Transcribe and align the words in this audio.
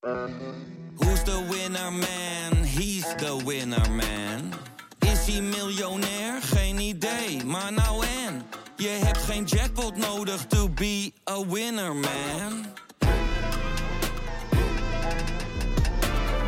Who's 0.00 1.22
the 1.24 1.46
winner 1.50 1.90
man? 1.92 2.64
He's 2.64 3.04
the 3.16 3.42
winner 3.44 3.90
man. 3.90 4.52
Is 4.98 5.26
hij 5.26 5.42
miljonair? 5.42 6.42
Geen 6.42 6.78
idee, 6.78 7.44
maar 7.44 7.72
nou 7.72 8.04
en. 8.26 8.42
Je 8.76 8.88
hebt 8.88 9.18
geen 9.18 9.44
jackpot 9.44 9.96
nodig 9.96 10.46
to 10.46 10.68
be 10.68 11.12
a 11.30 11.46
winner 11.46 11.94
man. 11.94 12.64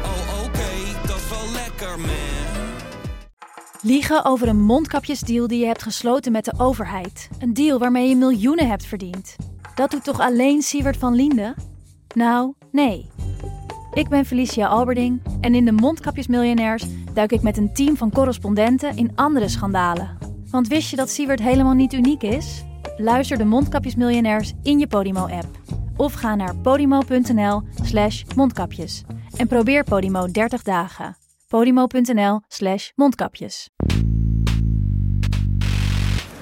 Oh 0.03 0.45
oké, 0.45 1.07
dat 1.07 1.17
is 1.17 1.29
wel 1.29 1.53
lekker 1.53 2.01
man. 2.01 2.77
Liegen 3.83 4.25
over 4.25 4.49
een 4.49 4.63
mondkapjesdeal 4.63 5.47
die 5.47 5.59
je 5.61 5.67
hebt 5.67 5.83
gesloten 5.83 6.33
met 6.33 6.45
de 6.45 6.55
overheid. 6.57 7.29
Een 7.39 7.55
deal 7.55 7.79
waarmee 7.79 8.09
je 8.09 8.17
miljoenen 8.17 8.69
hebt 8.69 8.87
verdiend. 8.87 9.37
Dat 9.75 9.91
doet 9.91 10.05
toch 10.05 10.21
alleen 10.21 10.63
Siewert 10.63 10.97
van 10.97 11.15
Liende? 11.15 11.55
Nou, 12.15 12.55
nee. 12.71 13.11
Ik 13.95 14.09
ben 14.09 14.25
Felicia 14.25 14.67
Alberding 14.67 15.23
en 15.41 15.55
in 15.55 15.65
de 15.65 15.73
Mondkapjesmiljonairs 15.73 16.85
duik 17.15 17.33
ik 17.33 17.43
met 17.43 17.57
een 17.57 17.75
team 17.75 17.97
van 17.97 18.11
correspondenten 18.11 18.97
in 18.97 19.13
andere 19.15 19.49
schandalen. 19.49 20.19
Want 20.51 20.69
wist 20.69 20.91
je 20.91 20.97
dat 20.97 21.11
Siewert 21.11 21.41
helemaal 21.41 21.73
niet 21.73 21.93
uniek 21.93 22.23
is? 22.23 22.65
Luister 22.97 23.39
de 23.39 23.45
Mondkapjesmiljonairs 23.45 24.53
in 24.63 24.79
je 24.79 24.87
Podimo-app. 24.87 25.47
Of 25.97 26.13
ga 26.13 26.35
naar 26.35 26.57
podimo.nl 26.57 27.63
slash 27.83 28.23
mondkapjes. 28.37 29.03
En 29.37 29.47
probeer 29.47 29.85
Podimo 29.85 30.27
30 30.27 30.63
dagen. 30.63 31.17
podimo.nl 31.49 32.41
slash 32.49 32.91
mondkapjes. 32.95 33.69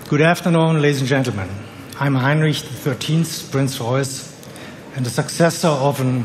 Good 0.06 0.20
afternoon, 0.20 0.74
ladies 0.74 0.98
and 0.98 1.08
gentlemen. 1.08 1.46
I'm 2.02 2.14
Heinrich 2.14 2.64
XIII, 2.82 3.24
Prince 3.50 3.82
Royce, 3.82 4.22
and 4.96 5.04
the 5.04 5.10
successor 5.10 5.70
of 5.70 6.00
an 6.00 6.24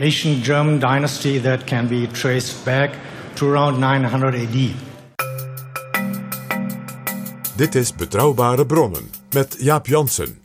ancient 0.00 0.44
German 0.44 0.78
dynasty 0.78 1.38
that 1.38 1.66
can 1.66 1.88
be 1.88 2.06
traced 2.06 2.64
back 2.64 2.90
to 3.34 3.48
around 3.48 3.78
900 3.80 4.34
AD. 4.34 4.70
Dit 7.56 7.74
is 7.74 7.94
Betrouwbare 7.94 8.66
Bronnen 8.66 9.10
met 9.30 9.56
Jaap 9.58 9.86
Jansen. 9.86 10.38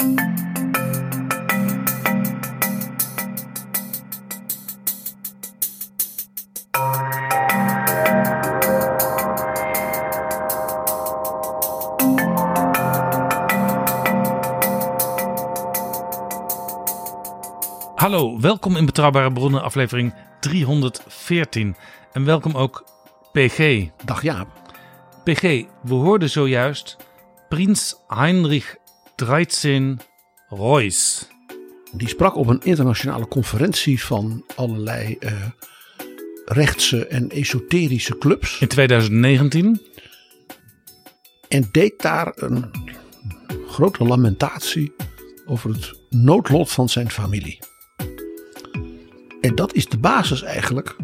Welkom 18.71 18.89
in 18.89 18.93
Betrouwbare 18.93 19.33
Bronnen, 19.33 19.61
aflevering 19.61 20.13
314. 20.39 21.75
En 22.11 22.25
welkom 22.25 22.55
ook 22.55 22.85
PG. 23.31 23.87
Dag 24.05 24.21
Jaap. 24.21 24.47
PG, 25.23 25.41
we 25.83 25.93
hoorden 25.93 26.29
zojuist 26.29 26.97
Prins 27.49 27.95
Heinrich 28.07 28.75
XIII 29.15 29.97
Royce. 30.47 31.25
Die 31.91 32.07
sprak 32.07 32.35
op 32.35 32.47
een 32.47 32.61
internationale 32.61 33.27
conferentie 33.27 34.03
van 34.03 34.45
allerlei 34.55 35.15
eh, 35.19 35.33
rechtse 36.45 37.07
en 37.07 37.29
esoterische 37.29 38.17
clubs. 38.17 38.59
In 38.59 38.67
2019. 38.67 39.81
En 41.47 41.69
deed 41.71 42.01
daar 42.01 42.31
een 42.35 42.71
grote 43.67 44.03
lamentatie 44.03 44.93
over 45.45 45.69
het 45.69 45.93
noodlot 46.09 46.71
van 46.71 46.89
zijn 46.89 47.11
familie. 47.11 47.70
En 49.41 49.55
dat 49.55 49.73
is 49.73 49.85
de 49.87 49.97
basis 49.97 50.41
eigenlijk 50.41 50.95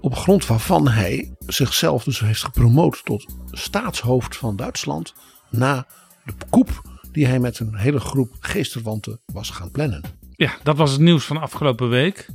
op 0.00 0.16
grond 0.16 0.46
waarvan 0.46 0.88
hij 0.88 1.36
zichzelf 1.46 2.04
dus 2.04 2.20
heeft 2.20 2.42
gepromoot 2.44 3.04
tot 3.04 3.26
staatshoofd 3.50 4.36
van 4.36 4.56
Duitsland 4.56 5.14
na 5.50 5.86
de 6.24 6.32
koep 6.50 6.82
die 7.12 7.26
hij 7.26 7.38
met 7.38 7.58
een 7.58 7.76
hele 7.76 8.00
groep 8.00 8.36
geesterwanten 8.40 9.20
was 9.32 9.50
gaan 9.50 9.70
plannen. 9.70 10.02
Ja, 10.36 10.56
dat 10.62 10.76
was 10.76 10.90
het 10.90 11.00
nieuws 11.00 11.24
van 11.24 11.36
afgelopen 11.36 11.88
week. 11.88 12.28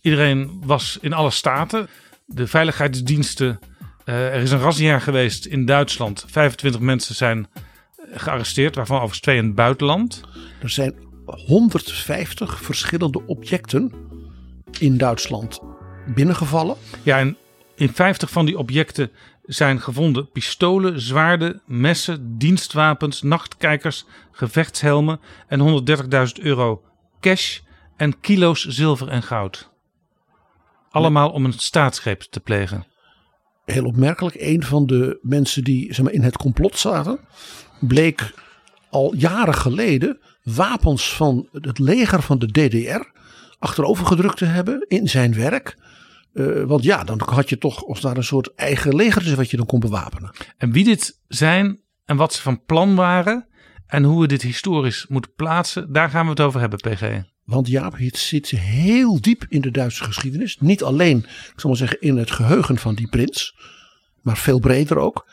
Iedereen 0.00 0.62
was 0.64 0.98
in 1.00 1.12
alle 1.12 1.30
staten. 1.30 1.88
De 2.26 2.46
veiligheidsdiensten. 2.46 3.58
eh, 4.04 4.34
er 4.34 4.40
is 4.42 4.50
een 4.50 4.58
razzia 4.60 4.98
geweest 4.98 5.46
in 5.46 5.64
Duitsland. 5.64 6.24
25 6.28 6.80
mensen 6.80 7.14
zijn 7.14 7.48
gearresteerd, 8.12 8.74
waarvan 8.74 8.96
overigens 8.96 9.22
twee 9.22 9.36
in 9.36 9.44
het 9.44 9.54
buitenland. 9.54 10.20
Er 10.62 10.70
zijn 10.70 10.94
150 11.46 12.62
verschillende 12.62 13.26
objecten 13.26 13.92
in 14.78 14.98
Duitsland 14.98 15.60
binnengevallen. 16.14 16.76
Ja, 17.02 17.18
en 17.18 17.36
in 17.74 17.92
50 17.92 18.30
van 18.30 18.46
die 18.46 18.58
objecten 18.58 19.10
zijn 19.42 19.80
gevonden 19.80 20.30
pistolen, 20.30 21.00
zwaarden, 21.00 21.62
messen, 21.66 22.38
dienstwapens, 22.38 23.22
nachtkijkers, 23.22 24.04
gevechtshelmen 24.32 25.20
en 25.48 25.82
130.000 26.38 26.42
euro 26.42 26.82
cash 27.20 27.58
en 27.96 28.20
kilo's 28.20 28.66
zilver 28.66 29.08
en 29.08 29.22
goud. 29.22 29.70
Allemaal 30.90 31.30
om 31.30 31.44
een 31.44 31.52
staatsgreep 31.52 32.20
te 32.20 32.40
plegen. 32.40 32.86
Heel 33.64 33.84
opmerkelijk, 33.84 34.36
een 34.38 34.62
van 34.62 34.86
de 34.86 35.18
mensen 35.22 35.64
die 35.64 35.94
zeg 35.94 36.04
maar, 36.04 36.14
in 36.14 36.22
het 36.22 36.36
complot 36.36 36.78
zaten, 36.78 37.20
bleek 37.80 38.34
al 38.90 39.14
jaren 39.14 39.54
geleden 39.54 40.18
wapens 40.42 41.14
van 41.14 41.48
het 41.52 41.78
leger 41.78 42.22
van 42.22 42.38
de 42.38 42.46
DDR 42.46 43.19
achterover 43.60 44.06
gedrukt 44.06 44.36
te 44.36 44.44
hebben 44.44 44.84
in 44.88 45.08
zijn 45.08 45.34
werk. 45.34 45.76
Eh, 46.32 46.62
want 46.62 46.82
ja, 46.82 47.04
dan 47.04 47.20
had 47.24 47.48
je 47.48 47.58
toch 47.58 47.86
als 47.86 48.00
daar 48.00 48.16
een 48.16 48.24
soort 48.24 48.54
eigen 48.54 48.94
leger 48.94 49.36
wat 49.36 49.50
je 49.50 49.56
dan 49.56 49.66
kon 49.66 49.80
bewapenen. 49.80 50.30
En 50.56 50.72
wie 50.72 50.84
dit 50.84 51.18
zijn 51.28 51.80
en 52.04 52.16
wat 52.16 52.32
ze 52.32 52.42
van 52.42 52.64
plan 52.64 52.94
waren 52.94 53.48
en 53.86 54.02
hoe 54.02 54.20
we 54.20 54.26
dit 54.26 54.42
historisch 54.42 55.06
moeten 55.08 55.34
plaatsen, 55.34 55.92
daar 55.92 56.10
gaan 56.10 56.24
we 56.24 56.30
het 56.30 56.40
over 56.40 56.60
hebben, 56.60 56.78
PG. 56.78 57.22
Want 57.44 57.68
Jaap, 57.68 57.98
het 57.98 58.18
zit 58.18 58.48
heel 58.50 59.20
diep 59.20 59.46
in 59.48 59.60
de 59.60 59.70
Duitse 59.70 60.04
geschiedenis. 60.04 60.56
Niet 60.60 60.82
alleen, 60.82 61.18
ik 61.18 61.60
zal 61.60 61.70
maar 61.70 61.78
zeggen, 61.78 62.00
in 62.00 62.16
het 62.16 62.30
geheugen 62.30 62.76
van 62.76 62.94
die 62.94 63.08
prins, 63.08 63.54
maar 64.22 64.36
veel 64.36 64.58
breder 64.58 64.98
ook. 64.98 65.28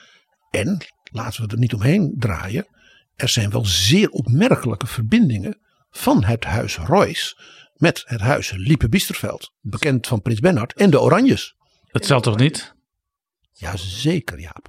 En, 0.50 0.86
laten 1.12 1.42
we 1.42 1.52
er 1.52 1.60
niet 1.60 1.74
omheen 1.74 2.16
draaien, 2.18 2.68
er 3.16 3.30
zijn 3.30 3.50
wel 3.50 3.66
zeer 3.66 4.10
opmerkelijke 4.10 4.88
verbindingen 4.88 5.58
van 5.90 6.24
het 6.24 6.44
huis 6.44 6.78
Royce 6.78 7.36
met 7.78 8.04
het 8.06 8.22
huis 8.22 8.52
Liepe-Biesterveld. 8.52 9.52
Bekend 9.62 10.08
van 10.08 10.22
prins 10.22 10.40
Bernhard 10.40 10.74
en 10.74 10.90
de 10.90 11.02
Oranjes. 11.02 11.56
Het 11.88 12.06
zal 12.06 12.22
toch 12.22 12.38
niet? 12.38 12.76
Jazeker, 13.52 14.40
Jaap. 14.40 14.68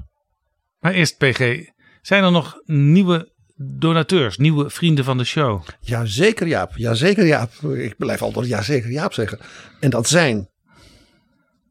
Maar 0.78 0.92
eerst, 0.92 1.18
PG, 1.18 1.66
zijn 2.02 2.24
er 2.24 2.30
nog 2.30 2.60
nieuwe 2.64 3.32
donateurs, 3.56 4.36
nieuwe 4.36 4.70
vrienden 4.70 5.04
van 5.04 5.18
de 5.18 5.24
show? 5.24 5.62
Jazeker, 5.80 6.46
Jaap. 6.46 6.76
Jazeker, 6.76 7.26
Jaap. 7.26 7.52
Ik 7.62 7.96
blijf 7.96 8.22
altijd 8.22 8.46
jazeker, 8.46 8.90
Jaap 8.90 9.12
zeggen. 9.12 9.38
En 9.80 9.90
dat 9.90 10.08
zijn 10.08 10.48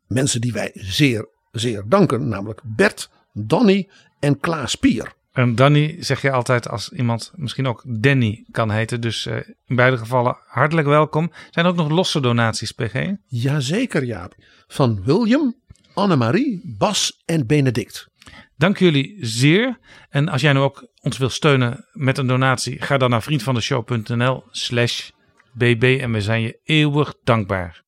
mensen 0.08 0.42
die 0.42 0.54
wij 0.54 0.72
zeer, 0.74 1.30
zeer 1.52 1.84
danken. 1.88 2.28
Namelijk 2.28 2.62
Bert, 2.64 3.10
Donny 3.34 3.90
en 4.20 4.40
Klaas 4.40 4.76
Pier. 4.76 5.14
En 5.38 5.56
Danny 5.56 5.96
zeg 6.00 6.22
je 6.22 6.32
altijd 6.32 6.70
als 6.70 6.90
iemand 6.92 7.32
misschien 7.36 7.68
ook 7.68 7.84
Danny 7.86 8.46
kan 8.52 8.72
heten. 8.72 9.02
Dus 9.02 9.26
eh, 9.26 9.36
in 9.66 9.76
beide 9.76 9.98
gevallen 9.98 10.38
hartelijk 10.46 10.88
welkom. 10.88 11.32
Zijn 11.50 11.66
er 11.66 11.72
ook 11.72 11.78
nog 11.78 11.90
losse 11.90 12.20
donaties, 12.20 12.72
PG? 12.72 13.12
Jazeker, 13.26 14.04
Jaap. 14.04 14.36
Van 14.68 15.04
William, 15.04 15.56
Annemarie, 15.94 16.62
Bas 16.78 17.22
en 17.26 17.48
Benedict. 17.48 18.08
Dank 18.56 18.78
jullie 18.78 19.18
zeer. 19.20 19.80
En 20.10 20.30
als 20.30 20.42
jij 20.42 20.54
nu 20.54 20.60
ook 20.60 20.88
ons 21.02 21.18
wil 21.18 21.30
steunen 21.30 21.86
met 21.94 22.18
een 22.18 22.28
donatie, 22.28 22.82
ga 22.82 22.98
dan 22.98 23.10
naar 23.10 23.24
vriendvandeshow.nl 23.24 24.44
slash 24.52 25.10
bb 25.54 25.98
en 26.02 26.12
we 26.12 26.22
zijn 26.22 26.42
je 26.42 26.60
eeuwig 26.64 27.14
dankbaar. 27.24 27.84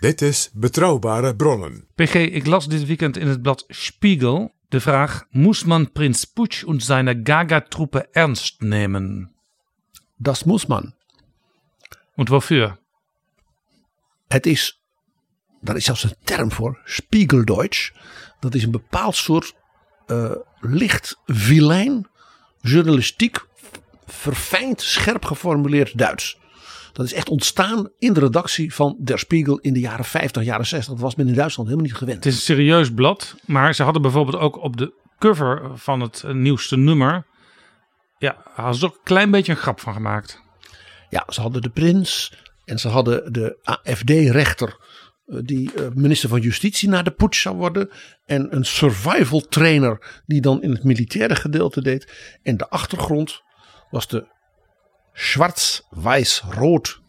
Dit 0.00 0.22
is 0.22 0.50
Betrouwbare 0.52 1.36
Bronnen. 1.36 1.86
PG, 1.94 2.14
ik 2.14 2.46
las 2.46 2.68
dit 2.68 2.86
weekend 2.86 3.16
in 3.16 3.26
het 3.26 3.42
blad 3.42 3.64
Spiegel 3.68 4.54
de 4.68 4.80
vraag: 4.80 5.26
Muss 5.30 5.64
man 5.64 5.92
Prinz 5.92 6.26
Putsch 6.26 6.64
und 6.64 6.82
seine 6.82 7.22
Gaga-Truppe 7.22 8.08
ernst 8.12 8.62
nehmen? 8.62 9.34
Das 10.18 10.44
muss 10.44 10.68
man. 10.68 10.94
Und 12.16 12.30
wofür? 12.30 12.78
Het 14.28 14.46
is, 14.46 14.80
daar 15.60 15.76
is 15.76 15.84
zelfs 15.84 16.04
een 16.04 16.16
term 16.24 16.52
voor, 16.52 16.80
Spiegeldeutsch. 16.84 17.92
Dat 18.40 18.54
is 18.54 18.62
een 18.62 18.70
bepaald 18.70 19.16
soort 19.16 19.54
eh, 20.06 20.30
licht 20.60 21.20
vilijn, 21.26 22.06
journalistiek, 22.60 23.46
verfijnd, 24.06 24.82
scherp 24.82 25.24
geformuleerd 25.24 25.98
Duits. 25.98 26.38
Dat 26.96 27.06
is 27.06 27.12
echt 27.12 27.28
ontstaan 27.28 27.90
in 27.98 28.12
de 28.12 28.20
redactie 28.20 28.74
van 28.74 28.96
Der 29.00 29.18
Spiegel 29.18 29.58
in 29.58 29.72
de 29.72 29.80
jaren 29.80 30.04
50, 30.04 30.42
jaren 30.42 30.66
60. 30.66 30.92
Dat 30.92 31.02
was 31.02 31.14
men 31.14 31.28
in 31.28 31.34
Duitsland 31.34 31.68
helemaal 31.68 31.90
niet 31.90 31.98
gewend. 31.98 32.16
Het 32.16 32.26
is 32.26 32.34
een 32.34 32.56
serieus 32.56 32.92
blad, 32.92 33.36
maar 33.44 33.74
ze 33.74 33.82
hadden 33.82 34.02
bijvoorbeeld 34.02 34.36
ook 34.36 34.62
op 34.62 34.76
de 34.76 34.92
cover 35.18 35.70
van 35.74 36.00
het 36.00 36.22
eh, 36.22 36.32
nieuwste 36.32 36.76
nummer. 36.76 37.26
Ja, 38.18 38.36
hadden 38.54 38.74
ze 38.74 38.86
ook 38.86 38.94
een 38.94 39.00
klein 39.02 39.30
beetje 39.30 39.52
een 39.52 39.58
grap 39.58 39.80
van 39.80 39.92
gemaakt. 39.92 40.42
Ja, 41.08 41.24
ze 41.28 41.40
hadden 41.40 41.62
de 41.62 41.68
prins 41.68 42.32
En 42.64 42.78
ze 42.78 42.88
hadden 42.88 43.32
de 43.32 43.58
AFD-rechter, 43.62 44.76
eh, 45.26 45.38
die 45.42 45.72
eh, 45.74 45.86
minister 45.94 46.28
van 46.28 46.40
Justitie 46.40 46.88
na 46.88 47.02
de 47.02 47.10
putsch 47.10 47.40
zou 47.40 47.56
worden. 47.56 47.90
En 48.24 48.56
een 48.56 48.64
survival 48.64 49.40
trainer, 49.40 50.22
die 50.26 50.40
dan 50.40 50.62
in 50.62 50.70
het 50.70 50.84
militaire 50.84 51.34
gedeelte 51.34 51.82
deed. 51.82 52.12
En 52.42 52.56
de 52.56 52.68
achtergrond 52.68 53.42
was 53.90 54.08
de 54.08 54.34
zwart-wijs-rood 55.16 57.00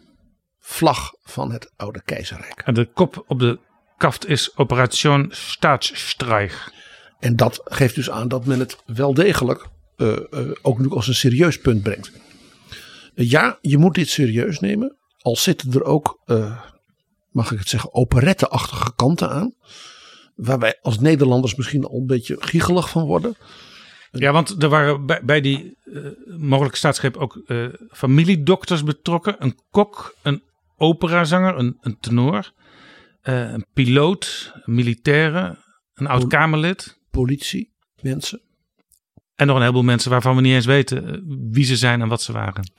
vlag 0.60 1.12
van 1.24 1.52
het 1.52 1.72
oude 1.76 2.02
keizerrijk. 2.04 2.62
En 2.66 2.74
de 2.74 2.86
kop 2.86 3.24
op 3.28 3.40
de 3.40 3.60
kaft 3.98 4.28
is 4.28 4.56
Operation 4.56 5.28
Staatsstreich. 5.30 6.72
En 7.20 7.36
dat 7.36 7.62
geeft 7.64 7.96
dus 7.96 8.10
aan 8.10 8.28
dat 8.28 8.46
men 8.46 8.60
het 8.60 8.78
wel 8.86 9.14
degelijk 9.14 9.68
uh, 9.98 10.18
uh, 10.32 10.52
ook 10.62 10.80
nu 10.80 10.90
als 10.90 11.08
een 11.08 11.16
serieus 11.16 11.60
punt 11.60 11.84
brengt. 11.84 12.12
Uh, 13.16 13.30
ja, 13.30 13.58
je 13.62 13.78
moet 13.78 13.96
dit 13.96 14.10
serieus 14.10 14.60
nemen. 14.60 14.96
Al 15.18 15.36
zitten 15.36 15.74
er 15.74 15.84
ook, 15.84 16.20
mag 17.32 17.52
ik 17.52 17.60
het 17.60 17.70
zeggen, 17.70 17.94
operetteachtige 17.94 18.96
kanten 18.96 19.30
aan. 19.30 19.54
Waar 20.36 20.60
wij 20.60 20.78
als 20.82 21.00
Nederlanders 21.00 21.56
misschien 21.56 21.86
al 21.86 22.00
een 22.00 22.06
beetje 22.06 22.36
giegelig 22.40 22.90
van 22.90 23.06
worden. 23.06 23.36
Ja, 24.20 24.32
want 24.32 24.64
er 24.64 24.70
waren 24.70 25.06
bij, 25.06 25.22
bij 25.24 25.42
die 25.42 25.78
mogelijke 26.38 26.78
staatsgreep 26.78 27.18
ook 27.18 27.42
familiedokters 27.92 28.84
betrokken. 28.84 29.36
Een 29.40 29.60
kok, 29.70 30.16
een 30.22 30.44
operazanger, 30.76 31.58
een, 31.58 31.78
een 31.82 31.98
tenor, 32.00 32.52
een 33.22 33.66
piloot, 33.74 34.52
een 34.66 34.74
militaire, 34.74 35.58
een 35.94 36.08
oud-Kamerlid 36.08 37.00
politie, 37.12 37.74
mensen. 38.02 38.42
En 39.36 39.48
nog 39.48 39.56
een 39.56 39.62
heleboel 39.62 39.84
mensen 39.84 40.12
waarvan 40.12 40.36
we 40.36 40.42
niet 40.42 40.54
eens 40.54 40.66
weten 40.66 41.08
eh, 41.08 41.22
wie 41.52 41.66
ze 41.66 41.76
zijn 41.76 42.02
en 42.02 42.08
wat 42.08 42.22
ze 42.22 42.32
waren. 42.32 42.72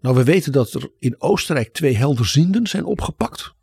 Nou, 0.00 0.16
we 0.16 0.24
weten 0.24 0.52
dat 0.52 0.72
er 0.72 0.90
in 0.98 1.14
Oostenrijk 1.18 1.72
twee 1.72 1.96
helderzienden 1.96 2.66
zijn 2.66 2.84
opgepakt. 2.84 3.54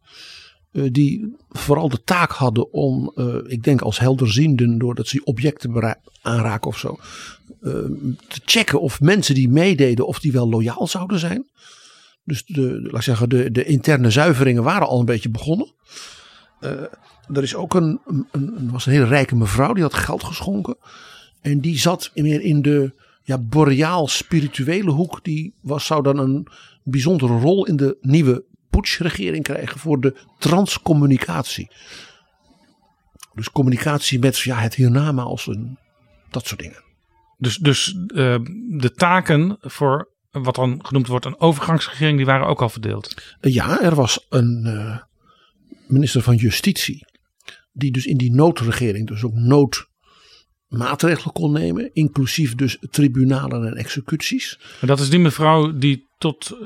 Uh, 0.73 0.89
die 0.91 1.35
vooral 1.49 1.89
de 1.89 2.03
taak 2.03 2.31
hadden 2.31 2.73
om, 2.73 3.11
uh, 3.15 3.35
ik 3.47 3.63
denk 3.63 3.81
als 3.81 3.99
helderzienden, 3.99 4.77
doordat 4.77 5.07
ze 5.07 5.23
objecten 5.23 5.97
aanraken 6.21 6.69
of 6.69 6.77
zo, 6.77 6.99
te 8.27 8.41
checken 8.45 8.81
of 8.81 9.01
mensen 9.01 9.35
die 9.35 9.49
meededen, 9.49 10.07
of 10.07 10.19
die 10.19 10.31
wel 10.31 10.49
loyaal 10.49 10.87
zouden 10.87 11.19
zijn. 11.19 11.45
Dus 12.23 12.45
de, 12.45 12.87
laat 12.91 13.03
zeggen, 13.03 13.29
de, 13.29 13.51
de 13.51 13.63
interne 13.63 14.09
zuiveringen 14.09 14.63
waren 14.63 14.87
al 14.87 14.99
een 14.99 15.05
beetje 15.05 15.29
begonnen. 15.29 15.71
Er 17.33 17.43
is 17.43 17.55
ook 17.55 17.73
een, 17.73 17.99
een, 18.31 18.69
was 18.71 18.85
een 18.85 18.91
hele 18.91 19.05
rijke 19.05 19.35
mevrouw 19.35 19.73
die 19.73 19.83
had 19.83 19.93
geld 19.93 20.23
geschonken. 20.23 20.75
En 21.41 21.59
die 21.59 21.79
zat 21.79 22.11
meer 22.13 22.41
in 22.41 22.61
de 22.61 22.91
ja, 23.23 23.37
boreaal-spirituele 23.37 24.91
hoek. 24.91 25.23
Die 25.23 25.53
was, 25.61 25.85
zou 25.85 26.03
dan 26.03 26.17
een 26.17 26.47
bijzondere 26.83 27.39
rol 27.39 27.65
in 27.65 27.75
de 27.75 27.97
nieuwe 28.01 28.43
Putsch-regering 28.73 29.43
krijgen 29.43 29.79
voor 29.79 29.99
de 29.99 30.15
transcommunicatie. 30.39 31.71
Dus 33.33 33.51
communicatie 33.51 34.19
met 34.19 34.39
ja, 34.39 34.57
het 34.57 34.75
hiernamaals 34.75 35.47
en 35.47 35.79
dat 36.29 36.47
soort 36.47 36.59
dingen. 36.59 36.83
Dus, 37.37 37.57
dus 37.57 37.93
uh, 37.93 38.35
de 38.79 38.91
taken 38.95 39.57
voor 39.59 40.11
wat 40.31 40.55
dan 40.55 40.85
genoemd 40.85 41.07
wordt 41.07 41.25
een 41.25 41.39
overgangsregering, 41.39 42.17
die 42.17 42.25
waren 42.25 42.47
ook 42.47 42.61
al 42.61 42.69
verdeeld? 42.69 43.35
Ja, 43.41 43.81
er 43.81 43.95
was 43.95 44.25
een 44.29 44.63
uh, 44.65 44.97
minister 45.87 46.21
van 46.21 46.35
Justitie 46.35 47.05
die 47.73 47.91
dus 47.91 48.05
in 48.05 48.17
die 48.17 48.31
noodregering 48.31 49.07
dus 49.07 49.23
ook 49.23 49.33
noodmaatregelen 49.33 51.33
kon 51.33 51.51
nemen, 51.51 51.93
inclusief 51.93 52.55
dus 52.55 52.77
tribunalen 52.89 53.67
en 53.67 53.73
executies. 53.73 54.59
En 54.81 54.87
dat 54.87 54.99
is 54.99 55.09
die 55.09 55.19
mevrouw 55.19 55.77
die 55.77 56.07
tot 56.17 56.57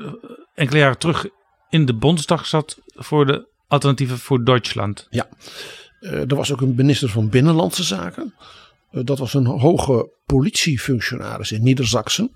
enkele 0.54 0.78
jaren 0.78 0.98
terug 0.98 1.26
in 1.70 1.86
de 1.86 1.94
Bondsdag 1.94 2.46
zat 2.46 2.78
voor 2.94 3.26
de 3.26 3.48
alternatieven 3.66 4.18
voor 4.18 4.44
Duitsland. 4.44 5.06
Ja, 5.10 5.28
uh, 6.00 6.12
er 6.12 6.36
was 6.36 6.52
ook 6.52 6.60
een 6.60 6.74
minister 6.74 7.08
van 7.08 7.28
Binnenlandse 7.28 7.82
Zaken. 7.82 8.34
Uh, 8.92 9.04
dat 9.04 9.18
was 9.18 9.34
een 9.34 9.46
hoge 9.46 10.10
politiefunctionaris 10.26 11.52
in 11.52 11.62
Niedersachsen. 11.62 12.32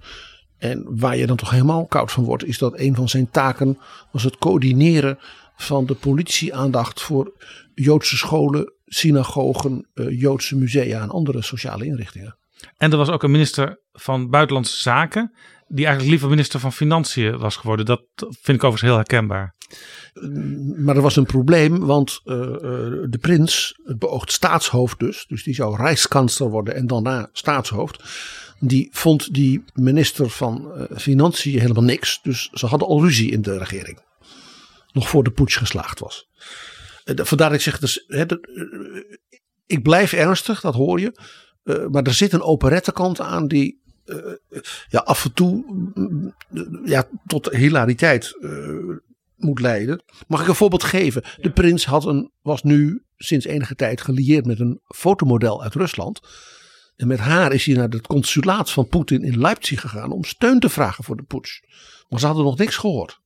En 0.59 0.85
waar 0.89 1.17
je 1.17 1.27
dan 1.27 1.37
toch 1.37 1.51
helemaal 1.51 1.87
koud 1.87 2.13
van 2.13 2.25
wordt, 2.25 2.45
is 2.45 2.59
dat 2.59 2.79
een 2.79 2.95
van 2.95 3.09
zijn 3.09 3.31
taken 3.31 3.79
was 4.11 4.23
het 4.23 4.39
coördineren 4.39 5.19
van 5.57 5.87
de 5.87 5.95
politieaandacht 5.95 7.01
voor 7.01 7.33
Joodse 7.75 8.17
scholen, 8.17 8.73
synagogen, 8.87 9.87
uh, 9.95 10.21
Joodse 10.21 10.57
musea 10.57 11.01
en 11.01 11.11
andere 11.11 11.43
sociale 11.43 11.85
inrichtingen. 11.85 12.37
En 12.77 12.91
er 12.91 12.97
was 12.97 13.09
ook 13.09 13.23
een 13.23 13.31
minister 13.31 13.81
van 13.93 14.31
Buitenlandse 14.31 14.81
Zaken, 14.81 15.33
die 15.75 15.87
eigenlijk 15.87 16.09
liever 16.09 16.29
minister 16.29 16.61
van 16.61 16.73
Financiën 16.73 17.39
was 17.39 17.57
geworden. 17.57 17.87
Dat 17.87 18.03
vind 18.17 18.57
ik 18.59 18.65
overigens 18.65 18.83
heel 18.83 18.95
herkenbaar. 18.95 19.55
Maar 20.77 20.97
er 20.97 21.03
was 21.03 21.17
een 21.17 21.27
probleem, 21.27 21.79
want 21.79 22.21
uh, 22.25 22.37
uh, 22.37 22.57
de 23.09 23.19
prins, 23.21 23.81
het 23.85 23.99
beoogd 23.99 24.33
staatshoofd 24.33 24.99
dus, 24.99 25.25
dus 25.29 25.43
die 25.43 25.55
zou 25.55 25.77
rijkskansler 25.77 26.51
worden 26.51 26.75
en 26.75 26.87
daarna 26.87 27.29
staatshoofd. 27.33 28.03
Die 28.59 28.89
vond 28.93 29.35
die 29.35 29.65
minister 29.75 30.31
van 30.31 30.87
Financiën 30.97 31.61
helemaal 31.61 31.83
niks. 31.83 32.21
Dus 32.23 32.51
ze 32.53 32.67
hadden 32.67 32.89
al 32.89 33.03
ruzie 33.03 33.31
in 33.31 33.43
de 33.43 33.59
regering. 33.59 33.99
Nog 34.93 35.09
voor 35.09 35.25
de 35.25 35.31
putsch 35.31 35.59
geslaagd 35.59 35.99
was. 35.99 36.29
Vandaar 37.05 37.49
dat 37.49 37.59
ik 37.59 37.65
zeg, 37.65 37.79
dus, 37.79 38.07
ik 39.67 39.83
blijf 39.83 40.13
ernstig, 40.13 40.61
dat 40.61 40.75
hoor 40.75 41.01
je. 41.01 41.19
Maar 41.91 42.03
er 42.03 42.15
zit 42.15 42.33
een 42.33 42.43
operettekant 42.43 43.21
aan 43.21 43.49
die 43.49 43.82
ja, 44.89 44.99
af 44.99 45.25
en 45.25 45.33
toe 45.33 45.65
ja, 46.85 47.09
tot 47.27 47.51
hilariteit 47.51 48.37
moet 49.37 49.61
leiden. 49.61 50.03
Mag 50.27 50.41
ik 50.41 50.49
een 50.49 50.55
voorbeeld 50.55 50.85
geven? 50.85 51.23
De 51.41 51.51
prins 51.51 51.85
had 51.85 52.05
een, 52.05 52.31
was 52.43 52.63
nu 52.63 53.03
sinds 53.17 53.47
enige 53.47 53.75
tijd 53.75 54.01
gelieerd 54.01 54.47
met 54.47 54.61
een 54.61 54.81
fotomodel 54.87 55.63
uit 55.63 55.75
Rusland. 55.75 56.21
En 56.97 57.07
met 57.07 57.19
haar 57.19 57.53
is 57.53 57.67
hij 57.67 57.75
naar 57.75 57.89
het 57.89 58.07
consulaat 58.07 58.71
van 58.71 58.89
Poetin 58.89 59.23
in 59.23 59.39
Leipzig 59.39 59.81
gegaan 59.81 60.11
om 60.11 60.25
steun 60.25 60.61
te 60.61 60.69
vragen 60.69 61.05
voor 61.05 61.17
de 61.17 61.23
putsch. 61.23 61.61
Maar 62.09 62.21
ze 62.21 62.27
hadden 62.27 62.45
nog 62.45 62.59
niks 62.59 62.77
gehoord. 62.77 63.21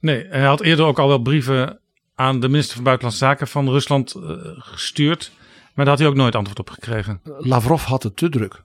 Nee, 0.00 0.26
hij 0.28 0.44
had 0.44 0.60
eerder 0.60 0.84
ook 0.84 0.98
al 0.98 1.08
wel 1.08 1.22
brieven 1.22 1.80
aan 2.14 2.40
de 2.40 2.48
minister 2.48 2.74
van 2.74 2.84
Buitenlandse 2.84 3.24
Zaken 3.24 3.48
van 3.48 3.68
Rusland 3.68 4.14
uh, 4.16 4.36
gestuurd. 4.58 5.30
Maar 5.74 5.84
daar 5.84 5.94
had 5.94 5.98
hij 5.98 6.08
ook 6.08 6.14
nooit 6.14 6.34
antwoord 6.34 6.58
op 6.58 6.70
gekregen. 6.70 7.20
Lavrov 7.38 7.84
had 7.84 8.02
het 8.02 8.16
te 8.16 8.28
druk. 8.28 8.62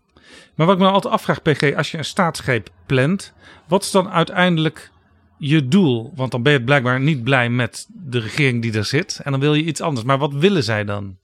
Maar 0.55 0.65
wat 0.65 0.75
ik 0.75 0.81
me 0.81 0.89
altijd 0.89 1.13
afvraag, 1.13 1.41
PG, 1.41 1.75
als 1.75 1.91
je 1.91 1.97
een 1.97 2.05
staatsgreep 2.05 2.69
plant, 2.85 3.33
wat 3.67 3.83
is 3.83 3.91
dan 3.91 4.09
uiteindelijk 4.09 4.91
je 5.37 5.67
doel? 5.67 6.11
Want 6.15 6.31
dan 6.31 6.43
ben 6.43 6.53
je 6.53 6.63
blijkbaar 6.63 6.99
niet 6.99 7.23
blij 7.23 7.49
met 7.49 7.87
de 7.89 8.19
regering 8.19 8.61
die 8.61 8.73
er 8.73 8.85
zit. 8.85 9.19
En 9.23 9.31
dan 9.31 9.39
wil 9.39 9.53
je 9.53 9.63
iets 9.63 9.81
anders. 9.81 10.05
Maar 10.05 10.17
wat 10.17 10.33
willen 10.33 10.63
zij 10.63 10.83
dan? 10.83 11.17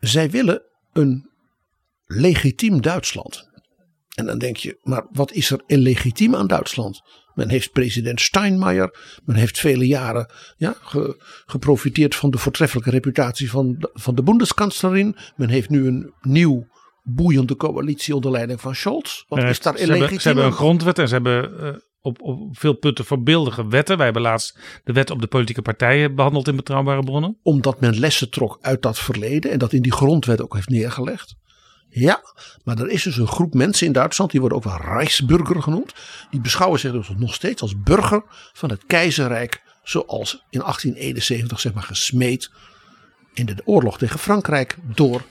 Zij 0.00 0.30
willen 0.30 0.62
een 0.92 1.30
legitiem 2.06 2.80
Duitsland. 2.80 3.50
En 4.14 4.26
dan 4.26 4.38
denk 4.38 4.56
je, 4.56 4.78
maar 4.82 5.06
wat 5.10 5.32
is 5.32 5.50
er 5.50 5.62
illegitiem 5.66 6.34
aan 6.34 6.46
Duitsland? 6.46 7.02
Men 7.34 7.48
heeft 7.48 7.72
president 7.72 8.20
Steinmeier, 8.20 9.20
men 9.24 9.36
heeft 9.36 9.58
vele 9.58 9.86
jaren 9.86 10.32
ja, 10.56 10.74
ge, 10.80 11.22
geprofiteerd 11.46 12.14
van 12.14 12.30
de 12.30 12.38
voortreffelijke 12.38 12.90
reputatie 12.90 13.50
van, 13.50 13.76
de, 13.78 13.90
van 13.92 14.14
de 14.14 14.22
Bundeskanzlerin. 14.22 15.16
Men 15.36 15.48
heeft 15.48 15.68
nu 15.68 15.86
een 15.86 16.12
nieuw 16.20 16.66
boeiende 17.02 17.56
coalitie 17.56 18.14
onder 18.14 18.30
leiding 18.30 18.60
van 18.60 18.74
Scholz. 18.74 19.24
Wat 19.28 19.42
is 19.42 19.60
daar? 19.60 19.78
Ze 19.78 19.92
hebben, 19.92 20.20
ze 20.20 20.26
hebben 20.26 20.44
een 20.44 20.52
grondwet 20.52 20.98
en 20.98 21.08
ze 21.08 21.14
hebben 21.14 21.52
uh, 21.60 21.68
op, 22.00 22.22
op 22.22 22.58
veel 22.58 22.72
punten 22.72 23.04
voorbeeldige 23.04 23.68
wetten. 23.68 23.96
Wij 23.96 24.04
hebben 24.04 24.22
laatst 24.22 24.58
de 24.84 24.92
wet 24.92 25.10
op 25.10 25.20
de 25.20 25.26
politieke 25.26 25.62
partijen 25.62 26.14
behandeld 26.14 26.48
in 26.48 26.56
betrouwbare 26.56 27.02
bronnen. 27.02 27.38
Omdat 27.42 27.80
men 27.80 27.98
lessen 27.98 28.30
trok 28.30 28.58
uit 28.60 28.82
dat 28.82 28.98
verleden 28.98 29.50
en 29.50 29.58
dat 29.58 29.72
in 29.72 29.82
die 29.82 29.92
grondwet 29.92 30.42
ook 30.42 30.54
heeft 30.54 30.68
neergelegd. 30.68 31.34
Ja, 31.88 32.20
maar 32.64 32.78
er 32.78 32.88
is 32.88 33.02
dus 33.02 33.16
een 33.16 33.26
groep 33.26 33.54
mensen 33.54 33.86
in 33.86 33.92
Duitsland, 33.92 34.30
die 34.30 34.40
worden 34.40 34.58
ook 34.58 34.64
wel 34.64 34.76
Rijksburger 34.76 35.62
genoemd. 35.62 35.94
Die 36.30 36.40
beschouwen 36.40 36.80
zich 36.80 36.92
dus 36.92 37.08
nog 37.16 37.34
steeds 37.34 37.62
als 37.62 37.82
burger 37.82 38.22
van 38.52 38.70
het 38.70 38.84
keizerrijk 38.86 39.62
zoals 39.82 40.32
in 40.50 40.60
1871 40.60 41.60
zeg 41.60 41.72
maar 41.72 41.82
gesmeed 41.82 42.50
in 43.34 43.46
de 43.46 43.62
oorlog 43.64 43.98
tegen 43.98 44.18
Frankrijk 44.18 44.76
door 44.94 45.22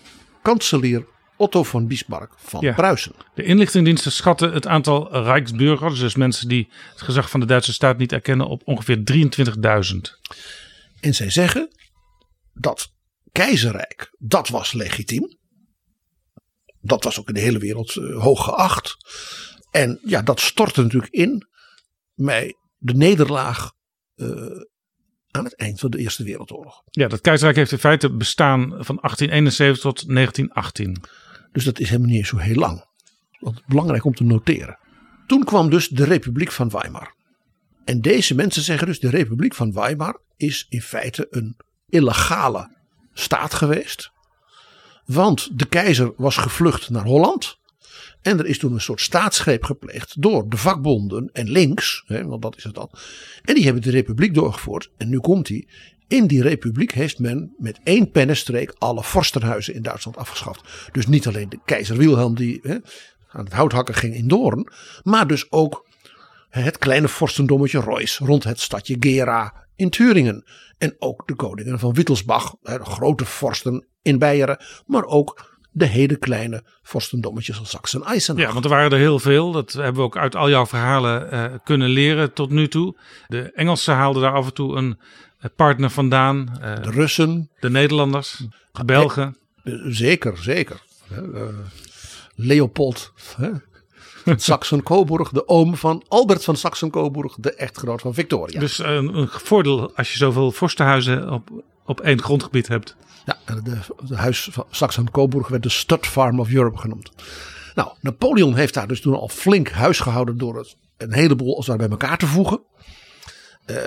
kanselier 0.42 1.06
Otto 1.41 1.63
van 1.63 1.88
Bismarck 1.88 2.33
van 2.38 2.62
ja. 2.62 2.74
Pruisen. 2.74 3.12
De 3.33 3.43
inlichtingendiensten 3.43 4.12
schatten 4.12 4.53
het 4.53 4.67
aantal 4.67 5.24
Rijksburgers, 5.24 6.00
dus 6.00 6.15
mensen 6.15 6.48
die 6.48 6.69
het 6.91 7.01
gezag 7.01 7.29
van 7.29 7.39
de 7.39 7.45
Duitse 7.45 7.74
staat 7.74 7.98
niet 7.98 8.12
erkennen, 8.12 8.48
op 8.48 8.62
ongeveer 8.65 9.03
23.000. 9.13 9.98
En 11.00 11.13
zij 11.13 11.29
zeggen 11.29 11.69
dat 12.53 12.91
keizerrijk, 13.31 14.15
dat 14.17 14.50
was 14.50 14.74
legitiem. 14.74 15.38
Dat 16.81 17.03
was 17.03 17.19
ook 17.19 17.27
in 17.27 17.33
de 17.33 17.39
hele 17.39 17.60
wereld 17.60 17.95
uh, 17.95 18.21
hoog 18.21 18.43
geacht. 18.43 18.98
En 19.71 20.00
ja, 20.03 20.21
dat 20.21 20.39
stortte 20.39 20.81
natuurlijk 20.81 21.13
in 21.13 21.48
bij 22.15 22.55
de 22.77 22.93
nederlaag 22.93 23.71
uh, 24.15 24.27
aan 25.31 25.43
het 25.43 25.55
eind 25.55 25.79
van 25.79 25.89
de 25.89 25.98
Eerste 25.98 26.24
Wereldoorlog. 26.24 26.81
Ja, 26.86 27.07
dat 27.07 27.21
keizerrijk 27.21 27.57
heeft 27.57 27.71
in 27.71 27.77
feite 27.77 28.15
bestaan 28.15 28.62
van 28.62 28.98
1871 29.01 29.81
tot 29.81 30.07
1918. 30.07 31.03
Dus 31.51 31.63
dat 31.63 31.79
is 31.79 31.89
helemaal 31.89 32.12
niet 32.12 32.27
zo 32.27 32.38
heel 32.38 32.55
lang. 32.55 32.86
Want 33.39 33.65
belangrijk 33.65 34.05
om 34.05 34.13
te 34.13 34.24
noteren. 34.24 34.77
Toen 35.27 35.43
kwam 35.43 35.70
dus 35.70 35.88
de 35.88 36.03
Republiek 36.03 36.51
van 36.51 36.70
Weimar. 36.70 37.15
En 37.86 38.01
deze 38.01 38.36
mensen 38.36 38.62
zeggen 38.62 38.88
dus: 38.88 39.00
de 39.00 39.10
Republiek 39.10 39.53
van 39.53 39.74
Weimar 39.74 40.20
is 40.38 40.65
in 40.70 40.81
feite 40.81 41.27
een 41.29 41.58
illegale 41.89 42.75
staat 43.13 43.53
geweest. 43.53 44.12
Want 45.05 45.60
de 45.60 45.65
keizer 45.65 46.13
was 46.17 46.38
gevlucht 46.38 46.89
naar 46.89 47.05
Holland. 47.05 47.60
En 48.22 48.39
er 48.39 48.46
is 48.46 48.60
toen 48.60 48.74
een 48.74 48.81
soort 48.81 49.01
staatsgreep 49.01 49.63
gepleegd 49.63 50.22
door 50.22 50.50
de 50.50 50.58
vakbonden 50.58 51.29
en 51.34 51.50
links, 51.50 52.03
hè, 52.05 52.25
want 52.25 52.41
dat 52.41 52.58
is 52.58 52.63
het 52.63 52.75
dan. 52.75 52.89
En 53.41 53.55
die 53.55 53.63
hebben 53.63 53.81
de 53.81 53.91
republiek 53.91 54.34
doorgevoerd. 54.34 54.91
En 54.98 55.10
nu 55.10 55.20
komt 55.20 55.48
hij. 55.48 55.67
In 56.12 56.27
die 56.27 56.41
republiek 56.41 56.91
heeft 56.91 57.20
men 57.20 57.56
met 57.58 57.80
één 57.84 58.12
pennenstreek 58.12 58.75
alle 58.77 59.03
vorstenhuizen 59.03 59.74
in 59.74 59.82
Duitsland 59.82 60.18
afgeschaft. 60.18 60.89
Dus 60.91 61.08
niet 61.08 61.27
alleen 61.27 61.50
de 61.50 61.60
keizer 61.65 61.98
Wilhelm 61.98 62.36
die 62.36 62.60
hè, 62.63 62.77
aan 63.27 63.44
het 63.44 63.53
houthakken 63.53 63.96
ging 63.96 64.15
in 64.15 64.27
Doorn. 64.27 64.68
Maar 65.03 65.27
dus 65.27 65.51
ook 65.51 65.86
het 66.50 66.77
kleine 66.77 67.08
vorstendommetje 67.08 67.80
Royce 67.80 68.25
rond 68.25 68.44
het 68.44 68.60
stadje 68.60 68.96
Gera 69.00 69.53
in 69.75 69.89
Turingen. 69.89 70.44
En 70.77 70.96
ook 71.00 71.27
de 71.27 71.36
koningen 71.36 71.80
van 71.80 71.94
Wittelsbach, 71.94 72.56
de 72.62 72.80
grote 72.84 73.25
vorsten 73.25 73.86
in 74.01 74.20
Beieren. 74.20 74.58
Maar 74.86 75.03
ook 75.03 75.60
de 75.72 75.86
hele 75.86 76.15
kleine 76.15 76.63
vorstendommetjes 76.82 77.58
van 77.58 77.65
Sachsen-Eisenach. 77.65 78.46
Ja, 78.46 78.53
want 78.53 78.65
er 78.65 78.72
waren 78.72 78.91
er 78.91 78.98
heel 78.98 79.20
veel. 79.20 79.51
Dat 79.51 79.74
hebben 79.74 79.96
we 79.96 80.01
ook 80.01 80.18
uit 80.18 80.36
al 80.36 80.50
jouw 80.50 80.65
verhalen 80.65 81.34
uh, 81.34 81.46
kunnen 81.63 81.89
leren 81.89 82.34
tot 82.34 82.50
nu 82.50 82.68
toe. 82.68 82.98
De 83.27 83.51
Engelsen 83.51 83.94
haalden 83.94 84.22
daar 84.22 84.34
af 84.34 84.46
en 84.46 84.53
toe 84.53 84.75
een 84.75 85.00
partner 85.50 85.89
vandaan. 85.89 86.57
Uh, 86.62 86.75
de 86.75 86.91
Russen. 86.91 87.50
De 87.60 87.69
Nederlanders. 87.69 88.45
De 88.71 88.86
Belgen. 88.86 89.38
Zeker, 89.88 90.38
zeker. 90.38 90.81
Uh, 91.12 91.43
Leopold. 92.36 93.13
Saxen-Coburg, 94.25 95.29
de 95.29 95.48
oom 95.48 95.75
van 95.75 96.03
Albert 96.07 96.43
van 96.43 96.55
Saxen-Coburg, 96.55 97.36
de 97.39 97.53
echtgenoot 97.53 98.01
van 98.01 98.13
Victoria. 98.13 98.60
Dus 98.60 98.77
een, 98.77 99.17
een 99.17 99.27
voordeel 99.27 99.95
als 99.95 100.12
je 100.12 100.17
zoveel 100.17 100.51
vorstenhuizen 100.51 101.29
op, 101.29 101.63
op 101.86 102.01
één 102.01 102.21
grondgebied 102.21 102.67
hebt. 102.67 102.95
Ja, 103.25 103.38
de, 103.45 103.77
de 104.07 104.15
huis 104.15 104.50
van 104.51 104.65
Saxen-Coburg 104.69 105.48
werd 105.48 105.63
de 105.63 105.69
Stud 105.69 106.07
Farm 106.07 106.39
of 106.39 106.53
Europe 106.53 106.77
genoemd. 106.77 107.12
Nou, 107.75 107.89
Napoleon 108.01 108.55
heeft 108.55 108.74
daar 108.74 108.88
dus 108.88 109.01
toen 109.01 109.15
al 109.15 109.29
flink 109.29 109.69
huis 109.69 110.00
gehouden 110.00 110.38
door 110.38 110.57
het 110.57 110.75
een 110.98 111.13
heleboel 111.13 111.55
als 111.55 111.65
daar 111.65 111.77
bij 111.77 111.89
elkaar 111.89 112.17
te 112.17 112.27
voegen. 112.27 112.62
Uh, 113.65 113.77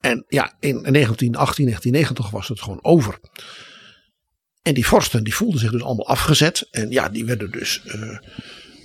en 0.00 0.24
ja, 0.28 0.44
in 0.60 0.82
1918, 0.82 1.64
1990 1.64 2.30
was 2.30 2.48
het 2.48 2.60
gewoon 2.60 2.84
over. 2.84 3.18
En 4.62 4.74
die 4.74 4.86
vorsten 4.86 5.24
die 5.24 5.34
voelden 5.34 5.60
zich 5.60 5.70
dus 5.70 5.82
allemaal 5.82 6.08
afgezet. 6.08 6.68
En 6.70 6.90
ja, 6.90 7.08
die 7.08 7.24
werden 7.24 7.50
dus. 7.50 7.82
Uh, 7.86 8.18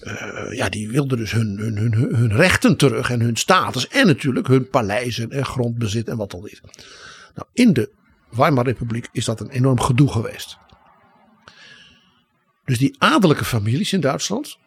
uh, 0.01 0.51
ja, 0.51 0.69
die 0.69 0.89
wilden 0.89 1.17
dus 1.17 1.31
hun, 1.31 1.57
hun, 1.57 1.77
hun, 1.77 2.15
hun 2.15 2.36
rechten 2.36 2.77
terug 2.77 3.10
en 3.10 3.19
hun 3.19 3.36
status. 3.36 3.88
En 3.88 4.07
natuurlijk 4.07 4.48
hun 4.48 4.69
paleizen 4.69 5.31
en 5.31 5.45
grondbezit 5.45 6.07
en 6.07 6.17
wat 6.17 6.31
dan 6.31 6.43
niet. 6.43 6.62
Nou, 7.34 7.48
in 7.53 7.74
de 7.74 7.91
Weimar 8.29 8.65
Republiek 8.65 9.07
is 9.12 9.25
dat 9.25 9.39
een 9.39 9.50
enorm 9.50 9.79
gedoe 9.79 10.12
geweest. 10.12 10.57
Dus 12.65 12.77
die 12.77 12.95
adellijke 12.98 13.45
families 13.45 13.93
in 13.93 14.00
Duitsland. 14.00 14.57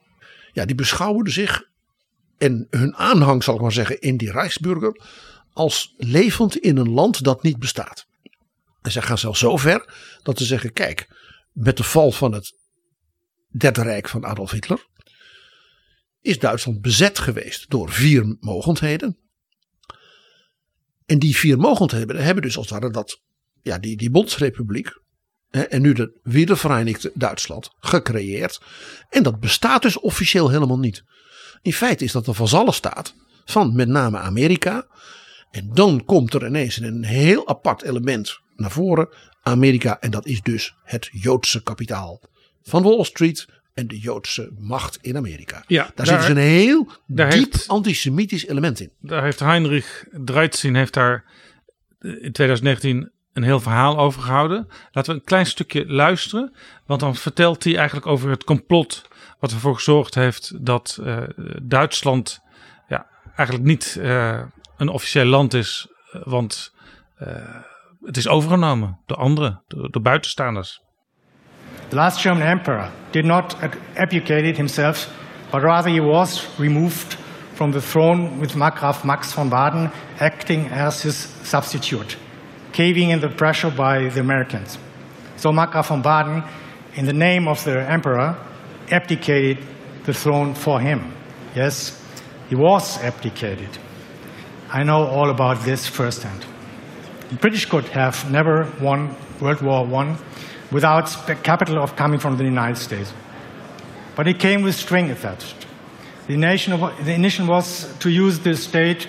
Ja, 0.52 0.64
die 0.64 0.74
beschouwden 0.74 1.32
zich. 1.32 1.66
En 2.38 2.66
hun 2.70 2.96
aanhang, 2.96 3.44
zal 3.44 3.54
ik 3.54 3.60
maar 3.60 3.72
zeggen, 3.72 4.00
in 4.00 4.16
die 4.16 4.32
Rijksburger. 4.32 5.00
Als 5.58 5.94
levend 5.96 6.56
in 6.56 6.76
een 6.76 6.90
land 6.90 7.22
dat 7.22 7.42
niet 7.42 7.58
bestaat. 7.58 8.06
En 8.82 8.92
zij 8.92 9.02
gaan 9.02 9.18
zelfs 9.18 9.38
zo 9.38 9.56
ver 9.56 9.94
dat 10.22 10.38
ze 10.38 10.44
zeggen: 10.44 10.72
kijk, 10.72 11.08
met 11.52 11.76
de 11.76 11.84
val 11.84 12.12
van 12.12 12.32
het 12.32 12.52
Derde 13.48 13.82
Rijk 13.82 14.08
van 14.08 14.24
Adolf 14.24 14.50
Hitler 14.50 14.86
is 16.20 16.38
Duitsland 16.38 16.80
bezet 16.80 17.18
geweest 17.18 17.70
door 17.70 17.90
vier 17.90 18.36
mogendheden. 18.40 19.18
En 21.06 21.18
die 21.18 21.36
vier 21.36 21.58
mogendheden 21.58 22.24
hebben 22.24 22.42
dus 22.42 22.56
als 22.56 22.70
het 22.70 22.80
ware 22.80 22.92
dat, 22.92 23.22
ja, 23.62 23.78
die, 23.78 23.96
die 23.96 24.10
Bondsrepubliek 24.10 25.00
hè, 25.48 25.62
en 25.62 25.82
nu 25.82 25.92
de 25.92 26.20
Wiedervereinigde 26.22 27.10
Duitsland 27.14 27.70
gecreëerd. 27.78 28.60
En 29.08 29.22
dat 29.22 29.40
bestaat 29.40 29.82
dus 29.82 29.98
officieel 29.98 30.50
helemaal 30.50 30.78
niet. 30.78 31.02
In 31.62 31.72
feite 31.72 32.04
is 32.04 32.12
dat 32.12 32.26
een 32.26 32.34
vazallenstaat 32.34 33.14
van 33.44 33.74
met 33.74 33.88
name 33.88 34.18
Amerika. 34.18 34.86
En 35.50 35.70
dan 35.72 36.04
komt 36.04 36.34
er 36.34 36.46
ineens 36.46 36.80
een 36.80 37.04
heel 37.04 37.48
apart 37.48 37.82
element 37.82 38.40
naar 38.56 38.70
voren. 38.70 39.08
Amerika 39.42 40.00
en 40.00 40.10
dat 40.10 40.26
is 40.26 40.42
dus 40.42 40.74
het 40.82 41.08
Joodse 41.12 41.62
kapitaal 41.62 42.20
van 42.62 42.82
Wall 42.82 43.04
Street 43.04 43.46
en 43.74 43.88
de 43.88 43.98
Joodse 43.98 44.52
macht 44.58 44.98
in 45.00 45.16
Amerika. 45.16 45.64
Ja, 45.66 45.90
daar, 45.94 46.06
zit 46.06 46.18
dus 46.18 46.28
een 46.28 46.36
heel 46.36 46.92
diep 47.06 47.32
heeft, 47.32 47.68
antisemitisch 47.68 48.46
element 48.46 48.80
in. 48.80 48.90
Daar 49.00 49.22
heeft 49.22 49.40
Heinrich 49.40 50.04
Dreitzin 50.10 50.74
heeft 50.74 50.94
daar 50.94 51.24
in 52.00 52.32
2019 52.32 53.10
een 53.32 53.42
heel 53.42 53.60
verhaal 53.60 53.98
over 53.98 54.22
gehouden. 54.22 54.68
Laten 54.90 55.12
we 55.12 55.18
een 55.18 55.24
klein 55.24 55.46
stukje 55.46 55.86
luisteren, 55.86 56.52
want 56.86 57.00
dan 57.00 57.16
vertelt 57.16 57.64
hij 57.64 57.76
eigenlijk 57.76 58.06
over 58.06 58.30
het 58.30 58.44
complot 58.44 59.08
wat 59.38 59.52
ervoor 59.52 59.74
gezorgd 59.74 60.14
heeft 60.14 60.66
dat 60.66 60.98
uh, 61.00 61.22
Duitsland 61.62 62.40
ja, 62.88 63.06
eigenlijk 63.36 63.68
niet 63.68 63.96
uh, 64.00 64.42
een 64.78 64.88
officieel 64.88 65.24
land 65.24 65.54
is, 65.54 65.86
want 66.24 66.72
uh, 67.22 67.28
het 68.02 68.16
is 68.16 68.28
overgenomen 68.28 68.98
door 69.06 69.16
anderen, 69.16 69.62
door, 69.66 69.90
door 69.90 70.02
buitenstaanders. 70.02 70.80
The 71.88 71.96
last 71.96 72.20
German 72.20 72.46
emperor 72.46 72.90
did 73.10 73.24
not 73.24 73.56
abdicate 73.94 74.56
himself, 74.56 75.08
but 75.50 75.62
rather 75.62 75.92
he 75.92 76.00
was 76.00 76.46
removed 76.58 77.16
from 77.54 77.72
the 77.72 77.80
throne 77.80 78.38
with 78.38 78.54
Markgraf 78.54 79.04
Max 79.04 79.32
von 79.32 79.48
Baden 79.48 79.90
acting 80.18 80.70
as 80.70 81.02
his 81.02 81.28
substitute, 81.42 82.16
caving 82.72 83.10
in 83.10 83.20
the 83.20 83.28
pressure 83.28 83.70
by 83.70 84.08
the 84.08 84.20
Americans. 84.20 84.78
So 85.36 85.50
Markgraf 85.50 85.86
von 85.86 86.02
Baden, 86.02 86.42
in 86.94 87.06
the 87.06 87.12
name 87.12 87.50
of 87.50 87.64
the 87.64 87.90
emperor, 87.90 88.36
abdicated 88.90 89.58
the 90.04 90.12
throne 90.12 90.54
for 90.54 90.80
him. 90.80 91.00
Yes, 91.54 91.92
he 92.48 92.56
was 92.56 92.98
abdicated. 93.02 93.78
I 94.70 94.82
know 94.82 95.06
all 95.06 95.30
about 95.30 95.64
this 95.64 95.86
firsthand. 95.86 96.44
The 97.30 97.36
British 97.36 97.64
could 97.64 97.84
have 97.88 98.30
never 98.30 98.70
won 98.80 99.16
World 99.40 99.62
War 99.62 99.86
I 99.86 100.16
without 100.70 101.08
capital 101.42 101.82
of 101.82 101.96
coming 101.96 102.20
from 102.20 102.36
the 102.36 102.44
United 102.44 102.76
States. 102.76 103.12
But 104.14 104.28
it 104.28 104.38
came 104.38 104.62
with 104.62 104.74
string 104.74 105.10
attached. 105.10 105.66
The, 106.26 106.36
nation, 106.36 106.78
the 107.02 107.14
initiative 107.14 107.48
was 107.48 107.94
to 108.00 108.10
use 108.10 108.40
the 108.40 108.54
state 108.56 109.08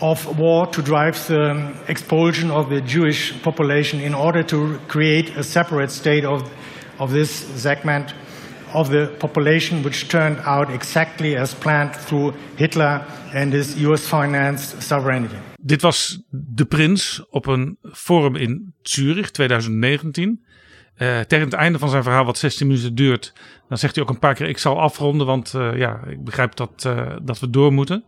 of 0.00 0.38
war 0.38 0.66
to 0.68 0.82
drive 0.82 1.26
the 1.26 1.74
expulsion 1.88 2.50
of 2.52 2.70
the 2.70 2.80
Jewish 2.80 3.42
population 3.42 4.00
in 4.00 4.14
order 4.14 4.44
to 4.44 4.78
create 4.86 5.36
a 5.36 5.42
separate 5.42 5.90
state 5.90 6.24
of, 6.24 6.48
of 7.00 7.10
this 7.10 7.30
segment 7.30 8.14
of 8.72 8.88
the 8.88 9.10
population, 9.18 9.82
which 9.82 10.06
turned 10.06 10.38
out 10.44 10.68
exactly 10.68 11.36
as 11.36 11.54
planned 11.54 11.92
through 12.06 12.34
Hitler 12.54 13.04
and 13.34 13.52
his 13.52 13.74
US 13.82 14.00
financed 14.00 14.82
sovereignty. 14.82 15.34
Dit 15.60 15.82
was 15.82 16.22
de 16.30 16.64
prins 16.64 17.22
op 17.30 17.46
een 17.46 17.78
forum 17.92 18.36
in 18.36 18.74
Zurich 18.82 19.30
2019. 19.30 20.44
Uh, 20.98 21.20
tegen 21.20 21.44
het 21.44 21.54
einde 21.54 21.78
van 21.78 21.88
zijn 21.88 22.02
verhaal, 22.02 22.24
wat 22.24 22.38
16 22.38 22.66
minuten 22.66 22.94
duurt, 22.94 23.32
dan 23.68 23.78
zegt 23.78 23.94
hij 23.94 24.04
ook 24.04 24.10
een 24.10 24.18
paar 24.18 24.34
keer: 24.34 24.48
Ik 24.48 24.58
zal 24.58 24.80
afronden, 24.80 25.26
want 25.26 25.52
uh, 25.56 25.76
ja, 25.76 26.00
ik 26.08 26.24
begrijp 26.24 26.56
dat, 26.56 26.84
uh, 26.86 27.16
dat 27.22 27.38
we 27.40 27.50
door 27.50 27.72
moeten. 27.72 28.04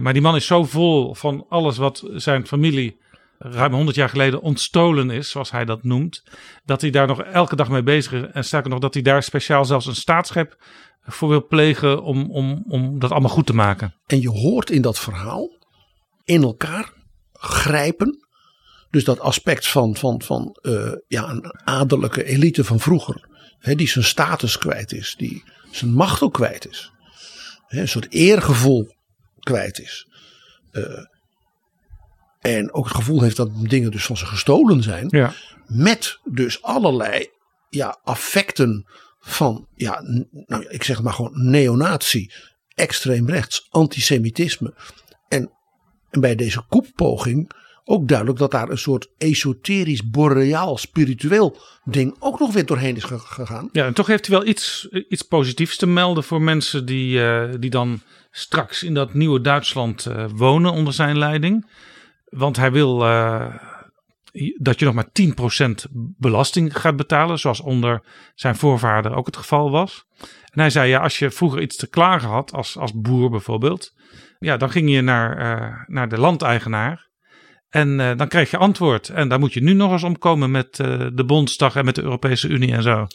maar 0.00 0.12
die 0.12 0.22
man 0.22 0.36
is 0.36 0.46
zo 0.46 0.64
vol 0.64 1.14
van 1.14 1.46
alles 1.48 1.76
wat 1.76 2.08
zijn 2.14 2.46
familie 2.46 2.96
ruim 3.38 3.72
100 3.72 3.96
jaar 3.96 4.08
geleden 4.08 4.40
ontstolen 4.40 5.10
is, 5.10 5.30
zoals 5.30 5.50
hij 5.50 5.64
dat 5.64 5.82
noemt, 5.82 6.22
dat 6.64 6.80
hij 6.80 6.90
daar 6.90 7.06
nog 7.06 7.22
elke 7.22 7.56
dag 7.56 7.68
mee 7.68 7.82
bezig 7.82 8.12
is. 8.12 8.30
En 8.32 8.44
sterker 8.44 8.70
nog, 8.70 8.78
dat 8.78 8.94
hij 8.94 9.02
daar 9.02 9.22
speciaal 9.22 9.64
zelfs 9.64 9.86
een 9.86 9.94
staatsgreep 9.94 10.56
voor 11.02 11.28
wil 11.28 11.46
plegen 11.46 12.02
om, 12.02 12.30
om, 12.30 12.64
om 12.68 12.98
dat 12.98 13.10
allemaal 13.10 13.30
goed 13.30 13.46
te 13.46 13.54
maken. 13.54 13.94
En 14.06 14.20
je 14.20 14.30
hoort 14.30 14.70
in 14.70 14.82
dat 14.82 14.98
verhaal 14.98 15.56
in 16.24 16.42
elkaar 16.42 16.92
grijpen. 17.32 18.26
Dus 18.90 19.04
dat 19.04 19.20
aspect 19.20 19.68
van, 19.68 19.96
van, 19.96 20.22
van 20.22 20.58
uh, 20.62 20.92
ja, 21.06 21.28
een 21.28 21.52
adellijke 21.64 22.24
elite 22.24 22.64
van 22.64 22.80
vroeger. 22.80 23.28
Hè, 23.58 23.74
die 23.74 23.88
zijn 23.88 24.04
status 24.04 24.58
kwijt 24.58 24.92
is. 24.92 25.14
Die 25.18 25.44
zijn 25.70 25.92
macht 25.92 26.22
ook 26.22 26.32
kwijt 26.32 26.68
is. 26.68 26.90
Hè, 27.66 27.80
een 27.80 27.88
soort 27.88 28.12
eergevoel 28.12 28.94
kwijt 29.40 29.78
is. 29.78 30.08
Uh, 30.72 30.84
en 32.56 32.72
ook 32.72 32.84
het 32.84 32.94
gevoel 32.94 33.22
heeft 33.22 33.36
dat 33.36 33.50
dingen 33.62 33.90
dus 33.90 34.04
van 34.04 34.16
ze 34.16 34.26
gestolen 34.26 34.82
zijn. 34.82 35.06
Ja. 35.10 35.32
Met 35.66 36.18
dus 36.24 36.62
allerlei 36.62 37.28
ja, 37.68 37.98
affecten 38.04 38.86
van, 39.20 39.66
ja, 39.74 40.02
nou, 40.46 40.66
ik 40.68 40.84
zeg 40.84 41.02
maar 41.02 41.12
gewoon 41.12 41.50
neonatie, 41.50 42.32
extreem 42.74 43.28
rechts, 43.28 43.66
antisemitisme. 43.70 44.74
En, 45.28 45.50
en 46.10 46.20
bij 46.20 46.34
deze 46.34 46.62
koeppoging 46.68 47.52
ook 47.84 48.08
duidelijk 48.08 48.38
dat 48.38 48.50
daar 48.50 48.68
een 48.68 48.78
soort 48.78 49.08
esoterisch, 49.18 50.10
boreaal, 50.10 50.78
spiritueel 50.78 51.56
ding 51.84 52.16
ook 52.18 52.38
nog 52.38 52.52
weer 52.52 52.66
doorheen 52.66 52.96
is 52.96 53.04
gegaan. 53.04 53.68
Ja, 53.72 53.86
en 53.86 53.94
toch 53.94 54.06
heeft 54.06 54.26
hij 54.26 54.38
wel 54.38 54.46
iets, 54.46 54.88
iets 55.08 55.22
positiefs 55.22 55.76
te 55.76 55.86
melden 55.86 56.24
voor 56.24 56.42
mensen 56.42 56.86
die, 56.86 57.18
uh, 57.18 57.44
die 57.58 57.70
dan 57.70 58.00
straks 58.30 58.82
in 58.82 58.94
dat 58.94 59.14
nieuwe 59.14 59.40
Duitsland 59.40 60.06
uh, 60.06 60.24
wonen 60.34 60.72
onder 60.72 60.92
zijn 60.92 61.18
leiding. 61.18 61.66
Want 62.28 62.56
hij 62.56 62.72
wil 62.72 63.02
uh, 63.02 63.54
dat 64.56 64.78
je 64.78 64.84
nog 64.84 64.94
maar 64.94 65.08
10% 65.58 65.90
belasting 66.18 66.80
gaat 66.80 66.96
betalen, 66.96 67.38
zoals 67.38 67.60
onder 67.60 68.02
zijn 68.34 68.56
voorvader 68.56 69.14
ook 69.14 69.26
het 69.26 69.36
geval 69.36 69.70
was. 69.70 70.04
En 70.44 70.60
hij 70.60 70.70
zei, 70.70 70.88
ja, 70.88 71.00
als 71.00 71.18
je 71.18 71.30
vroeger 71.30 71.60
iets 71.62 71.76
te 71.76 71.88
klagen 71.88 72.28
had, 72.28 72.52
als, 72.52 72.76
als 72.76 72.92
boer 72.94 73.30
bijvoorbeeld, 73.30 73.92
ja, 74.38 74.56
dan 74.56 74.70
ging 74.70 74.90
je 74.90 75.00
naar, 75.00 75.84
naar 75.86 76.08
de 76.08 76.18
landeigenaar. 76.18 77.06
En 77.68 77.98
uh, 77.98 78.16
dan 78.16 78.28
krijg 78.28 78.50
je 78.50 78.56
antwoord. 78.56 79.08
En 79.08 79.28
daar 79.28 79.38
moet 79.38 79.52
je 79.52 79.62
nu 79.62 79.72
nog 79.72 79.92
eens 79.92 80.02
omkomen 80.02 80.50
met 80.50 80.76
de 80.76 81.24
Bondsdag 81.26 81.76
en 81.76 81.84
met 81.84 81.94
de 81.94 82.02
Europese 82.02 82.48
Unie 82.48 82.72
en 82.72 82.82
zo. 82.82 83.06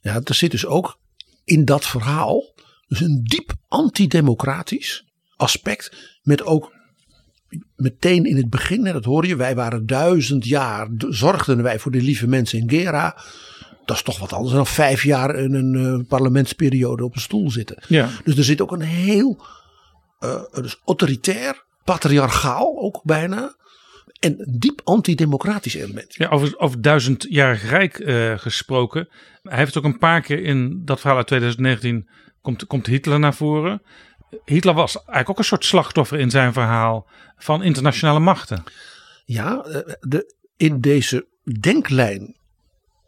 Ja, 0.00 0.20
er 0.24 0.34
zit 0.34 0.50
dus 0.50 0.66
ook 0.66 0.98
in 1.44 1.64
dat 1.64 1.86
verhaal 1.86 2.54
dus 2.88 3.00
een 3.00 3.20
diep 3.22 3.52
antidemocratisch 3.68 5.04
aspect. 5.36 6.16
Met 6.22 6.42
ook 6.42 6.72
meteen 7.76 8.24
in 8.24 8.36
het 8.36 8.50
begin, 8.50 8.84
dat 8.84 9.04
hoor 9.04 9.26
je, 9.26 9.36
wij 9.36 9.54
waren 9.54 9.86
duizend 9.86 10.46
jaar, 10.46 10.88
zorgden 11.08 11.62
wij 11.62 11.78
voor 11.78 11.92
de 11.92 12.02
lieve 12.02 12.26
mensen 12.26 12.58
in 12.58 12.70
Gera. 12.70 13.16
Dat 13.84 13.96
is 13.96 14.02
toch 14.02 14.18
wat 14.18 14.32
anders 14.32 14.54
dan 14.54 14.66
vijf 14.66 15.02
jaar 15.02 15.36
in 15.36 15.54
een 15.54 15.74
uh, 15.74 16.08
parlementsperiode 16.08 17.04
op 17.04 17.14
een 17.14 17.20
stoel 17.20 17.50
zitten. 17.50 17.82
Ja. 17.86 18.08
Dus 18.24 18.36
er 18.36 18.44
zit 18.44 18.60
ook 18.60 18.72
een 18.72 18.80
heel 18.80 19.42
dus 20.52 20.80
autoritair, 20.84 21.64
patriarchaal 21.84 22.78
ook 22.78 23.00
bijna 23.04 23.56
en 24.18 24.56
diep 24.58 24.80
antidemocratisch 24.84 25.74
element. 25.74 26.14
Ja, 26.14 26.28
over, 26.28 26.58
over 26.58 26.80
duizendjarig 26.80 27.68
rijk 27.70 27.98
uh, 27.98 28.38
gesproken. 28.38 29.08
Hij 29.42 29.58
heeft 29.58 29.78
ook 29.78 29.84
een 29.84 29.98
paar 29.98 30.20
keer 30.20 30.42
in 30.42 30.82
dat 30.84 31.00
verhaal 31.00 31.16
uit 31.18 31.26
2019 31.26 32.08
komt, 32.40 32.66
komt 32.66 32.86
Hitler 32.86 33.18
naar 33.18 33.34
voren. 33.34 33.82
Hitler 34.44 34.74
was 34.74 34.96
eigenlijk 34.96 35.30
ook 35.30 35.38
een 35.38 35.44
soort 35.44 35.64
slachtoffer 35.64 36.18
in 36.18 36.30
zijn 36.30 36.52
verhaal 36.52 37.06
van 37.36 37.62
internationale 37.62 38.18
machten. 38.18 38.64
Ja, 39.24 39.64
eh, 39.64 39.94
de, 40.00 40.34
in 40.56 40.80
deze 40.80 41.26
denklijn 41.60 42.36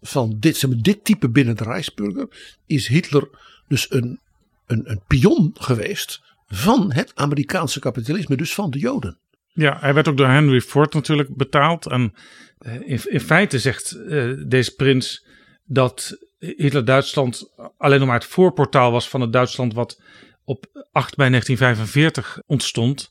van 0.01 0.37
dit, 0.39 0.57
zeg 0.57 0.71
maar, 0.71 0.83
dit 0.83 1.05
type 1.05 1.31
binnen 1.31 1.57
de 1.57 1.65
Rijksburger 1.65 2.57
is 2.67 2.87
Hitler 2.87 3.29
dus 3.69 3.91
een, 3.91 4.21
een, 4.67 4.91
een 4.91 5.03
pion 5.07 5.51
geweest 5.55 6.23
van 6.49 6.93
het 6.93 7.13
Amerikaanse 7.15 7.81
kapitalisme, 7.81 8.37
dus 8.37 8.55
van 8.55 8.71
de 8.71 8.79
Joden. 8.79 9.19
Ja, 9.53 9.77
hij 9.81 9.95
werd 9.95 10.09
ook 10.09 10.17
door 10.17 10.29
Henry 10.29 10.61
Ford 10.61 10.95
natuurlijk 10.95 11.37
betaald. 11.37 11.87
En 11.87 12.15
eh, 12.59 12.75
in, 12.75 13.01
in 13.05 13.21
feite 13.21 13.59
zegt 13.59 13.97
uh, 13.97 14.43
deze 14.47 14.75
prins 14.75 15.25
dat 15.65 16.19
Hitler-Duitsland 16.39 17.53
alleen 17.77 17.99
nog 17.99 18.09
maar 18.09 18.19
het 18.19 18.29
voorportaal 18.29 18.93
was 18.93 19.09
van 19.09 19.21
het 19.21 19.33
Duitsland 19.33 19.75
wat 19.75 20.01
op 20.45 20.89
8 20.93 21.17
mei 21.17 21.31
1945 21.31 22.43
ontstond. 22.47 23.11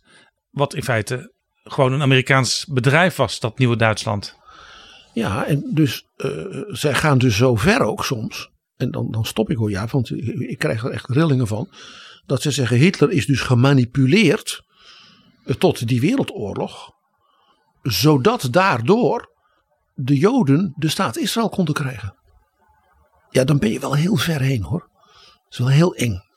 Wat 0.49 0.73
in 0.73 0.83
feite 0.83 1.33
gewoon 1.63 1.93
een 1.93 2.01
Amerikaans 2.01 2.65
bedrijf 2.65 3.15
was, 3.15 3.39
dat 3.39 3.57
nieuwe 3.57 3.75
Duitsland. 3.75 4.37
Ja, 5.13 5.45
en 5.45 5.71
dus 5.73 6.05
uh, 6.17 6.63
zij 6.67 6.93
gaan 6.93 7.17
dus 7.17 7.37
zo 7.37 7.55
ver 7.55 7.81
ook 7.81 8.05
soms. 8.05 8.49
En 8.77 8.91
dan, 8.91 9.11
dan 9.11 9.25
stop 9.25 9.49
ik 9.49 9.57
hoor, 9.57 9.69
ja, 9.69 9.87
want 9.91 10.11
ik 10.49 10.57
krijg 10.57 10.83
er 10.83 10.91
echt 10.91 11.09
rillingen 11.09 11.47
van. 11.47 11.69
Dat 12.25 12.41
ze 12.41 12.51
zeggen 12.51 12.77
Hitler 12.77 13.11
is 13.11 13.25
dus 13.25 13.41
gemanipuleerd 13.41 14.63
tot 15.57 15.87
die 15.87 16.01
wereldoorlog. 16.01 16.91
Zodat 17.81 18.47
daardoor 18.51 19.29
de 19.93 20.17
Joden 20.17 20.73
de 20.75 20.89
staat 20.89 21.17
Israël 21.17 21.49
konden 21.49 21.73
krijgen. 21.73 22.15
Ja, 23.29 23.43
dan 23.43 23.59
ben 23.59 23.71
je 23.71 23.79
wel 23.79 23.95
heel 23.95 24.15
ver 24.15 24.41
heen 24.41 24.63
hoor. 24.63 24.89
Dat 25.33 25.51
is 25.51 25.57
wel 25.57 25.67
heel 25.67 25.95
eng. 25.95 26.28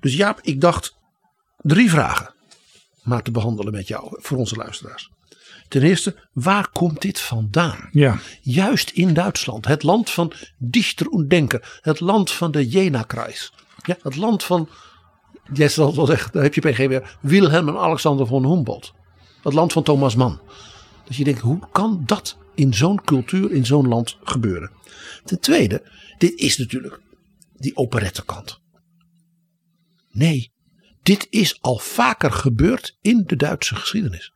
Dus 0.00 0.14
Jaap, 0.14 0.40
ik 0.42 0.60
dacht 0.60 0.96
drie 1.56 1.90
vragen 1.90 2.34
maar 3.02 3.22
te 3.22 3.30
behandelen 3.30 3.72
met 3.72 3.88
jou 3.88 4.16
voor 4.22 4.38
onze 4.38 4.56
luisteraars. 4.56 5.10
Ten 5.68 5.82
eerste, 5.82 6.16
waar 6.32 6.68
komt 6.68 7.02
dit 7.02 7.20
vandaan? 7.20 7.88
Ja. 7.92 8.18
Juist 8.40 8.90
in 8.90 9.14
Duitsland, 9.14 9.66
het 9.66 9.82
land 9.82 10.10
van 10.10 10.32
Dichter 10.58 11.06
en 11.10 11.28
Denker, 11.28 11.78
het 11.80 12.00
land 12.00 12.30
van 12.30 12.50
de 12.50 12.68
Jena-Kreis. 12.68 13.52
Ja, 13.82 13.96
het 14.02 14.16
land 14.16 14.44
van 14.44 14.68
jij 15.52 15.68
zal 15.68 15.94
wel 15.94 16.06
zeggen, 16.06 16.32
daar 16.32 16.42
heb 16.42 16.54
je 16.54 16.60
PG 16.60 16.76
weer, 16.76 17.16
Wilhelm 17.20 17.68
en 17.68 17.78
Alexander 17.78 18.26
von 18.26 18.46
Humboldt. 18.46 18.92
Het 19.42 19.52
land 19.52 19.72
van 19.72 19.82
Thomas 19.82 20.14
Mann. 20.14 20.40
Dus 21.04 21.16
je 21.16 21.24
denkt, 21.24 21.40
hoe 21.40 21.58
kan 21.72 22.02
dat 22.06 22.36
in 22.54 22.74
zo'n 22.74 23.04
cultuur, 23.04 23.52
in 23.52 23.66
zo'n 23.66 23.88
land 23.88 24.16
gebeuren? 24.22 24.70
Ten 25.24 25.40
tweede, 25.40 25.82
dit 26.18 26.38
is 26.38 26.58
natuurlijk 26.58 27.00
die 27.56 27.76
operettekant. 27.76 28.60
Nee, 30.10 30.52
dit 31.02 31.26
is 31.30 31.60
al 31.60 31.78
vaker 31.78 32.32
gebeurd 32.32 32.96
in 33.00 33.22
de 33.26 33.36
Duitse 33.36 33.74
geschiedenis. 33.74 34.32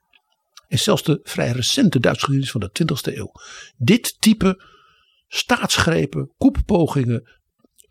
En 0.69 0.79
zelfs 0.79 1.03
de 1.03 1.21
vrij 1.23 1.51
recente 1.51 2.01
Duitse 2.01 2.25
geschiedenis 2.25 2.51
van 2.51 2.61
de 2.61 3.11
20e 3.13 3.17
eeuw. 3.17 3.33
Dit 3.77 4.21
type 4.21 4.63
staatsgrepen, 5.29 6.33
koeppogingen 6.37 7.31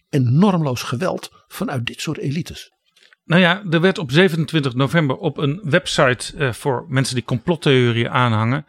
en 0.10 0.38
normloos 0.38 0.84
geweld 0.84 1.32
vanuit 1.48 1.86
dit 1.86 2.02
soort 2.02 2.17
elites. 2.17 2.72
Nou 3.24 3.41
ja, 3.41 3.63
er 3.69 3.82
werd 3.82 3.98
op 3.98 4.12
27 4.12 4.74
november 4.74 5.15
op 5.15 5.38
een 5.38 5.60
website 5.63 6.34
uh, 6.38 6.54
voor 6.54 6.86
mensen 6.88 7.15
die 7.15 7.24
complottheorieën 7.24 8.10
aanhangen. 8.10 8.65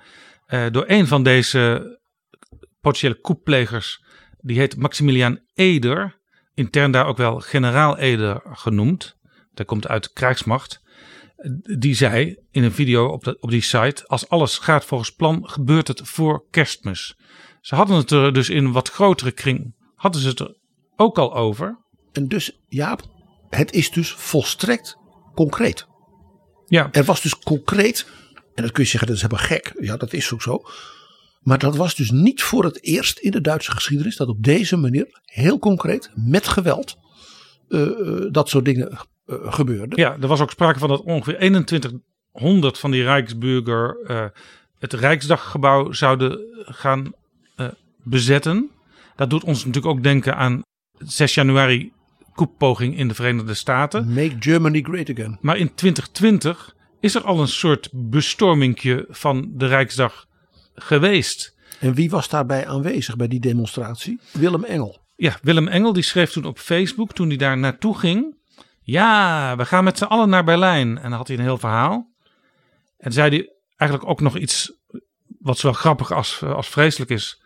Uh, 0.49 0.67
door 0.71 0.85
een 0.87 1.07
van 1.07 1.23
deze 1.23 1.93
potentiële 2.81 3.21
koepplegers. 3.21 4.05
Die 4.41 4.59
heet 4.59 4.77
Maximilian 4.77 5.41
Eder. 5.55 6.23
Intern 6.55 6.91
daar 6.91 7.07
ook 7.07 7.17
wel 7.17 7.41
generaal 7.41 7.99
Eder 7.99 8.41
genoemd. 8.45 9.17
Dat 9.55 9.67
komt 9.67 9.89
uit 9.89 10.03
de 10.03 10.11
krijgsmacht. 10.13 10.83
Die 11.79 11.95
zei 11.95 12.37
in 12.51 12.65
een 12.65 12.73
video 12.73 13.07
op, 13.07 13.25
de, 13.25 13.37
op 13.41 13.51
die 13.51 13.63
site: 13.63 14.07
Als 14.07 14.29
alles 14.29 14.59
gaat 14.59 14.85
volgens 14.85 15.11
plan, 15.11 15.49
gebeurt 15.49 15.89
het 15.89 16.01
voor 16.05 16.45
kerstmis. 16.51 17.17
Ze 17.61 17.75
hadden 17.75 17.97
het 17.97 18.11
er 18.11 18.33
dus 18.33 18.49
in 18.49 18.65
een 18.65 18.73
wat 18.73 18.91
grotere 18.91 19.33
kring. 19.33 19.75
Hadden 19.95 20.21
ze 20.21 20.29
het 20.29 20.41
er 20.41 20.57
ook 20.97 21.19
al 21.19 21.35
over. 21.35 21.79
En 22.13 22.29
dus, 22.29 22.61
Jaap, 22.69 23.03
het 23.49 23.73
is 23.73 23.91
dus 23.91 24.13
volstrekt 24.13 24.97
concreet. 25.35 25.87
Ja. 26.67 26.89
Er 26.93 27.05
was 27.05 27.23
dus 27.23 27.39
concreet, 27.39 28.07
en 28.55 28.63
dat 28.63 28.73
kun 28.73 28.83
je 28.83 28.89
zeggen, 28.89 29.09
dat 29.09 29.17
is 29.17 29.23
helemaal 29.23 29.47
gek. 29.47 29.73
Ja, 29.81 29.97
dat 29.97 30.13
is 30.13 30.33
ook 30.33 30.43
zo. 30.43 30.63
Maar 31.45 31.59
dat 31.59 31.77
was 31.77 31.95
dus 31.95 32.11
niet 32.11 32.43
voor 32.43 32.65
het 32.65 32.83
eerst 32.83 33.19
in 33.19 33.31
de 33.31 33.41
Duitse 33.41 33.71
geschiedenis 33.71 34.17
dat 34.17 34.29
op 34.29 34.43
deze 34.43 34.77
manier, 34.77 35.21
heel 35.25 35.59
concreet, 35.59 36.11
met 36.15 36.49
geweld, 36.49 36.99
uh, 37.69 37.91
dat 38.31 38.49
soort 38.49 38.65
dingen 38.65 38.91
uh, 39.27 39.53
gebeurden. 39.53 39.99
Ja, 39.99 40.17
er 40.21 40.29
was 40.29 40.41
ook 40.41 40.51
sprake 40.51 40.79
van 40.79 40.89
dat 40.89 41.03
ongeveer 41.03 41.37
2100 41.39 42.79
van 42.79 42.91
die 42.91 43.03
Rijksburger 43.03 43.99
uh, 44.07 44.25
het 44.79 44.93
Rijksdaggebouw 44.93 45.93
zouden 45.93 46.39
gaan 46.65 47.13
bezetten. 48.03 48.71
Dat 49.17 49.31
doet 49.31 49.45
ons 49.45 49.65
natuurlijk 49.65 49.95
ook 49.95 50.03
denken 50.03 50.37
aan 50.37 50.63
6 50.99 51.35
januari 51.35 51.93
koeppoging 52.35 52.97
in 52.97 53.09
de 53.09 53.15
Verenigde 53.15 53.55
Staten. 53.55 54.13
Make 54.13 54.37
Germany 54.39 54.83
great 54.83 55.11
again. 55.11 55.39
Maar 55.41 55.57
in 55.57 55.75
2020 55.75 56.75
is 57.01 57.15
er 57.15 57.23
al 57.23 57.41
een 57.41 57.49
soort 57.49 57.89
bestormingje 57.93 59.07
van 59.09 59.51
de 59.55 59.67
Rijksdag 59.67 60.27
geweest. 60.75 61.55
En 61.81 61.95
wie 61.95 62.11
was 62.11 62.29
daarbij 62.29 62.67
aanwezig 62.67 63.17
bij 63.17 63.29
die 63.29 63.41
demonstratie? 63.41 64.21
Willem 64.33 64.65
Engel. 64.65 65.03
Ja, 65.17 65.39
Willem 65.43 65.69
Engel 65.69 65.93
die 65.93 66.03
schreef 66.03 66.31
toen 66.31 66.45
op 66.45 66.59
Facebook, 66.59 67.13
toen 67.13 67.29
hij 67.29 67.37
daar 67.37 67.59
naartoe 67.59 67.99
ging. 67.99 68.37
Ja, 68.81 69.57
we 69.57 69.65
gaan 69.65 69.85
met 69.85 69.99
z'n 69.99 70.05
allen 70.05 70.29
naar 70.29 70.45
Berlijn. 70.45 70.97
En 70.97 71.11
dan 71.11 71.19
had 71.19 71.29
hij 71.29 71.37
een 71.37 71.43
heel 71.43 71.59
verhaal. 71.59 72.13
En 72.97 73.13
zei 73.13 73.29
hij 73.29 73.53
eigenlijk 73.77 74.11
ook 74.11 74.21
nog 74.21 74.37
iets 74.37 74.73
wat 75.39 75.59
zowel 75.59 75.77
grappig 75.77 76.13
als, 76.13 76.43
als 76.43 76.69
vreselijk 76.69 77.11
is. 77.11 77.43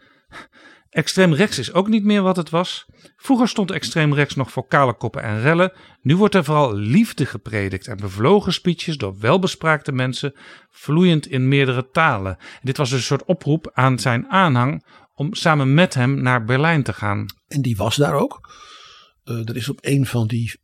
Extreem 0.91 1.35
rechts 1.35 1.59
is 1.59 1.73
ook 1.73 1.89
niet 1.89 2.05
meer 2.05 2.23
wat 2.23 2.37
het 2.37 2.51
was. 2.51 2.87
Vroeger 3.17 3.49
stond 3.49 3.71
extreem 3.71 4.15
rechts 4.15 4.35
nog 4.35 4.51
voor 4.51 4.67
kale 4.67 4.95
koppen 4.95 5.23
en 5.23 5.41
rellen. 5.41 5.73
Nu 6.03 6.17
wordt 6.17 6.35
er 6.35 6.45
vooral 6.45 6.75
liefde 6.75 7.27
gepredikt 7.27 7.87
en 7.87 7.97
bevlogen 7.97 8.53
speeches 8.53 8.97
door 8.97 9.19
welbespraakte 9.19 9.93
mensen, 9.93 10.35
vloeiend 10.71 11.27
in 11.27 11.49
meerdere 11.49 11.89
talen. 11.91 12.37
dit 12.63 12.77
was 12.77 12.91
dus 12.91 12.99
een 12.99 13.05
soort 13.05 13.25
oproep 13.25 13.71
aan 13.75 13.99
zijn 13.99 14.29
aanhang 14.29 14.85
om 15.15 15.35
samen 15.35 15.75
met 15.75 15.95
hem 15.95 16.23
naar 16.23 16.45
Berlijn 16.45 16.83
te 16.83 16.93
gaan. 16.93 17.27
En 17.49 17.63
die 17.63 17.77
was 17.77 17.97
daar 17.97 18.15
ook. 18.15 18.51
Uh, 19.25 19.49
er 19.49 19.57
is 19.57 19.69
op 19.69 19.79
een 19.81 20.07
van 20.07 20.27
die 20.27 20.61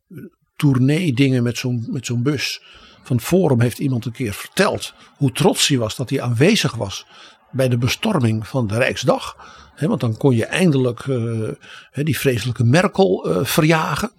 tournee 0.55 1.13
dingen 1.13 1.43
met 1.43 1.57
zo'n 1.57 1.87
met 1.91 2.05
zo'n 2.05 2.23
bus 2.23 2.63
van 3.03 3.19
Forum 3.19 3.61
heeft 3.61 3.79
iemand 3.79 4.05
een 4.05 4.11
keer 4.11 4.33
verteld 4.33 4.93
hoe 5.17 5.31
trots 5.31 5.67
hij 5.67 5.77
was 5.77 5.95
dat 5.95 6.09
hij 6.09 6.21
aanwezig 6.21 6.75
was 6.75 7.05
bij 7.51 7.69
de 7.69 7.77
bestorming 7.77 8.47
van 8.47 8.67
de 8.67 8.77
Rijksdag. 8.77 9.37
He, 9.75 9.87
want 9.87 9.99
dan 9.99 10.17
kon 10.17 10.35
je 10.35 10.45
eindelijk 10.45 11.05
uh, 11.05 11.49
die 11.91 12.17
vreselijke 12.17 12.63
Merkel 12.63 13.29
uh, 13.29 13.45
verjagen. 13.45 14.11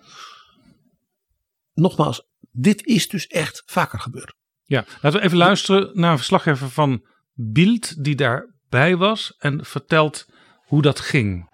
Nogmaals, 1.74 2.28
dit 2.50 2.86
is 2.86 3.08
dus 3.08 3.26
echt 3.26 3.62
vaker 3.66 4.00
gebeurd. 4.00 4.34
Ja, 4.64 4.84
laten 5.00 5.20
we 5.20 5.24
even 5.24 5.38
luisteren 5.38 5.90
naar 5.92 6.10
een 6.10 6.16
verslaggever 6.16 6.70
van 6.70 7.04
Bild 7.32 8.04
die 8.04 8.14
daarbij 8.14 8.96
was 8.96 9.34
en 9.38 9.64
vertelt 9.64 10.26
hoe 10.66 10.82
dat 10.82 11.00
ging. 11.00 11.48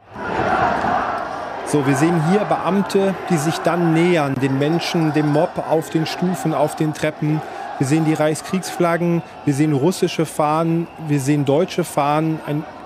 So, 1.66 1.86
wir 1.86 1.96
sehen 1.96 2.28
hier 2.30 2.44
Beamte, 2.44 3.14
die 3.30 3.38
sich 3.38 3.56
dann 3.64 3.94
nähern, 3.94 4.34
den 4.34 4.58
Menschen, 4.58 5.12
dem 5.14 5.28
Mob 5.32 5.56
auf 5.56 5.90
den 5.90 6.06
Stufen, 6.06 6.52
auf 6.52 6.76
den 6.76 6.92
Treppen. 6.92 7.40
Wir 7.78 7.86
sehen 7.86 8.04
die 8.04 8.12
Reichskriegsflaggen, 8.12 9.22
wir 9.44 9.54
sehen 9.54 9.72
russische 9.72 10.26
Fahnen, 10.26 10.86
wir 11.08 11.18
sehen 11.18 11.44
deutsche 11.44 11.84
Fahnen, 11.84 12.40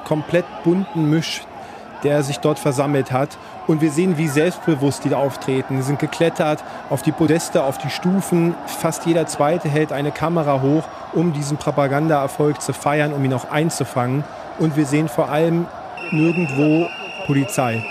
komplett 0.06 0.46
bunten 0.64 1.10
Misch, 1.10 1.42
der 2.04 2.22
sich 2.22 2.38
dort 2.38 2.58
versammelt 2.58 3.12
hat. 3.12 3.36
Und 3.66 3.80
wir 3.80 3.90
sehen, 3.90 4.16
wie 4.16 4.28
selbstbewusst 4.28 5.04
die 5.04 5.08
da 5.08 5.16
auftreten. 5.16 5.78
Sie 5.78 5.82
sind 5.82 5.98
geklettert 5.98 6.62
auf 6.88 7.02
die 7.02 7.10
Podeste, 7.10 7.64
auf 7.64 7.78
die 7.78 7.90
Stufen. 7.90 8.54
Fast 8.66 9.06
jeder 9.06 9.26
Zweite 9.26 9.68
hält 9.68 9.92
eine 9.92 10.12
Kamera 10.12 10.62
hoch, 10.62 10.84
um 11.12 11.32
diesen 11.32 11.56
Propagandaerfolg 11.56 12.62
zu 12.62 12.72
feiern, 12.72 13.12
um 13.12 13.24
ihn 13.24 13.34
auch 13.34 13.50
einzufangen. 13.50 14.22
Und 14.60 14.76
wir 14.76 14.86
sehen 14.86 15.08
vor 15.08 15.28
allem 15.30 15.66
nirgendwo 16.12 16.88
Polizei. 17.26 17.84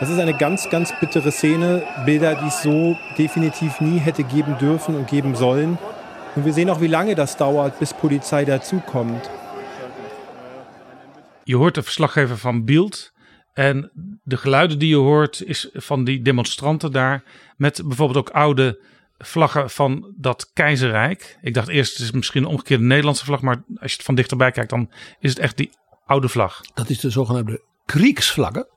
Das 0.00 0.08
ist 0.08 0.18
eine 0.18 0.34
ganz, 0.34 0.70
ganz 0.70 0.92
bittere 0.98 1.30
Szene. 1.30 1.82
Bilder, 2.06 2.34
die 2.34 2.48
es 2.48 2.62
so 2.62 2.96
definitiv 3.18 3.80
nie 3.80 3.98
hätte 3.98 4.24
geben 4.24 4.56
dürfen 4.58 4.96
und 4.96 5.06
geben 5.06 5.36
sollen. 5.36 5.78
Und 6.34 6.46
wir 6.46 6.52
sehen 6.52 6.70
auch, 6.70 6.80
wie 6.80 6.88
lange 6.88 7.14
das 7.14 7.36
dauert, 7.36 7.78
bis 7.78 7.92
Polizei 7.92 8.44
dazukommt. 8.44 9.30
Je 11.44 11.56
hoort 11.56 11.74
de 11.74 11.82
verslaggever 11.82 12.38
van 12.38 12.64
Beeld. 12.64 13.12
En 13.52 13.90
de 14.22 14.36
geluiden 14.36 14.78
die 14.78 14.88
je 14.88 14.96
hoort 14.96 15.42
is 15.42 15.68
van 15.72 16.04
die 16.04 16.22
demonstranten 16.22 16.92
daar. 16.92 17.24
Met 17.56 17.82
bijvoorbeeld 17.84 18.18
ook 18.28 18.34
oude 18.34 18.82
vlaggen 19.18 19.70
van 19.70 20.14
dat 20.16 20.50
keizerrijk. 20.52 21.38
Ik 21.42 21.54
dacht 21.54 21.68
eerst 21.68 21.92
het 21.92 22.02
is 22.02 22.10
misschien 22.10 22.42
een 22.42 22.48
omgekeerde 22.48 22.84
Nederlandse 22.84 23.24
vlag. 23.24 23.40
Maar 23.40 23.64
als 23.76 23.90
je 23.90 23.96
het 23.96 24.06
van 24.06 24.14
dichterbij 24.14 24.50
kijkt 24.50 24.70
dan 24.70 24.90
is 25.18 25.30
het 25.30 25.38
echt 25.38 25.56
die 25.56 25.70
oude 26.04 26.28
vlag. 26.28 26.60
Dat 26.74 26.90
is 26.90 27.00
de 27.00 27.10
zogenaamde 27.10 27.64
Kriegsvlaggen. 27.84 28.68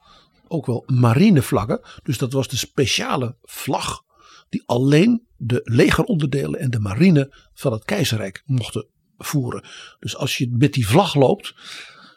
Ook 0.47 0.65
wel 0.65 0.83
marinevlaggen. 0.85 1.81
Dus 2.03 2.17
dat 2.17 2.33
was 2.33 2.47
de 2.47 2.57
speciale 2.57 3.35
vlag 3.41 4.01
die 4.49 4.63
alleen 4.65 5.27
de 5.37 5.61
legeronderdelen 5.63 6.59
en 6.59 6.69
de 6.69 6.79
marine 6.79 7.49
van 7.53 7.71
het 7.71 7.85
keizerrijk 7.85 8.41
mochten 8.45 8.87
voeren. 9.17 9.63
Dus 9.99 10.15
als 10.15 10.37
je 10.37 10.55
met 10.57 10.73
die 10.73 10.87
vlag 10.87 11.15
loopt, 11.15 11.55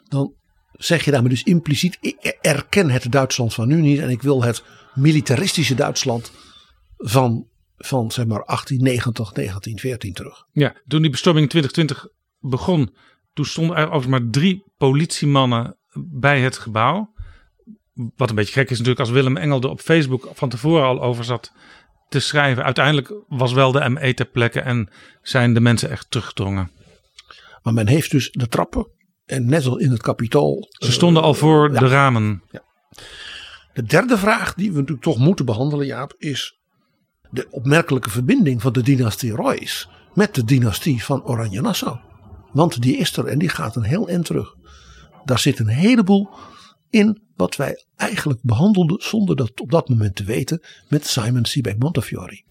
dan 0.03 0.33
zeg 0.83 1.05
je 1.05 1.11
daarmee 1.11 1.29
dus 1.29 1.43
impliciet: 1.43 1.97
ik 2.01 2.37
erken 2.41 2.89
het 2.89 3.11
Duitsland 3.11 3.53
van 3.53 3.67
nu 3.67 3.81
niet 3.81 3.99
en 3.99 4.09
ik 4.09 4.21
wil 4.21 4.43
het 4.43 4.63
militaristische 4.93 5.75
Duitsland 5.75 6.31
van, 6.97 7.47
van 7.77 8.11
zeg 8.11 8.25
maar 8.25 8.43
1890, 8.45 9.31
1914 9.33 10.13
terug. 10.13 10.45
Ja, 10.51 10.75
toen 10.87 11.01
die 11.01 11.11
bestorming 11.11 11.43
in 11.43 11.49
2020 11.49 12.07
begon, 12.39 12.95
toen 13.33 13.45
stonden 13.45 13.75
er 13.75 13.85
overigens 13.85 14.19
maar 14.19 14.29
drie 14.29 14.63
politiemannen 14.77 15.77
bij 15.93 16.41
het 16.41 16.57
gebouw. 16.57 17.13
Wat 18.15 18.29
een 18.29 18.35
beetje 18.35 18.53
gek 18.53 18.69
is 18.69 18.77
natuurlijk 18.77 18.99
als 18.99 19.09
Willem 19.09 19.37
Engel 19.37 19.61
er 19.61 19.69
op 19.69 19.79
Facebook 19.79 20.29
van 20.33 20.49
tevoren 20.49 20.85
al 20.85 21.01
over 21.01 21.23
zat 21.23 21.51
te 22.09 22.19
schrijven. 22.19 22.63
Uiteindelijk 22.63 23.13
was 23.27 23.53
wel 23.53 23.71
de 23.71 23.89
ME 23.89 24.13
ter 24.13 24.25
plekke 24.25 24.59
en 24.59 24.89
zijn 25.21 25.53
de 25.53 25.59
mensen 25.59 25.89
echt 25.89 26.11
teruggedrongen. 26.11 26.71
Maar 27.63 27.73
men 27.73 27.87
heeft 27.87 28.11
dus 28.11 28.31
de 28.31 28.47
trappen 28.47 28.87
en 29.31 29.45
net 29.45 29.65
als 29.65 29.77
in 29.77 29.91
het 29.91 30.01
kapitool. 30.01 30.67
Ze 30.69 30.91
stonden 30.91 31.23
al 31.23 31.33
voor 31.33 31.73
ja. 31.73 31.79
de 31.79 31.87
ramen. 31.87 32.43
De 33.73 33.83
derde 33.83 34.17
vraag 34.17 34.53
die 34.53 34.71
we 34.71 34.77
natuurlijk 34.77 35.01
toch 35.01 35.17
moeten 35.17 35.45
behandelen, 35.45 35.85
Jaap, 35.85 36.13
is 36.17 36.59
de 37.29 37.47
opmerkelijke 37.49 38.09
verbinding 38.09 38.61
van 38.61 38.73
de 38.73 38.81
dynastie 38.81 39.31
Royce 39.31 39.87
met 40.13 40.35
de 40.35 40.43
dynastie 40.43 41.03
van 41.03 41.23
Oranje-Nassau. 41.23 41.97
Want 42.51 42.81
die 42.81 42.97
is 42.97 43.17
er 43.17 43.25
en 43.25 43.39
die 43.39 43.49
gaat 43.49 43.75
een 43.75 43.83
heel 43.83 44.07
eind 44.07 44.25
terug. 44.25 44.55
Daar 45.25 45.39
zit 45.39 45.59
een 45.59 45.67
heleboel 45.67 46.29
in 46.89 47.21
wat 47.35 47.55
wij 47.55 47.85
eigenlijk 47.95 48.39
behandelden 48.43 49.01
zonder 49.01 49.35
dat 49.35 49.61
op 49.61 49.71
dat 49.71 49.89
moment 49.89 50.15
te 50.15 50.23
weten 50.23 50.61
met 50.87 51.07
Simon 51.07 51.45
Seebeck 51.45 51.79
Montefiore. 51.79 52.43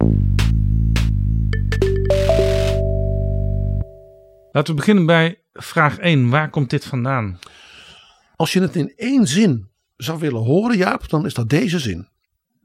Laten 4.53 4.75
we 4.75 4.81
beginnen 4.81 5.07
bij 5.07 5.41
vraag 5.53 5.99
1. 5.99 6.29
Waar 6.29 6.51
komt 6.51 6.71
dit 6.71 6.85
vandaan? 6.85 7.39
Als 8.37 8.53
je 8.53 8.61
het 8.61 8.77
in 8.77 8.93
één 8.97 9.27
zin 9.27 9.69
zou 9.97 10.19
willen 10.19 10.43
horen, 10.43 10.77
Jaap, 10.77 11.09
dan 11.09 11.27
is 11.27 11.35
dat 11.35 11.49
deze 11.49 11.79
zin. 11.79 12.09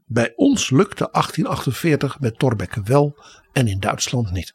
Bij 0.06 0.32
ons 0.36 0.70
lukte 0.70 1.08
1848 1.12 2.20
met 2.20 2.38
Thorbecke 2.38 2.82
wel 2.82 3.18
en 3.52 3.68
in 3.68 3.80
Duitsland 3.80 4.30
niet. 4.30 4.54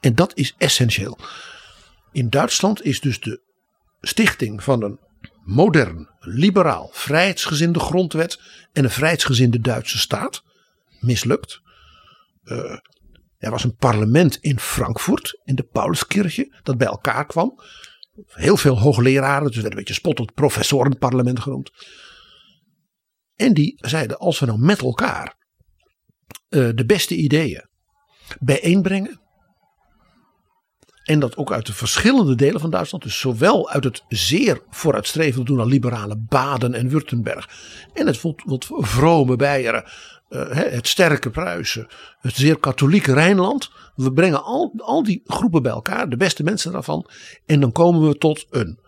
En 0.00 0.14
dat 0.14 0.36
is 0.36 0.54
essentieel. 0.58 1.18
In 2.12 2.30
Duitsland 2.30 2.84
is 2.84 3.00
dus 3.00 3.20
de 3.20 3.40
stichting 4.00 4.62
van 4.62 4.82
een 4.82 4.98
modern, 5.44 6.08
liberaal, 6.20 6.90
vrijheidsgezinde 6.92 7.78
grondwet 7.78 8.40
en 8.72 8.84
een 8.84 8.90
vrijheidsgezinde 8.90 9.60
Duitse 9.60 9.98
staat 9.98 10.42
mislukt. 11.00 11.60
Uh, 12.44 12.76
er 13.38 13.50
was 13.50 13.64
een 13.64 13.76
parlement 13.76 14.36
in 14.36 14.60
Frankfurt, 14.60 15.40
in 15.44 15.54
de 15.54 15.62
Pauluskirche, 15.62 16.54
dat 16.62 16.78
bij 16.78 16.86
elkaar 16.86 17.26
kwam. 17.26 17.60
Heel 18.26 18.56
veel 18.56 18.78
hoogleraren, 18.78 19.46
dus 19.46 19.56
werd 19.56 19.70
een 19.70 19.78
beetje 19.78 19.94
spottend 19.94 20.34
professorenparlement 20.34 21.40
genoemd. 21.40 21.70
En 23.34 23.54
die 23.54 23.74
zeiden, 23.76 24.18
als 24.18 24.38
we 24.38 24.46
nou 24.46 24.58
met 24.58 24.82
elkaar 24.82 25.36
uh, 26.48 26.70
de 26.74 26.84
beste 26.84 27.16
ideeën 27.16 27.68
bijeenbrengen. 28.40 29.20
En 31.04 31.20
dat 31.20 31.36
ook 31.36 31.52
uit 31.52 31.66
de 31.66 31.72
verschillende 31.72 32.34
delen 32.34 32.60
van 32.60 32.70
Duitsland. 32.70 33.04
Dus 33.04 33.18
zowel 33.18 33.70
uit 33.70 33.84
het 33.84 34.04
zeer 34.08 34.62
vooruitstrevende 34.70 35.44
doen 35.44 35.60
aan 35.60 35.68
liberale 35.68 36.16
Baden 36.16 36.74
en 36.74 36.88
Württemberg. 36.88 37.48
En 37.94 38.06
het 38.06 38.20
vrome 38.68 39.36
Beieren. 39.36 39.84
Uh, 40.30 40.48
het 40.50 40.86
sterke 40.88 41.30
Pruisen. 41.30 41.86
Het 42.20 42.34
zeer 42.34 42.58
katholieke 42.58 43.12
Rijnland. 43.12 43.70
We 43.94 44.12
brengen 44.12 44.44
al, 44.44 44.72
al 44.76 45.02
die 45.02 45.22
groepen 45.26 45.62
bij 45.62 45.72
elkaar. 45.72 46.08
De 46.08 46.16
beste 46.16 46.42
mensen 46.42 46.72
daarvan. 46.72 47.10
En 47.46 47.60
dan 47.60 47.72
komen 47.72 48.08
we 48.08 48.18
tot 48.18 48.46
een 48.50 48.78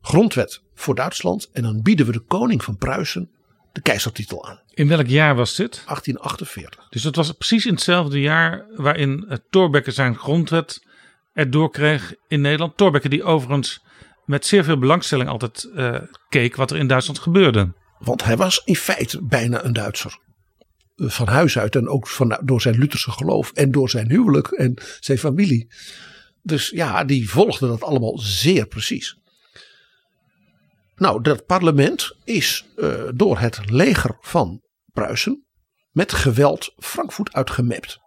grondwet 0.00 0.62
voor 0.74 0.94
Duitsland. 0.94 1.50
En 1.52 1.62
dan 1.62 1.82
bieden 1.82 2.06
we 2.06 2.12
de 2.12 2.20
koning 2.20 2.64
van 2.64 2.76
Pruisen 2.76 3.30
de 3.72 3.80
keizertitel 3.80 4.48
aan. 4.48 4.60
In 4.74 4.88
welk 4.88 5.06
jaar 5.06 5.34
was 5.34 5.56
dit? 5.56 5.82
1848. 5.86 6.88
Dus 6.88 7.02
dat 7.02 7.16
was 7.16 7.32
precies 7.32 7.66
in 7.66 7.72
hetzelfde 7.74 8.20
jaar 8.20 8.66
waarin 8.76 9.24
het 9.28 9.42
Thorbecke 9.50 9.90
zijn 9.90 10.16
grondwet 10.16 10.86
erdoor 11.32 11.70
kreeg 11.70 12.14
in 12.28 12.40
Nederland. 12.40 12.76
Thorbecke 12.76 13.08
die 13.08 13.24
overigens 13.24 13.82
met 14.24 14.46
zeer 14.46 14.64
veel 14.64 14.78
belangstelling 14.78 15.28
altijd 15.28 15.70
uh, 15.74 15.96
keek 16.28 16.56
wat 16.56 16.70
er 16.70 16.76
in 16.76 16.86
Duitsland 16.86 17.18
gebeurde. 17.18 17.72
Want 17.98 18.24
hij 18.24 18.36
was 18.36 18.62
in 18.64 18.76
feite 18.76 19.22
bijna 19.22 19.64
een 19.64 19.72
Duitser. 19.72 20.18
Van 21.04 21.28
huis 21.28 21.58
uit 21.58 21.76
en 21.76 21.88
ook 21.88 22.08
van, 22.08 22.40
door 22.44 22.60
zijn 22.60 22.78
Lutherse 22.78 23.10
geloof 23.10 23.52
en 23.52 23.70
door 23.70 23.90
zijn 23.90 24.08
huwelijk 24.08 24.46
en 24.46 24.82
zijn 25.00 25.18
familie. 25.18 25.72
Dus 26.42 26.70
ja, 26.70 27.04
die 27.04 27.30
volgde 27.30 27.66
dat 27.66 27.82
allemaal 27.82 28.18
zeer 28.18 28.66
precies. 28.66 29.16
Nou, 30.96 31.22
dat 31.22 31.46
parlement 31.46 32.16
is 32.24 32.66
uh, 32.76 33.08
door 33.14 33.38
het 33.38 33.70
leger 33.70 34.16
van 34.20 34.62
Pruisen 34.92 35.46
met 35.90 36.12
geweld 36.12 36.72
Frankfurt 36.76 37.32
uitgemapt. 37.32 38.00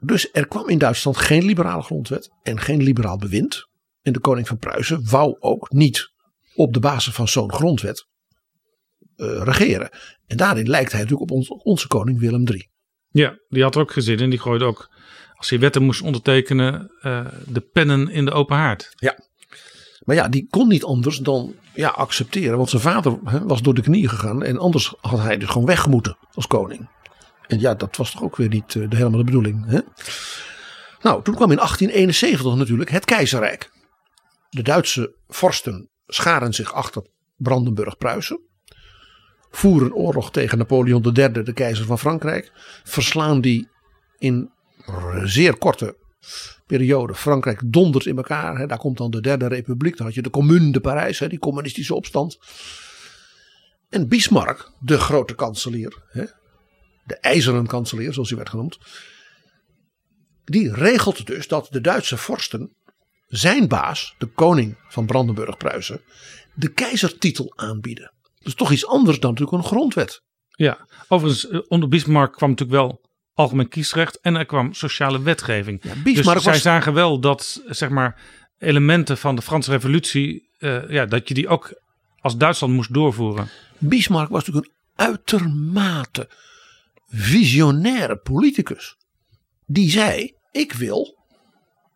Dus 0.00 0.28
er 0.32 0.48
kwam 0.48 0.68
in 0.68 0.78
Duitsland 0.78 1.16
geen 1.16 1.44
liberale 1.44 1.82
grondwet 1.82 2.30
en 2.42 2.60
geen 2.60 2.82
liberaal 2.82 3.18
bewind. 3.18 3.68
En 4.02 4.12
de 4.12 4.20
koning 4.20 4.46
van 4.46 4.58
Pruisen 4.58 5.10
wou 5.10 5.36
ook 5.40 5.70
niet 5.72 6.12
op 6.54 6.72
de 6.72 6.80
basis 6.80 7.14
van 7.14 7.28
zo'n 7.28 7.52
grondwet 7.52 8.07
regeren. 9.18 9.90
En 10.26 10.36
daarin 10.36 10.68
lijkt 10.68 10.92
hij 10.92 11.00
natuurlijk 11.00 11.30
op 11.30 11.36
ons, 11.36 11.48
onze 11.48 11.86
koning 11.86 12.18
Willem 12.18 12.46
III. 12.46 12.68
Ja, 13.08 13.38
die 13.48 13.62
had 13.62 13.76
ook 13.76 13.92
gezin 13.92 14.18
en 14.18 14.30
die 14.30 14.38
gooide 14.38 14.64
ook, 14.64 14.90
als 15.34 15.50
hij 15.50 15.58
wetten 15.58 15.82
moest 15.82 16.02
ondertekenen, 16.02 16.92
uh, 17.02 17.26
de 17.46 17.60
pennen 17.60 18.08
in 18.08 18.24
de 18.24 18.30
open 18.30 18.56
haard. 18.56 18.92
Ja, 18.94 19.18
maar 20.08 20.16
ja, 20.16 20.28
die 20.28 20.46
kon 20.50 20.68
niet 20.68 20.84
anders 20.84 21.18
dan 21.18 21.54
ja, 21.74 21.88
accepteren. 21.88 22.56
Want 22.56 22.70
zijn 22.70 22.82
vader 22.82 23.18
was 23.46 23.62
door 23.62 23.74
de 23.74 23.82
knieën 23.82 24.08
gegaan. 24.08 24.42
En 24.42 24.58
anders 24.58 24.94
had 25.00 25.20
hij 25.20 25.38
dus 25.38 25.48
gewoon 25.48 25.66
weggemoeten 25.66 26.16
als 26.32 26.46
koning. 26.46 26.88
En 27.46 27.60
ja, 27.60 27.74
dat 27.74 27.96
was 27.96 28.10
toch 28.10 28.22
ook 28.22 28.36
weer 28.36 28.48
niet 28.48 28.74
uh, 28.74 28.90
de, 28.90 28.96
helemaal 28.96 29.18
de 29.18 29.24
bedoeling. 29.24 29.66
Hè? 29.66 29.80
Nou, 31.02 31.22
toen 31.22 31.34
kwam 31.34 31.50
in 31.50 31.56
1871 31.56 32.54
natuurlijk 32.54 32.90
het 32.90 33.04
keizerrijk. 33.04 33.70
De 34.50 34.62
Duitse 34.62 35.14
vorsten 35.28 35.90
scharen 36.06 36.52
zich 36.52 36.72
achter 36.72 37.06
Brandenburg-Pruisen. 37.36 38.47
Voeren 39.50 39.94
oorlog 39.94 40.30
tegen 40.30 40.58
Napoleon 40.58 41.16
III, 41.16 41.42
de 41.42 41.52
keizer 41.52 41.84
van 41.84 41.98
Frankrijk. 41.98 42.52
Verslaan 42.84 43.40
die 43.40 43.68
in 44.18 44.50
zeer 45.24 45.56
korte 45.56 45.96
periode. 46.66 47.14
Frankrijk 47.14 47.60
dondert 47.64 48.06
in 48.06 48.16
elkaar. 48.16 48.58
Hè. 48.58 48.66
Daar 48.66 48.78
komt 48.78 48.96
dan 48.96 49.10
de 49.10 49.20
Derde 49.20 49.46
Republiek. 49.46 49.96
Dan 49.96 50.06
had 50.06 50.14
je 50.14 50.22
de 50.22 50.30
Commune 50.30 50.72
de 50.72 50.80
Parijs, 50.80 51.18
hè, 51.18 51.28
die 51.28 51.38
communistische 51.38 51.94
opstand. 51.94 52.38
En 53.88 54.08
Bismarck, 54.08 54.70
de 54.80 54.98
grote 54.98 55.34
kanselier, 55.34 56.02
hè, 56.08 56.24
de 57.04 57.16
ijzeren 57.16 57.66
kanselier 57.66 58.12
zoals 58.12 58.28
hij 58.28 58.38
werd 58.38 58.50
genoemd. 58.50 58.78
die 60.44 60.74
regelt 60.74 61.26
dus 61.26 61.48
dat 61.48 61.68
de 61.70 61.80
Duitse 61.80 62.16
vorsten 62.16 62.76
zijn 63.26 63.68
baas, 63.68 64.14
de 64.18 64.26
koning 64.26 64.76
van 64.88 65.06
Brandenburg-Pruisen, 65.06 66.00
de 66.54 66.72
keizertitel 66.72 67.52
aanbieden. 67.56 68.12
Is 68.42 68.54
toch 68.54 68.70
iets 68.72 68.86
anders 68.86 69.20
dan 69.20 69.30
natuurlijk 69.30 69.58
een 69.62 69.68
grondwet. 69.68 70.22
Ja, 70.48 70.86
overigens, 71.08 71.48
eh, 71.48 71.60
onder 71.68 71.88
Bismarck 71.88 72.32
kwam 72.32 72.50
natuurlijk 72.50 72.78
wel 72.78 73.00
algemeen 73.34 73.68
kiesrecht 73.68 74.20
en 74.20 74.34
er 74.34 74.46
kwam 74.46 74.74
sociale 74.74 75.22
wetgeving. 75.22 75.82
Ja, 75.82 75.94
dus 76.04 76.24
zij 76.24 76.34
was- 76.34 76.62
zagen 76.62 76.92
wel 76.94 77.20
dat, 77.20 77.62
zeg 77.66 77.88
maar, 77.88 78.20
elementen 78.58 79.18
van 79.18 79.34
de 79.36 79.42
Franse 79.42 79.70
revolutie, 79.70 80.50
eh, 80.58 80.90
ja, 80.90 81.06
dat 81.06 81.28
je 81.28 81.34
die 81.34 81.48
ook 81.48 81.80
als 82.20 82.36
Duitsland 82.36 82.72
moest 82.72 82.94
doorvoeren. 82.94 83.48
Bismarck 83.78 84.28
was 84.28 84.44
natuurlijk 84.46 84.72
een 84.96 85.06
uitermate 85.06 86.28
visionaire 87.06 88.16
politicus. 88.16 88.96
Die 89.66 89.90
zei: 89.90 90.34
Ik 90.52 90.72
wil 90.72 91.17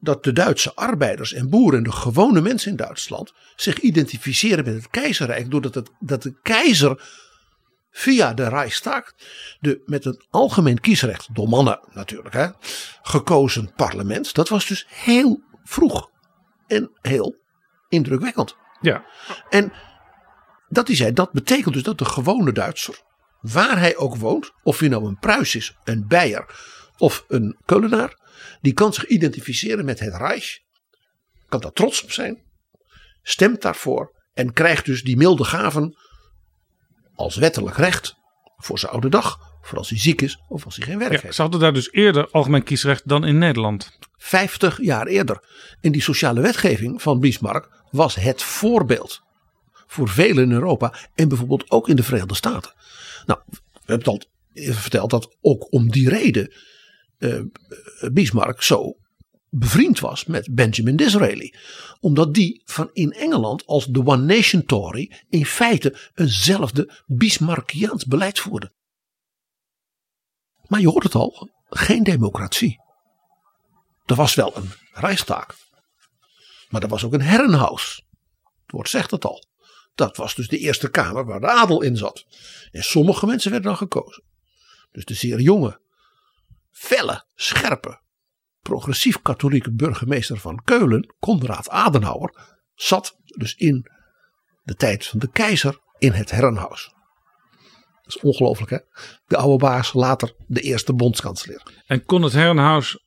dat 0.03 0.25
de 0.25 0.33
Duitse 0.33 0.75
arbeiders 0.75 1.33
en 1.33 1.51
boeren 1.51 1.79
en 1.79 1.85
de 1.85 1.93
gewone 1.93 2.41
mensen 2.41 2.71
in 2.71 2.77
Duitsland 2.77 3.33
zich 3.57 3.79
identificeren 3.79 4.65
met 4.65 4.75
het 4.75 4.89
keizerrijk. 4.89 5.51
Doordat 5.51 5.75
het, 5.75 5.91
dat 5.99 6.23
de 6.23 6.39
keizer 6.43 7.03
via 7.91 8.35
de 8.35 8.49
Reichstag, 8.49 9.13
de, 9.61 9.83
met 9.87 10.05
een 10.05 10.23
algemeen 10.31 10.81
kiesrecht, 10.81 11.35
door 11.35 11.49
mannen 11.49 11.81
natuurlijk, 11.93 12.35
hè, 12.35 12.49
gekozen 13.03 13.73
parlement. 13.75 14.35
Dat 14.35 14.49
was 14.49 14.67
dus 14.67 14.87
heel 14.89 15.43
vroeg 15.65 16.11
en 16.67 16.91
heel 17.01 17.37
indrukwekkend. 17.89 18.57
Ja, 18.81 19.05
En 19.49 19.73
dat 20.69 20.87
hij 20.87 20.97
zei, 20.97 21.13
dat 21.13 21.33
betekent 21.33 21.75
dus 21.75 21.83
dat 21.83 21.99
de 21.99 22.05
gewone 22.05 22.53
Duitser, 22.53 23.03
waar 23.41 23.79
hij 23.79 23.97
ook 23.97 24.17
woont, 24.17 24.53
of 24.63 24.79
hij 24.79 24.89
nou 24.89 25.07
een 25.07 25.19
Pruis 25.19 25.55
is, 25.55 25.77
een 25.85 26.07
Beier 26.07 26.47
of 26.97 27.25
een 27.29 27.57
Keulenaar, 27.65 28.21
die 28.61 28.73
kan 28.73 28.93
zich 28.93 29.07
identificeren 29.07 29.85
met 29.85 30.01
het 30.01 30.15
Reich, 30.15 30.59
kan 31.49 31.61
daar 31.61 31.73
trots 31.73 32.03
op 32.03 32.13
zijn, 32.13 32.43
stemt 33.23 33.63
daarvoor 33.63 34.23
en 34.35 34.53
krijgt 34.53 34.85
dus 34.85 35.03
die 35.03 35.17
milde 35.17 35.45
gaven 35.45 35.97
als 37.15 37.37
wettelijk 37.37 37.77
recht 37.77 38.15
voor 38.57 38.79
zijn 38.79 38.93
oude 38.93 39.09
dag, 39.09 39.39
voor 39.61 39.79
als 39.79 39.89
hij 39.89 39.99
ziek 39.99 40.23
is 40.23 40.39
of 40.49 40.65
als 40.65 40.77
hij 40.77 40.87
geen 40.87 40.99
werk 40.99 41.13
ja, 41.13 41.21
heeft. 41.21 41.35
ze 41.35 41.43
hadden 41.43 41.61
daar 41.61 41.73
dus 41.73 41.93
eerder 41.93 42.31
algemeen 42.31 42.63
kiesrecht 42.63 43.09
dan 43.09 43.25
in 43.25 43.39
Nederland. 43.39 43.99
50 44.17 44.83
jaar 44.83 45.07
eerder. 45.07 45.45
En 45.81 45.93
die 45.93 46.03
sociale 46.03 46.41
wetgeving 46.41 47.03
van 47.03 47.21
Bismarck 47.21 47.69
was 47.91 48.15
het 48.15 48.43
voorbeeld 48.43 49.23
voor 49.87 50.09
velen 50.09 50.45
in 50.45 50.53
Europa 50.53 50.95
en 51.15 51.29
bijvoorbeeld 51.29 51.71
ook 51.71 51.89
in 51.89 51.97
de 51.97 52.03
Verenigde 52.03 52.35
Staten. 52.35 52.73
Nou, 53.27 53.41
we 53.49 53.59
hebben 53.85 53.99
het 53.99 54.07
al 54.07 54.23
verteld 54.73 55.11
dat 55.11 55.37
ook 55.41 55.73
om 55.73 55.91
die 55.91 56.09
reden 56.09 56.53
eh, 57.23 58.11
Bismarck 58.13 58.63
zo 58.63 58.97
bevriend 59.55 60.01
was 60.01 60.25
met 60.25 60.55
Benjamin 60.55 60.97
Disraeli. 60.97 61.55
Omdat 62.01 62.35
die 62.35 62.63
van 62.65 62.91
in 62.93 63.13
Engeland 63.13 63.67
als 63.67 63.87
de 63.87 64.07
One 64.07 64.37
Nation 64.37 64.65
Tory 64.65 65.13
in 65.29 65.47
feite 65.47 66.11
eenzelfde 66.15 67.03
Bismarckiaans 67.07 68.05
beleid 68.05 68.39
voerde. 68.39 68.73
Maar 70.67 70.81
je 70.81 70.89
hoort 70.89 71.05
het 71.05 71.15
al, 71.15 71.51
geen 71.69 72.03
democratie. 72.03 72.81
Er 74.05 74.15
was 74.15 74.35
wel 74.35 74.57
een 74.57 74.71
Rijkstaak. 74.93 75.55
Maar 76.69 76.83
er 76.83 76.89
was 76.89 77.05
ook 77.05 77.13
een 77.13 77.23
Herrenhaus. 77.23 78.05
Het 78.63 78.71
woord 78.71 78.89
zegt 78.89 79.11
het 79.11 79.25
al. 79.25 79.45
Dat 79.95 80.17
was 80.17 80.35
dus 80.35 80.49
de 80.49 80.59
Eerste 80.59 80.91
Kamer 80.91 81.25
waar 81.25 81.41
de 81.41 81.51
adel 81.51 81.83
in 81.83 81.97
zat. 81.97 82.27
En 82.71 82.83
sommige 82.83 83.27
mensen 83.27 83.51
werden 83.51 83.69
dan 83.69 83.79
gekozen. 83.79 84.23
Dus 84.93 85.05
de 85.05 85.15
zeer 85.15 85.41
jonge, 85.41 85.81
felle, 86.73 87.25
scherpe, 87.35 88.01
progressief-katholieke 88.61 89.73
burgemeester 89.73 90.37
van 90.37 90.63
Keulen, 90.65 91.15
Konrad 91.19 91.69
Adenauer, 91.69 92.61
zat 92.75 93.17
dus 93.25 93.55
in 93.55 93.91
de 94.63 94.75
tijd 94.75 95.07
van 95.07 95.19
de 95.19 95.31
keizer 95.31 95.79
in 95.99 96.13
het 96.13 96.31
Herrenhaus. 96.31 96.95
Dat 98.03 98.15
is 98.15 98.21
ongelooflijk 98.21 98.71
hè. 98.71 98.79
De 99.27 99.37
oude 99.37 99.65
baas, 99.65 99.93
later 99.93 100.35
de 100.47 100.61
eerste 100.61 100.93
bondskanselier. 100.93 101.63
En 101.87 102.05
kon 102.05 102.23
het 102.23 102.33
Herrenhuis 102.33 102.99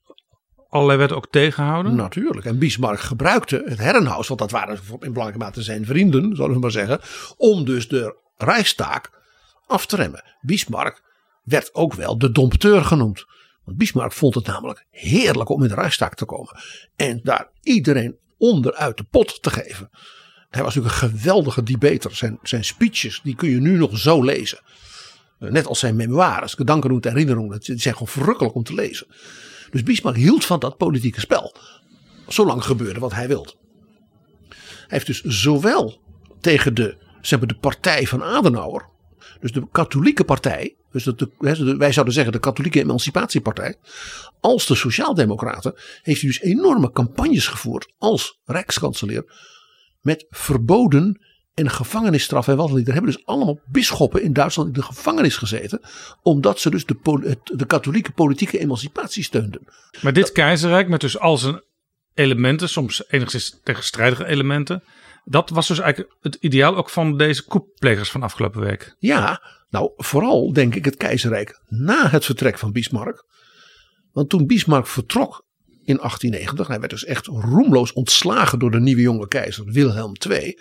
allerlei 0.69 0.99
wetten 0.99 1.17
ook 1.17 1.29
tegenhouden? 1.29 1.95
Natuurlijk. 1.95 2.45
En 2.45 2.59
Bismarck 2.59 2.99
gebruikte 2.99 3.63
het 3.65 3.79
Herrenhaus, 3.79 4.27
want 4.27 4.39
dat 4.39 4.51
waren 4.51 4.79
in 4.89 5.13
belangrijke 5.13 5.37
mate 5.37 5.61
zijn 5.61 5.85
vrienden, 5.85 6.35
zullen 6.35 6.53
we 6.53 6.59
maar 6.59 6.71
zeggen, 6.71 6.99
om 7.37 7.65
dus 7.65 7.87
de 7.87 8.23
Rijkstaak 8.37 9.09
af 9.67 9.85
te 9.85 9.95
remmen. 9.95 10.23
Bismarck 10.41 11.03
werd 11.43 11.73
ook 11.73 11.93
wel 11.93 12.17
de 12.17 12.31
dompteur 12.31 12.83
genoemd. 12.83 13.25
Want 13.65 13.77
Bismarck 13.77 14.11
vond 14.11 14.35
het 14.35 14.45
namelijk 14.45 14.85
heerlijk 14.89 15.49
om 15.49 15.61
in 15.61 15.67
de 15.67 15.75
Rijkstaak 15.75 16.15
te 16.15 16.25
komen. 16.25 16.59
En 16.95 17.19
daar 17.23 17.49
iedereen 17.61 18.15
onderuit 18.37 18.97
de 18.97 19.03
pot 19.03 19.41
te 19.41 19.49
geven. 19.49 19.89
Hij 20.49 20.63
was 20.63 20.75
natuurlijk 20.75 21.01
een 21.03 21.09
geweldige 21.09 21.63
debater. 21.63 22.15
Zijn, 22.15 22.39
zijn 22.43 22.65
speeches, 22.65 23.19
die 23.23 23.35
kun 23.35 23.49
je 23.49 23.59
nu 23.59 23.77
nog 23.77 23.97
zo 23.97 24.23
lezen. 24.23 24.59
Eh, 25.39 25.49
Net 25.49 25.67
als 25.67 25.79
zijn 25.79 25.95
memoires, 25.95 26.53
Gedanken 26.53 26.89
en 26.89 27.09
Herinneringen. 27.09 27.59
Die 27.59 27.79
zijn 27.79 27.93
gewoon 27.93 28.13
verrukkelijk 28.13 28.55
om 28.55 28.63
te 28.63 28.73
lezen. 28.73 29.07
Dus 29.71 29.83
Bismarck 29.83 30.15
hield 30.15 30.45
van 30.45 30.59
dat 30.59 30.77
politieke 30.77 31.19
spel. 31.19 31.55
Zolang 32.27 32.63
gebeurde 32.63 32.99
wat 32.99 33.13
hij 33.13 33.27
wilde. 33.27 33.53
Hij 34.49 34.87
heeft 34.87 35.05
dus 35.05 35.21
zowel 35.23 36.01
tegen 36.39 36.73
de, 36.73 36.97
zeg 37.21 37.39
maar, 37.39 37.47
de 37.47 37.57
partij 37.57 38.07
van 38.07 38.23
Adenauer. 38.23 38.89
Dus 39.45 39.53
de 39.53 39.67
katholieke 39.71 40.23
partij. 40.23 40.75
Dus 40.91 41.03
de, 41.03 41.29
wij 41.77 41.91
zouden 41.91 42.13
zeggen 42.13 42.33
de 42.33 42.39
katholieke 42.39 42.79
emancipatiepartij. 42.79 43.75
Als 44.39 44.67
de 44.67 44.75
sociaaldemocraten. 44.75 45.73
Heeft 46.01 46.21
hij 46.21 46.29
dus 46.29 46.41
enorme 46.41 46.91
campagnes 46.91 47.47
gevoerd. 47.47 47.93
Als 47.97 48.39
rijkskanselier. 48.45 49.23
Met 50.01 50.25
verboden 50.29 51.21
en 51.53 51.69
gevangenisstraf 51.69 52.47
en 52.47 52.57
wat 52.57 52.71
niet. 52.71 52.87
Er 52.87 52.93
hebben 52.93 53.11
dus 53.11 53.25
allemaal 53.25 53.59
bisschoppen 53.65 54.21
in 54.21 54.33
Duitsland 54.33 54.67
in 54.67 54.73
de 54.73 54.83
gevangenis 54.83 55.37
gezeten. 55.37 55.81
Omdat 56.21 56.59
ze 56.59 56.69
dus 56.69 56.85
de, 56.85 57.37
de 57.43 57.65
katholieke 57.65 58.11
politieke 58.11 58.59
emancipatie 58.59 59.23
steunden. 59.23 59.67
Maar 60.01 60.13
dit 60.13 60.31
keizerrijk 60.31 60.87
met 60.87 61.01
dus 61.01 61.19
al 61.19 61.37
zijn 61.37 61.61
elementen, 62.13 62.69
soms 62.69 63.03
enigszins 63.07 63.59
tegenstrijdige 63.63 64.25
elementen. 64.25 64.83
Dat 65.27 65.49
was 65.49 65.67
dus 65.67 65.79
eigenlijk 65.79 66.15
het 66.21 66.35
ideaal 66.35 66.75
ook 66.75 66.89
van 66.89 67.17
deze 67.17 67.45
koepplegers 67.45 68.11
van 68.11 68.23
afgelopen 68.23 68.61
week. 68.61 68.95
Ja, 68.99 69.41
nou 69.69 69.91
vooral 69.95 70.53
denk 70.53 70.75
ik 70.75 70.85
het 70.85 70.95
keizerrijk 70.95 71.61
na 71.67 72.09
het 72.09 72.25
vertrek 72.25 72.57
van 72.57 72.71
Bismarck. 72.71 73.25
Want 74.11 74.29
toen 74.29 74.47
Bismarck 74.47 74.87
vertrok 74.87 75.45
in 75.65 75.97
1890, 75.97 76.67
hij 76.67 76.79
werd 76.79 76.91
dus 76.91 77.05
echt 77.05 77.25
roemloos 77.25 77.93
ontslagen 77.93 78.59
door 78.59 78.71
de 78.71 78.79
nieuwe 78.79 79.01
jonge 79.01 79.27
keizer 79.27 79.65
Wilhelm 79.65 80.13
II. 80.29 80.59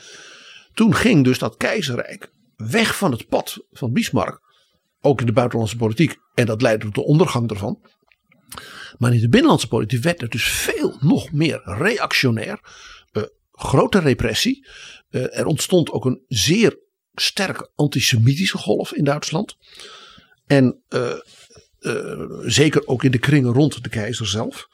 Toen 0.75 0.95
ging 0.95 1.25
dus 1.25 1.39
dat 1.39 1.57
keizerrijk 1.57 2.33
weg 2.57 2.97
van 2.97 3.11
het 3.11 3.29
pad 3.29 3.67
van 3.73 3.93
Bismarck, 3.93 4.41
ook 5.01 5.21
in 5.21 5.27
de 5.27 5.33
buitenlandse 5.33 5.77
politiek. 5.77 6.17
En 6.35 6.47
dat 6.47 6.63
leidde 6.63 6.85
tot 6.85 6.95
de 6.95 7.05
ondergang 7.05 7.51
ervan. 7.51 7.81
Maar 8.99 9.13
in 9.13 9.21
de 9.21 9.29
binnenlandse 9.29 9.69
politiek 9.69 10.03
werd 10.03 10.21
het 10.21 10.31
dus 10.31 10.45
veel 10.45 10.97
nog 11.01 11.33
meer 11.33 11.61
reactionair. 11.65 12.61
Grote 13.55 13.99
repressie. 13.99 14.67
Eh, 15.11 15.39
er 15.39 15.47
ontstond 15.47 15.91
ook 15.91 16.05
een 16.05 16.25
zeer 16.29 16.79
sterke 17.13 17.71
antisemitische 17.75 18.59
golf 18.59 18.93
in 18.93 19.05
Duitsland. 19.05 19.57
En 20.47 20.83
eh, 20.89 21.11
eh, 21.79 22.19
zeker 22.43 22.87
ook 22.87 23.05
in 23.05 23.11
de 23.11 23.19
kringen 23.19 23.53
rond 23.53 23.83
de 23.83 23.89
keizer 23.89 24.27
zelf. 24.27 24.69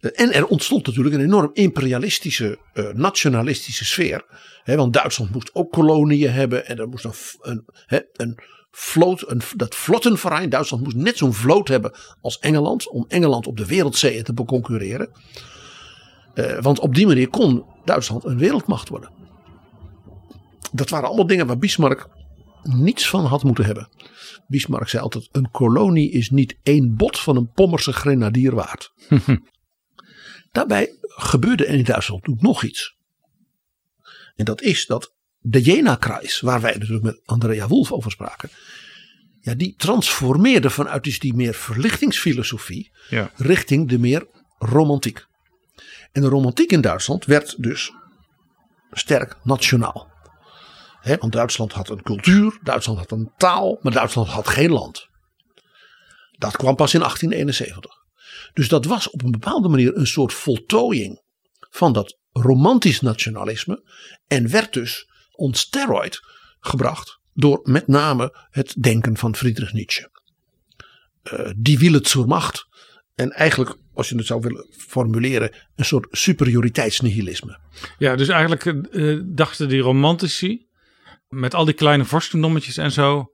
En 0.00 0.32
er 0.32 0.46
ontstond 0.46 0.86
natuurlijk 0.86 1.14
een 1.14 1.20
enorm 1.20 1.50
imperialistische, 1.52 2.58
nationalistische 2.94 3.84
sfeer. 3.84 4.24
Want 4.64 4.92
Duitsland 4.92 5.30
moest 5.30 5.54
ook 5.54 5.72
koloniën 5.72 6.30
hebben. 6.30 6.66
En 6.66 6.78
er 6.78 6.88
moest 6.88 7.04
een, 7.04 7.14
een, 7.40 7.64
hè, 7.86 8.00
een 8.12 8.38
vloot, 8.70 9.30
een, 9.30 9.40
dat 9.56 9.74
vlottenverein. 9.74 10.48
Duitsland 10.48 10.82
moest 10.82 10.96
net 10.96 11.16
zo'n 11.16 11.32
vloot 11.34 11.68
hebben 11.68 11.92
als 12.20 12.38
Engeland. 12.38 12.88
Om 12.88 13.04
Engeland 13.08 13.46
op 13.46 13.56
de 13.56 13.66
wereldzeeën 13.66 14.24
te 14.24 14.34
beconcurreren. 14.34 15.10
Eh, 16.34 16.58
want 16.60 16.78
op 16.78 16.94
die 16.94 17.06
manier 17.06 17.28
kon 17.28 17.64
Duitsland 17.84 18.24
een 18.24 18.38
wereldmacht 18.38 18.88
worden. 18.88 19.10
Dat 20.72 20.88
waren 20.88 21.08
allemaal 21.08 21.26
dingen 21.26 21.46
waar 21.46 21.58
Bismarck 21.58 22.08
niets 22.62 23.08
van 23.08 23.24
had 23.24 23.42
moeten 23.44 23.64
hebben. 23.64 23.88
Bismarck 24.46 24.88
zei 24.88 25.02
altijd: 25.02 25.28
een 25.32 25.50
kolonie 25.50 26.10
is 26.10 26.30
niet 26.30 26.56
één 26.62 26.96
bot 26.96 27.18
van 27.18 27.36
een 27.36 27.50
Pommerse 27.50 27.92
grenadier 27.92 28.54
waard. 28.54 28.92
Daarbij 30.52 30.96
gebeurde 31.00 31.66
er 31.66 31.74
in 31.74 31.84
Duitsland 31.84 32.28
ook 32.28 32.40
nog 32.40 32.64
iets. 32.64 32.96
En 34.34 34.44
dat 34.44 34.62
is 34.62 34.86
dat 34.86 35.14
de 35.38 35.60
Jena-Kreis, 35.62 36.40
waar 36.40 36.60
wij 36.60 36.72
natuurlijk 36.72 37.04
met 37.04 37.20
Andrea 37.24 37.68
Wolf 37.68 37.92
over 37.92 38.10
spraken. 38.10 38.48
Ja, 39.40 39.54
die 39.54 39.74
transformeerde 39.76 40.70
vanuit 40.70 41.04
dus 41.04 41.18
die 41.18 41.34
meer 41.34 41.54
verlichtingsfilosofie 41.54 42.90
Ja. 43.08 43.30
richting 43.36 43.88
de 43.88 43.98
meer 43.98 44.26
romantiek. 44.58 45.26
En 46.12 46.22
de 46.22 46.28
romantiek 46.28 46.72
in 46.72 46.80
Duitsland 46.80 47.24
werd 47.24 47.62
dus 47.62 47.92
sterk 48.90 49.36
nationaal. 49.42 50.10
Want 51.02 51.32
Duitsland 51.32 51.72
had 51.72 51.88
een 51.88 52.02
cultuur, 52.02 52.58
Duitsland 52.62 52.98
had 52.98 53.10
een 53.10 53.32
taal, 53.36 53.78
maar 53.80 53.92
Duitsland 53.92 54.28
had 54.28 54.48
geen 54.48 54.70
land. 54.70 55.08
Dat 56.30 56.56
kwam 56.56 56.76
pas 56.76 56.94
in 56.94 57.00
1871. 57.00 57.94
Dus 58.52 58.68
dat 58.68 58.84
was 58.84 59.10
op 59.10 59.22
een 59.22 59.30
bepaalde 59.30 59.68
manier 59.68 59.96
een 59.96 60.06
soort 60.06 60.32
voltooiing 60.32 61.22
van 61.70 61.92
dat 61.92 62.18
romantisch 62.32 63.00
nationalisme. 63.00 63.82
En 64.26 64.50
werd 64.50 64.72
dus 64.72 65.08
on 65.32 65.54
steroid 65.54 66.20
gebracht 66.60 67.18
door 67.34 67.60
met 67.62 67.86
name 67.86 68.46
het 68.50 68.74
denken 68.82 69.16
van 69.16 69.36
Friedrich 69.36 69.72
Nietzsche. 69.72 70.10
Uh, 71.32 71.50
die 71.56 71.78
wil 71.78 71.92
het 71.92 72.08
zur 72.08 72.26
macht. 72.26 72.66
En 73.14 73.30
eigenlijk, 73.30 73.76
als 73.94 74.08
je 74.08 74.16
het 74.16 74.26
zou 74.26 74.40
willen 74.40 74.66
formuleren, 74.70 75.54
een 75.76 75.84
soort 75.84 76.06
superioriteitsnihilisme. 76.10 77.58
Ja, 77.98 78.16
dus 78.16 78.28
eigenlijk 78.28 78.64
uh, 78.64 79.20
dachten 79.24 79.68
die 79.68 79.80
romantici, 79.80 80.66
met 81.28 81.54
al 81.54 81.64
die 81.64 81.74
kleine 81.74 82.04
vorstendommetjes 82.04 82.76
en 82.76 82.92
zo, 82.92 83.32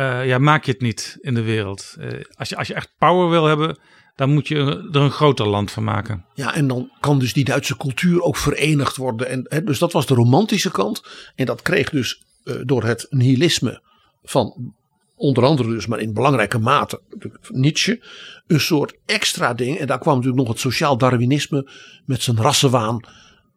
uh, 0.00 0.26
ja, 0.26 0.38
maak 0.38 0.64
je 0.64 0.72
het 0.72 0.80
niet 0.80 1.16
in 1.20 1.34
de 1.34 1.42
wereld. 1.42 1.96
als, 2.34 2.48
je, 2.48 2.56
als 2.56 2.68
je 2.68 2.74
echt 2.74 2.94
power 2.98 3.30
wil 3.30 3.44
hebben, 3.44 3.78
dan 4.14 4.32
moet 4.32 4.48
je 4.48 4.56
er 4.92 5.00
een 5.00 5.10
groter 5.10 5.46
land 5.46 5.70
van 5.70 5.84
maken. 5.84 6.26
Ja, 6.34 6.54
en 6.54 6.66
dan 6.66 6.90
kan 7.00 7.18
dus 7.18 7.32
die 7.32 7.44
Duitse 7.44 7.76
cultuur 7.76 8.22
ook 8.22 8.36
verenigd 8.36 8.96
worden. 8.96 9.28
En, 9.28 9.46
hè, 9.48 9.62
dus 9.62 9.78
dat 9.78 9.92
was 9.92 10.06
de 10.06 10.14
romantische 10.14 10.70
kant. 10.70 11.02
En 11.34 11.46
dat 11.46 11.62
kreeg 11.62 11.90
dus 11.90 12.22
uh, 12.44 12.56
door 12.64 12.84
het 12.84 13.06
nihilisme 13.10 13.82
van 14.22 14.74
onder 15.22 15.44
andere 15.44 15.68
dus, 15.68 15.86
maar 15.86 16.00
in 16.00 16.14
belangrijke 16.14 16.58
mate 16.58 17.00
Nietzsche, 17.48 18.02
een 18.46 18.60
soort 18.60 18.94
extra 19.06 19.54
ding. 19.54 19.78
En 19.78 19.86
daar 19.86 19.98
kwam 19.98 20.14
natuurlijk 20.14 20.42
nog 20.42 20.52
het 20.52 20.60
sociaal 20.60 20.98
Darwinisme 20.98 21.70
met 22.04 22.22
zijn 22.22 22.36
rassenwaan, 22.36 23.00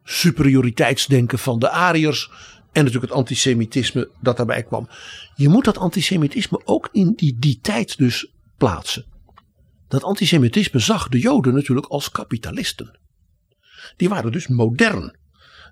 superioriteitsdenken 0.04 1.38
van 1.38 1.58
de 1.58 1.70
Ariërs 1.70 2.30
en 2.72 2.84
natuurlijk 2.84 3.12
het 3.12 3.20
antisemitisme 3.20 4.10
dat 4.20 4.36
daarbij 4.36 4.62
kwam. 4.62 4.88
Je 5.34 5.48
moet 5.48 5.64
dat 5.64 5.78
antisemitisme 5.78 6.60
ook 6.64 6.88
in 6.92 7.12
die, 7.16 7.36
die 7.38 7.58
tijd 7.62 7.98
dus 7.98 8.32
plaatsen. 8.56 9.04
Dat 9.88 10.02
antisemitisme 10.02 10.78
zag 10.78 11.08
de 11.08 11.18
Joden 11.18 11.54
natuurlijk 11.54 11.86
als 11.86 12.10
kapitalisten. 12.10 12.98
Die 13.96 14.08
waren 14.08 14.32
dus 14.32 14.46
modern. 14.46 15.16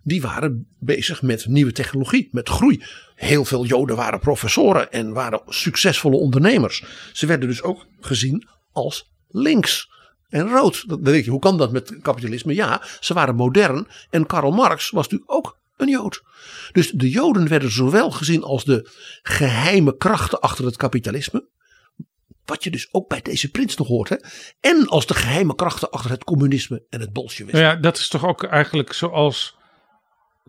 Die 0.06 0.22
waren 0.22 0.66
bezig 0.78 1.22
met 1.22 1.46
nieuwe 1.46 1.72
technologie, 1.72 2.28
met 2.32 2.48
groei. 2.48 2.82
Heel 3.14 3.44
veel 3.44 3.64
Joden 3.64 3.96
waren 3.96 4.20
professoren 4.20 4.92
en 4.92 5.12
waren 5.12 5.40
succesvolle 5.46 6.16
ondernemers. 6.16 6.84
Ze 7.12 7.26
werden 7.26 7.48
dus 7.48 7.62
ook 7.62 7.86
gezien 8.00 8.48
als 8.72 9.10
links 9.28 9.90
en 10.28 10.48
rood. 10.48 10.88
Dan 10.88 11.02
denk 11.02 11.24
je, 11.24 11.30
hoe 11.30 11.40
kan 11.40 11.58
dat 11.58 11.72
met 11.72 11.98
kapitalisme? 12.02 12.54
Ja, 12.54 12.82
ze 13.00 13.14
waren 13.14 13.34
modern 13.34 13.86
en 14.10 14.26
Karl 14.26 14.50
Marx 14.50 14.90
was 14.90 15.02
natuurlijk 15.08 15.32
ook 15.32 15.58
een 15.76 15.88
Jood. 15.88 16.22
Dus 16.72 16.90
de 16.90 17.10
Joden 17.10 17.48
werden 17.48 17.72
zowel 17.72 18.10
gezien 18.10 18.42
als 18.42 18.64
de 18.64 18.90
geheime 19.22 19.96
krachten 19.96 20.40
achter 20.40 20.64
het 20.64 20.76
kapitalisme. 20.76 21.48
Wat 22.44 22.64
je 22.64 22.70
dus 22.70 22.88
ook 22.90 23.08
bij 23.08 23.20
deze 23.22 23.50
prins 23.50 23.76
nog 23.76 23.88
hoort. 23.88 24.08
Hè? 24.08 24.16
En 24.60 24.88
als 24.88 25.06
de 25.06 25.14
geheime 25.14 25.54
krachten 25.54 25.90
achter 25.90 26.10
het 26.10 26.24
communisme 26.24 26.82
en 26.90 27.00
het 27.00 27.12
bolsjewisme. 27.12 27.60
Nou 27.60 27.74
ja, 27.74 27.80
dat 27.80 27.98
is 27.98 28.08
toch 28.08 28.24
ook 28.24 28.44
eigenlijk 28.44 28.92
zoals 28.92 29.56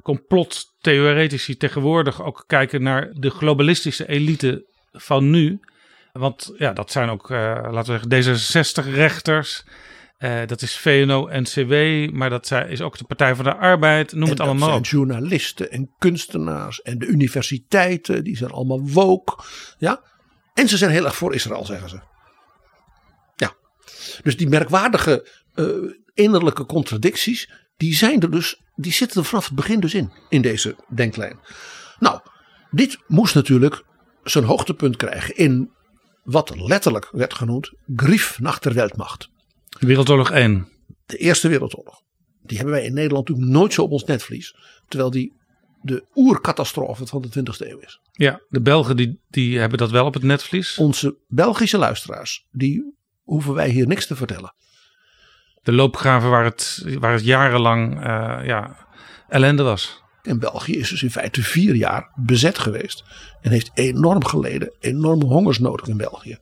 complottheoretici 0.02 1.58
tegenwoordig 1.58 2.24
ook 2.24 2.44
kijken 2.48 2.84
naar 2.84 3.10
de 3.14 3.30
globalistische 3.30 4.08
elite 4.08 4.66
van 4.92 5.30
nu. 5.30 5.60
Want 6.12 6.54
ja, 6.58 6.74
dat 6.74 6.92
zijn 6.92 7.10
ook, 7.10 7.30
uh, 7.30 7.38
laten 7.72 8.08
we 8.10 8.22
zeggen, 8.22 8.44
D66-rechters. 8.44 9.64
Uh, 10.20 10.46
dat 10.46 10.62
is 10.62 10.78
VNO-NCW, 10.78 11.74
maar 12.12 12.30
dat 12.30 12.52
is 12.68 12.82
ook 12.82 12.98
de 12.98 13.04
Partij 13.04 13.36
van 13.36 13.46
de 13.46 13.56
Arbeid. 13.56 14.12
Noem 14.12 14.24
en 14.24 14.30
het 14.30 14.40
allemaal 14.40 14.70
zijn 14.70 14.82
journalisten 14.82 15.72
en 15.72 15.94
kunstenaars 15.98 16.82
en 16.82 16.98
de 16.98 17.06
universiteiten. 17.06 18.24
Die 18.24 18.38
zijn 18.38 18.52
allemaal 18.52 18.90
woke. 18.90 19.44
Ja? 19.78 20.02
En 20.54 20.68
ze 20.68 20.78
zijn 20.78 20.92
heel 20.92 21.06
erg 21.06 21.16
voor 21.16 21.34
Israël, 21.34 21.66
zeggen 21.66 21.90
ze. 21.90 22.00
Ja. 23.36 23.54
Dus 24.24 24.38
die 24.38 24.50
merkwaardige 24.50 25.28
uh, 25.56 25.92
innerlijke 26.14 26.66
contradicties, 26.66 27.52
die 27.78 27.96
zijn 27.96 28.22
er 28.22 28.32
dus, 28.32 28.62
die 28.76 28.92
zitten 28.92 29.22
er 29.22 29.28
vanaf 29.28 29.46
het 29.46 29.56
begin 29.56 29.80
dus 29.80 29.94
in, 29.94 30.12
in 30.30 30.42
deze 30.42 30.76
denklijn. 30.90 31.40
Nou, 32.00 32.20
dit 32.72 32.98
moest 33.08 33.36
natuurlijk 33.36 33.84
zijn 34.24 34.44
hoogtepunt 34.44 34.96
krijgen 34.96 35.36
in 35.36 35.72
wat 36.24 36.60
letterlijk 36.60 37.10
werd 37.12 37.34
genoemd 37.34 37.72
Grief 37.96 38.40
nach 38.40 38.60
der 38.60 38.74
Weltmacht. 38.74 39.30
Wereldoorlog 39.80 40.32
1. 40.32 40.70
De 41.06 41.18
Eerste 41.18 41.48
Wereldoorlog. 41.48 42.02
Die 42.42 42.58
hebben 42.58 42.76
wij 42.76 42.86
in 42.86 42.94
Nederland 42.94 43.28
natuurlijk 43.28 43.58
nooit 43.58 43.74
zo 43.74 43.82
op 43.82 43.92
ons 43.92 44.04
netvlies. 44.04 44.56
Terwijl 44.88 45.12
die 45.12 45.34
de 45.82 46.06
oercatastrofe 46.16 47.08
van 47.08 47.22
de 47.22 47.28
20e 47.28 47.68
eeuw 47.68 47.80
is. 47.80 48.00
Ja, 48.12 48.42
de 48.50 48.62
Belgen 48.62 48.98
die, 48.98 49.20
die 49.30 49.60
hebben 49.60 49.78
dat 49.78 49.92
wel 49.92 50.06
op 50.06 50.14
het 50.14 50.24
netvlies. 50.24 50.78
Onze 50.78 51.18
Belgische 51.28 51.78
luisteraars, 51.78 52.46
die 52.52 52.96
hoeven 53.24 53.54
wij 53.54 53.70
hier 53.70 53.88
niks 53.88 54.08
te 54.08 54.16
vertellen. 54.16 54.54
De 55.65 55.71
loopgraven 55.71 56.30
waar 56.30 56.43
het, 56.43 56.86
waar 56.99 57.13
het 57.13 57.23
jarenlang 57.23 57.97
uh, 57.97 58.39
ja, 58.43 58.88
ellende 59.28 59.63
was. 59.63 60.04
En 60.21 60.39
België 60.39 60.78
is 60.78 60.89
dus 60.89 61.04
in 61.04 61.12
feite 61.12 61.43
vier 61.43 61.75
jaar 61.75 62.12
bezet 62.15 62.60
geweest. 62.60 63.04
En 63.41 63.51
heeft 63.51 63.71
enorm 63.73 64.25
geleden, 64.25 64.73
enorme 64.80 65.25
hongersnood 65.25 65.88
in 65.88 65.97
België. 65.97 66.38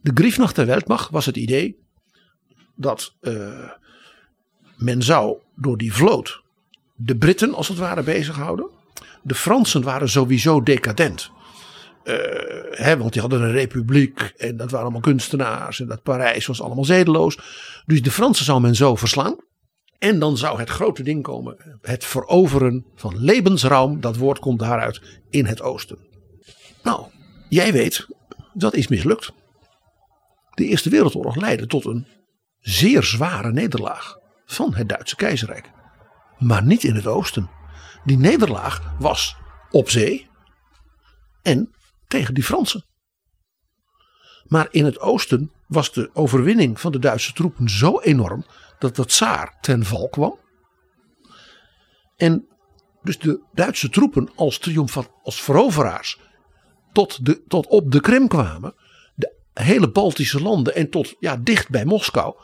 De 0.00 0.10
Griefnacht 0.14 0.56
der 0.56 0.66
Weltmacht 0.66 1.10
was 1.10 1.26
het 1.26 1.36
idee 1.36 1.76
dat 2.74 3.14
uh, 3.20 3.70
men 4.76 5.02
zou 5.02 5.36
door 5.54 5.76
die 5.76 5.92
vloot 5.92 6.42
de 6.96 7.16
Britten 7.16 7.54
als 7.54 7.68
het 7.68 7.78
ware 7.78 8.02
bezighouden. 8.02 8.70
De 9.22 9.34
Fransen 9.34 9.82
waren 9.82 10.08
sowieso 10.08 10.62
decadent. 10.62 11.30
Uh, 12.06 12.16
hè, 12.70 12.96
want 12.96 13.12
die 13.12 13.20
hadden 13.20 13.42
een 13.42 13.52
republiek 13.52 14.32
en 14.36 14.56
dat 14.56 14.70
waren 14.70 14.80
allemaal 14.80 15.00
kunstenaars 15.00 15.80
en 15.80 15.86
dat 15.86 16.02
Parijs 16.02 16.46
was 16.46 16.62
allemaal 16.62 16.84
zedeloos. 16.84 17.38
Dus 17.86 18.02
de 18.02 18.10
Fransen 18.10 18.44
zou 18.44 18.60
men 18.60 18.74
zo 18.74 18.96
verslaan. 18.96 19.36
En 19.98 20.18
dan 20.18 20.36
zou 20.36 20.58
het 20.58 20.70
grote 20.70 21.02
ding 21.02 21.22
komen. 21.22 21.78
Het 21.80 22.04
veroveren 22.04 22.86
van 22.94 23.18
levensruim. 23.18 24.00
Dat 24.00 24.16
woord 24.16 24.38
komt 24.38 24.58
daaruit 24.58 25.00
in 25.30 25.46
het 25.46 25.62
oosten. 25.62 25.98
Nou, 26.82 27.06
jij 27.48 27.72
weet, 27.72 28.06
dat 28.52 28.74
is 28.74 28.88
mislukt. 28.88 29.32
De 30.54 30.64
Eerste 30.64 30.90
Wereldoorlog 30.90 31.36
leidde 31.36 31.66
tot 31.66 31.84
een 31.84 32.06
zeer 32.60 33.02
zware 33.02 33.52
nederlaag 33.52 34.16
van 34.44 34.74
het 34.74 34.88
Duitse 34.88 35.16
keizerrijk. 35.16 35.70
Maar 36.38 36.64
niet 36.64 36.84
in 36.84 36.94
het 36.94 37.06
oosten. 37.06 37.50
Die 38.04 38.18
nederlaag 38.18 38.94
was 38.98 39.36
op 39.70 39.90
zee 39.90 40.28
en 41.42 41.75
tegen 42.08 42.34
die 42.34 42.44
Fransen. 42.44 42.84
Maar 44.44 44.68
in 44.70 44.84
het 44.84 45.00
oosten 45.00 45.52
was 45.66 45.92
de 45.92 46.10
overwinning 46.12 46.80
van 46.80 46.92
de 46.92 46.98
Duitse 46.98 47.32
troepen 47.32 47.68
zo 47.68 48.00
enorm 48.00 48.44
dat 48.78 48.96
de 48.96 49.04
tsaar 49.04 49.58
ten 49.60 49.84
val 49.84 50.08
kwam. 50.08 50.38
En 52.16 52.48
dus 53.02 53.18
de 53.18 53.40
Duitse 53.52 53.88
troepen 53.88 54.30
als 54.34 54.58
triomfant, 54.58 55.08
als 55.22 55.42
veroveraars 55.42 56.20
tot, 56.92 57.24
de, 57.24 57.42
tot 57.48 57.66
op 57.66 57.90
de 57.92 58.00
Krim 58.00 58.28
kwamen. 58.28 58.74
De 59.14 59.36
hele 59.52 59.90
Baltische 59.90 60.42
landen 60.42 60.74
en 60.74 60.90
tot 60.90 61.14
ja, 61.18 61.36
dicht 61.36 61.68
bij 61.68 61.84
Moskou. 61.84 62.34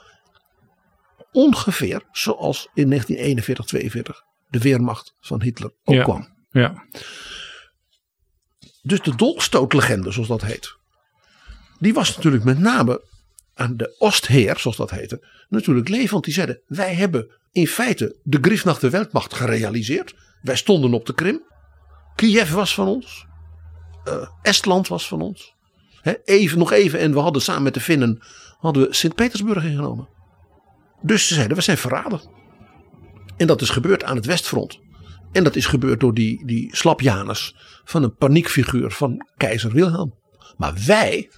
Ongeveer 1.33 2.03
zoals 2.13 2.69
in 2.75 2.89
1941, 2.89 3.65
42 3.65 4.23
de 4.49 4.59
Weermacht 4.59 5.15
van 5.21 5.43
Hitler 5.43 5.73
ook 5.85 5.95
ja, 5.95 6.03
kwam. 6.03 6.29
Ja. 6.51 6.87
Dus 8.83 9.01
de 9.01 9.17
dolkstootlegende, 9.17 10.11
zoals 10.11 10.29
dat 10.29 10.43
heet. 10.43 10.77
Die 11.79 11.95
was 11.95 12.17
natuurlijk 12.17 12.45
met 12.45 12.59
name 12.59 13.05
aan 13.55 13.77
de 13.77 13.95
Ostheer, 13.99 14.59
zoals 14.59 14.77
dat 14.77 14.91
heette, 14.91 15.27
natuurlijk 15.49 15.89
levend. 15.89 16.25
Die 16.25 16.35
zeiden: 16.35 16.61
Wij 16.67 16.95
hebben 16.95 17.31
in 17.53 17.67
feite 17.67 18.17
de 18.23 18.39
Griefnacht 18.41 18.81
de 18.81 18.91
Weltmacht 18.91 19.35
gerealiseerd. 19.35 20.15
Wij 20.43 20.57
stonden 20.57 20.95
op 20.95 21.07
de 21.07 21.15
Krim. 21.15 21.43
Kiev 22.15 22.51
was 22.51 22.75
van 22.75 22.87
ons. 22.87 23.27
Uh, 24.09 24.29
Estland 24.43 24.89
was 24.89 25.09
van 25.09 25.21
ons. 25.21 25.55
Even, 26.25 26.59
nog 26.59 26.73
even 26.73 26.99
en 26.99 27.13
we 27.13 27.19
hadden 27.19 27.43
samen 27.43 27.63
met 27.63 27.75
de 27.75 27.81
Finnen 27.81 28.23
hadden 28.59 28.89
we 28.89 28.95
Sint-Petersburg 28.95 29.65
ingenomen. 29.65 30.09
Dus 31.03 31.27
ze 31.27 31.35
zeiden: 31.35 31.57
We 31.57 31.63
zijn 31.63 31.79
verraden. 31.79 32.21
En 33.37 33.47
dat 33.47 33.61
is 33.61 33.71
gebeurd 33.71 34.05
aan 34.05 34.17
het 34.17 34.27
Westfront. 34.27 34.81
En 35.33 35.45
dat 35.45 35.57
is 35.57 35.67
gebeurd 35.67 36.01
door 36.01 36.15
die, 36.15 36.47
die 36.47 36.77
slapjanus 36.77 37.57
van 37.85 38.03
een 38.03 38.15
paniekfiguur 38.15 38.91
van 38.91 39.27
keizer 39.37 39.73
Wilhelm. 39.73 40.21
Maar 40.57 40.75
wij, 40.87 41.31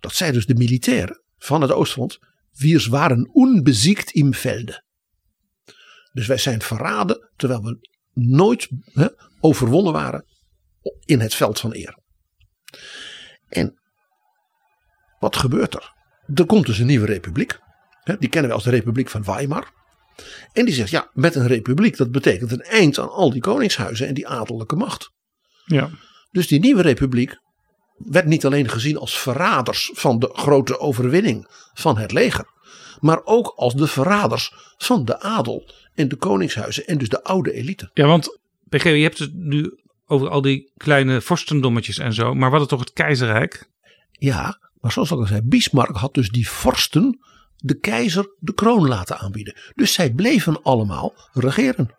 dat 0.00 0.14
zijn 0.14 0.32
dus 0.32 0.46
de 0.46 0.54
militairen 0.54 1.22
van 1.36 1.60
het 1.60 1.72
Oostfront, 1.72 2.18
wiers 2.52 2.86
waren 2.86 3.30
onbeziekt 3.32 4.10
im 4.10 4.34
velde. 4.34 4.84
Dus 6.12 6.26
wij 6.26 6.38
zijn 6.38 6.62
verraden 6.62 7.30
terwijl 7.36 7.62
we 7.62 7.88
nooit 8.12 8.68
overwonnen 9.40 9.92
waren 9.92 10.24
in 11.04 11.20
het 11.20 11.34
veld 11.34 11.60
van 11.60 11.74
eer. 11.74 11.98
En 13.48 13.80
wat 15.18 15.36
gebeurt 15.36 15.74
er? 15.74 15.94
Er 16.34 16.46
komt 16.46 16.66
dus 16.66 16.78
een 16.78 16.86
nieuwe 16.86 17.06
republiek. 17.06 17.58
Die 18.18 18.28
kennen 18.28 18.50
we 18.50 18.56
als 18.56 18.64
de 18.64 18.70
Republiek 18.70 19.08
van 19.08 19.24
Weimar. 19.24 19.72
En 20.52 20.64
die 20.64 20.74
zegt, 20.74 20.90
ja, 20.90 21.10
met 21.12 21.34
een 21.34 21.46
republiek, 21.46 21.96
dat 21.96 22.10
betekent 22.10 22.52
een 22.52 22.62
eind 22.62 22.98
aan 22.98 23.10
al 23.10 23.30
die 23.30 23.40
koningshuizen 23.40 24.06
en 24.06 24.14
die 24.14 24.28
adellijke 24.28 24.76
macht. 24.76 25.10
Ja. 25.64 25.90
Dus 26.30 26.46
die 26.46 26.60
nieuwe 26.60 26.82
republiek 26.82 27.36
werd 27.96 28.26
niet 28.26 28.46
alleen 28.46 28.68
gezien 28.68 28.96
als 28.96 29.18
verraders 29.18 29.90
van 29.94 30.18
de 30.18 30.30
grote 30.32 30.78
overwinning 30.78 31.46
van 31.72 31.98
het 31.98 32.12
leger, 32.12 32.44
maar 33.00 33.20
ook 33.24 33.52
als 33.56 33.74
de 33.74 33.86
verraders 33.86 34.52
van 34.76 35.04
de 35.04 35.20
adel 35.20 35.70
en 35.94 36.08
de 36.08 36.16
koningshuizen 36.16 36.86
en 36.86 36.98
dus 36.98 37.08
de 37.08 37.22
oude 37.22 37.52
elite. 37.52 37.90
Ja, 37.94 38.06
want 38.06 38.38
PG, 38.68 38.84
je 38.84 38.90
hebt 38.90 39.18
het 39.18 39.34
nu 39.34 39.78
over 40.06 40.28
al 40.28 40.42
die 40.42 40.72
kleine 40.76 41.20
vorstendommetjes 41.20 41.98
en 41.98 42.12
zo, 42.12 42.34
maar 42.34 42.50
wat 42.50 42.60
het 42.60 42.68
toch 42.68 42.80
het 42.80 42.92
keizerrijk? 42.92 43.70
Ja, 44.10 44.58
maar 44.80 44.92
zoals 44.92 45.10
ik 45.10 45.18
al 45.18 45.26
zei, 45.26 45.40
Bismarck 45.42 45.96
had 45.96 46.14
dus 46.14 46.28
die 46.28 46.48
vorsten 46.48 47.18
de 47.58 47.78
keizer 47.78 48.34
de 48.38 48.54
kroon 48.54 48.88
laten 48.88 49.18
aanbieden. 49.18 49.56
Dus 49.74 49.92
zij 49.92 50.12
bleven 50.12 50.62
allemaal 50.62 51.14
regeren. 51.32 51.96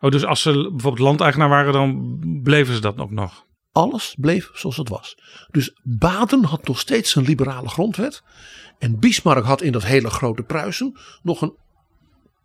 Oh, 0.00 0.10
dus 0.10 0.24
als 0.24 0.42
ze 0.42 0.52
bijvoorbeeld 0.52 0.98
landeigenaar 0.98 1.48
waren, 1.48 1.72
dan 1.72 2.18
bleven 2.42 2.74
ze 2.74 2.80
dat 2.80 2.98
ook 2.98 3.10
nog? 3.10 3.44
Alles 3.72 4.16
bleef 4.20 4.50
zoals 4.52 4.76
het 4.76 4.88
was. 4.88 5.18
Dus 5.50 5.80
Baden 5.82 6.44
had 6.44 6.66
nog 6.66 6.78
steeds 6.78 7.14
een 7.14 7.24
liberale 7.24 7.68
grondwet. 7.68 8.22
En 8.78 8.98
Bismarck 8.98 9.44
had 9.44 9.62
in 9.62 9.72
dat 9.72 9.84
hele 9.84 10.10
grote 10.10 10.42
Pruisen 10.42 10.98
nog 11.22 11.42
een 11.42 11.56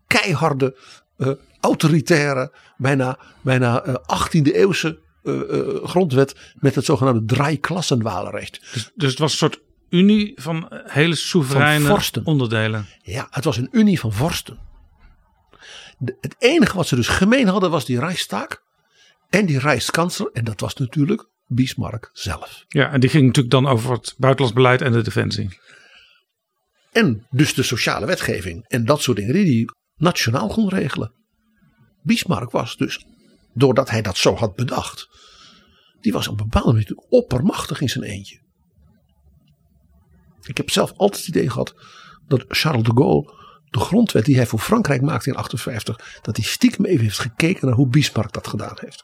keiharde, 0.07 0.77
uh, 1.17 1.31
autoritaire, 1.59 2.55
bijna, 2.77 3.19
bijna 3.41 3.85
uh, 3.85 3.95
18e 3.95 4.41
eeuwse 4.41 4.99
uh, 5.23 5.83
grondwet 5.83 6.53
met 6.55 6.75
het 6.75 6.85
zogenaamde 6.85 7.25
draaiklassenwalenrecht. 7.25 8.59
Dus, 8.73 8.91
dus 8.95 9.09
het 9.09 9.19
was 9.19 9.31
een 9.31 9.37
soort 9.37 9.61
unie 9.91 10.31
van 10.35 10.67
hele 10.71 11.15
soevereine 11.15 11.99
van 12.01 12.23
onderdelen. 12.23 12.87
Ja, 13.01 13.27
het 13.29 13.43
was 13.43 13.57
een 13.57 13.69
unie 13.71 13.99
van 13.99 14.13
vorsten. 14.13 14.59
De, 15.97 16.17
het 16.21 16.35
enige 16.39 16.75
wat 16.75 16.87
ze 16.87 16.95
dus 16.95 17.07
gemeen 17.07 17.47
hadden 17.47 17.71
was 17.71 17.85
die 17.85 17.99
Reichstag 17.99 18.47
en 19.29 19.45
die 19.45 19.59
Rijkskansler. 19.59 20.29
En 20.33 20.43
dat 20.43 20.59
was 20.59 20.73
natuurlijk 20.73 21.29
Bismarck 21.47 22.09
zelf. 22.13 22.65
Ja, 22.67 22.91
en 22.91 22.99
die 22.99 23.09
ging 23.09 23.25
natuurlijk 23.25 23.53
dan 23.53 23.67
over 23.67 23.91
het 23.91 24.13
buitenlands 24.17 24.57
beleid 24.57 24.81
en 24.81 24.91
de 24.91 25.01
defensie. 25.01 25.59
En 26.91 27.27
dus 27.29 27.53
de 27.53 27.63
sociale 27.63 28.05
wetgeving 28.05 28.67
en 28.67 28.85
dat 28.85 29.01
soort 29.01 29.17
dingen 29.17 29.33
die 29.33 29.55
hij 29.55 29.73
nationaal 29.95 30.47
kon 30.47 30.69
regelen. 30.69 31.13
Bismarck 32.03 32.51
was 32.51 32.77
dus, 32.77 33.05
doordat 33.53 33.89
hij 33.89 34.01
dat 34.01 34.17
zo 34.17 34.35
had 34.35 34.55
bedacht, 34.55 35.07
die 36.01 36.11
was 36.11 36.27
op 36.27 36.39
een 36.39 36.47
bepaalde 36.49 36.71
manier 36.71 36.95
oppermachtig 37.09 37.81
in 37.81 37.89
zijn 37.89 38.03
eentje. 38.03 38.40
Ik 40.41 40.57
heb 40.57 40.69
zelf 40.69 40.93
altijd 40.95 41.25
het 41.25 41.35
idee 41.35 41.49
gehad 41.49 41.75
dat 42.27 42.45
Charles 42.47 42.83
de 42.83 42.91
Gaulle 42.95 43.39
de 43.71 43.79
grondwet 43.79 44.25
die 44.25 44.35
hij 44.35 44.45
voor 44.45 44.59
Frankrijk 44.59 45.01
maakte 45.01 45.29
in 45.29 45.35
1858, 45.35 46.21
dat 46.21 46.35
hij 46.35 46.45
stiekem 46.45 46.85
even 46.85 47.03
heeft 47.03 47.19
gekeken 47.19 47.67
naar 47.67 47.75
hoe 47.75 47.87
Bismarck 47.87 48.31
dat 48.31 48.47
gedaan 48.47 48.77
heeft. 48.79 49.03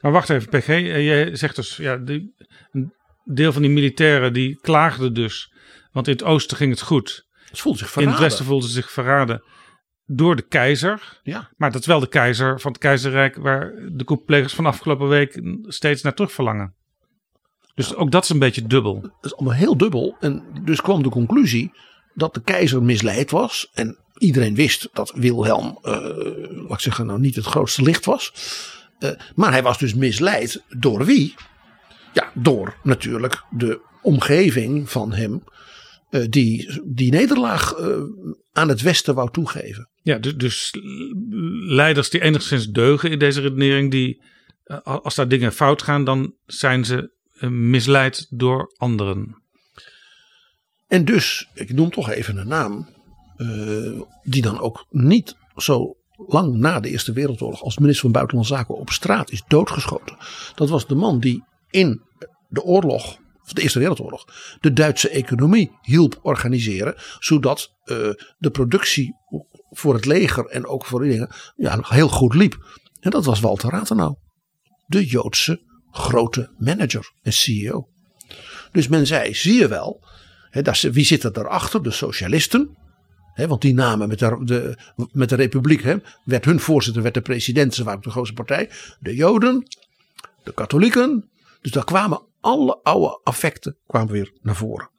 Maar 0.00 0.12
wacht 0.12 0.30
even, 0.30 0.48
PG. 0.48 0.66
Jij 0.66 1.36
zegt 1.36 1.56
dus, 1.56 1.76
ja, 1.76 1.96
die, 1.96 2.34
een 2.72 2.92
deel 3.24 3.52
van 3.52 3.62
die 3.62 3.70
militairen 3.70 4.32
die 4.32 4.60
klaagden 4.60 5.14
dus. 5.14 5.52
Want 5.92 6.06
in 6.06 6.12
het 6.12 6.24
oosten 6.24 6.56
ging 6.56 6.70
het 6.70 6.80
goed. 6.80 7.26
Zich 7.52 7.96
In 7.96 8.08
het 8.08 8.18
westen 8.18 8.44
voelden 8.44 8.68
ze 8.68 8.74
zich 8.74 8.90
verraden 8.90 9.42
door 10.04 10.36
de 10.36 10.46
keizer. 10.46 11.20
Ja. 11.22 11.50
Maar 11.56 11.70
dat 11.70 11.80
is 11.80 11.86
wel 11.86 12.00
de 12.00 12.08
keizer 12.08 12.60
van 12.60 12.72
het 12.72 12.80
keizerrijk 12.80 13.36
waar 13.36 13.72
de 13.92 14.04
koeplegers 14.04 14.54
van 14.54 14.66
afgelopen 14.66 15.08
week 15.08 15.40
steeds 15.62 16.02
naar 16.02 16.14
terug 16.14 16.32
verlangen. 16.32 16.74
Dus 17.76 17.94
ook 17.94 18.10
dat 18.10 18.22
is 18.22 18.28
een 18.28 18.38
beetje 18.38 18.66
dubbel. 18.66 19.00
Dat 19.00 19.12
is 19.20 19.34
allemaal 19.34 19.54
heel 19.54 19.76
dubbel. 19.76 20.16
En 20.20 20.44
dus 20.64 20.80
kwam 20.80 21.02
de 21.02 21.08
conclusie 21.08 21.72
dat 22.14 22.34
de 22.34 22.42
keizer 22.42 22.82
misleid 22.82 23.30
was. 23.30 23.70
En 23.72 23.98
iedereen 24.18 24.54
wist 24.54 24.88
dat 24.92 25.12
Wilhelm, 25.14 25.78
uh, 25.82 25.92
laat 26.50 26.72
ik 26.72 26.80
zeggen, 26.80 27.06
nou 27.06 27.20
niet 27.20 27.36
het 27.36 27.44
grootste 27.44 27.82
licht 27.82 28.04
was. 28.04 28.32
Uh, 28.98 29.10
maar 29.34 29.52
hij 29.52 29.62
was 29.62 29.78
dus 29.78 29.94
misleid 29.94 30.62
door 30.68 31.04
wie? 31.04 31.34
Ja, 32.12 32.30
door 32.34 32.76
natuurlijk 32.82 33.42
de 33.50 33.80
omgeving 34.02 34.90
van 34.90 35.12
hem. 35.12 35.44
Uh, 36.10 36.24
die 36.30 36.80
die 36.84 37.10
nederlaag 37.10 37.74
aan 38.52 38.68
het 38.68 38.82
Westen 38.82 39.14
wou 39.14 39.30
toegeven. 39.30 39.90
Ja, 40.02 40.18
dus, 40.18 40.34
dus 40.36 40.74
leiders 41.66 42.10
die 42.10 42.20
enigszins 42.20 42.70
deugen 42.70 43.10
in 43.10 43.18
deze 43.18 43.40
redenering, 43.40 43.90
die 43.90 44.22
als 44.84 45.14
daar 45.14 45.28
dingen 45.28 45.52
fout 45.52 45.82
gaan, 45.82 46.04
dan 46.04 46.34
zijn 46.46 46.84
ze 46.84 47.14
misleid 47.40 48.26
door 48.30 48.74
anderen. 48.76 49.42
En 50.86 51.04
dus, 51.04 51.48
ik 51.54 51.72
noem 51.72 51.90
toch 51.90 52.10
even 52.10 52.36
een 52.36 52.48
naam, 52.48 52.88
uh, 53.36 54.00
die 54.22 54.42
dan 54.42 54.60
ook 54.60 54.86
niet 54.90 55.36
zo 55.56 55.96
lang 56.16 56.56
na 56.56 56.80
de 56.80 56.88
Eerste 56.88 57.12
Wereldoorlog 57.12 57.62
als 57.62 57.78
minister 57.78 58.02
van 58.02 58.12
Buitenlandse 58.12 58.54
Zaken 58.54 58.76
op 58.76 58.90
straat 58.90 59.30
is 59.30 59.42
doodgeschoten. 59.48 60.16
Dat 60.54 60.68
was 60.68 60.86
de 60.86 60.94
man 60.94 61.20
die 61.20 61.44
in 61.70 62.02
de 62.48 62.62
oorlog, 62.62 63.18
de 63.52 63.62
Eerste 63.62 63.78
Wereldoorlog, 63.78 64.24
de 64.60 64.72
Duitse 64.72 65.08
economie 65.08 65.70
hielp 65.82 66.18
organiseren, 66.22 66.94
zodat 67.18 67.74
uh, 67.84 67.96
de 68.38 68.50
productie 68.50 69.16
voor 69.70 69.94
het 69.94 70.04
leger 70.04 70.46
en 70.46 70.66
ook 70.66 70.86
voor 70.86 71.00
die 71.00 71.10
dingen 71.10 71.30
ja, 71.56 71.78
heel 71.82 72.08
goed 72.08 72.34
liep. 72.34 72.82
En 73.00 73.10
dat 73.10 73.24
was 73.24 73.40
Walter 73.40 73.70
Rathenau, 73.70 74.16
de 74.86 75.06
Joodse 75.06 75.65
grote 75.96 76.50
manager 76.58 77.12
en 77.22 77.32
CEO. 77.32 77.88
Dus 78.72 78.88
men 78.88 79.06
zei, 79.06 79.34
zie 79.34 79.58
je 79.58 79.68
wel, 79.68 80.04
He, 80.56 80.62
dat 80.62 80.80
wie 80.80 81.04
zit 81.04 81.22
er 81.22 81.32
daarachter? 81.32 81.82
De 81.82 81.90
socialisten. 81.90 82.76
Want 83.34 83.60
die 83.60 83.74
namen 83.74 84.08
met 84.08 84.18
de, 84.18 84.78
met 85.12 85.28
de 85.28 85.34
republiek. 85.34 85.82
He, 85.82 85.96
werd 86.24 86.44
hun 86.44 86.60
voorzitter, 86.60 87.02
werd 87.02 87.14
de 87.14 87.20
president. 87.20 87.74
Ze 87.74 87.84
waren 87.84 88.02
de 88.02 88.10
grootste 88.10 88.34
partij. 88.34 88.70
De 89.00 89.14
joden. 89.14 89.66
De 90.42 90.54
katholieken. 90.54 91.30
Dus 91.60 91.70
daar 91.70 91.84
kwamen 91.84 92.22
alle 92.40 92.80
oude 92.82 93.20
affecten 93.22 93.76
kwamen 93.86 94.12
weer 94.12 94.32
naar 94.42 94.56
voren. 94.56 94.90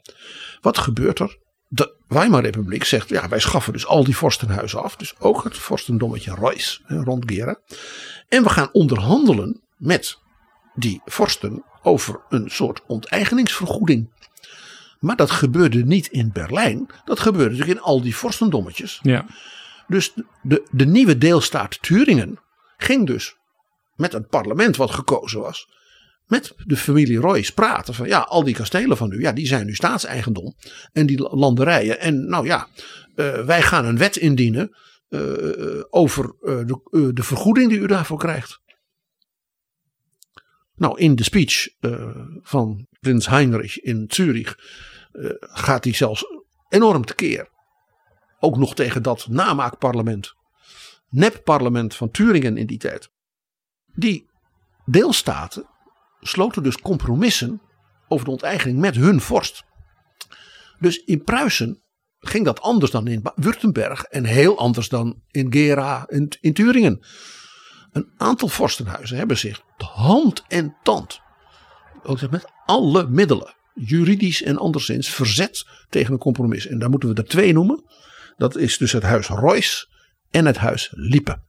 Wat 0.61 0.77
gebeurt 0.77 1.19
er? 1.19 1.37
De 1.67 1.95
Weimar-republiek 2.07 2.83
zegt, 2.83 3.09
ja, 3.09 3.29
wij 3.29 3.39
schaffen 3.39 3.73
dus 3.73 3.85
al 3.85 4.03
die 4.03 4.17
vorstenhuizen 4.17 4.83
af. 4.83 4.95
Dus 4.95 5.19
ook 5.19 5.43
het 5.43 5.57
vorstendommetje 5.57 6.35
Reuss 6.35 6.81
rond 6.87 7.31
Gera. 7.31 7.59
En 8.27 8.43
we 8.43 8.49
gaan 8.49 8.69
onderhandelen 8.71 9.61
met 9.77 10.17
die 10.77 11.01
vorsten 11.05 11.63
over 11.81 12.19
een 12.29 12.49
soort 12.49 12.81
onteigeningsvergoeding. 12.87 14.09
Maar 14.99 15.15
dat 15.15 15.31
gebeurde 15.31 15.85
niet 15.85 16.07
in 16.07 16.31
Berlijn. 16.33 16.89
Dat 17.05 17.19
gebeurde 17.19 17.49
natuurlijk 17.49 17.79
in 17.79 17.85
al 17.85 18.01
die 18.01 18.15
vorstendommetjes. 18.15 18.99
Ja. 19.01 19.25
Dus 19.87 20.13
de, 20.41 20.67
de 20.71 20.85
nieuwe 20.85 21.17
deelstaat 21.17 21.81
Turingen 21.81 22.39
ging 22.77 23.07
dus 23.07 23.35
met 23.95 24.13
een 24.13 24.27
parlement 24.27 24.75
wat 24.75 24.91
gekozen 24.91 25.39
was. 25.39 25.69
Met 26.25 26.53
de 26.65 26.77
familie 26.77 27.19
Royce 27.19 27.53
praten 27.53 27.93
van 27.93 28.07
ja, 28.07 28.19
al 28.19 28.43
die 28.43 28.55
kastelen 28.55 28.97
van 28.97 29.11
u, 29.11 29.21
ja, 29.21 29.31
die 29.31 29.47
zijn 29.47 29.65
nu 29.65 29.75
staatseigendom. 29.75 30.55
En 30.91 31.05
die 31.05 31.35
landerijen. 31.35 31.99
En 31.99 32.27
nou 32.27 32.45
ja, 32.45 32.67
uh, 33.15 33.45
wij 33.45 33.61
gaan 33.61 33.85
een 33.85 33.97
wet 33.97 34.15
indienen 34.15 34.75
uh, 35.09 35.83
over 35.89 36.35
uh, 36.41 36.57
de, 36.65 37.11
de 37.13 37.23
vergoeding 37.23 37.69
die 37.69 37.79
u 37.79 37.87
daarvoor 37.87 38.17
krijgt. 38.17 38.59
Nou, 40.77 40.99
in 40.99 41.15
de 41.15 41.23
speech 41.23 41.67
van 42.41 42.87
prins 42.99 43.27
Heinrich 43.27 43.79
in 43.79 44.05
Zurich 44.07 44.57
uh, 45.13 45.31
gaat 45.39 45.83
hij 45.83 45.93
zelfs 45.93 46.25
enorm 46.69 47.05
tekeer. 47.05 47.49
Ook 48.39 48.57
nog 48.57 48.75
tegen 48.75 49.03
dat 49.03 49.27
namaakparlement. 49.27 50.33
Nepparlement 51.09 51.95
van 51.95 52.11
Turingen 52.11 52.57
in 52.57 52.65
die 52.65 52.77
tijd. 52.77 53.11
Die 53.85 54.29
deelstaten 54.85 55.69
sloten 56.19 56.63
dus 56.63 56.77
compromissen 56.77 57.61
over 58.07 58.25
de 58.25 58.31
onteigening 58.31 58.79
met 58.79 58.95
hun 58.95 59.21
vorst. 59.21 59.63
Dus 60.79 61.03
in 61.03 61.23
Pruisen 61.23 61.83
ging 62.19 62.45
dat 62.45 62.61
anders 62.61 62.91
dan 62.91 63.07
in 63.07 63.21
Württemberg 63.35 64.03
en 64.03 64.23
heel 64.23 64.57
anders 64.57 64.89
dan 64.89 65.21
in 65.31 65.51
Gera 65.51 66.07
in 66.39 66.53
Turingen. 66.53 67.05
Een 67.91 68.09
aantal 68.17 68.47
vorstenhuizen 68.47 69.17
hebben 69.17 69.37
zich 69.37 69.61
hand 69.77 70.43
en 70.47 70.75
tand, 70.83 71.19
ook 72.03 72.29
met 72.29 72.51
alle 72.65 73.07
middelen, 73.07 73.55
juridisch 73.73 74.43
en 74.43 74.57
anderszins, 74.57 75.09
verzet 75.09 75.67
tegen 75.89 76.13
een 76.13 76.19
compromis. 76.19 76.67
En 76.67 76.79
daar 76.79 76.89
moeten 76.89 77.09
we 77.09 77.15
er 77.15 77.27
twee 77.27 77.53
noemen. 77.53 77.83
Dat 78.37 78.55
is 78.55 78.77
dus 78.77 78.91
het 78.91 79.03
huis 79.03 79.27
Royce 79.27 79.87
en 80.29 80.45
het 80.45 80.57
huis 80.57 80.91
Liepe. 80.91 81.45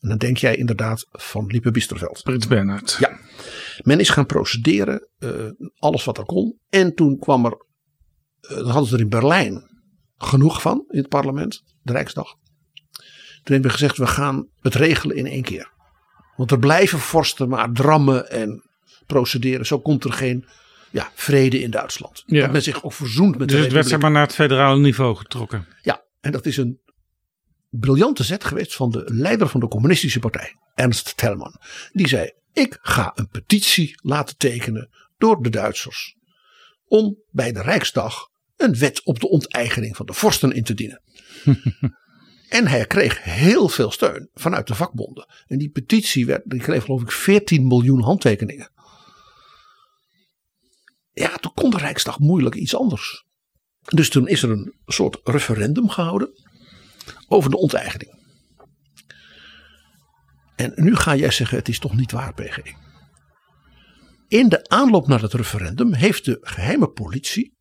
En 0.00 0.08
dan 0.08 0.18
denk 0.18 0.36
jij 0.36 0.56
inderdaad 0.56 1.06
van 1.10 1.46
Liepe 1.46 1.70
Bisterveld. 1.70 2.22
Prins 2.22 2.46
Bernhard. 2.46 2.96
Ja. 3.00 3.18
Men 3.82 4.00
is 4.00 4.08
gaan 4.08 4.26
procederen, 4.26 5.08
uh, 5.18 5.50
alles 5.78 6.04
wat 6.04 6.18
er 6.18 6.24
kon. 6.24 6.58
En 6.68 6.94
toen 6.94 7.18
kwam 7.18 7.44
er, 7.44 7.66
uh, 8.40 8.56
dan 8.56 8.66
hadden 8.66 8.86
ze 8.86 8.94
er 8.94 9.00
in 9.00 9.08
Berlijn 9.08 9.62
genoeg 10.16 10.60
van 10.62 10.84
in 10.88 10.98
het 10.98 11.08
parlement, 11.08 11.62
de 11.82 11.92
Rijksdag. 11.92 12.34
Toen 13.46 13.54
hebben 13.54 13.72
we 13.72 13.78
gezegd, 13.78 13.96
we 13.96 14.06
gaan 14.06 14.48
het 14.60 14.74
regelen 14.74 15.16
in 15.16 15.26
één 15.26 15.42
keer. 15.42 15.70
Want 16.36 16.50
er 16.50 16.58
blijven 16.58 16.98
vorsten 16.98 17.48
maar 17.48 17.72
drammen 17.72 18.30
en 18.30 18.62
procederen. 19.06 19.66
Zo 19.66 19.80
komt 19.80 20.04
er 20.04 20.12
geen 20.12 20.46
ja, 20.90 21.10
vrede 21.14 21.60
in 21.60 21.70
Duitsland. 21.70 22.22
Ja. 22.26 22.40
Dat 22.40 22.52
men 22.52 22.62
zich 22.62 22.84
ook 22.84 22.92
verzoent 22.92 23.38
met 23.38 23.48
Dus 23.48 23.56
de 23.56 23.62
het 23.62 23.72
werd 23.72 23.86
zeg 23.86 24.00
maar 24.00 24.10
naar 24.10 24.22
het 24.22 24.34
federale 24.34 24.78
niveau 24.78 25.16
getrokken. 25.16 25.66
Ja, 25.82 26.02
en 26.20 26.32
dat 26.32 26.46
is 26.46 26.56
een 26.56 26.80
briljante 27.68 28.24
zet 28.24 28.44
geweest 28.44 28.74
van 28.74 28.90
de 28.90 29.02
leider 29.04 29.48
van 29.48 29.60
de 29.60 29.68
communistische 29.68 30.18
partij, 30.18 30.56
Ernst 30.74 31.16
Thälmann. 31.16 31.60
Die 31.92 32.08
zei, 32.08 32.32
Ik 32.52 32.78
ga 32.82 33.12
een 33.14 33.28
petitie 33.28 34.00
laten 34.02 34.36
tekenen 34.36 34.90
door 35.18 35.42
de 35.42 35.50
Duitsers. 35.50 36.16
Om 36.86 37.16
bij 37.30 37.52
de 37.52 37.62
Rijksdag 37.62 38.28
een 38.56 38.78
wet 38.78 39.04
op 39.04 39.20
de 39.20 39.28
onteigening 39.28 39.96
van 39.96 40.06
de 40.06 40.12
vorsten 40.12 40.52
in 40.52 40.64
te 40.64 40.74
dienen. 40.74 41.02
en 42.48 42.66
hij 42.66 42.86
kreeg 42.86 43.22
heel 43.22 43.68
veel 43.68 43.90
steun 43.90 44.30
vanuit 44.34 44.66
de 44.66 44.74
vakbonden. 44.74 45.28
En 45.46 45.58
die 45.58 45.70
petitie 45.70 46.26
werd, 46.26 46.42
die 46.44 46.60
kreeg 46.60 46.84
geloof 46.84 47.02
ik 47.02 47.12
14 47.12 47.66
miljoen 47.66 48.02
handtekeningen. 48.02 48.70
Ja, 51.12 51.36
toen 51.36 51.54
kon 51.54 51.70
de 51.70 51.78
Rijksdag 51.78 52.18
moeilijk 52.18 52.54
iets 52.54 52.76
anders. 52.76 53.24
Dus 53.82 54.10
toen 54.10 54.28
is 54.28 54.42
er 54.42 54.50
een 54.50 54.74
soort 54.86 55.20
referendum 55.24 55.88
gehouden 55.88 56.30
over 57.28 57.50
de 57.50 57.56
onteigening. 57.56 58.14
En 60.56 60.72
nu 60.74 60.96
ga 60.96 61.16
jij 61.16 61.30
zeggen: 61.30 61.58
het 61.58 61.68
is 61.68 61.78
toch 61.78 61.96
niet 61.96 62.12
waar, 62.12 62.34
PG. 62.34 62.58
In 64.28 64.48
de 64.48 64.68
aanloop 64.68 65.06
naar 65.06 65.22
het 65.22 65.32
referendum 65.32 65.92
heeft 65.92 66.24
de 66.24 66.38
geheime 66.40 66.90
politie 66.90 67.56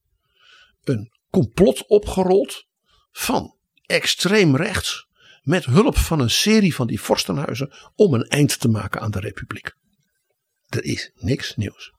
een 0.84 1.12
complot 1.30 1.88
opgerold 1.88 2.66
van 3.12 3.55
extreem 3.86 4.56
rechts 4.56 5.08
met 5.42 5.66
hulp 5.66 5.98
van 5.98 6.20
een 6.20 6.30
serie 6.30 6.76
van 6.76 6.88
die 6.88 7.02
vorstenhuizen 7.02 7.74
om 7.96 8.14
een 8.14 8.28
eind 8.28 8.60
te 8.60 8.68
maken 8.68 9.02
aan 9.02 9.12
de 9.12 9.20
republiek. 9.20 9.76
Er 10.70 10.84
is 10.84 11.12
niks 11.16 11.56
nieuws. 11.56 11.94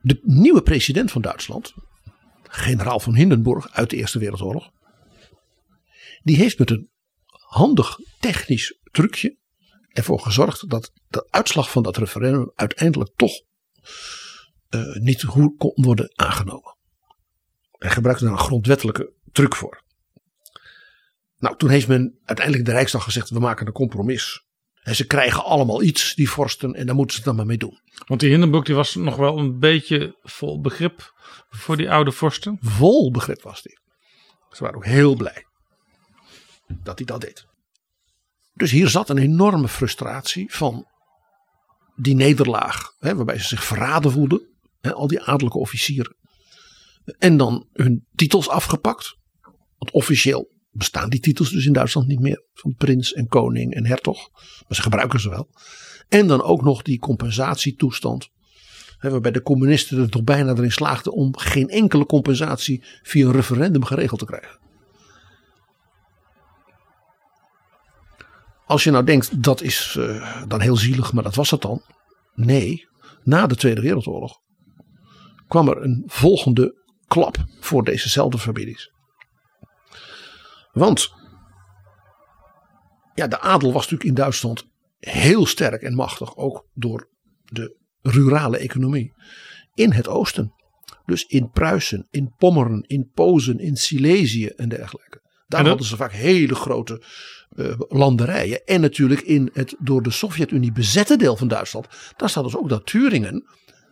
De 0.00 0.20
nieuwe 0.22 0.62
president 0.62 1.10
van 1.10 1.22
Duitsland, 1.22 1.74
generaal 2.42 3.00
van 3.00 3.14
Hindenburg 3.14 3.70
uit 3.72 3.90
de 3.90 3.96
Eerste 3.96 4.18
Wereldoorlog, 4.18 4.70
die 6.22 6.36
heeft 6.36 6.58
met 6.58 6.70
een 6.70 6.90
handig 7.30 7.98
technisch 8.20 8.78
trucje 8.90 9.36
ervoor 9.88 10.20
gezorgd 10.20 10.70
dat 10.70 10.92
de 11.08 11.26
uitslag 11.30 11.70
van 11.70 11.82
dat 11.82 11.96
referendum 11.96 12.52
uiteindelijk 12.54 13.10
toch 13.16 13.42
uh, 14.70 14.94
niet 14.94 15.24
kon 15.56 15.72
worden 15.74 16.12
aangenomen. 16.14 16.76
Hij 17.70 17.90
gebruikte 17.90 18.24
daar 18.24 18.32
een 18.32 18.38
grondwettelijke 18.38 19.12
truc 19.32 19.54
voor. 19.54 19.84
Nou, 21.38 21.56
toen 21.56 21.70
heeft 21.70 21.88
men 21.88 22.18
uiteindelijk 22.24 22.66
de 22.66 22.72
Rijksdag 22.72 23.04
gezegd: 23.04 23.30
we 23.30 23.38
maken 23.38 23.66
een 23.66 23.72
compromis. 23.72 24.44
En 24.82 24.96
ze 24.96 25.06
krijgen 25.06 25.44
allemaal 25.44 25.82
iets, 25.82 26.14
die 26.14 26.30
vorsten, 26.30 26.74
en 26.74 26.86
daar 26.86 26.94
moeten 26.94 27.16
ze 27.16 27.22
het 27.22 27.28
dan 27.28 27.36
maar 27.36 27.46
mee 27.46 27.58
doen. 27.58 27.80
Want 28.06 28.20
die 28.20 28.30
Hindenburg 28.30 28.64
die 28.64 28.74
was 28.74 28.94
nog 28.94 29.16
wel 29.16 29.38
een 29.38 29.58
beetje 29.58 30.18
vol 30.22 30.60
begrip 30.60 31.12
voor 31.48 31.76
die 31.76 31.90
oude 31.90 32.12
vorsten. 32.12 32.58
Vol 32.60 33.10
begrip 33.10 33.42
was 33.42 33.62
die. 33.62 33.78
Ze 34.50 34.62
waren 34.62 34.76
ook 34.76 34.84
heel 34.84 35.14
blij 35.14 35.46
dat 36.82 36.98
hij 36.98 37.06
dat 37.06 37.20
deed. 37.20 37.46
Dus 38.54 38.70
hier 38.70 38.88
zat 38.88 39.08
een 39.08 39.18
enorme 39.18 39.68
frustratie 39.68 40.54
van 40.54 40.86
die 41.96 42.14
nederlaag, 42.14 42.92
hè, 42.98 43.14
waarbij 43.14 43.38
ze 43.38 43.46
zich 43.46 43.64
verraden 43.64 44.10
voelden, 44.10 44.48
hè, 44.80 44.92
al 44.92 45.06
die 45.06 45.22
adellijke 45.22 45.58
officieren. 45.58 46.16
En 47.18 47.36
dan 47.36 47.68
hun 47.72 48.06
titels 48.14 48.48
afgepakt. 48.48 49.16
Want 49.78 49.90
officieel 49.90 50.54
bestaan 50.76 51.10
die 51.10 51.20
titels 51.20 51.50
dus 51.50 51.66
in 51.66 51.72
Duitsland 51.72 52.06
niet 52.06 52.20
meer. 52.20 52.44
Van 52.52 52.74
prins 52.74 53.12
en 53.12 53.26
koning 53.26 53.74
en 53.74 53.86
hertog. 53.86 54.30
Maar 54.32 54.76
ze 54.76 54.82
gebruiken 54.82 55.20
ze 55.20 55.28
wel. 55.28 55.48
En 56.08 56.26
dan 56.26 56.42
ook 56.42 56.62
nog 56.62 56.82
die 56.82 56.98
compensatietoestand. 56.98 58.28
Hè, 58.98 59.10
waarbij 59.10 59.30
de 59.30 59.42
communisten 59.42 59.98
er 59.98 60.10
toch 60.10 60.24
bijna 60.24 60.52
erin 60.52 60.72
slaagden 60.72 61.12
om 61.12 61.36
geen 61.36 61.68
enkele 61.68 62.06
compensatie 62.06 62.84
via 63.02 63.26
een 63.26 63.32
referendum 63.32 63.84
geregeld 63.84 64.18
te 64.18 64.26
krijgen. 64.26 64.58
Als 68.66 68.84
je 68.84 68.90
nou 68.90 69.04
denkt 69.04 69.42
dat 69.42 69.62
is 69.62 69.96
uh, 69.98 70.42
dan 70.48 70.60
heel 70.60 70.76
zielig, 70.76 71.12
maar 71.12 71.22
dat 71.22 71.34
was 71.34 71.50
het 71.50 71.62
dan. 71.62 71.82
Nee, 72.34 72.88
na 73.22 73.46
de 73.46 73.56
Tweede 73.56 73.80
Wereldoorlog 73.80 74.40
kwam 75.48 75.68
er 75.68 75.82
een 75.82 76.02
volgende 76.06 76.74
klap 77.06 77.44
voor 77.60 77.84
dezezelfde 77.84 78.38
families. 78.38 78.92
Want 80.76 81.14
ja, 83.14 83.26
de 83.26 83.40
adel 83.40 83.72
was 83.72 83.82
natuurlijk 83.82 84.08
in 84.08 84.14
Duitsland 84.14 84.66
heel 84.98 85.46
sterk 85.46 85.82
en 85.82 85.94
machtig, 85.94 86.36
ook 86.36 86.66
door 86.74 87.08
de 87.44 87.76
rurale 88.02 88.58
economie. 88.58 89.12
In 89.74 89.92
het 89.92 90.08
oosten. 90.08 90.52
Dus 91.04 91.24
in 91.24 91.50
Pruisen, 91.50 92.06
in 92.10 92.34
Pommeren, 92.36 92.82
in 92.86 93.10
Pozen, 93.14 93.58
in 93.58 93.76
Silesië 93.76 94.46
en 94.46 94.68
dergelijke. 94.68 95.20
Daar 95.46 95.66
hadden 95.66 95.86
ze 95.86 95.96
vaak 95.96 96.12
hele 96.12 96.54
grote 96.54 97.02
uh, 97.54 97.80
landerijen. 97.88 98.64
En 98.64 98.80
natuurlijk 98.80 99.20
in 99.20 99.50
het 99.52 99.74
door 99.78 100.02
de 100.02 100.10
Sovjet-Unie 100.10 100.72
bezette 100.72 101.16
deel 101.16 101.36
van 101.36 101.48
Duitsland. 101.48 101.86
Daar 102.16 102.28
staat 102.28 102.44
dus 102.44 102.56
ook 102.56 102.68
dat 102.68 102.86
Turingen 102.86 103.44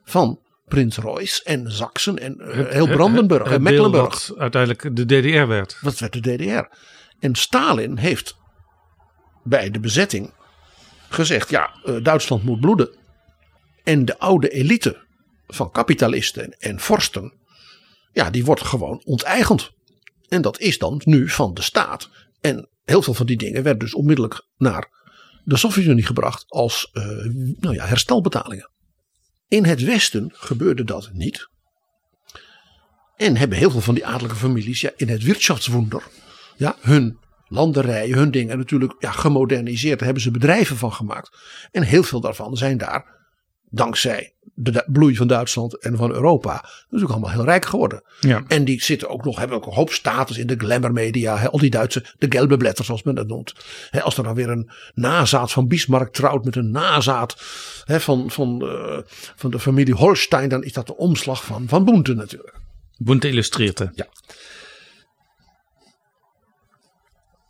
van 0.02 0.40
Prins 0.74 0.96
Royce 0.96 1.42
en 1.44 1.72
Sachsen 1.72 2.18
en 2.18 2.36
uh, 2.40 2.68
heel 2.68 2.86
Brandenburg 2.86 3.50
en 3.50 3.62
Mecklenburg. 3.62 4.26
Wat 4.26 4.38
uiteindelijk 4.38 4.96
de 4.96 5.04
DDR 5.04 5.46
werd. 5.46 5.78
Dat 5.82 5.98
werd 5.98 6.12
de 6.12 6.36
DDR. 6.36 6.76
En 7.18 7.34
Stalin 7.34 7.96
heeft 7.96 8.36
bij 9.42 9.70
de 9.70 9.80
bezetting 9.80 10.32
gezegd: 11.08 11.50
ja, 11.50 11.70
uh, 11.84 12.04
Duitsland 12.04 12.42
moet 12.42 12.60
bloeden. 12.60 12.88
En 13.82 14.04
de 14.04 14.18
oude 14.18 14.48
elite 14.48 15.02
van 15.46 15.70
kapitalisten 15.70 16.56
en 16.58 16.80
vorsten, 16.80 17.32
ja, 18.12 18.30
die 18.30 18.44
wordt 18.44 18.62
gewoon 18.62 19.02
onteigend. 19.04 19.72
En 20.28 20.42
dat 20.42 20.60
is 20.60 20.78
dan 20.78 21.00
nu 21.04 21.28
van 21.28 21.54
de 21.54 21.62
staat. 21.62 22.10
En 22.40 22.68
heel 22.84 23.02
veel 23.02 23.14
van 23.14 23.26
die 23.26 23.36
dingen 23.36 23.62
werden 23.62 23.78
dus 23.78 23.94
onmiddellijk 23.94 24.46
naar 24.56 24.88
de 25.44 25.56
Sovjet-Unie 25.56 26.06
gebracht 26.06 26.44
als 26.48 26.90
uh, 26.92 27.04
nou 27.60 27.74
ja, 27.74 27.84
herstelbetalingen. 27.84 28.72
In 29.48 29.64
het 29.64 29.82
Westen 29.82 30.30
gebeurde 30.34 30.84
dat 30.84 31.10
niet. 31.12 31.48
En 33.16 33.36
hebben 33.36 33.58
heel 33.58 33.70
veel 33.70 33.80
van 33.80 33.94
die 33.94 34.06
adellijke 34.06 34.36
families 34.36 34.80
ja, 34.80 34.90
in 34.96 35.08
het 35.08 35.22
Wirtschaftswunder 35.22 36.02
ja, 36.56 36.76
hun 36.80 37.18
landerijen, 37.48 38.18
hun 38.18 38.30
dingen 38.30 38.58
natuurlijk 38.58 38.94
ja, 38.98 39.10
gemoderniseerd. 39.10 39.94
Daar 39.94 40.04
hebben 40.04 40.22
ze 40.22 40.30
bedrijven 40.30 40.76
van 40.76 40.92
gemaakt. 40.92 41.38
En 41.70 41.82
heel 41.82 42.02
veel 42.02 42.20
daarvan 42.20 42.56
zijn 42.56 42.78
daar 42.78 43.26
dankzij 43.70 44.33
de 44.54 44.84
bloei 44.86 45.16
van 45.16 45.26
Duitsland 45.26 45.78
en 45.78 45.96
van 45.96 46.12
Europa 46.12 46.64
natuurlijk 46.84 47.12
allemaal 47.12 47.30
heel 47.30 47.44
rijk 47.44 47.66
geworden. 47.66 48.02
Ja. 48.20 48.44
En 48.48 48.64
die 48.64 48.82
zitten 48.82 49.08
ook 49.08 49.24
nog, 49.24 49.38
hebben 49.38 49.56
ook 49.56 49.66
een 49.66 49.72
hoop 49.72 49.92
status 49.92 50.38
in 50.38 50.46
de 50.46 50.54
glamourmedia. 50.58 51.38
Hè, 51.38 51.50
al 51.50 51.58
die 51.58 51.70
Duitse, 51.70 52.04
de 52.18 52.26
gelbe 52.28 52.56
blätter 52.56 52.84
zoals 52.84 53.02
men 53.02 53.14
dat 53.14 53.26
noemt. 53.26 53.54
Als 54.02 54.16
er 54.16 54.24
dan 54.24 54.34
weer 54.34 54.50
een 54.50 54.70
nazaat 54.94 55.52
van 55.52 55.68
Bismarck 55.68 56.12
trouwt 56.12 56.44
met 56.44 56.56
een 56.56 56.70
nazaat 56.70 57.34
van, 57.86 58.30
van, 58.30 58.62
uh, 58.64 58.98
van 59.36 59.50
de 59.50 59.58
familie 59.58 59.94
Holstein, 59.94 60.48
dan 60.48 60.64
is 60.64 60.72
dat 60.72 60.86
de 60.86 60.96
omslag 60.96 61.44
van, 61.44 61.68
van 61.68 61.84
Boente 61.84 62.14
natuurlijk. 62.14 62.54
Boente 62.98 63.28
illustreert. 63.28 63.78
Ja. 63.94 64.06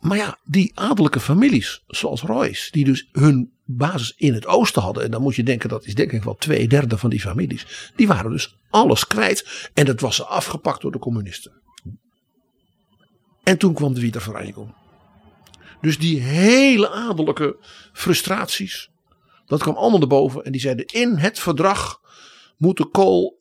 Maar 0.05 0.17
ja, 0.17 0.37
die 0.43 0.71
adellijke 0.73 1.19
families, 1.19 1.83
zoals 1.87 2.21
Royce, 2.21 2.71
die 2.71 2.85
dus 2.85 3.09
hun 3.11 3.53
basis 3.63 4.13
in 4.17 4.33
het 4.33 4.45
oosten 4.45 4.81
hadden. 4.81 5.03
En 5.03 5.11
dan 5.11 5.21
moet 5.21 5.35
je 5.35 5.43
denken, 5.43 5.69
dat 5.69 5.85
is 5.85 5.95
denk 5.95 6.11
ik 6.11 6.23
wel 6.23 6.35
twee 6.35 6.67
derde 6.67 6.97
van 6.97 7.09
die 7.09 7.19
families. 7.19 7.91
Die 7.95 8.07
waren 8.07 8.31
dus 8.31 8.57
alles 8.69 9.07
kwijt. 9.07 9.69
En 9.73 9.85
dat 9.85 9.99
was 9.99 10.15
ze 10.15 10.25
afgepakt 10.25 10.81
door 10.81 10.91
de 10.91 10.99
communisten. 10.99 11.51
En 13.43 13.57
toen 13.57 13.73
kwam 13.73 13.93
de 13.93 13.99
Wiedervereniging. 13.99 14.73
Dus 15.81 15.99
die 15.99 16.21
hele 16.21 16.89
adellijke 16.89 17.57
frustraties. 17.93 18.89
Dat 19.45 19.61
kwam 19.61 19.75
allemaal 19.75 19.99
naar 19.99 20.07
boven. 20.07 20.43
En 20.43 20.51
die 20.51 20.61
zeiden 20.61 20.85
in 20.85 21.15
het 21.15 21.39
verdrag 21.39 22.01
moeten 22.57 22.91
Kool 22.91 23.37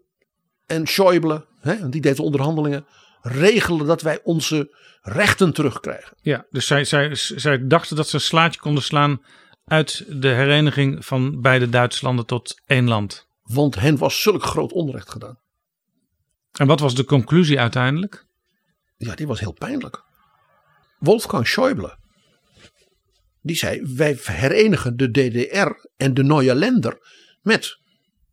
en 0.66 0.86
Schäuble, 0.86 1.44
hè, 1.60 1.88
die 1.88 2.00
deed 2.00 2.16
de 2.16 2.22
onderhandelingen, 2.22 2.86
regelen 3.24 3.86
dat 3.86 4.02
wij 4.02 4.20
onze 4.22 4.76
rechten 5.02 5.52
terugkrijgen. 5.52 6.16
Ja, 6.20 6.46
dus 6.50 6.66
zij, 6.66 6.84
zij, 6.84 7.14
zij 7.14 7.66
dachten 7.66 7.96
dat 7.96 8.08
ze 8.08 8.14
een 8.14 8.20
slaatje 8.20 8.60
konden 8.60 8.82
slaan 8.82 9.22
uit 9.64 10.04
de 10.08 10.28
hereniging 10.28 11.04
van 11.04 11.40
beide 11.40 11.68
Duitslanden 11.68 12.26
tot 12.26 12.60
één 12.66 12.88
land. 12.88 13.28
Want 13.42 13.74
hen 13.74 13.98
was 13.98 14.22
zulk 14.22 14.42
groot 14.42 14.72
onrecht 14.72 15.10
gedaan. 15.10 15.38
En 16.52 16.66
wat 16.66 16.80
was 16.80 16.94
de 16.94 17.04
conclusie 17.04 17.60
uiteindelijk? 17.60 18.26
Ja, 18.96 19.14
die 19.14 19.26
was 19.26 19.40
heel 19.40 19.52
pijnlijk. 19.52 20.02
Wolfgang 20.98 21.48
Schäuble, 21.48 21.98
die 23.40 23.56
zei: 23.56 23.94
wij 23.96 24.18
herenigen 24.22 24.96
de 24.96 25.10
DDR 25.10 25.88
en 25.96 26.14
de 26.14 26.24
Neue 26.24 26.54
Länder 26.54 26.98
met 27.42 27.78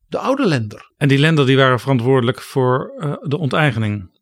de 0.07 0.17
oude 0.17 0.47
Länder. 0.47 0.91
En 0.97 1.07
die 1.07 1.17
Länder 1.17 1.45
die 1.45 1.57
waren 1.57 1.79
verantwoordelijk 1.79 2.41
voor 2.41 2.93
uh, 2.97 3.15
de 3.21 3.37
onteigening. 3.37 4.19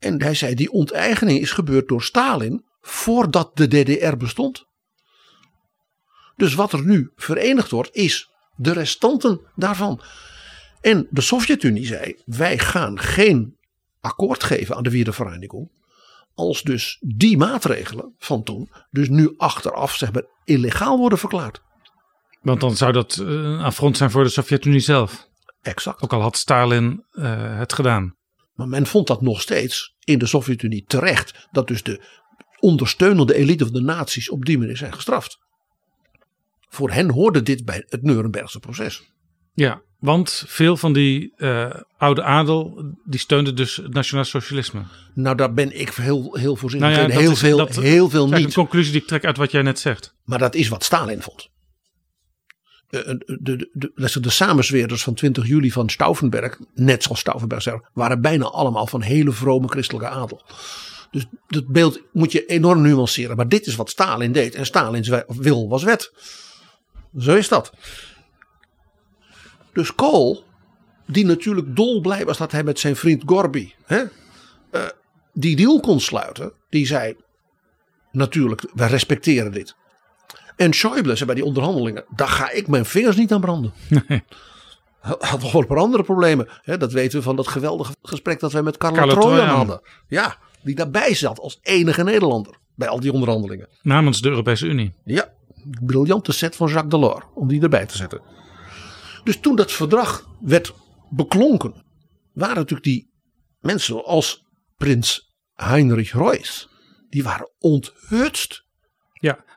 En 0.00 0.22
hij 0.22 0.34
zei: 0.34 0.54
die 0.54 0.70
onteigening 0.70 1.40
is 1.40 1.52
gebeurd 1.52 1.88
door 1.88 2.02
Stalin 2.02 2.64
voordat 2.80 3.56
de 3.56 3.68
DDR 3.68 4.16
bestond. 4.16 4.64
Dus 6.36 6.54
wat 6.54 6.72
er 6.72 6.84
nu 6.84 7.12
verenigd 7.16 7.70
wordt, 7.70 7.90
is 7.92 8.30
de 8.56 8.72
restanten 8.72 9.40
daarvan. 9.54 10.00
En 10.80 11.06
de 11.10 11.20
Sovjet-Unie 11.20 11.86
zei: 11.86 12.16
wij 12.24 12.58
gaan 12.58 12.98
geen 12.98 13.56
akkoord 14.00 14.42
geven 14.42 14.76
aan 14.76 14.82
de 14.82 14.90
Wiedervereniging. 14.90 15.70
Als 16.34 16.62
dus 16.62 16.98
die 17.00 17.36
maatregelen 17.36 18.14
van 18.18 18.42
toen, 18.42 18.70
dus 18.90 19.08
nu 19.08 19.34
achteraf 19.36 19.96
zeg 19.96 20.12
maar 20.12 20.24
illegaal 20.44 20.98
worden 20.98 21.18
verklaard. 21.18 21.62
Want 22.40 22.60
dan 22.60 22.76
zou 22.76 22.92
dat 22.92 23.16
eh, 23.16 23.26
een 23.26 23.60
affront 23.60 23.96
zijn 23.96 24.10
voor 24.10 24.24
de 24.24 24.30
Sovjet-Unie 24.30 24.80
zelf. 24.80 25.28
Exact. 25.62 26.02
Ook 26.02 26.12
al 26.12 26.20
had 26.20 26.36
Stalin 26.36 27.04
eh, 27.12 27.58
het 27.58 27.72
gedaan. 27.72 28.14
Maar 28.60 28.68
men 28.68 28.86
vond 28.86 29.06
dat 29.06 29.20
nog 29.22 29.40
steeds 29.40 29.94
in 30.04 30.18
de 30.18 30.26
Sovjet-Unie 30.26 30.84
terecht. 30.86 31.48
Dat 31.50 31.68
dus 31.68 31.82
de 31.82 32.00
ondersteunende 32.58 33.34
elite 33.34 33.64
van 33.64 33.72
de 33.72 33.80
naties 33.80 34.30
op 34.30 34.44
die 34.44 34.58
manier 34.58 34.76
zijn 34.76 34.92
gestraft. 34.92 35.38
Voor 36.68 36.90
hen 36.90 37.10
hoorde 37.10 37.42
dit 37.42 37.64
bij 37.64 37.84
het 37.88 38.02
Nurembergse 38.02 38.58
proces. 38.60 39.02
Ja, 39.54 39.82
want 39.98 40.44
veel 40.46 40.76
van 40.76 40.92
die 40.92 41.32
eh, 41.36 41.70
oude 41.98 42.22
adel, 42.22 42.92
die 43.04 43.20
steunde 43.20 43.52
dus 43.52 43.76
het 43.76 43.92
nationaal 43.94 44.24
socialisme. 44.24 44.82
Nou, 45.14 45.36
daar 45.36 45.52
ben 45.52 45.80
ik 45.80 45.88
heel, 45.90 46.34
heel 46.36 46.56
voorzichtig 46.56 46.90
Nou 46.90 47.00
ja, 47.00 47.08
in. 47.14 47.20
Heel 47.20 47.30
is- 47.30 47.38
veel, 47.38 47.56
dat- 47.56 47.76
heel 47.76 48.08
veel 48.10 48.24
Dat 48.24 48.32
is 48.32 48.38
niet. 48.38 48.46
een 48.56 48.62
conclusie 48.62 48.92
die 48.92 49.00
ik 49.00 49.06
trek 49.06 49.24
uit 49.24 49.36
wat 49.36 49.50
jij 49.50 49.62
net 49.62 49.78
zegt. 49.78 50.14
Maar 50.24 50.38
dat 50.38 50.54
is 50.54 50.68
wat 50.68 50.84
Stalin 50.84 51.22
vond. 51.22 51.49
Eh, 52.90 53.00
De, 53.00 53.24
de, 53.26 53.38
de, 53.56 53.70
de, 53.72 53.92
de, 53.94 54.20
de 54.20 54.30
samenzweerders 54.30 55.02
van 55.02 55.14
20 55.14 55.46
juli 55.46 55.72
van 55.72 55.88
Stauffenberg, 55.90 56.58
net 56.74 57.02
zoals 57.02 57.20
Stauffenberg 57.20 57.62
zei, 57.62 57.80
waren 57.92 58.20
bijna 58.20 58.44
allemaal 58.44 58.86
van 58.86 59.02
hele 59.02 59.32
vrome 59.32 59.68
christelijke 59.68 60.08
adel. 60.08 60.42
Dus 61.10 61.26
dat 61.48 61.66
beeld 61.66 62.00
moet 62.12 62.32
je 62.32 62.46
enorm 62.46 62.82
nuanceren. 62.82 63.36
Maar 63.36 63.48
dit 63.48 63.66
is 63.66 63.76
wat 63.76 63.90
Stalin 63.90 64.32
deed. 64.32 64.54
En 64.54 64.66
Stalins 64.66 65.08
we- 65.08 65.24
wil 65.26 65.68
was 65.68 65.82
wet. 65.82 66.12
Zo 67.18 67.34
is 67.34 67.48
dat. 67.48 67.72
Dus 69.72 69.94
Kool, 69.94 70.44
die 71.06 71.24
natuurlijk 71.24 71.76
dolblij 71.76 72.24
was 72.24 72.38
dat 72.38 72.52
hij 72.52 72.64
met 72.64 72.78
zijn 72.78 72.96
vriend 72.96 73.22
Gorby 73.26 73.72
hè, 73.84 74.02
eh, 74.70 74.82
die 75.32 75.56
deal 75.56 75.80
kon 75.80 76.00
sluiten. 76.00 76.52
Die 76.68 76.86
zei, 76.86 77.16
natuurlijk, 78.12 78.62
wij 78.74 78.88
respecteren 78.88 79.52
dit. 79.52 79.74
En 80.60 80.72
Schäuble 80.74 81.12
zei 81.12 81.24
bij 81.24 81.34
die 81.34 81.44
onderhandelingen, 81.44 82.04
daar 82.16 82.28
ga 82.28 82.50
ik 82.50 82.68
mijn 82.68 82.84
vingers 82.84 83.16
niet 83.16 83.32
aan 83.32 83.40
branden. 83.40 83.72
Nee. 83.88 84.22
Had 85.00 85.40
nog 85.40 85.52
wel 85.52 85.60
een 85.60 85.66
paar 85.66 85.78
andere 85.78 86.02
problemen. 86.02 86.48
Hè, 86.62 86.76
dat 86.76 86.92
weten 86.92 87.18
we 87.18 87.24
van 87.24 87.36
dat 87.36 87.48
geweldige 87.48 87.92
gesprek 88.02 88.40
dat 88.40 88.52
wij 88.52 88.62
met 88.62 88.78
Trojan. 88.78 89.48
hadden. 89.48 89.80
Ja, 90.08 90.36
die 90.62 90.74
daarbij 90.74 91.14
zat 91.14 91.40
als 91.40 91.58
enige 91.62 92.02
Nederlander 92.02 92.58
bij 92.74 92.88
al 92.88 93.00
die 93.00 93.12
onderhandelingen. 93.12 93.68
Namens 93.82 94.20
de 94.20 94.28
Europese 94.28 94.66
Unie. 94.66 94.94
Ja, 95.04 95.32
briljante 95.80 96.32
set 96.32 96.56
van 96.56 96.68
Jacques 96.68 96.90
Delors 96.90 97.24
om 97.34 97.48
die 97.48 97.62
erbij 97.62 97.86
te 97.86 97.96
zetten. 97.96 98.20
Dus 99.24 99.40
toen 99.40 99.56
dat 99.56 99.72
verdrag 99.72 100.26
werd 100.40 100.74
beklonken, 101.10 101.84
waren 102.32 102.56
natuurlijk 102.56 102.84
die 102.84 103.10
mensen 103.60 104.04
als 104.04 104.44
prins 104.76 105.34
Heinrich 105.54 106.12
Reuss, 106.12 106.68
die 107.08 107.22
waren 107.22 107.50
onthutst. 107.58 108.68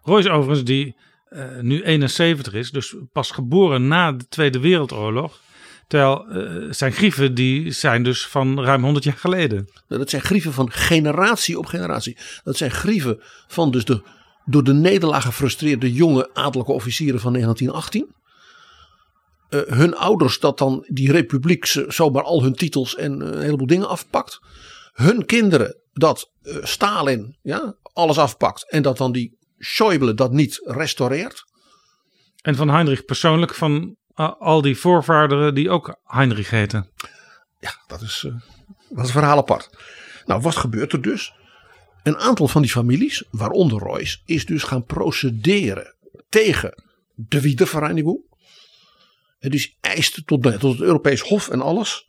Royce 0.03 0.29
overigens 0.29 0.63
die 0.63 0.95
eh, 1.25 1.59
nu 1.59 1.83
71 1.83 2.53
is, 2.53 2.71
dus 2.71 2.95
pas 3.11 3.31
geboren 3.31 3.87
na 3.87 4.11
de 4.11 4.27
Tweede 4.27 4.59
Wereldoorlog. 4.59 5.41
Terwijl 5.87 6.27
eh, 6.27 6.71
zijn 6.71 6.91
grieven 6.91 7.33
die 7.33 7.71
zijn 7.71 8.03
dus 8.03 8.27
van 8.27 8.63
ruim 8.63 8.83
100 8.83 9.05
jaar 9.05 9.17
geleden. 9.17 9.69
Dat 9.87 10.09
zijn 10.09 10.21
grieven 10.21 10.53
van 10.53 10.71
generatie 10.71 11.57
op 11.57 11.65
generatie. 11.65 12.17
Dat 12.43 12.57
zijn 12.57 12.71
grieven 12.71 13.19
van 13.47 13.71
dus 13.71 13.85
de 13.85 14.03
door 14.45 14.63
de 14.63 14.73
nederlaag 14.73 15.23
gefrustreerde 15.23 15.93
jonge 15.93 16.29
adellijke 16.33 16.71
officieren 16.71 17.19
van 17.19 17.31
1918. 17.31 18.15
Eh, 19.49 19.77
hun 19.77 19.95
ouders 19.95 20.39
dat 20.39 20.57
dan 20.57 20.85
die 20.87 21.11
republiek 21.11 21.65
zomaar 21.87 22.23
al 22.23 22.43
hun 22.43 22.53
titels 22.53 22.95
en 22.95 23.19
een 23.19 23.41
heleboel 23.41 23.67
dingen 23.67 23.89
afpakt. 23.89 24.39
Hun 24.93 25.25
kinderen 25.25 25.77
dat 25.93 26.31
Stalin 26.61 27.37
ja, 27.41 27.75
alles 27.93 28.17
afpakt 28.17 28.71
en 28.71 28.81
dat 28.81 28.97
dan 28.97 29.11
die 29.11 29.37
Schäuble 29.65 30.13
dat 30.13 30.31
niet 30.31 30.61
restaureert. 30.63 31.43
En 32.41 32.55
van 32.55 32.69
Heinrich 32.69 33.05
persoonlijk 33.05 33.53
van 33.55 33.95
a- 34.19 34.35
al 34.39 34.61
die 34.61 34.77
voorvaderen 34.77 35.55
die 35.55 35.69
ook 35.69 35.95
Heinrich 36.03 36.49
heten. 36.49 36.91
Ja, 37.59 37.83
dat 37.87 38.01
is, 38.01 38.23
eh, 38.27 38.33
dat 38.89 38.99
is 38.99 39.05
een 39.05 39.19
verhaal 39.19 39.37
apart. 39.37 39.69
Nou, 40.25 40.41
wat 40.41 40.55
gebeurt 40.55 40.93
er 40.93 41.01
dus? 41.01 41.33
Een 42.03 42.17
aantal 42.17 42.47
van 42.47 42.61
die 42.61 42.71
families, 42.71 43.23
waaronder 43.31 43.79
Royce, 43.79 44.19
is 44.25 44.45
dus 44.45 44.63
gaan 44.63 44.85
procederen 44.85 45.95
tegen 46.29 46.83
de 47.15 47.41
Wiedervereinigung. 47.41 48.19
En 49.39 49.51
dus 49.51 49.77
eiste 49.81 50.23
tot, 50.23 50.43
tot 50.43 50.61
het 50.61 50.79
Europees 50.81 51.21
Hof 51.21 51.49
en 51.49 51.61
alles. 51.61 52.07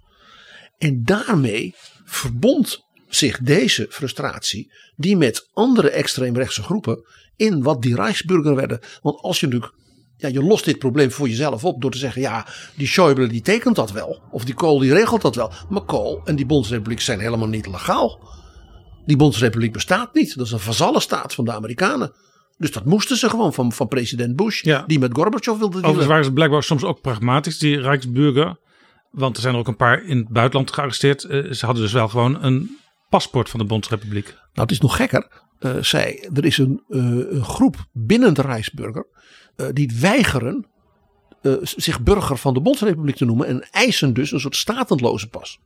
En 0.79 1.05
daarmee 1.05 1.75
verbond 2.05 2.84
zich 3.15 3.39
deze 3.39 3.87
frustratie, 3.91 4.73
die 4.97 5.17
met 5.17 5.49
andere 5.53 5.91
extreemrechtse 5.91 6.63
groepen, 6.63 7.05
in 7.37 7.63
wat 7.63 7.83
die 7.83 7.95
Reichsburger 7.95 8.55
werden. 8.55 8.81
Want 9.03 9.21
als 9.21 9.41
je 9.41 9.47
natuurlijk, 9.47 9.75
ja, 10.17 10.29
je 10.29 10.43
lost 10.43 10.65
dit 10.65 10.79
probleem 10.79 11.11
voor 11.11 11.29
jezelf 11.29 11.65
op 11.65 11.83
door 11.83 11.91
te 11.91 11.99
zeggen, 11.99 12.23
ja, 12.23 12.47
die 12.77 12.89
Schäuble 12.89 13.27
die 13.29 13.43
tekent 13.43 13.77
dat 13.77 13.93
wel. 13.93 14.23
Of 14.31 14.45
die 14.45 14.55
Kool 14.55 14.79
die 14.79 14.93
regelt 14.93 15.23
dat 15.23 15.35
wel. 15.35 15.53
Maar 15.69 15.83
Kool 15.85 16.21
en 16.25 16.37
die 16.37 16.47
Bondsrepubliek 16.47 17.01
zijn 17.01 17.21
helemaal 17.21 17.49
niet 17.49 17.67
legaal. 17.67 18.29
Die 19.07 19.17
Bondsrepubliek 19.17 19.73
bestaat 19.73 20.15
niet. 20.15 20.37
Dat 20.37 20.47
is 20.47 20.53
een 20.53 20.59
vazallenstaat 20.59 21.35
van 21.35 21.45
de 21.45 21.53
Amerikanen. 21.53 22.13
Dus 22.59 22.73
dat 22.73 22.85
moesten 22.85 23.17
ze 23.17 23.31
gewoon 23.31 23.53
van, 23.55 23.73
van 23.73 23.89
president 23.89 24.37
Bush, 24.37 24.63
Ja. 24.63 24.85
die 24.87 24.99
met 24.99 25.11
Gorbachev 25.15 25.59
wilde 25.59 25.61
dealen. 25.61 25.81
Overigens 25.81 26.07
waren 26.07 26.25
ze 26.25 26.33
blijkbaar 26.33 26.63
soms 26.63 26.85
ook 26.85 27.01
pragmatisch, 27.01 27.59
die 27.59 27.81
Rijksburger. 27.81 28.57
Want 29.11 29.37
er 29.37 29.43
zijn 29.43 29.55
er 29.55 29.61
ook 29.61 29.69
een 29.69 29.77
paar 29.77 30.05
in 30.05 30.17
het 30.17 30.29
buitenland 30.29 30.73
gearresteerd. 30.73 31.25
Eh, 31.25 31.53
ze 31.53 31.65
hadden 31.67 31.83
dus 31.85 31.93
wel 31.93 32.09
gewoon 32.09 32.43
een 32.43 32.79
paspoort 33.09 33.51
van 33.51 33.61
de 33.61 33.67
Bondsrepubliek. 33.67 34.27
Nou, 34.27 34.41
het 34.53 34.71
is 34.71 34.81
nog 34.81 34.97
gekker. 34.97 35.43
Eh, 35.59 35.77
zij, 35.83 36.29
er 36.35 36.45
is 36.45 36.59
een, 36.59 36.83
eh, 36.89 36.99
een 37.31 37.45
groep 37.45 37.87
binnen 37.93 38.35
de 38.35 38.43
Rijksburger 38.43 39.07
eh, 39.57 39.67
die 39.73 39.93
weigeren 40.01 40.67
zich 41.63 42.01
burger 42.03 42.37
van 42.37 42.55
de 42.55 42.61
Bondsrepubliek 42.61 43.17
te 43.17 43.25
noemen 43.25 43.47
en 43.47 43.69
eisen 43.71 44.15
dus 44.15 44.33
een 44.33 44.41
soort 44.41 44.57
statendloze 44.57 45.29
pas. 45.29 45.59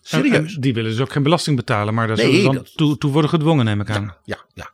Serieus? 0.00 0.54
En- 0.54 0.60
die 0.60 0.74
willen 0.74 0.90
dus 0.90 1.00
ook 1.00 1.12
geen 1.12 1.22
belasting 1.22 1.56
betalen, 1.56 1.94
maar 1.94 2.06
daar 2.06 2.16
Nee, 2.16 2.24
zullen 2.26 2.40
ze 2.40 2.46
dan 2.46 2.54
dat- 2.54 2.76
toe, 2.76 2.98
toe 2.98 3.10
worden 3.12 3.30
gedwongen, 3.30 3.64
neem 3.64 3.80
ik 3.80 3.90
aan. 3.90 4.16
Ja, 4.24 4.38
ja. 4.54 4.70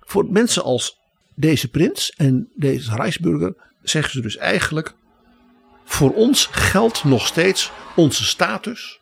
Voor 0.00 0.26
mensen 0.30 0.62
als 0.62 0.98
deze 1.34 1.68
prins 1.68 2.10
en 2.16 2.48
deze 2.56 2.94
Rijksburger 2.94 3.54
zeggen 3.82 4.12
ze 4.12 4.20
dus 4.20 4.36
eigenlijk: 4.36 4.94
voor 5.84 6.14
ons 6.14 6.46
geldt 6.50 7.04
nog 7.04 7.26
steeds 7.26 7.70
onze 7.96 8.24
status, 8.24 8.99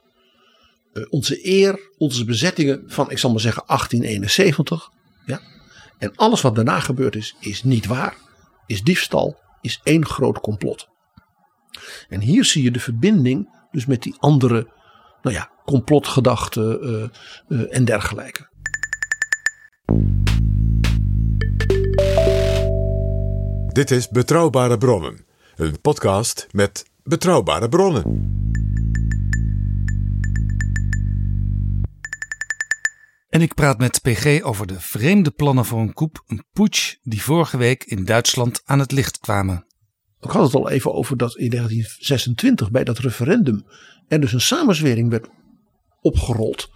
onze 1.11 1.47
eer, 1.47 1.91
onze 1.99 2.25
bezettingen 2.25 2.83
van, 2.87 3.11
ik 3.11 3.19
zal 3.19 3.31
maar 3.31 3.41
zeggen, 3.41 3.63
1871. 3.67 4.91
Ja? 5.27 5.41
En 5.99 6.13
alles 6.15 6.41
wat 6.41 6.55
daarna 6.55 6.81
gebeurd 6.81 7.17
is, 7.17 7.35
is 7.41 7.63
niet 7.63 7.87
waar, 7.87 8.17
is 8.67 8.83
diefstal, 8.83 9.39
is 9.61 9.81
één 9.83 10.07
groot 10.07 10.41
complot. 10.41 10.89
En 12.09 12.21
hier 12.21 12.45
zie 12.45 12.63
je 12.63 12.71
de 12.71 12.81
verbinding 12.81 13.49
dus 13.71 13.87
met 13.87 14.03
die 14.03 14.15
andere, 14.19 14.69
nou 15.23 15.35
ja, 15.37 15.51
complotgedachten 15.65 16.83
eh, 16.83 17.03
eh, 17.49 17.77
en 17.77 17.85
dergelijke. 17.85 18.49
Dit 23.73 23.91
is 23.91 24.09
Betrouwbare 24.09 24.79
Bronnen, 24.79 25.25
een 25.57 25.81
podcast 25.81 26.47
met 26.51 26.85
betrouwbare 27.03 27.69
bronnen. 27.69 28.38
En 33.39 33.45
ik 33.45 33.55
praat 33.55 33.79
met 33.79 34.03
PG 34.03 34.43
over 34.43 34.67
de 34.67 34.81
vreemde 34.81 35.31
plannen 35.31 35.65
voor 35.65 35.81
een 35.81 35.93
coup, 35.93 36.23
een 36.27 36.45
putsch 36.53 36.95
die 37.03 37.23
vorige 37.23 37.57
week 37.57 37.85
in 37.85 38.05
Duitsland 38.05 38.63
aan 38.65 38.79
het 38.79 38.93
licht 38.93 39.19
kwamen. 39.19 39.67
Ik 40.21 40.31
had 40.31 40.45
het 40.45 40.55
al 40.55 40.71
even 40.71 40.95
over 40.95 41.17
dat 41.17 41.37
in 41.37 41.51
1926 41.51 42.71
bij 42.71 42.85
dat 42.85 42.99
referendum 42.99 43.67
er 44.09 44.21
dus 44.21 44.33
een 44.33 44.41
samenzwering 44.41 45.11
werd 45.11 45.29
opgerold 46.01 46.71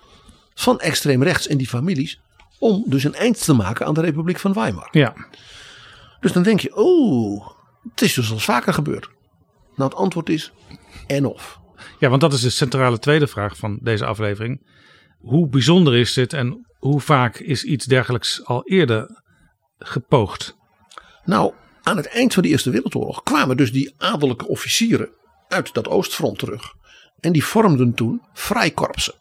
van 0.54 0.80
extreem 0.80 1.22
rechts 1.22 1.46
en 1.46 1.58
die 1.58 1.68
families 1.68 2.20
om 2.58 2.84
dus 2.86 3.04
een 3.04 3.14
eind 3.14 3.44
te 3.44 3.52
maken 3.52 3.86
aan 3.86 3.94
de 3.94 4.00
Republiek 4.00 4.38
van 4.38 4.52
Weimar. 4.52 4.88
Ja, 4.90 5.14
Dus 6.20 6.32
dan 6.32 6.42
denk 6.42 6.60
je, 6.60 6.76
oh, 6.76 7.48
het 7.90 8.02
is 8.02 8.14
dus 8.14 8.30
al 8.30 8.38
vaker 8.38 8.74
gebeurd. 8.74 9.10
Nou, 9.76 9.90
het 9.90 9.98
antwoord 9.98 10.28
is 10.28 10.52
en 11.06 11.24
of. 11.24 11.60
ja 11.98 12.08
want 12.08 12.20
dat 12.20 12.32
is 12.32 12.40
de 12.40 12.50
centrale 12.50 12.98
tweede 12.98 13.26
vraag 13.26 13.56
van 13.56 13.78
deze 13.80 14.04
aflevering. 14.04 14.60
Hoe 15.22 15.48
bijzonder 15.48 15.96
is 15.96 16.12
dit 16.12 16.32
en 16.32 16.66
hoe 16.78 17.00
vaak 17.00 17.38
is 17.38 17.64
iets 17.64 17.86
dergelijks 17.86 18.44
al 18.44 18.62
eerder 18.64 19.22
gepoogd? 19.78 20.56
Nou, 21.24 21.52
aan 21.82 21.96
het 21.96 22.06
eind 22.06 22.34
van 22.34 22.42
de 22.42 22.48
Eerste 22.48 22.70
Wereldoorlog 22.70 23.22
kwamen 23.22 23.56
dus 23.56 23.72
die 23.72 23.94
adellijke 23.98 24.48
officieren 24.48 25.10
uit 25.48 25.74
dat 25.74 25.88
Oostfront 25.88 26.38
terug. 26.38 26.74
En 27.20 27.32
die 27.32 27.44
vormden 27.44 27.94
toen 27.94 28.22
vrijkorpsen. 28.32 29.14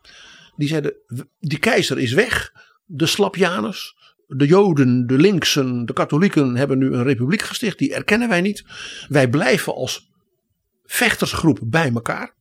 Die 0.55 0.67
zeiden, 0.67 0.93
die 1.39 1.59
keizer 1.59 1.99
is 1.99 2.13
weg. 2.13 2.51
De 2.85 3.05
Slapjaners, 3.05 3.95
de 4.27 4.47
Joden, 4.47 5.07
de 5.07 5.17
linksen, 5.17 5.85
de 5.85 5.93
katholieken 5.93 6.55
hebben 6.55 6.77
nu 6.77 6.93
een 6.93 7.03
republiek 7.03 7.41
gesticht. 7.41 7.77
Die 7.77 7.93
erkennen 7.93 8.29
wij 8.29 8.41
niet. 8.41 8.63
Wij 9.07 9.29
blijven 9.29 9.75
als 9.75 10.09
vechtersgroep 10.85 11.59
bij 11.63 11.91
elkaar. 11.93 12.33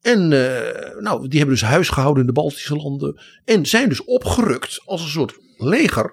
En 0.00 0.32
eh, 0.32 1.00
nou, 1.00 1.28
die 1.28 1.38
hebben 1.38 1.58
dus 1.58 1.68
huis 1.68 1.88
gehouden 1.88 2.20
in 2.20 2.26
de 2.26 2.40
Baltische 2.40 2.76
landen. 2.76 3.20
En 3.44 3.66
zijn 3.66 3.88
dus 3.88 4.04
opgerukt 4.04 4.80
als 4.84 5.02
een 5.02 5.08
soort 5.08 5.38
leger 5.56 6.12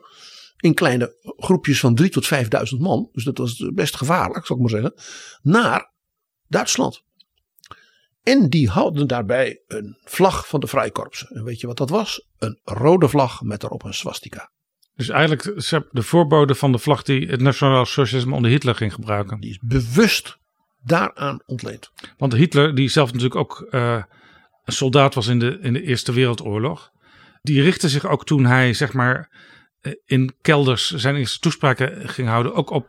in 0.58 0.74
kleine 0.74 1.16
groepjes 1.38 1.80
van 1.80 1.96
3 1.96 2.10
tot 2.10 2.28
5000 2.28 2.82
man, 2.82 3.10
dus 3.12 3.24
dat 3.24 3.38
was 3.38 3.70
best 3.74 3.96
gevaarlijk, 3.96 4.46
zou 4.46 4.60
ik 4.60 4.72
maar 4.72 4.82
zeggen, 4.82 5.02
naar 5.42 5.94
Duitsland. 6.48 7.04
En 8.24 8.50
die 8.50 8.70
hadden 8.70 9.08
daarbij 9.08 9.64
een 9.68 9.98
vlag 10.04 10.48
van 10.48 10.60
de 10.60 10.68
Vrijkorps. 10.68 11.28
En 11.28 11.44
weet 11.44 11.60
je 11.60 11.68
wat 11.68 11.78
dat 11.78 11.90
was? 11.90 12.28
Een 12.38 12.60
rode 12.64 13.10
vlag 13.10 13.42
met 13.42 13.64
erop 13.64 13.84
een 13.84 13.94
swastika. 13.94 14.52
Dus 14.96 15.10
eigenlijk 15.10 15.44
de 15.92 16.04
voorbode 16.04 16.56
van 16.56 16.72
de 16.72 16.78
vlag 16.78 17.04
die 17.04 17.28
het 17.28 17.42
Nationaal 17.42 17.86
Socialisme 17.86 18.36
onder 18.36 18.52
Hitler 18.52 18.76
ging 18.76 18.94
gebruiken. 18.94 19.40
Die 19.40 19.50
is 19.50 19.60
bewust 19.62 20.38
daaraan 20.86 21.40
ontleend. 21.46 21.92
Want 22.18 22.34
Hitler, 22.34 22.76
die 22.76 22.90
zelf 22.90 23.08
natuurlijk 23.08 23.36
ook 23.36 23.68
eh, 23.70 24.04
een 24.66 24.74
soldaat 24.74 25.14
was 25.14 25.28
in 25.28 25.40
de, 25.40 25.58
in 25.62 25.74
de 25.74 25.82
Eerste 25.82 26.14
Wereldoorlog. 26.14 26.92
Die 27.42 27.62
richtte 27.62 27.90
zich 27.90 28.06
ook 28.06 28.26
toen 28.26 28.46
hij 28.46 28.74
zeg 28.74 28.94
maar 28.94 29.30
eh, 29.82 29.94
in 30.06 30.34
kelders 30.42 30.92
zijn 30.92 31.16
eerste 31.16 31.40
toespraken 31.40 32.10
ging 32.10 32.28
houden. 32.28 32.54
Ook 32.54 32.70
op, 32.70 32.88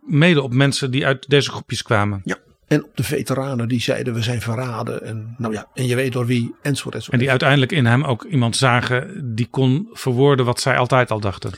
mede 0.00 0.42
op 0.42 0.52
mensen 0.52 0.90
die 0.90 1.06
uit 1.06 1.28
deze 1.28 1.50
groepjes 1.50 1.82
kwamen. 1.82 2.20
Ja. 2.24 2.36
En 2.66 2.84
op 2.84 2.96
de 2.96 3.02
veteranen 3.02 3.68
die 3.68 3.80
zeiden 3.80 4.14
we 4.14 4.22
zijn 4.22 4.40
verraden. 4.40 5.02
En, 5.02 5.34
nou 5.38 5.52
ja, 5.52 5.68
en 5.74 5.86
je 5.86 5.94
weet 5.94 6.12
door 6.12 6.26
wie, 6.26 6.54
enzovoort. 6.62 6.94
enzovoort. 6.94 7.12
En 7.12 7.18
die 7.18 7.30
uiteindelijk 7.30 7.72
in 7.72 7.86
hem 7.86 8.04
ook 8.04 8.24
iemand 8.24 8.56
zagen 8.56 9.34
die 9.34 9.46
kon 9.50 9.88
verwoorden 9.92 10.44
wat 10.44 10.60
zij 10.60 10.76
altijd 10.76 11.10
al 11.10 11.20
dachten. 11.20 11.52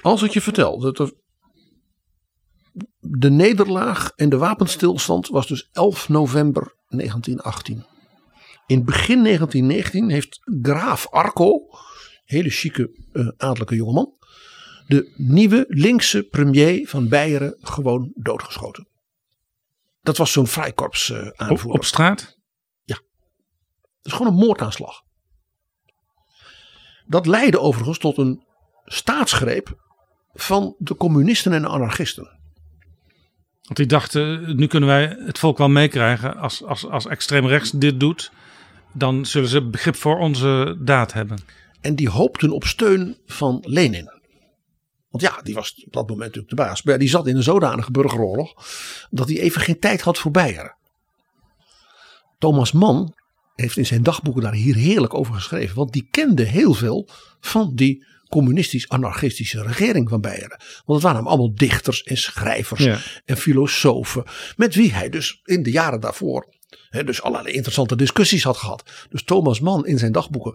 Als 0.00 0.22
ik 0.22 0.30
je 0.30 0.40
vertel 0.40 0.80
dat 0.80 0.98
er 0.98 1.12
de 3.00 3.30
nederlaag 3.30 4.12
en 4.16 4.28
de 4.28 4.38
wapenstilstand 4.38 5.28
was 5.28 5.46
dus 5.46 5.68
11 5.72 6.08
november 6.08 6.74
1918. 6.88 7.86
In 8.66 8.84
begin 8.84 9.22
1919 9.22 10.10
heeft 10.10 10.40
graaf 10.62 11.08
Arco, 11.10 11.60
hele 12.24 12.50
chique 12.50 13.08
eh 13.12 13.28
adellijke 13.36 13.74
jongeman, 13.74 14.12
de 14.86 15.12
nieuwe 15.16 15.64
linkse 15.68 16.22
premier 16.22 16.88
van 16.88 17.08
Beieren 17.08 17.56
gewoon 17.60 18.12
doodgeschoten. 18.14 18.88
Dat 20.00 20.16
was 20.16 20.32
zo'n 20.32 20.46
vrijkorps 20.46 21.10
eh 21.10 21.26
Op, 21.26 21.32
aanvoerder. 21.36 21.78
op 21.78 21.84
straat? 21.84 22.36
Het 23.98 24.06
is 24.06 24.12
gewoon 24.12 24.32
een 24.32 24.46
moordaanslag. 24.46 25.02
Dat 27.06 27.26
leidde 27.26 27.60
overigens 27.60 27.98
tot 27.98 28.18
een 28.18 28.44
staatsgreep 28.84 29.76
van 30.32 30.74
de 30.78 30.96
communisten 30.96 31.52
en 31.52 31.62
de 31.62 31.68
anarchisten. 31.68 32.37
Want 33.68 33.80
die 33.80 33.86
dachten, 33.86 34.56
nu 34.56 34.66
kunnen 34.66 34.88
wij 34.88 35.16
het 35.26 35.38
volk 35.38 35.58
wel 35.58 35.68
meekrijgen. 35.68 36.36
Als, 36.36 36.64
als, 36.64 36.86
als 36.86 37.06
extreem 37.06 37.46
rechts 37.46 37.70
dit 37.70 38.00
doet, 38.00 38.32
dan 38.92 39.26
zullen 39.26 39.48
ze 39.48 39.68
begrip 39.68 39.96
voor 39.96 40.18
onze 40.18 40.76
daad 40.80 41.12
hebben. 41.12 41.38
En 41.80 41.94
die 41.94 42.08
hoopten 42.08 42.50
op 42.50 42.64
steun 42.64 43.16
van 43.26 43.64
Lenin. 43.66 44.10
Want 45.10 45.22
ja, 45.22 45.42
die 45.42 45.54
was 45.54 45.84
op 45.86 45.92
dat 45.92 46.08
moment 46.08 46.20
natuurlijk 46.34 46.48
de 46.48 46.62
baas. 46.62 46.82
Maar 46.82 46.98
die 46.98 47.08
zat 47.08 47.26
in 47.26 47.36
een 47.36 47.42
zodanige 47.42 47.90
burgeroorlog 47.90 48.54
dat 49.10 49.28
hij 49.28 49.38
even 49.38 49.60
geen 49.60 49.78
tijd 49.78 50.00
had 50.00 50.18
voor 50.18 50.30
Beieren. 50.30 50.76
Thomas 52.38 52.72
Mann 52.72 53.14
heeft 53.54 53.76
in 53.76 53.86
zijn 53.86 54.02
dagboeken 54.02 54.42
daar 54.42 54.52
hier 54.52 54.74
heerlijk 54.74 55.14
over 55.14 55.34
geschreven. 55.34 55.76
Want 55.76 55.92
die 55.92 56.08
kende 56.10 56.42
heel 56.42 56.74
veel 56.74 57.08
van 57.40 57.74
die 57.74 58.06
communistisch-anarchistische 58.28 59.62
regering 59.62 60.08
van 60.08 60.20
Beieren. 60.20 60.60
Want 60.84 61.02
het 61.02 61.12
waren 61.12 61.26
allemaal 61.26 61.54
dichters 61.54 62.02
en 62.02 62.16
schrijvers 62.16 62.84
Ja. 62.84 62.98
en 63.24 63.36
filosofen. 63.36 64.24
Met 64.56 64.74
wie 64.74 64.92
hij 64.92 65.08
dus 65.08 65.40
in 65.44 65.62
de 65.62 65.70
jaren 65.70 66.00
daarvoor 66.00 66.56
dus 67.04 67.22
allerlei 67.22 67.54
interessante 67.54 67.96
discussies 67.96 68.42
had 68.42 68.56
gehad. 68.56 68.90
Dus 69.10 69.22
Thomas 69.22 69.60
Mann 69.60 69.86
in 69.86 69.98
zijn 69.98 70.12
dagboeken 70.12 70.54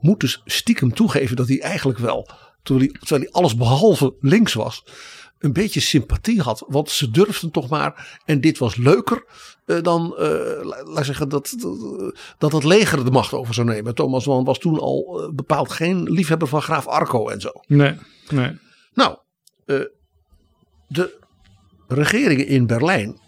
moet 0.00 0.20
dus 0.20 0.42
stiekem 0.44 0.94
toegeven 0.94 1.36
dat 1.36 1.48
hij 1.48 1.60
eigenlijk 1.60 1.98
wel, 1.98 2.28
terwijl 2.62 2.86
hij, 2.88 2.98
terwijl 3.00 3.22
hij 3.22 3.32
alles 3.32 3.56
behalve 3.56 4.14
links 4.20 4.54
was, 4.54 4.84
een 5.42 5.52
beetje 5.52 5.80
sympathie 5.80 6.40
had. 6.40 6.64
Want 6.68 6.90
ze 6.90 7.10
durfden 7.10 7.50
toch 7.50 7.68
maar, 7.68 8.20
en 8.24 8.40
dit 8.40 8.58
was 8.58 8.76
leuker 8.76 9.24
eh, 9.66 9.82
dan, 9.82 10.14
la- 10.62 10.82
laat 10.84 11.04
zeggen, 11.04 11.28
dat, 11.28 11.54
dat, 11.58 12.14
dat 12.38 12.52
het 12.52 12.64
leger 12.64 13.04
de 13.04 13.10
macht 13.10 13.32
over 13.32 13.54
zou 13.54 13.66
nemen. 13.66 13.94
Thomas 13.94 14.26
Mann 14.26 14.44
was 14.44 14.58
toen 14.58 14.78
al 14.78 15.22
eh, 15.22 15.34
bepaald 15.34 15.70
geen 15.72 16.02
liefhebber 16.02 16.48
van 16.48 16.62
graaf 16.62 16.86
Arco 16.86 17.28
en 17.28 17.40
zo. 17.40 17.50
Nee, 17.66 17.94
nee. 18.30 18.58
Nou, 18.94 19.16
de 20.88 21.18
regeringen 21.88 22.46
in 22.46 22.66
Berlijn. 22.66 23.20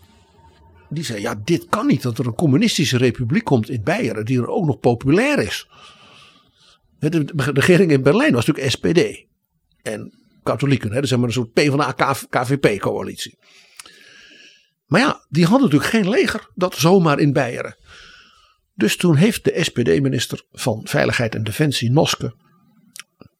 Die 0.89 1.05
zei: 1.05 1.21
Ja, 1.21 1.35
dit 1.45 1.67
kan 1.69 1.87
niet 1.87 2.03
dat 2.03 2.19
er 2.19 2.27
een 2.27 2.35
communistische 2.35 2.97
republiek 2.97 3.45
komt 3.45 3.69
in 3.71 3.83
Beieren. 3.85 4.25
die 4.25 4.39
er 4.41 4.49
ook 4.49 4.67
nog 4.67 4.81
populair 4.81 5.39
is. 5.39 5.69
De 6.99 7.33
regering 7.35 7.91
in 7.91 8.03
Berlijn 8.03 8.33
was 8.35 8.47
natuurlijk 8.47 8.75
SPD. 8.77 9.27
En 9.83 10.24
katholieken, 10.45 10.93
hè, 10.93 11.01
dus 11.01 11.11
maar 11.11 11.23
een 11.23 11.33
soort 11.33 11.53
PvdA-KVP-coalitie. 11.53 13.39
Maar 14.87 15.01
ja, 15.01 15.27
die 15.29 15.45
hadden 15.45 15.63
natuurlijk 15.63 15.91
geen 15.91 16.09
leger. 16.09 16.51
dat 16.55 16.77
zomaar 16.77 17.19
in 17.19 17.33
Beieren. 17.33 17.77
Dus 18.75 18.97
toen 18.97 19.17
heeft 19.17 19.45
de 19.45 19.65
SPD-minister 19.65 20.45
van 20.53 20.81
Veiligheid 20.85 21.35
en 21.35 21.45
Defensie, 21.45 21.91
Noske. 21.91 22.35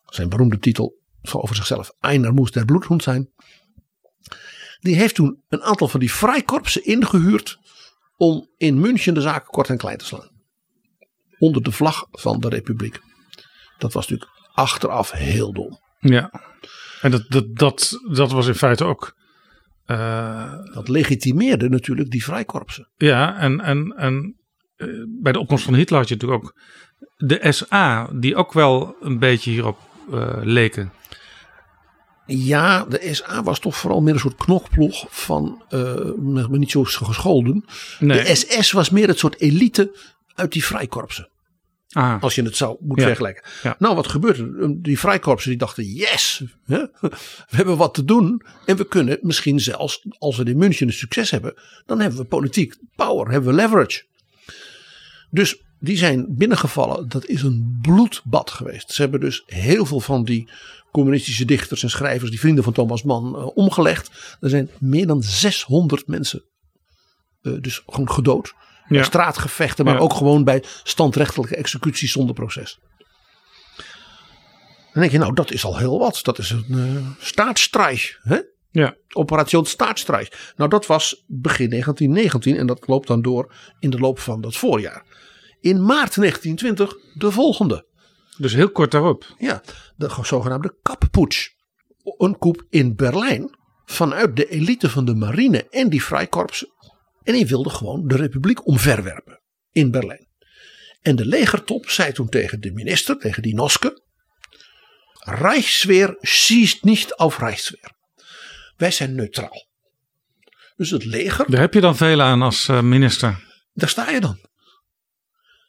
zijn 0.05 0.29
beroemde 0.29 0.59
titel 0.59 1.03
van 1.23 1.43
over 1.43 1.57
zichzelf. 1.57 1.93
Einer 2.01 2.33
moest 2.33 2.55
der 2.55 2.65
Bloedhond 2.65 3.03
zijn. 3.03 3.31
Die 4.81 4.97
heeft 4.97 5.15
toen 5.15 5.43
een 5.49 5.63
aantal 5.63 5.89
van 5.89 6.01
die 6.01 6.13
vrijkorpsen 6.13 6.85
ingehuurd. 6.85 7.59
om 8.17 8.49
in 8.57 8.81
München 8.81 9.15
de 9.15 9.21
zaken 9.21 9.47
kort 9.47 9.69
en 9.69 9.77
klein 9.77 9.99
te 9.99 10.05
slaan. 10.05 10.31
Onder 11.39 11.63
de 11.63 11.73
vlag 11.73 12.07
van 12.11 12.41
de 12.41 12.49
Republiek. 12.49 13.01
Dat 13.79 13.93
was 13.93 14.09
natuurlijk 14.09 14.41
achteraf 14.53 15.11
heel 15.11 15.53
dom. 15.53 15.79
Ja. 15.99 16.31
En 17.01 17.11
dat, 17.11 17.25
dat, 17.29 17.57
dat, 17.57 17.99
dat 18.13 18.33
was 18.33 18.47
in 18.47 18.55
feite 18.55 18.85
ook. 18.85 19.15
eh, 19.87 20.53
Dat 20.75 20.89
legitimeerde 20.89 21.69
natuurlijk 21.69 22.11
die 22.11 22.25
vrijkorpsen. 22.25 22.89
ja, 22.97 23.37
en, 23.39 23.61
en, 23.61 23.95
en 23.97 24.37
eh, 24.77 24.89
bij 25.23 25.33
de 25.33 25.39
opkomst 25.39 25.65
van 25.65 25.75
Hitler 25.75 25.99
had 25.99 26.09
je 26.09 26.15
natuurlijk 26.15 26.43
ook 26.43 26.55
de 27.17 27.53
SA, 27.53 28.09
die 28.13 28.37
ook 28.37 28.53
wel 28.53 28.97
een 29.01 29.19
beetje 29.19 29.51
hierop 29.51 29.79
eh, 30.13 30.39
leken. 30.43 30.93
Ja, 32.27 32.85
de 32.85 33.09
SA 33.13 33.43
was 33.43 33.59
toch 33.59 33.77
vooral 33.77 34.01
meer 34.01 34.15
een 34.15 34.21
soort 34.21 34.37
knokploeg 34.37 35.07
van 35.09 35.63
maar 36.19 36.59
niet 36.59 36.71
zo 36.71 36.85
gescholden. 36.85 37.65
Nee. 37.99 38.23
De 38.25 38.35
SS 38.35 38.73
was 38.73 38.91
meer 38.91 39.09
het 39.09 39.19
soort 39.19 39.41
elite 39.41 39.99
uit 40.35 40.53
die 40.53 40.65
vrijkorpsen. 40.65 41.29
Ah, 41.95 42.23
Als 42.23 42.35
je 42.35 42.43
het 42.43 42.57
zou 42.57 42.77
moeten 42.81 43.03
Ja. 43.03 43.07
vergelijken. 43.07 43.45
Ja. 43.63 43.77
Nou, 43.79 43.95
wat 43.95 44.07
gebeurde 44.09 44.57
er? 44.61 44.83
Die 44.83 44.99
vrijkorpsen 44.99 45.51
die 45.51 45.59
dachten, 45.59 45.85
yes, 45.85 46.43
hè, 46.65 46.79
we 47.51 47.57
hebben 47.57 47.77
wat 47.77 47.95
te 47.95 48.05
doen. 48.05 48.43
En 48.67 48.77
we 48.77 48.89
kunnen 48.89 49.19
misschien 49.21 49.61
zelfs, 49.61 50.05
als 50.19 50.37
we 50.37 50.45
in 50.45 50.57
München 50.59 50.87
een 50.87 50.93
succes 50.93 51.31
hebben, 51.31 51.55
dan 51.87 52.01
hebben 52.01 52.19
we 52.19 52.25
politiek 52.25 52.77
power, 52.97 53.31
hebben 53.31 53.51
we 53.51 53.57
leverage. 53.57 54.05
Dus 55.31 55.63
die 55.81 55.97
zijn 55.97 56.27
binnengevallen. 56.29 57.09
Dat 57.09 57.27
is 57.27 57.43
een 57.43 57.79
bloedbad 57.83 58.51
geweest. 58.51 58.91
Ze 58.93 59.03
hebben 59.03 59.21
dus 59.21 59.43
heel 59.47 59.87
veel 59.87 60.01
van 60.01 60.25
die 60.25 60.49
communistische 60.93 61.45
dichters 61.45 61.83
en 61.83 61.91
schrijvers, 61.91 62.31
die 62.31 62.41
vrienden 62.41 62.65
van 62.65 62.73
Thomas 62.73 63.03
Mann, 63.03 63.37
eh, 63.37 63.57
omgelegd. 63.57 64.37
Er 64.41 64.49
zijn 64.51 64.71
meer 64.79 65.07
dan 65.07 65.23
600 65.23 66.07
mensen 66.07 66.43
eh, 67.43 67.53
dus 67.61 67.83
gewoon 67.87 68.11
gedood. 68.11 68.55
Ja. 68.89 69.03
straatgevechten, 69.03 69.85
maar 69.85 69.95
Ja. 69.95 70.01
ook 70.01 70.13
gewoon 70.15 70.45
bij 70.45 70.65
standrechtelijke 70.83 71.57
executies 71.57 72.13
zonder 72.13 72.35
proces. 72.35 72.79
Dan 74.93 75.03
denk 75.03 75.13
je, 75.13 75.19
nou, 75.19 75.35
dat 75.35 75.51
is 75.51 75.65
al 75.65 75.79
heel 75.79 75.99
wat. 75.99 76.21
Dat 76.23 76.39
is 76.39 76.51
een 76.51 76.65
uh, 76.69 77.07
staatsstreich. 77.19 78.19
Hè? 78.23 78.41
ja. 78.71 78.97
Operation 79.13 79.67
Staatsstreich. 79.67 80.53
Nou, 80.57 80.71
dat 80.71 80.87
was 80.87 81.25
begin 81.27 81.71
1919 81.71 82.57
en 82.57 82.67
dat 82.67 82.87
loopt 82.89 83.07
dan 83.09 83.23
door 83.23 83.55
in 83.79 83.91
de 83.91 83.99
loop 83.99 84.19
van 84.19 84.41
dat 84.41 84.57
voorjaar. 84.57 85.05
In 85.61 85.85
maart 85.85 86.15
1920 86.15 86.97
de 87.15 87.31
volgende. 87.31 87.87
Dus 88.39 88.55
heel 88.55 88.71
kort 88.71 88.91
daarop. 88.91 89.35
Ja, 89.39 89.63
de 89.97 90.11
zogenaamde 90.23 90.75
kapputsch. 90.83 91.49
Een 92.19 92.39
coup 92.39 92.65
in 92.71 92.97
Berlijn 92.97 93.57
vanuit 93.85 94.37
de 94.37 94.49
elite 94.49 94.91
van 94.91 95.05
de 95.05 95.15
marine 95.15 95.69
en 95.71 95.89
die 95.91 96.05
vrijkorpsen. 96.05 96.69
En 97.25 97.33
die 97.33 97.47
wilde 97.47 97.71
gewoon 97.71 98.09
de 98.09 98.17
republiek 98.17 98.67
omverwerpen 98.67 99.41
in 99.71 99.91
Berlijn. 99.91 100.29
En 101.01 101.17
de 101.17 101.27
legertop 101.27 101.91
zei 101.91 102.13
toen 102.13 102.29
tegen 102.29 102.61
de 102.61 102.73
minister, 102.73 103.19
tegen 103.19 103.43
die 103.43 103.55
Noske. 103.55 104.03
Reichswehr 105.13 106.17
schießt 106.21 106.85
nicht 106.85 107.19
auf 107.19 107.39
Reichswehr. 107.39 107.93
Wij 108.77 108.91
zijn 108.91 109.15
neutraal. 109.15 109.67
Dus 110.77 110.91
het 110.91 111.05
leger, 111.05 111.51
Daar 111.51 111.61
heb 111.61 111.75
je 111.75 111.81
dan 111.81 111.97
veel 111.97 112.21
aan 112.21 112.43
als 112.43 112.69
eh, 112.69 112.81
minister. 112.81 113.45
daar 113.73 113.89
sta 113.89 114.11
je 114.11 114.21
dan. 114.21 114.39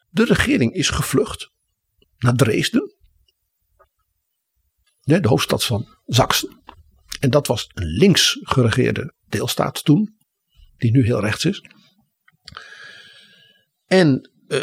De 0.08 0.24
regering 0.24 0.72
is 0.74 0.88
gevlucht 0.90 1.50
naar 2.18 2.34
Dresden. 2.34 2.94
De 5.00 5.28
hoofdstad 5.28 5.64
van 5.64 5.96
Zaksen. 6.06 6.62
En 7.20 7.30
dat 7.30 7.46
was 7.46 7.70
een 7.74 7.86
links 7.86 8.38
geregeerde 8.42 9.14
deelstaat 9.28 9.84
toen. 9.84 10.15
Die 10.78 10.90
nu 10.90 11.04
heel 11.04 11.20
rechts 11.20 11.44
is. 11.44 11.62
En 13.86 14.30
eh, 14.48 14.60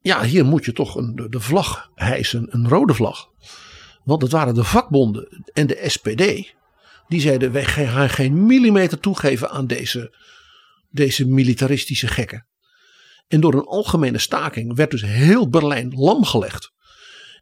ja, 0.00 0.24
hier 0.24 0.44
moet 0.44 0.64
je 0.64 0.72
toch 0.72 0.94
een, 0.94 1.26
de, 1.30 1.40
vlag 1.40 1.90
hijsen. 1.94 2.46
Een 2.50 2.68
rode 2.68 2.94
vlag. 2.94 3.28
Want 4.04 4.22
het 4.22 4.32
waren 4.32 4.54
de 4.54 4.64
vakbonden 4.64 5.44
en 5.52 5.66
de 5.66 5.84
SPD. 5.86 6.54
Die 7.08 7.20
zeiden 7.20 7.52
wij 7.52 7.64
gaan 7.64 8.10
geen 8.10 8.46
millimeter 8.46 9.00
toegeven 9.00 9.50
aan 9.50 9.66
deze, 9.66 10.16
deze 10.90 11.26
militaristische 11.26 12.08
gekken. 12.08 12.46
En 13.28 13.40
door 13.40 13.54
een 13.54 13.66
algemene 13.66 14.18
staking 14.18 14.76
werd 14.76 14.90
dus 14.90 15.02
heel 15.02 15.48
Berlijn 15.48 15.92
lam 15.94 16.24
gelegd. 16.24 16.72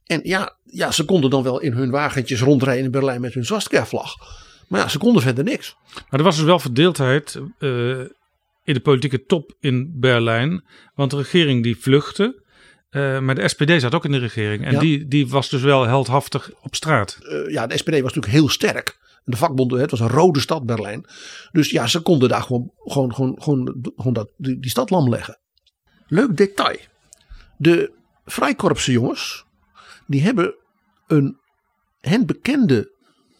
En 0.04 0.20
ja, 0.22 0.58
ja, 0.62 0.90
ze 0.90 1.04
konden 1.04 1.30
dan 1.30 1.42
wel 1.42 1.60
in 1.60 1.72
hun 1.72 1.90
wagentjes 1.90 2.40
rondrijden 2.40 2.84
in 2.84 2.90
Berlijn 2.90 3.20
met 3.20 3.34
hun 3.34 3.44
swastika-vlag. 3.44 4.14
Maar 4.68 4.80
ja, 4.80 4.88
ze 4.88 4.98
konden 4.98 5.22
verder 5.22 5.44
niks. 5.44 5.76
Maar 5.94 6.18
er 6.20 6.22
was 6.22 6.36
dus 6.36 6.44
wel 6.44 6.58
verdeeldheid 6.58 7.40
uh, 7.58 7.98
in 8.64 8.74
de 8.74 8.80
politieke 8.80 9.24
top 9.24 9.56
in 9.60 9.92
Berlijn. 10.00 10.64
Want 10.94 11.10
de 11.10 11.16
regering 11.16 11.62
die 11.62 11.76
vluchtte. 11.76 12.44
Uh, 12.90 13.18
maar 13.18 13.34
de 13.34 13.48
SPD 13.48 13.80
zat 13.80 13.94
ook 13.94 14.04
in 14.04 14.12
de 14.12 14.18
regering. 14.18 14.64
En 14.64 14.72
Ja. 14.72 14.78
die, 14.78 15.06
die 15.08 15.28
was 15.28 15.48
dus 15.48 15.62
wel 15.62 15.86
heldhaftig 15.86 16.50
op 16.62 16.74
straat. 16.74 17.18
Eh, 17.20 17.52
ja, 17.52 17.66
de 17.66 17.76
SPD 17.76 17.90
was 17.92 18.02
natuurlijk 18.14 18.32
heel 18.32 18.48
sterk. 18.48 18.98
De 19.24 19.36
vakbonden, 19.36 19.80
het 19.80 19.90
was 19.90 20.00
een 20.00 20.08
rode 20.08 20.40
stad 20.40 20.66
Berlijn. 20.66 21.06
Dus 21.52 21.70
ja, 21.70 21.86
ze 21.86 22.00
konden 22.00 22.28
daar 22.28 22.42
gewoon, 22.42 22.72
gewoon, 22.76 23.14
gewoon, 23.14 23.42
gewoon, 23.42 23.92
gewoon 23.96 24.12
dat, 24.12 24.32
die, 24.36 24.58
die 24.58 24.70
stad 24.70 24.90
lam 24.90 25.08
leggen. 25.08 25.38
Leuk 26.06 26.36
detail. 26.36 26.78
De 27.56 27.92
Freikorpse 28.24 28.92
jongens, 28.92 29.44
die 30.06 30.22
hebben 30.22 30.54
een 31.06 31.38
hen 32.00 32.26
bekende 32.26 32.94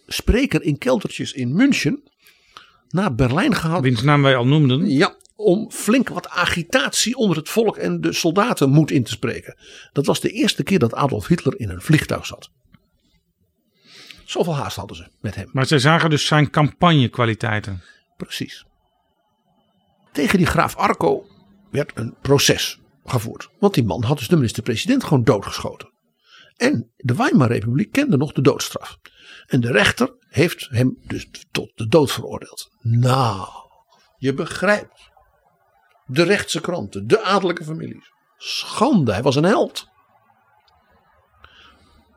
spreker 0.07 0.63
in 0.63 0.79
keldertjes 0.79 1.33
in 1.33 1.55
München 1.55 2.03
naar 2.89 3.15
Berlijn 3.15 3.55
gehaald. 3.55 3.83
Wiens 3.83 4.03
naam 4.03 4.23
wij 4.23 4.37
al 4.37 4.47
noemden. 4.47 4.91
Ja, 4.91 5.17
om 5.37 5.71
flink 5.71 6.09
wat 6.09 6.29
agitatie 6.29 7.17
onder 7.17 7.37
het 7.37 7.49
volk 7.49 7.77
en 7.77 8.01
de 8.01 8.13
soldaten 8.13 8.71
moed 8.71 8.91
in 8.91 9.05
te 9.05 9.11
spreken. 9.11 9.57
Dat 9.93 10.07
was 10.07 10.21
de 10.21 10.31
eerste 10.31 10.63
keer 10.63 10.79
dat 10.79 10.95
Adolf 10.95 11.27
Hitler 11.27 11.61
in 11.61 11.69
een 11.69 11.81
vliegtuig 11.81 12.27
zat. 12.27 12.51
Zoveel 14.25 14.55
haast 14.55 14.77
hadden 14.77 14.97
ze 14.97 15.09
met 15.21 15.35
hem. 15.35 15.49
Maar 15.53 15.67
zij 15.67 15.79
zagen 15.79 16.11
dus 16.11 16.27
zijn 16.27 16.51
campagnekwaliteiten. 16.51 17.83
Precies. 18.17 18.65
Tegen 20.13 20.39
die 20.39 20.47
graaf 20.47 20.77
Arco 20.77 21.27
werd 21.71 21.93
een 21.95 22.15
proces 22.23 22.81
gevoerd. 23.05 23.49
Want 23.59 23.75
die 23.75 23.85
man 23.85 24.03
had 24.03 24.19
dus 24.19 24.29
de 24.29 24.37
minister-president 24.37 25.05
gewoon 25.05 25.25
doodgeschoten. 25.25 25.91
En 26.57 26.93
de 26.97 27.15
Weimar-republiek 27.15 27.93
kende 27.93 28.17
nog 28.17 28.33
de 28.33 28.41
doodstraf. 28.41 28.99
En 29.47 29.61
de 29.61 29.73
rechter 29.73 30.15
heeft 30.29 30.69
hem 30.71 30.99
dus 31.07 31.29
tot 31.51 31.73
de 31.75 31.87
dood 31.87 32.13
veroordeeld. 32.13 32.71
Nou, 32.81 33.49
je 34.17 34.35
begrijpt. 34.35 35.11
De 36.07 36.23
rechtse 36.23 36.61
kranten, 36.61 37.07
de 37.07 37.23
adellijke 37.23 37.65
families. 37.65 38.13
Schande, 38.37 39.13
hij 39.13 39.23
was 39.23 39.37
een 39.37 39.45
held. 39.45 39.87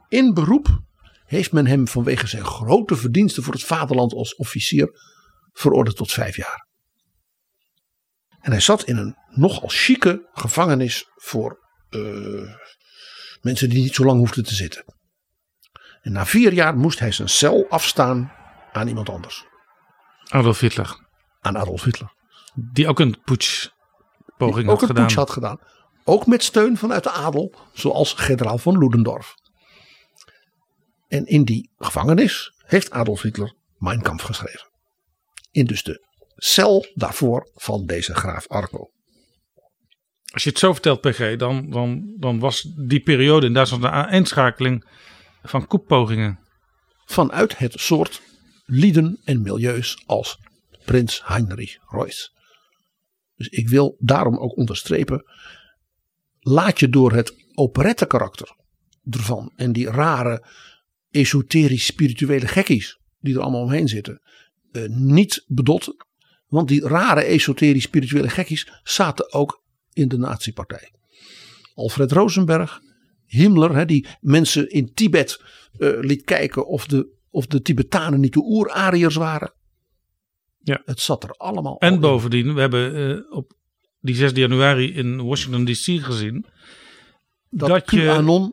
In 0.07 0.33
beroep 0.33 0.81
heeft 1.25 1.51
men 1.51 1.67
hem 1.67 1.87
vanwege 1.87 2.27
zijn 2.27 2.45
grote 2.45 2.95
verdiensten 2.95 3.43
voor 3.43 3.53
het 3.53 3.63
vaderland 3.63 4.13
als 4.13 4.35
officier 4.35 4.89
veroordeeld 5.51 5.95
tot 5.95 6.11
vijf 6.11 6.35
jaar. 6.35 6.67
En 8.39 8.51
hij 8.51 8.59
zat 8.59 8.83
in 8.83 8.97
een 8.97 9.15
nogal 9.29 9.69
chique 9.69 10.29
gevangenis 10.31 11.05
voor 11.15 11.59
eh, 11.89 12.53
mensen 13.41 13.69
die 13.69 13.81
niet 13.81 13.95
zo 13.95 14.05
lang 14.05 14.19
hoefden 14.19 14.43
te 14.43 14.55
zitten. 14.55 14.83
En 16.01 16.11
na 16.11 16.25
vier 16.25 16.53
jaar 16.53 16.77
moest 16.77 16.99
hij 16.99 17.11
zijn 17.11 17.29
cel 17.29 17.65
afstaan 17.69 18.31
aan 18.71 18.87
iemand 18.87 19.09
anders. 19.09 19.45
Adolf 20.27 20.59
Hitler. 20.59 21.07
Aan 21.39 21.57
Adolf 21.57 21.83
Hitler. 21.83 22.13
Die 22.53 22.87
ook 22.87 22.99
een 22.99 23.21
putschpoging 23.23 24.69
ook 24.69 24.79
had 24.79 24.81
een 24.81 24.87
gedaan. 24.87 25.03
putsch 25.03 25.17
had 25.17 25.29
gedaan. 25.29 25.59
Ook 26.03 26.27
met 26.27 26.43
steun 26.43 26.77
vanuit 26.77 27.03
de 27.03 27.11
adel, 27.11 27.53
zoals 27.73 28.13
generaal 28.13 28.57
von 28.57 28.77
Ludendorff. 28.77 29.35
En 31.07 31.25
in 31.25 31.43
die 31.43 31.71
gevangenis 31.77 32.53
heeft 32.57 32.91
Adolf 32.91 33.21
Hitler 33.21 33.53
Mein 33.77 34.01
Kampf 34.01 34.23
geschreven. 34.23 34.69
In 35.51 35.65
dus 35.65 35.83
de 35.83 36.07
cel 36.35 36.85
daarvoor 36.93 37.49
van 37.55 37.85
deze 37.85 38.13
graaf 38.15 38.47
Arco. 38.47 38.91
Als 40.31 40.43
je 40.43 40.49
het 40.49 40.59
zo 40.59 40.73
vertelt, 40.73 41.01
PG, 41.01 41.35
dan, 41.35 41.69
dan, 41.69 42.15
was 42.39 42.61
die 42.77 42.99
periode 42.99 43.45
in 43.45 43.53
Duitsland 43.53 43.83
de 43.83 43.89
aanschakeling 43.89 44.85
van 45.43 45.67
koepogingen. 45.67 46.39
Vanuit 47.05 47.57
het 47.57 47.73
soort 47.79 48.21
lieden 48.65 49.19
en 49.23 49.41
milieus 49.41 50.03
als 50.05 50.39
prins 50.85 51.21
Heinrich 51.25 51.77
Reuss. 51.87 52.33
Dus 53.35 53.47
ik 53.47 53.69
wil 53.69 53.95
daarom 53.99 54.37
ook 54.37 54.57
onderstrepen. 54.57 55.23
Laat 56.39 56.79
je 56.79 56.89
door 56.89 57.13
het 57.13 57.33
operette 57.53 58.05
karakter 58.05 58.55
ervan 59.09 59.51
en 59.55 59.71
die 59.71 59.89
rare 59.89 60.45
esoterisch 61.11 61.85
spirituele 61.85 62.47
gekkies 62.47 62.99
die 63.19 63.35
er 63.35 63.41
allemaal 63.41 63.61
omheen 63.61 63.87
zitten. 63.87 64.21
eh, 64.71 64.83
niet 64.87 65.43
bedotten. 65.47 66.05
Want 66.47 66.67
die 66.67 66.87
rare 66.87 67.21
esoterisch 67.21 67.83
spirituele 67.83 68.29
gekkies 68.29 68.67
zaten 68.83 69.33
ook 69.33 69.63
in 69.93 70.07
de 70.07 70.17
nazi-partij. 70.17 70.91
Alfred 71.73 72.11
Rosenberg, 72.11 72.79
Himmler, 73.25 73.75
hè, 73.75 73.85
die 73.85 74.07
mensen 74.19 74.69
in 74.69 74.93
Tibet 74.93 75.43
eh, 75.77 75.99
liet 75.99 76.23
kijken 76.23 76.67
of 76.67 76.85
de, 76.85 77.17
of 77.29 77.47
de 77.47 77.61
Tibetanen 77.61 78.19
niet 78.19 78.33
de 78.33 78.43
oer-Ariërs 78.43 79.15
waren. 79.15 79.53
Ja. 80.59 80.81
Het 80.85 80.99
zat 80.99 81.23
er 81.23 81.31
allemaal 81.31 81.79
al 81.79 81.89
En 81.89 81.99
bovendien, 81.99 82.53
we 82.53 82.59
hebben 82.59 82.95
eh, 82.95 83.35
op 83.37 83.53
die 83.99 84.15
6 84.15 84.31
januari 84.31 84.93
in 84.93 85.25
Washington 85.25 85.65
DC 85.65 86.03
gezien. 86.05 86.45
dat, 87.49 87.69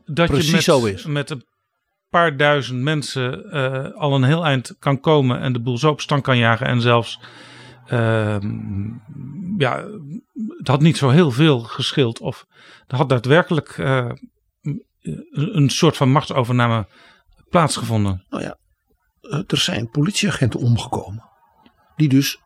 dat 0.05 0.27
precies 0.27 0.49
je 0.49 0.55
met, 0.55 0.63
zo 0.63 0.85
is. 0.85 1.05
met 1.05 1.29
een 1.29 1.43
paar 2.09 2.37
duizend 2.37 2.81
mensen 2.81 3.51
eh, 3.51 3.91
al 3.93 4.15
een 4.15 4.23
heel 4.23 4.45
eind 4.45 4.75
kan 4.79 4.99
komen 4.99 5.39
en 5.39 5.53
de 5.53 5.59
boel 5.59 5.77
zo 5.77 5.89
op 5.89 6.01
stand 6.01 6.23
kan 6.23 6.37
jagen. 6.37 6.67
En 6.67 6.81
zelfs, 6.81 7.19
ehm, 7.87 8.89
ja, 9.57 9.85
het 10.67 10.75
had 10.75 10.85
niet 10.85 10.97
zo 10.97 11.09
heel 11.09 11.31
veel 11.31 11.59
geschild. 11.59 12.19
Of 12.19 12.45
er 12.87 12.97
had 12.97 13.09
daadwerkelijk 13.09 13.77
eh, 13.77 14.11
een 15.31 15.69
soort 15.69 15.97
van 15.97 16.11
machtsovername 16.11 16.87
plaatsgevonden. 17.49 18.25
Nou 18.29 18.43
ja, 18.43 18.57
eh, 19.21 19.39
er 19.47 19.57
zijn 19.57 19.89
politieagenten 19.89 20.59
omgekomen. 20.59 21.29
Die 21.95 22.09
dus 22.09 22.39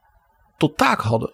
tot 0.57 0.78
taak 0.78 1.01
hadden 1.01 1.34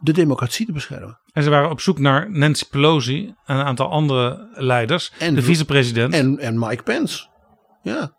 de 0.00 0.12
democratie 0.12 0.66
te 0.66 0.72
beschermen. 0.72 1.20
En 1.32 1.42
ze 1.42 1.50
waren 1.50 1.70
op 1.70 1.80
zoek 1.80 1.98
naar 1.98 2.30
Nancy 2.30 2.68
Pelosi 2.70 3.34
en 3.44 3.56
een 3.56 3.64
aantal 3.64 3.90
andere 3.90 4.48
leiders. 4.52 5.12
En- 5.18 5.34
de 5.34 5.42
vicepresident. 5.42 6.14
En, 6.14 6.38
en 6.38 6.58
Mike 6.58 6.82
Pence. 6.82 7.28
Ja. 7.82 8.12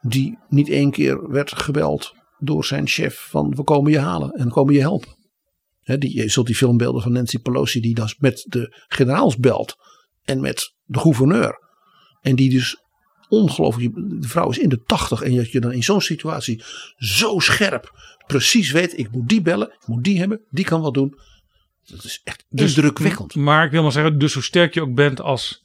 Die 0.00 0.38
niet 0.48 0.68
één 0.68 0.90
keer 0.90 1.30
werd 1.30 1.52
gebeld 1.52 2.14
door 2.38 2.64
zijn 2.64 2.86
chef 2.86 3.26
van 3.30 3.54
we 3.54 3.64
komen 3.64 3.90
je 3.90 4.00
halen 4.00 4.30
en 4.30 4.48
komen 4.48 4.74
je 4.74 4.80
helpen. 4.80 5.15
Die, 5.86 6.16
je 6.16 6.28
zult 6.28 6.46
die 6.46 6.56
filmbeelden 6.56 7.02
van 7.02 7.12
Nancy 7.12 7.38
Pelosi 7.38 7.80
die 7.80 7.94
dan 7.94 8.14
met 8.18 8.44
de 8.48 8.84
generaals 8.88 9.36
belt 9.36 9.76
en 10.24 10.40
met 10.40 10.74
de 10.84 10.98
gouverneur. 10.98 11.58
En 12.20 12.36
die 12.36 12.50
dus 12.50 12.76
ongelooflijk, 13.28 13.94
de 13.94 14.28
vrouw 14.28 14.50
is 14.50 14.58
in 14.58 14.68
de 14.68 14.82
tachtig 14.82 15.22
en 15.22 15.36
dat 15.36 15.50
je 15.50 15.60
dan 15.60 15.72
in 15.72 15.82
zo'n 15.82 16.00
situatie 16.00 16.62
zo 16.96 17.38
scherp 17.38 17.92
precies 18.26 18.70
weet 18.70 18.98
ik 18.98 19.10
moet 19.10 19.28
die 19.28 19.42
bellen, 19.42 19.68
ik 19.68 19.86
moet 19.86 20.04
die 20.04 20.18
hebben, 20.18 20.40
die 20.50 20.64
kan 20.64 20.80
wat 20.80 20.94
doen. 20.94 21.18
Dat 21.84 22.04
is 22.04 22.20
echt 22.24 22.44
Dus- 22.48 22.76
indrukwekkend. 22.76 23.34
Maar 23.34 23.64
ik 23.64 23.70
wil 23.70 23.82
maar 23.82 23.92
zeggen, 23.92 24.18
dus 24.18 24.34
hoe 24.34 24.42
sterk 24.42 24.74
je 24.74 24.80
ook 24.80 24.94
bent 24.94 25.20
als 25.20 25.64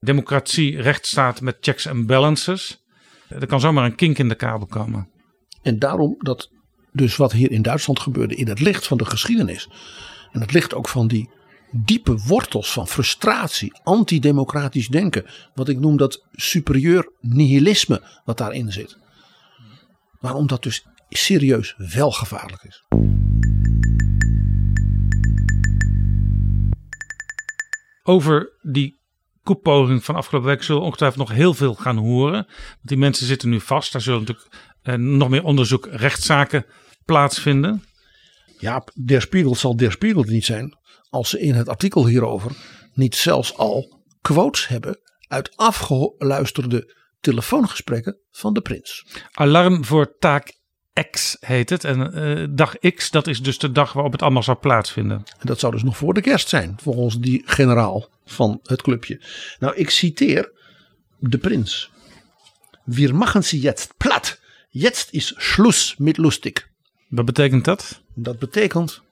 democratie, 0.00 0.80
rechtsstaat 0.80 1.40
met 1.40 1.56
checks 1.60 1.86
en 1.86 2.06
balances. 2.06 2.80
Er 3.28 3.46
kan 3.46 3.60
zomaar 3.60 3.84
een 3.84 3.94
kink 3.94 4.18
in 4.18 4.28
de 4.28 4.34
kabel 4.34 4.66
komen. 4.66 5.08
En 5.62 5.78
daarom 5.78 6.14
dat 6.18 6.50
dus 6.92 7.16
wat 7.16 7.32
hier 7.32 7.50
in 7.50 7.62
Duitsland 7.62 8.00
gebeurde 8.00 8.34
in 8.34 8.48
het 8.48 8.60
licht 8.60 8.86
van 8.86 8.96
de 8.96 9.04
geschiedenis. 9.04 9.68
En 10.32 10.40
het 10.40 10.52
licht 10.52 10.74
ook 10.74 10.88
van 10.88 11.08
die 11.08 11.30
diepe 11.70 12.18
wortels 12.26 12.72
van 12.72 12.88
frustratie, 12.88 13.80
antidemocratisch 13.82 14.88
denken. 14.88 15.26
Wat 15.54 15.68
ik 15.68 15.78
noem 15.78 15.96
dat 15.96 16.26
superieur 16.32 17.12
nihilisme 17.20 18.02
wat 18.24 18.38
daarin 18.38 18.72
zit. 18.72 18.98
Waarom 20.20 20.46
dat 20.46 20.62
dus 20.62 20.86
serieus 21.08 21.74
wel 21.76 22.10
gevaarlijk 22.10 22.62
is. 22.62 22.84
Over 28.02 28.52
die 28.62 29.00
koepoging 29.42 30.04
van 30.04 30.14
afgelopen 30.14 30.48
week 30.48 30.62
zullen 30.62 30.80
we 30.80 30.86
ongetwijfeld 30.86 31.28
nog 31.28 31.36
heel 31.36 31.54
veel 31.54 31.74
gaan 31.74 31.96
horen. 31.96 32.46
Want 32.46 32.78
die 32.80 32.96
mensen 32.96 33.26
zitten 33.26 33.48
nu 33.48 33.60
vast. 33.60 33.92
Daar 33.92 34.02
zullen 34.02 34.20
natuurlijk 34.20 34.71
nog 34.96 35.28
meer 35.28 35.44
onderzoek, 35.44 35.88
rechtszaken 35.90 36.66
plaatsvinden. 37.04 37.84
Ja, 38.58 38.84
Der 39.04 39.20
Spiegel 39.20 39.54
zal 39.54 39.76
Der 39.76 39.92
Spiegel 39.92 40.22
niet 40.22 40.44
zijn. 40.44 40.78
Als 41.10 41.30
ze 41.30 41.40
in 41.40 41.54
het 41.54 41.68
artikel 41.68 42.06
hierover 42.06 42.52
niet 42.94 43.16
zelfs 43.16 43.56
al 43.56 44.02
quotes 44.20 44.68
hebben 44.68 45.00
uit 45.28 45.56
afgeluisterde 45.56 46.94
telefoongesprekken 47.20 48.18
van 48.30 48.54
de 48.54 48.60
prins. 48.60 49.04
Alarm 49.32 49.84
voor 49.84 50.16
taak 50.18 50.60
X 51.10 51.36
heet 51.40 51.70
het. 51.70 51.84
En 51.84 52.12
eh, 52.12 52.46
dag 52.50 52.78
X, 52.78 53.10
dat 53.10 53.26
is 53.26 53.42
dus 53.42 53.58
de 53.58 53.72
dag 53.72 53.92
waarop 53.92 54.12
het 54.12 54.22
allemaal 54.22 54.42
zou 54.42 54.56
plaatsvinden. 54.58 55.16
En 55.16 55.46
dat 55.46 55.58
zou 55.58 55.72
dus 55.72 55.82
nog 55.82 55.96
voor 55.96 56.14
de 56.14 56.20
kerst 56.20 56.48
zijn, 56.48 56.76
volgens 56.80 57.18
die 57.18 57.42
generaal 57.44 58.08
van 58.24 58.60
het 58.62 58.82
clubje. 58.82 59.22
Nou, 59.58 59.76
ik 59.76 59.90
citeer 59.90 60.52
de 61.18 61.38
prins. 61.38 61.90
Wir 62.84 63.14
machen 63.14 63.44
sie 63.44 63.60
jetzt 63.60 63.94
platt. 63.96 64.40
Jetzt 64.74 65.10
is 65.12 65.34
Schluss 65.36 65.96
mit 65.96 66.16
lustig. 66.16 66.68
Wat 67.08 67.24
betekent 67.24 67.64
dat? 67.64 68.02
Dat 68.14 68.38
betekent. 68.38 69.02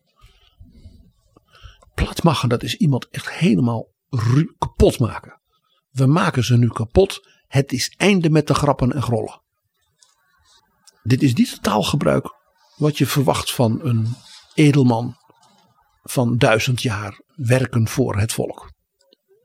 Plat 1.94 2.22
maken, 2.22 2.48
dat 2.48 2.62
is 2.62 2.76
iemand 2.76 3.08
echt 3.08 3.30
helemaal 3.30 3.88
kapot 4.58 4.98
maken. 4.98 5.40
We 5.90 6.06
maken 6.06 6.44
ze 6.44 6.56
nu 6.56 6.68
kapot. 6.68 7.28
Het 7.46 7.72
is 7.72 7.94
einde 7.96 8.30
met 8.30 8.46
de 8.46 8.54
grappen 8.54 8.92
en 8.92 9.02
grollen. 9.02 9.42
Dit 11.02 11.22
is 11.22 11.34
niet 11.34 11.50
het 11.50 11.62
taalgebruik 11.62 12.34
wat 12.76 12.98
je 12.98 13.06
verwacht 13.06 13.52
van 13.52 13.80
een 13.82 14.14
edelman 14.54 15.16
van 16.02 16.36
duizend 16.38 16.82
jaar 16.82 17.20
werken 17.34 17.88
voor 17.88 18.16
het 18.16 18.32
volk. 18.32 18.72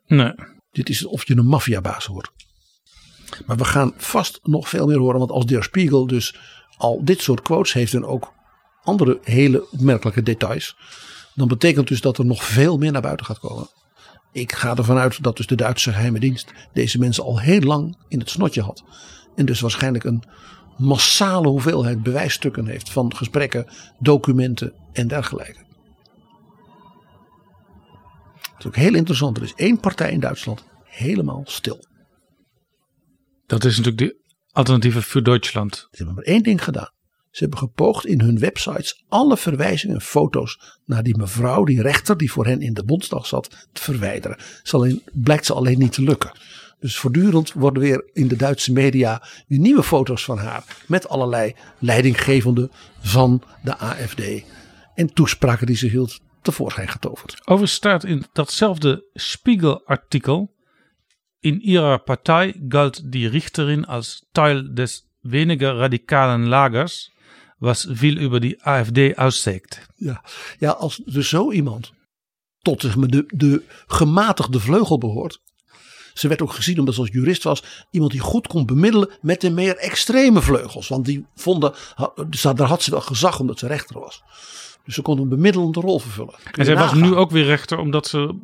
Nee. 0.06 0.34
Dit 0.72 0.90
is 0.90 1.06
of 1.06 1.28
je 1.28 1.38
een 1.38 1.48
maffiabaas 1.48 2.06
hoort. 2.06 2.32
Maar 3.46 3.58
we 3.58 3.66
gaan 3.66 3.94
vast 3.98 4.40
nog 4.44 4.70
veel 4.70 4.88
meer 4.88 4.98
horen. 4.98 5.20
Want 5.20 5.32
als 5.32 5.46
Der 5.46 5.64
Spiegel 5.64 6.08
dus 6.08 6.36
al 6.78 7.02
dit 7.04 7.22
soort 7.22 7.42
quotes 7.42 7.74
heeft 7.74 7.94
en 7.94 8.06
ook 8.06 8.34
andere 8.84 9.20
hele 9.24 9.72
opmerkelijke 9.72 10.24
details. 10.24 10.78
Dan 11.34 11.48
betekent 11.48 11.88
dus 11.88 12.02
dat 12.02 12.18
er 12.18 12.26
nog 12.26 12.44
veel 12.44 12.78
meer 12.78 12.92
naar 12.92 13.02
buiten 13.02 13.26
gaat 13.26 13.40
komen. 13.40 13.68
Ik 14.32 14.52
ga 14.52 14.76
ervan 14.76 14.98
uit 14.98 15.24
dat 15.24 15.38
dus 15.38 15.48
de 15.48 15.56
Duitse 15.56 15.92
geheime 15.92 16.20
dienst 16.20 16.52
deze 16.74 17.00
mensen 17.00 17.24
al 17.24 17.40
heel 17.40 17.60
lang 17.62 17.98
in 18.08 18.20
het 18.20 18.30
snotje 18.30 18.62
had. 18.62 18.84
En 19.36 19.46
dus 19.46 19.60
waarschijnlijk 19.60 20.04
een 20.04 20.24
massale 20.78 21.48
hoeveelheid 21.48 22.04
bewijsstukken 22.04 22.68
heeft 22.68 22.92
van 22.92 23.16
gesprekken, 23.16 23.68
documenten 24.00 24.74
en 24.94 25.08
dergelijke. 25.08 25.64
Het 28.40 28.60
is 28.60 28.66
ook 28.66 28.76
heel 28.76 28.96
interessant. 28.96 29.38
Er 29.38 29.44
is 29.44 29.54
één 29.56 29.80
partij 29.80 30.12
in 30.12 30.20
Duitsland 30.20 30.64
helemaal 30.84 31.42
stil. 31.46 31.86
Dat 33.46 33.64
is 33.64 33.78
natuurlijk 33.78 33.98
de 33.98 34.34
alternatieve 34.52 35.02
voor 35.02 35.24
Duitsland. 35.24 35.76
Ze 35.76 35.88
hebben 35.92 36.16
maar 36.16 36.24
één 36.24 36.44
ding 36.44 36.64
gedaan. 36.64 36.94
Ze 37.32 37.42
hebben 37.42 37.60
gepoogd 37.60 38.06
in 38.06 38.22
hun 38.22 38.40
websites 38.40 39.04
alle 39.08 39.38
verwijzingen 39.38 39.96
en 39.96 40.02
foto's 40.02 40.80
naar 40.86 41.04
die 41.04 41.18
mevrouw, 41.18 41.64
die 41.64 41.82
rechter 41.82 42.18
die 42.18 42.32
voor 42.32 42.46
hen 42.46 42.62
in 42.62 42.74
de 42.74 42.84
Bondsdag 42.84 43.26
zat, 43.26 43.68
te 43.72 43.82
verwijderen. 43.82 44.38
Ze 44.64 44.76
alleen, 44.76 45.02
blijkt 45.14 45.46
ze 45.46 45.54
alleen 45.54 45.80
niet 45.80 45.94
te 45.94 46.02
lukken. 46.02 46.32
Dus 46.80 46.98
voortdurend 46.98 47.54
worden 47.54 47.84
weer 47.84 48.10
in 48.14 48.28
de 48.28 48.36
Duitse 48.36 48.72
media 48.72 49.24
weer 49.48 49.60
nieuwe 49.60 49.84
foto's 49.84 50.24
van 50.24 50.38
haar. 50.38 50.64
Met 50.88 51.08
allerlei 51.08 51.56
leidinggevenden 51.80 52.72
van 53.00 53.42
de 53.64 53.78
AFD. 53.78 54.22
En 54.96 55.14
toespraken 55.14 55.68
die 55.68 55.76
ze 55.76 55.88
hield 55.88 56.20
tevoorschijn 56.42 56.88
getoverd. 56.88 57.40
Overigens 57.40 57.74
staat 57.74 58.04
in 58.04 58.26
datzelfde 58.34 59.10
Spiegel-artikel. 59.14 60.55
In 61.46 61.62
ihrer 61.62 62.00
Partei 62.00 62.56
galt 62.70 63.02
die 63.12 63.28
Richterin 63.28 63.86
als 63.86 64.26
Teil 64.32 64.74
des 64.74 65.06
weniger 65.22 65.78
radikalen 65.78 66.48
Lagers, 66.48 67.12
was 67.60 67.88
viel 67.92 68.18
über 68.18 68.40
die 68.40 68.58
AfD 68.64 69.14
aussagt. 69.16 69.88
Ja, 69.96 70.24
ja 70.60 70.72
als 70.72 71.02
dus 71.06 71.30
zo 71.30 71.52
iemand 71.52 71.94
tot 72.62 72.82
zeg 72.82 72.96
maar, 72.96 73.08
de, 73.08 73.24
de 73.28 73.64
gematigde 73.88 74.60
vleugel 74.60 74.98
behoort. 74.98 75.42
Ze 76.14 76.28
werd 76.28 76.42
ook 76.42 76.52
gezien, 76.52 76.80
omdat 76.80 76.94
ze 76.94 77.00
als 77.00 77.10
jurist 77.12 77.44
was, 77.44 77.64
iemand 77.92 78.12
die 78.12 78.22
goed 78.22 78.48
kon 78.48 78.66
bemiddelen 78.66 79.10
met 79.22 79.42
de 79.42 79.50
meer 79.50 79.78
extreme 79.78 80.42
vleugels. 80.42 80.88
Want 80.88 81.06
die 81.06 81.26
vonden, 81.36 81.74
daar 82.56 82.68
had 82.68 82.84
ze 82.84 82.92
wel 82.92 83.02
gezag 83.02 83.40
omdat 83.40 83.60
ze 83.60 83.68
rechter 83.68 84.00
was. 84.00 84.24
Dus 84.86 84.96
ze 84.96 85.02
kon 85.02 85.20
een 85.20 85.30
bemiddelende 85.30 85.80
rol 85.80 86.00
vervullen. 86.00 86.36
Kun 86.44 86.54
En 86.54 86.66
zij 86.66 86.76
was 86.76 86.94
nu 86.94 87.16
ook 87.16 87.32
weer 87.32 87.46
rechter, 87.46 87.78
omdat 87.78 88.08
ze 88.08 88.36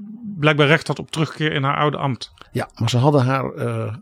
blijkbaar 0.41 0.67
recht 0.67 0.87
had 0.87 0.99
op 0.99 1.11
terugkeer 1.11 1.51
in 1.51 1.63
haar 1.63 1.77
oude 1.77 1.97
ambt. 1.97 2.31
Ja, 2.51 2.69
maar 2.75 2.89
ze 2.89 2.97
hadden 2.97 3.21
haar 3.25 3.53
eh, 3.53 3.95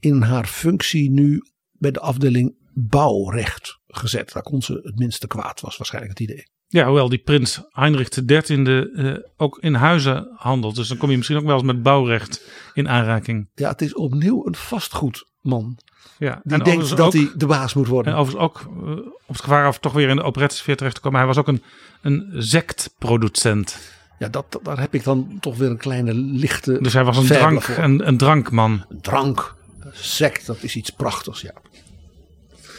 in 0.00 0.22
haar 0.22 0.46
functie 0.46 1.10
nu 1.10 1.42
bij 1.72 1.90
de 1.90 2.00
afdeling 2.00 2.54
bouwrecht 2.74 3.78
gezet. 3.86 4.32
Daar 4.32 4.42
kon 4.42 4.62
ze 4.62 4.80
het 4.82 4.98
minste 4.98 5.26
kwaad, 5.26 5.60
was 5.60 5.76
waarschijnlijk 5.76 6.18
het 6.18 6.28
idee. 6.30 6.46
Ja, 6.66 6.86
hoewel 6.86 7.08
die 7.08 7.18
prins 7.18 7.62
Heinrich 7.70 8.08
XIII 8.08 8.78
eh, 8.94 9.14
ook 9.36 9.58
in 9.58 9.74
huizen 9.74 10.28
handelt. 10.36 10.74
Dus 10.76 10.88
dan 10.88 10.96
kom 10.96 11.10
je 11.10 11.16
misschien 11.16 11.38
ook 11.38 11.44
wel 11.44 11.54
eens 11.54 11.62
met 11.64 11.82
bouwrecht 11.82 12.42
in 12.74 12.88
aanraking. 12.88 13.48
Ja, 13.54 13.68
het 13.68 13.82
is 13.82 13.94
opnieuw 13.94 14.46
een 14.46 14.54
vastgoedman. 14.54 15.78
Ja, 16.18 16.32
Die 16.32 16.42
denkt 16.58 16.66
overigens 16.66 16.90
dat 16.96 17.06
ook- 17.06 17.12
hij 17.12 17.30
de 17.36 17.46
baas 17.46 17.74
moet 17.74 17.86
worden. 17.86 18.12
En 18.12 18.18
overigens 18.18 18.50
ook 18.50 18.60
eh, 18.60 18.90
op 19.06 19.26
het 19.26 19.40
gevaar 19.40 19.66
af 19.66 19.78
toch 19.78 19.92
weer 19.92 20.08
in 20.08 20.16
de 20.16 20.22
operettesfeer 20.22 20.76
terecht 20.76 20.94
te 20.94 21.00
komen. 21.00 21.18
Hij 21.18 21.26
was 21.28 21.38
ook 21.38 21.48
een, 21.48 21.62
een 22.02 22.32
sectproducent. 22.38 23.92
Ja, 24.18 24.28
dat, 24.28 24.60
daar 24.62 24.80
heb 24.80 24.94
ik 24.94 25.04
dan 25.04 25.36
toch 25.40 25.56
weer 25.56 25.70
een 25.70 25.76
kleine 25.76 26.14
lichte. 26.14 26.78
Dus 26.82 26.92
hij 26.92 27.04
was 27.04 27.16
een, 27.16 27.26
drank, 27.26 27.66
een, 27.68 28.08
een 28.08 28.16
drankman. 28.16 28.84
Drank, 29.00 29.54
sect, 29.92 30.46
dat 30.46 30.62
is 30.62 30.76
iets 30.76 30.90
prachtigs, 30.90 31.40
ja. 31.40 31.52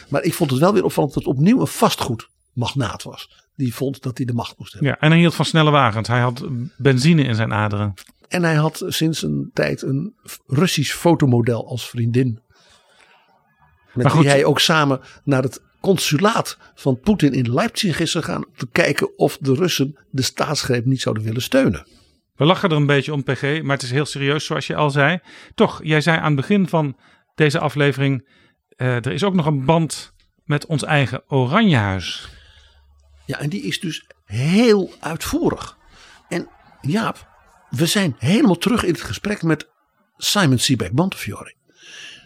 Maar 0.09 0.23
ik 0.23 0.33
vond 0.33 0.51
het 0.51 0.59
wel 0.59 0.73
weer 0.73 0.83
opvallend 0.83 1.13
dat 1.13 1.23
het 1.23 1.33
opnieuw 1.33 1.59
een 1.59 1.67
vastgoedmagnaat 1.67 3.03
was. 3.03 3.43
Die 3.55 3.75
vond 3.75 4.01
dat 4.01 4.17
hij 4.17 4.25
de 4.25 4.33
macht 4.33 4.57
moest 4.57 4.73
hebben. 4.73 4.89
Ja, 4.89 4.97
en 4.99 5.09
hij 5.09 5.19
hield 5.19 5.35
van 5.35 5.45
snelle 5.45 5.71
wagens. 5.71 6.07
Hij 6.07 6.19
had 6.19 6.45
benzine 6.77 7.23
in 7.23 7.35
zijn 7.35 7.53
aderen. 7.53 7.93
En 8.27 8.43
hij 8.43 8.55
had 8.55 8.83
sinds 8.87 9.23
een 9.23 9.49
tijd 9.53 9.81
een 9.81 10.15
Russisch 10.47 10.93
fotomodel 10.95 11.67
als 11.67 11.89
vriendin. 11.89 12.39
Met 13.93 14.03
Maar 14.03 14.11
goed. 14.11 14.21
wie 14.21 14.31
hij 14.31 14.45
ook 14.45 14.59
samen 14.59 14.99
naar 15.23 15.43
het 15.43 15.61
consulaat 15.85 16.57
van 16.75 16.99
Poetin 16.99 17.33
in 17.33 17.53
Leipzig 17.53 17.99
is 17.99 18.11
gegaan. 18.11 18.45
Om 18.45 18.55
te 18.55 18.67
kijken 18.71 19.17
of 19.17 19.37
de 19.37 19.53
Russen 19.53 19.97
de 20.09 20.21
staatsgreep 20.21 20.85
niet 20.85 21.01
zouden 21.01 21.23
willen 21.23 21.41
steunen. 21.41 21.87
We 22.35 22.45
lachen 22.45 22.69
er 22.69 22.75
een 22.75 22.85
beetje 22.85 23.13
om, 23.13 23.23
PG, 23.23 23.61
maar 23.61 23.75
het 23.75 23.83
is 23.83 23.91
heel 23.91 24.05
serieus, 24.05 24.45
zoals 24.45 24.67
je 24.67 24.75
al 24.75 24.89
zei. 24.89 25.19
Toch, 25.55 25.79
jij 25.83 26.01
zei 26.01 26.17
aan 26.17 26.25
het 26.25 26.35
begin 26.35 26.67
van 26.67 26.97
deze 27.35 27.59
aflevering: 27.59 28.27
eh, 28.69 28.95
er 28.95 29.11
is 29.11 29.23
ook 29.23 29.33
nog 29.33 29.45
een 29.45 29.65
band 29.65 30.13
met 30.43 30.65
ons 30.65 30.83
eigen 30.83 31.23
Oranjehuis. 31.27 32.29
Ja, 33.25 33.39
en 33.39 33.49
die 33.49 33.61
is 33.61 33.79
dus 33.79 34.05
heel 34.25 34.93
uitvoerig. 34.99 35.77
En 36.29 36.49
Jaap, 36.81 37.27
we 37.69 37.85
zijn 37.85 38.15
helemaal 38.17 38.57
terug 38.57 38.83
in 38.83 38.93
het 38.93 39.01
gesprek 39.01 39.43
met 39.43 39.69
Simon 40.17 40.59
Sebag 40.59 40.91
Montefiore. 40.91 41.55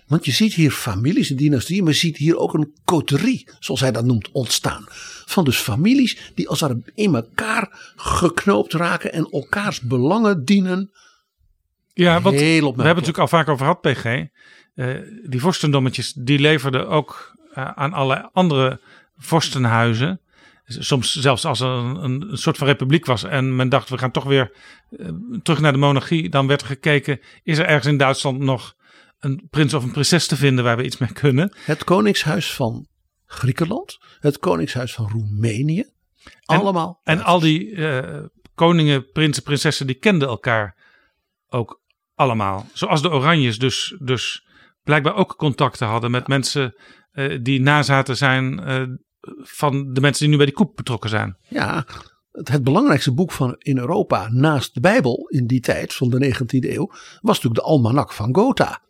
Want 0.10 0.26
je 0.26 0.32
ziet 0.32 0.54
hier 0.54 0.72
families 0.72 1.30
en 1.30 1.36
dynastieën, 1.36 1.84
maar 1.84 1.94
je 1.94 2.00
ziet 2.00 2.18
hier 2.18 2.38
ook 2.38 2.54
een 2.54 2.74
coterie, 2.86 3.48
zoals 3.60 3.80
hij 3.80 3.92
dat 3.92 4.06
noemt, 4.06 4.32
ontstaan. 4.32 4.86
Van 5.26 5.44
dus 5.44 5.58
families 5.58 6.32
die 6.36 6.50
als 6.50 6.60
het 6.60 6.92
in 6.96 7.16
elkaar 7.16 7.94
geknoopt 7.96 8.74
raken 8.74 9.14
en 9.14 9.28
elkaars 9.32 9.82
belangen 9.82 10.46
dienen. 10.46 10.92
Ja, 11.94 12.22
want 12.22 12.36
we 12.36 12.42
hebben 12.42 12.76
het 12.76 12.86
natuurlijk 12.86 13.18
al 13.18 13.28
vaak 13.28 13.48
over 13.48 13.66
gehad, 13.66 13.82
PG. 13.82 14.06
Eh, 14.76 14.88
die 15.24 15.40
vorstendommetjes, 15.40 16.14
die 16.14 16.40
leverden 16.40 16.88
ook 16.88 17.36
eh, 17.54 17.72
aan 17.72 17.94
alle 17.94 18.30
andere 18.34 18.80
vorstenhuizen. 19.18 20.22
Soms 20.66 21.14
zelfs 21.16 21.46
als 21.46 21.60
er 21.60 21.68
een, 21.68 22.04
een, 22.04 22.32
een 22.32 22.38
soort 22.38 22.58
van 22.58 22.68
republiek 22.68 23.06
was 23.06 23.24
en 23.24 23.56
men 23.56 23.70
dacht 23.70 23.90
we 23.90 23.98
gaan 23.98 24.12
toch 24.12 24.24
weer 24.24 24.52
eh, 24.98 25.08
terug 25.44 25.60
naar 25.60 25.72
de 25.72 25.78
monarchie. 25.78 26.30
Dan 26.30 26.48
werd 26.48 26.62
er 26.62 26.68
gekeken, 26.68 27.20
is 27.44 27.58
er 27.58 27.66
ergens 27.66 27.86
in 27.86 27.98
Duitsland 27.98 28.40
nog 28.40 28.78
een 29.20 29.48
prins 29.50 29.74
of 29.74 29.84
een 29.84 29.92
prinses 29.92 30.28
te 30.28 30.36
vinden 30.36 30.64
waar 30.64 30.78
we 30.78 30.84
iets 30.84 30.98
mee 30.98 31.14
kunnen. 31.14 31.56
Het 31.66 31.84
Koningshuis 31.84 32.54
van 32.54 32.88
Griekenland, 33.26 33.98
het 34.20 34.40
Koningshuis 34.40 34.94
van 34.94 35.10
Roemenië. 35.10 35.86
allemaal. 36.46 37.02
En 37.04 37.24
al 37.24 37.40
die 37.40 37.76
eh, 37.76 38.24
koningen, 38.56 39.12
prinsen, 39.12 39.44
prinsessen, 39.44 39.88
die 39.88 39.96
kenden 39.96 40.28
elkaar 40.28 40.76
ook 41.48 41.82
allemaal. 42.16 42.68
Zoals 42.74 43.02
de 43.02 43.10
Oranjes 43.10 43.60
dus, 43.60 43.96
dus 44.00 44.46
blijkbaar 44.84 45.16
ook 45.16 45.36
contacten 45.36 45.88
hadden 45.88 46.12
met 46.12 46.28
mensen 46.28 46.76
eh, 47.12 47.40
die 47.42 47.62
nazaten 47.62 48.18
zijn 48.18 48.60
eh, 48.60 48.84
van 49.42 49.94
de 49.94 50.02
mensen 50.02 50.22
die 50.22 50.30
nu 50.30 50.38
bij 50.38 50.46
die 50.46 50.56
koep 50.56 50.76
betrokken 50.76 51.10
zijn. 51.10 51.38
Ja, 51.48 51.86
het, 52.32 52.64
belangrijkste 52.64 53.14
boek 53.14 53.32
van 53.32 53.56
in 53.58 53.78
Europa 53.78 54.30
naast 54.32 54.74
de 54.74 54.80
Bijbel 54.80 55.28
in 55.28 55.48
die 55.48 55.60
tijd 55.60 55.94
van 55.94 56.10
de 56.10 56.26
19e 56.26 56.70
eeuw 56.70 56.88
was 57.22 57.36
natuurlijk 57.36 57.56
de 57.56 57.62
Almanak 57.62 58.14
van 58.14 58.36
Gotha. 58.36 58.82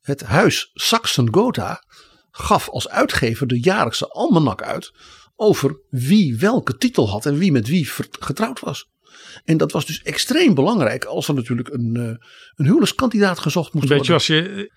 Het 0.00 0.22
huis 0.22 0.70
Saxen-Gotha 0.74 1.84
gaf 2.30 2.68
als 2.68 2.88
uitgever 2.88 3.46
de 3.46 3.60
jaarlijkse 3.60 4.08
almanak 4.08 4.62
uit 4.62 4.92
over 5.36 5.80
wie 5.90 6.36
welke 6.36 6.76
titel 6.76 7.08
had 7.10 7.26
en 7.26 7.38
wie 7.38 7.52
met 7.52 7.68
wie 7.68 7.88
getrouwd 8.20 8.60
was. 8.60 8.88
En 9.44 9.56
dat 9.56 9.72
was 9.72 9.86
dus 9.86 10.02
extreem 10.02 10.54
belangrijk 10.54 11.04
als 11.04 11.28
er 11.28 11.34
natuurlijk 11.34 11.68
een, 11.68 11.96
eh, 11.96 12.26
een 12.54 12.64
huwelijkskandidaat 12.64 13.38
gezocht 13.38 13.72
moest 13.72 13.88
beetje 13.88 14.12
worden. 14.12 14.14
als 14.14 14.26
je, 14.26 14.72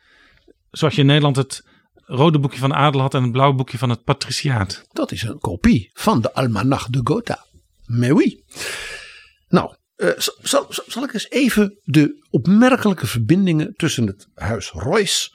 zoals 0.72 0.96
je 0.96 1.02
in 1.02 1.08
Nederland 1.08 1.36
het 1.36 1.64
rode 2.10 2.40
boekje 2.40 2.60
van 2.60 2.70
de 2.70 2.76
adel 2.76 3.02
had 3.02 3.14
en 3.14 3.24
het 3.24 3.32
blauwe 3.32 3.56
boekje 3.56 3.78
van 3.78 3.90
het 3.90 4.04
patriciaat. 4.04 4.86
Dat 4.92 5.12
is 5.12 5.22
een 5.22 5.40
kopie 5.40 5.90
van 5.94 6.22
de 6.22 6.34
Almanach 6.34 6.88
de 6.88 7.02
Gotha. 7.04 7.46
Mais 7.90 8.12
oui. 8.12 8.44
Nou, 9.48 9.76
eh, 9.96 10.10
zal, 10.18 10.36
zal, 10.42 10.66
zal 10.88 11.04
ik 11.04 11.14
eens 11.14 11.30
even 11.30 11.80
de 11.84 12.28
opmerkelijke 12.30 13.08
verbindingen 13.08 13.74
tussen 13.76 14.08
het 14.08 14.28
huis 14.34 14.70
Royce 14.70 15.32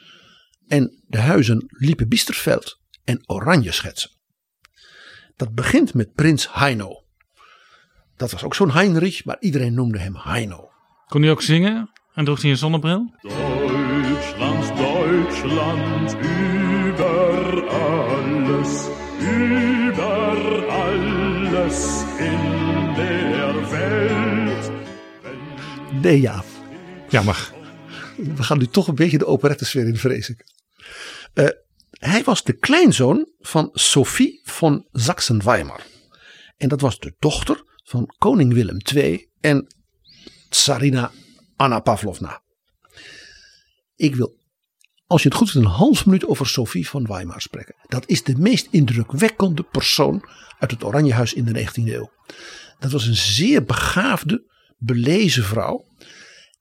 en 0.67 1.03
de 1.07 1.19
huizen 1.19 1.67
Liepe 1.69 2.07
Biesterveld 2.07 2.81
en 3.05 3.23
Oranje 3.27 3.73
schetsen. 3.73 4.11
Dat 5.37 5.55
begint 5.55 5.95
met 5.95 6.13
prins 6.13 6.53
Heino. 6.53 7.05
Dat 8.17 8.31
was 8.31 8.43
ook 8.43 8.55
zo'n 8.55 8.73
Heinrich, 8.73 9.25
maar 9.25 9.37
iedereen 9.41 9.75
noemde 9.75 9.99
hem 9.99 10.17
Heino. 10.17 10.71
Kon 11.07 11.23
hij 11.23 11.31
ook 11.31 11.43
zingen 11.43 11.91
en 12.15 12.25
droeg 12.25 12.43
hij 12.43 12.51
een 12.51 12.57
zonnebril? 12.57 13.15
Deutschlands 13.23 14.69
Deutschland 14.69 16.17
über 16.17 17.69
alles, 17.69 18.89
über 19.21 20.69
alles 20.69 21.24
in 22.19 22.95
der 22.95 23.71
Welt. 23.71 24.71
Nee, 26.03 26.21
ja. 26.21 26.45
Jammer. 27.09 27.53
We 28.17 28.43
gaan 28.43 28.59
nu 28.59 28.67
toch 28.67 28.89
een 28.89 28.95
beetje 28.95 29.19
de 29.19 29.27
operettesfeer 29.27 29.87
in, 29.87 29.97
vrees 29.97 30.29
ik. 30.29 30.45
Eh, 31.33 31.49
hij 31.91 32.23
was 32.25 32.45
de 32.45 32.53
kleinzoon 32.53 33.29
van 33.39 33.71
Sophie 33.73 34.41
van 34.45 34.89
Sachsen-Weimar. 34.93 35.81
En 36.57 36.69
dat 36.69 36.81
was 36.81 36.99
de 36.99 37.15
dochter 37.19 37.63
van 37.85 38.15
koning 38.19 38.53
Willem 38.53 38.77
II 38.95 39.29
en 39.41 39.75
Tsarina 40.49 41.11
Anna 41.57 41.81
Pavlovna. 41.81 42.43
Ik 43.97 44.15
wil, 44.15 44.37
als 45.15 45.23
je 45.23 45.29
het 45.29 45.39
goed 45.39 45.51
vindt, 45.51 45.67
een 45.67 45.75
half 45.75 46.07
minuut 46.07 46.27
over 46.27 46.47
Sophie 46.47 46.89
van 46.89 47.07
Weimar 47.07 47.41
spreken. 47.41 47.75
Dat 47.87 48.09
is 48.09 48.23
de 48.23 48.37
meest 48.39 48.69
indrukwekkende 48.71 49.63
persoon 49.63 50.25
uit 50.59 50.71
het 50.71 50.85
Oranjehuis 50.85 51.35
in 51.35 51.45
de 51.45 51.67
19e 51.67 51.73
eeuw. 51.75 52.11
Dat 52.79 52.93
was 52.93 53.07
een 53.07 53.17
zeer 53.17 53.65
begaafde, 53.65 54.45
belezen 54.79 55.45
vrouw. 55.45 55.85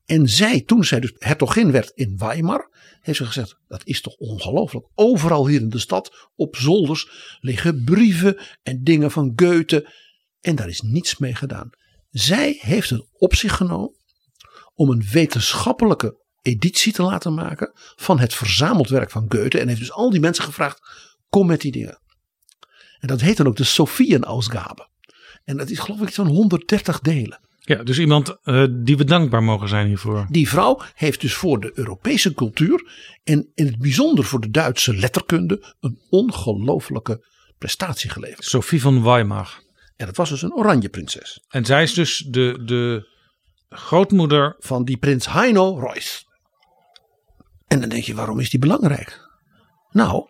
En 0.06 0.30
zij, 0.30 0.62
toen 0.62 0.84
zij 0.84 1.00
dus 1.00 1.14
hertogin 1.18 1.72
werd 1.72 1.92
in 1.96 2.18
Weimar, 2.18 2.70
heeft 3.02 3.18
ze 3.18 3.26
gezegd: 3.26 3.58
dat 3.68 3.82
is 3.84 4.02
toch 4.02 4.16
ongelooflijk. 4.16 4.88
Overal 4.96 5.48
hier 5.48 5.62
in 5.62 5.70
de 5.70 5.80
stad, 5.80 6.30
op 6.36 6.56
zolders, 6.56 7.10
liggen 7.40 7.84
brieven 7.84 8.38
en 8.64 8.84
dingen 8.84 9.12
van 9.12 9.34
Goethe. 9.36 9.90
En 10.42 10.56
daar 10.56 10.70
is 10.70 10.82
niets 10.82 11.18
mee 11.18 11.36
gedaan. 11.36 11.70
Zij 12.10 12.58
heeft 12.60 12.90
het 12.90 13.08
op 13.12 13.36
zich 13.36 13.56
genomen 13.56 13.96
om 14.74 14.90
een 14.90 15.06
wetenschappelijke 15.12 16.22
editie 16.44 16.94
te 16.94 17.04
laten 17.04 17.34
maken 17.34 17.72
van 17.96 18.20
het 18.20 18.34
verzameld 18.34 18.90
werk 18.90 19.12
van 19.12 19.26
Goethe. 19.30 19.60
En 19.60 19.68
heeft 19.68 19.80
dus 19.80 19.92
al 19.92 20.10
die 20.10 20.20
mensen 20.20 20.44
gevraagd: 20.44 20.82
kom 21.30 21.48
met 21.48 21.62
die 21.62 21.72
dingen. 21.72 22.00
En 23.00 23.08
dat 23.08 23.22
heet 23.22 23.38
dan 23.38 23.48
ook 23.48 23.56
de 23.56 23.64
Sophienausgabe. 23.64 24.88
En 25.44 25.58
dat 25.58 25.70
is 25.70 25.80
geloof 25.80 26.02
ik 26.02 26.10
zo'n 26.10 26.28
130 26.28 27.00
delen. 27.00 27.40
Ja, 27.60 27.84
dus 27.84 28.00
iemand 28.00 28.38
uh, 28.44 28.66
die 28.72 28.98
we 28.98 29.04
dankbaar 29.04 29.44
mogen 29.44 29.68
zijn 29.68 29.88
hiervoor. 29.88 30.28
Die 30.30 30.50
vrouw 30.50 30.82
heeft 30.96 31.22
dus 31.22 31.34
voor 31.34 31.60
de 31.60 31.72
Europese 31.74 32.34
cultuur 32.34 32.92
en 33.24 33.52
in 33.56 33.66
het 33.66 33.78
bijzonder 33.78 34.26
voor 34.26 34.40
de 34.42 34.52
Duitse 34.52 34.96
letterkunde 34.96 35.76
een 35.80 36.00
ongelofelijke 36.10 37.26
prestatie 37.58 38.10
geleverd. 38.10 38.46
Sophie 38.46 38.82
van 38.82 39.04
Weimar. 39.04 39.62
En 39.96 40.06
dat 40.06 40.16
was 40.16 40.30
dus 40.30 40.42
een 40.42 40.54
oranje 40.54 40.90
prinses. 40.90 41.44
En 41.48 41.66
zij 41.66 41.84
is 41.84 41.94
dus 41.94 42.18
de, 42.18 42.62
de 42.66 43.08
grootmoeder 43.70 44.56
van 44.60 44.86
die 44.86 44.98
prins 44.98 45.32
Heino 45.32 45.80
Reuss. 45.80 46.28
En 47.74 47.80
dan 47.80 47.90
denk 47.90 48.04
je, 48.04 48.16
waarom 48.16 48.40
is 48.40 48.50
die 48.50 48.60
belangrijk? 48.60 49.30
Nou, 49.92 50.28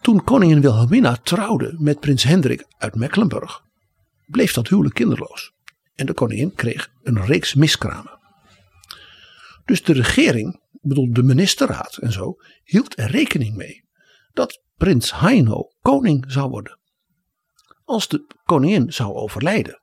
toen 0.00 0.24
koningin 0.24 0.60
Wilhelmina 0.60 1.16
trouwde 1.16 1.76
met 1.78 2.00
prins 2.00 2.22
Hendrik 2.22 2.66
uit 2.78 2.94
Mecklenburg, 2.94 3.62
bleef 4.26 4.52
dat 4.52 4.68
huwelijk 4.68 4.94
kinderloos. 4.94 5.52
En 5.94 6.06
de 6.06 6.12
koningin 6.12 6.54
kreeg 6.54 6.90
een 7.02 7.24
reeks 7.24 7.54
miskramen. 7.54 8.18
Dus 9.64 9.82
de 9.82 9.92
regering, 9.92 10.60
bedoel 10.80 11.12
de 11.12 11.22
ministerraad 11.22 11.96
en 11.96 12.12
zo, 12.12 12.36
hield 12.62 12.98
er 12.98 13.10
rekening 13.10 13.56
mee 13.56 13.84
dat 14.32 14.62
prins 14.76 15.20
Heino 15.20 15.68
koning 15.80 16.24
zou 16.28 16.50
worden. 16.50 16.78
Als 17.84 18.08
de 18.08 18.26
koningin 18.44 18.92
zou 18.92 19.14
overlijden 19.14 19.80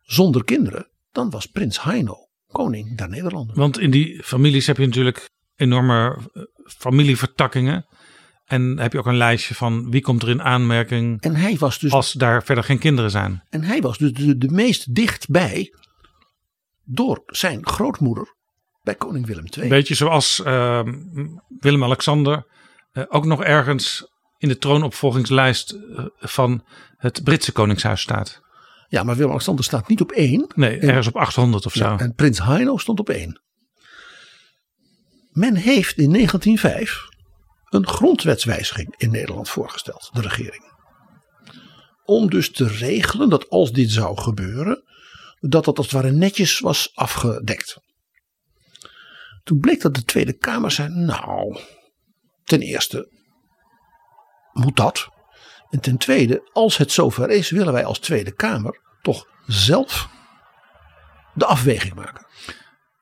zonder 0.00 0.44
kinderen, 0.44 0.88
dan 1.12 1.30
was 1.30 1.46
prins 1.46 1.82
Heino 1.82 2.28
koning 2.46 2.96
der 2.96 3.08
Nederlanden. 3.08 3.56
Want 3.56 3.78
in 3.78 3.90
die 3.90 4.22
families 4.22 4.66
heb 4.66 4.76
je 4.76 4.86
natuurlijk 4.86 5.32
enorme 5.56 6.18
eh, 6.32 6.42
familievertakkingen. 6.64 7.86
En 8.44 8.78
heb 8.78 8.92
je 8.92 8.98
ook 8.98 9.06
een 9.06 9.16
lijstje 9.16 9.54
van 9.54 9.90
wie 9.90 10.00
komt 10.00 10.22
er 10.22 10.28
in 10.28 10.42
aanmerking 10.42 11.22
en 11.22 11.34
hij 11.34 11.56
was 11.58 11.78
dus, 11.78 11.92
als 11.92 12.12
daar 12.12 12.44
verder 12.44 12.64
geen 12.64 12.78
kinderen 12.78 13.10
zijn. 13.10 13.42
En 13.50 13.62
hij 13.62 13.80
was 13.80 13.98
dus 13.98 14.12
de, 14.12 14.38
de 14.38 14.48
meest 14.48 14.94
dichtbij 14.94 15.74
door 16.84 17.22
zijn 17.26 17.66
grootmoeder 17.66 18.34
bij 18.82 18.94
koning 18.94 19.26
Willem 19.26 19.44
II. 19.58 19.68
Beetje 19.68 19.94
zoals 19.94 20.42
uh, 20.46 20.82
Willem-Alexander 21.58 22.46
uh, 22.92 23.04
ook 23.08 23.24
nog 23.24 23.42
ergens 23.42 24.12
in 24.38 24.48
de 24.48 24.58
troonopvolgingslijst 24.58 25.72
uh, 25.72 26.04
van 26.18 26.64
het 26.96 27.24
Britse 27.24 27.52
koningshuis 27.52 28.00
staat. 28.00 28.42
Ja, 28.88 29.02
maar 29.02 29.14
Willem-Alexander 29.14 29.64
staat 29.64 29.88
niet 29.88 30.00
op 30.00 30.12
één. 30.12 30.52
Nee, 30.54 30.78
ergens 30.78 31.06
op 31.06 31.16
800 31.16 31.66
of 31.66 31.72
zo. 31.72 31.84
Ja, 31.84 31.98
en 31.98 32.14
prins 32.14 32.42
Heino 32.42 32.76
stond 32.76 33.00
op 33.00 33.08
één. 33.08 33.40
Men 35.34 35.54
heeft 35.54 35.96
in 35.98 36.12
1905 36.12 37.08
een 37.68 37.86
grondwetswijziging 37.86 38.94
in 38.96 39.10
Nederland 39.10 39.48
voorgesteld, 39.48 40.10
de 40.12 40.20
regering. 40.20 40.72
Om 42.04 42.30
dus 42.30 42.52
te 42.52 42.66
regelen 42.66 43.28
dat 43.28 43.48
als 43.48 43.72
dit 43.72 43.90
zou 43.90 44.20
gebeuren, 44.20 44.82
dat 45.40 45.64
dat 45.64 45.76
als 45.76 45.86
het 45.86 45.94
ware 45.94 46.12
netjes 46.12 46.60
was 46.60 46.90
afgedekt. 46.94 47.78
Toen 49.42 49.58
bleek 49.58 49.80
dat 49.80 49.94
de 49.94 50.04
Tweede 50.04 50.32
Kamer 50.32 50.70
zei, 50.70 50.88
nou, 50.88 51.58
ten 52.44 52.60
eerste 52.60 53.08
moet 54.52 54.76
dat. 54.76 55.08
En 55.70 55.80
ten 55.80 55.98
tweede, 55.98 56.50
als 56.52 56.76
het 56.76 56.92
zover 56.92 57.30
is, 57.30 57.50
willen 57.50 57.72
wij 57.72 57.84
als 57.84 57.98
Tweede 57.98 58.32
Kamer 58.32 58.80
toch 59.02 59.26
zelf 59.46 60.08
de 61.34 61.46
afweging 61.46 61.94
maken. 61.94 62.26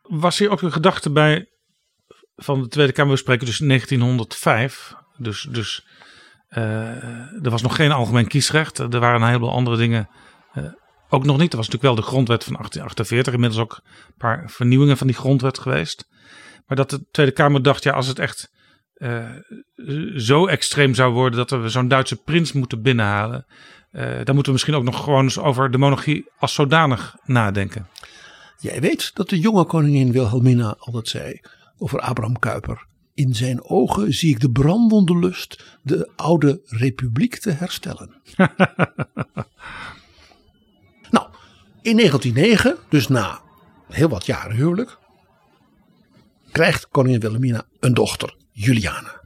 Was 0.03 0.39
hier 0.39 0.51
ook 0.51 0.63
een 0.63 0.73
gedachte 0.73 1.11
bij 1.11 1.52
van 2.43 2.63
de 2.63 2.69
Tweede 2.69 2.93
Kamer, 2.93 3.19
spreken 3.19 3.47
dus 3.47 3.59
1905. 3.59 4.95
Dus, 5.17 5.47
dus 5.51 5.87
uh, 6.51 7.43
er 7.43 7.51
was 7.51 7.63
nog 7.63 7.77
geen 7.77 7.93
algemeen 7.93 8.27
kiesrecht. 8.27 8.79
Er 8.79 9.01
waren 9.01 9.21
een 9.21 9.27
heleboel 9.27 9.53
andere 9.53 9.77
dingen 9.77 10.09
uh, 10.55 10.65
ook 11.09 11.25
nog 11.25 11.39
niet. 11.39 11.51
Er 11.53 11.57
was 11.57 11.69
natuurlijk 11.69 11.95
wel 11.95 12.05
de 12.05 12.11
grondwet 12.11 12.45
van 12.45 12.53
1848. 12.53 13.35
Inmiddels 13.35 13.63
ook 13.63 13.81
een 13.83 14.15
paar 14.19 14.51
vernieuwingen 14.51 14.97
van 14.97 15.07
die 15.07 15.17
grondwet 15.17 15.59
geweest. 15.59 16.09
Maar 16.67 16.77
dat 16.77 16.91
de 16.91 17.05
Tweede 17.11 17.33
Kamer 17.33 17.63
dacht, 17.63 17.83
ja, 17.83 17.93
als 17.93 18.07
het 18.07 18.19
echt 18.19 18.51
uh, 18.97 19.29
zo 20.17 20.47
extreem 20.47 20.95
zou 20.95 21.13
worden 21.13 21.47
dat 21.47 21.51
we 21.51 21.69
zo'n 21.69 21.89
Duitse 21.89 22.17
prins 22.17 22.53
moeten 22.53 22.83
binnenhalen. 22.83 23.47
dan 23.91 24.35
moeten 24.35 24.45
we 24.45 24.53
misschien 24.53 24.75
ook 24.75 24.85
nog 24.85 25.05
gewoon 25.05 25.23
eens 25.23 25.39
over 25.39 25.71
de 25.71 25.79
monarchie 25.79 26.31
als 26.39 26.55
zodanig 26.55 27.17
nadenken. 27.25 27.89
Jij 28.59 28.81
weet 28.81 29.11
dat 29.15 29.29
de 29.29 29.41
jonge 29.41 29.65
koningin 29.65 30.13
Wilhelmina 30.13 30.75
altijd 30.79 31.09
zei 31.09 31.41
over 31.83 32.01
Abraham 32.01 32.39
Kuyper. 32.39 32.87
In 33.15 33.35
zijn 33.35 33.65
ogen 33.65 34.15
zie 34.15 34.31
ik 34.31 34.41
de 34.41 34.51
brandende 34.51 35.19
lust 35.19 35.79
de 35.83 36.11
oude 36.17 36.61
republiek 36.65 37.39
te 37.39 37.51
herstellen. 37.51 38.23
nou, 41.11 41.29
in 41.83 41.97
1909, 41.97 42.77
dus 42.89 43.09
na 43.09 43.41
heel 43.89 44.09
wat 44.09 44.27
jaren 44.27 44.57
huwelijk, 44.57 44.99
krijgt 46.53 46.89
koningin 46.89 47.21
Wilhelmina 47.21 47.65
een 47.81 47.95
dochter, 47.95 48.37
Juliana. 48.51 49.21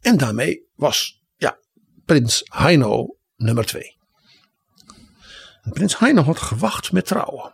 En 0.00 0.16
daarmee 0.16 0.68
was 0.74 1.22
ja, 1.36 1.58
prins 2.04 2.42
Heino 2.44 3.16
nummer 3.36 3.66
twee. 3.66 3.96
prins 5.62 5.98
Heino 5.98 6.22
had 6.22 6.38
gewacht 6.38 6.92
met 6.92 7.06
trouwen. 7.06 7.52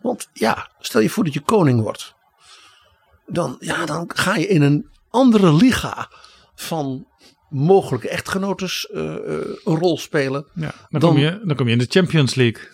Want 0.00 0.28
ja, 0.32 0.70
stel 0.78 1.00
je 1.00 1.10
voor 1.10 1.24
dat 1.24 1.32
je 1.32 1.40
koning 1.40 1.80
wordt 1.80 2.18
dan, 3.32 3.56
ja, 3.60 3.86
dan 3.86 4.10
ga 4.14 4.36
je 4.36 4.46
in 4.46 4.62
een 4.62 4.88
andere 5.10 5.52
liga 5.52 6.10
van 6.54 7.06
mogelijke 7.48 8.08
echtgenotes 8.08 8.88
uh, 8.92 9.02
uh, 9.02 9.14
een 9.64 9.76
rol 9.76 9.98
spelen. 9.98 10.46
Ja, 10.54 10.72
dan, 10.88 11.00
kom 11.00 11.18
je, 11.18 11.40
dan 11.44 11.56
kom 11.56 11.66
je 11.66 11.72
in 11.72 11.78
de 11.78 11.86
Champions 11.88 12.34
League. 12.34 12.68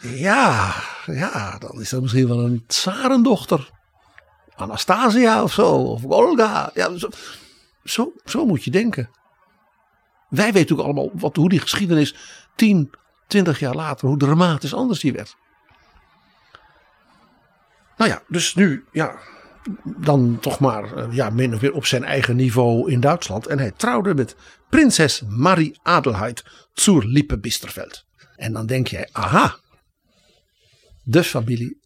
Ja, 0.00 0.74
ja, 1.06 1.58
dan 1.58 1.80
is 1.80 1.90
dat 1.90 2.02
misschien 2.02 2.28
wel 2.28 2.44
een 2.44 2.64
tsarendochter. 2.66 3.70
Anastasia 4.56 5.42
of 5.42 5.52
zo, 5.52 5.70
of 5.70 6.04
Olga. 6.04 6.70
Ja, 6.74 6.96
zo, 6.96 7.08
zo, 7.84 8.12
zo 8.24 8.46
moet 8.46 8.64
je 8.64 8.70
denken. 8.70 9.10
Wij 10.28 10.52
weten 10.52 10.76
ook 10.76 10.84
allemaal 10.84 11.10
wat, 11.14 11.36
hoe 11.36 11.48
die 11.48 11.60
geschiedenis 11.60 12.14
10, 12.56 12.90
20 13.26 13.58
jaar 13.58 13.74
later, 13.74 14.08
hoe 14.08 14.18
dramatisch 14.18 14.74
anders 14.74 15.00
die 15.00 15.12
werd. 15.12 15.36
Nou 17.96 18.10
ja, 18.10 18.22
dus 18.28 18.54
nu, 18.54 18.84
ja, 18.92 19.18
dan 19.84 20.38
toch 20.40 20.58
maar 20.58 20.96
eh, 20.96 21.12
ja, 21.12 21.30
min 21.30 21.54
of 21.54 21.60
meer 21.60 21.72
op 21.72 21.86
zijn 21.86 22.04
eigen 22.04 22.36
niveau 22.36 22.90
in 22.90 23.00
Duitsland. 23.00 23.46
En 23.46 23.58
hij 23.58 23.70
trouwde 23.70 24.14
met 24.14 24.36
prinses 24.68 25.22
Marie 25.28 25.78
Adelheid 25.82 26.44
zur 26.72 27.04
Lippe 27.04 27.38
Bisterveld. 27.38 28.04
En 28.36 28.52
dan 28.52 28.66
denk 28.66 28.86
jij, 28.86 29.08
aha, 29.12 29.58
de 31.02 31.24
familie 31.24 31.80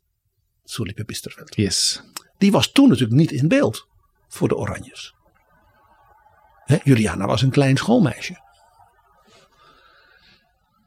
zur 0.65 0.87
Lippe 0.87 1.05
Bisterveld. 1.05 1.57
Yes. 1.57 2.03
Die 2.39 2.51
was 2.51 2.73
toen 2.73 2.89
natuurlijk 2.89 3.19
niet 3.19 3.33
in 3.33 3.49
beeld 3.49 3.87
voor 4.29 4.49
de 4.49 4.57
Oranjes. 4.57 5.15
Juliana 6.85 7.27
was 7.27 7.43
een 7.43 7.51
klein 7.51 7.77
schoolmeisje. 7.77 8.47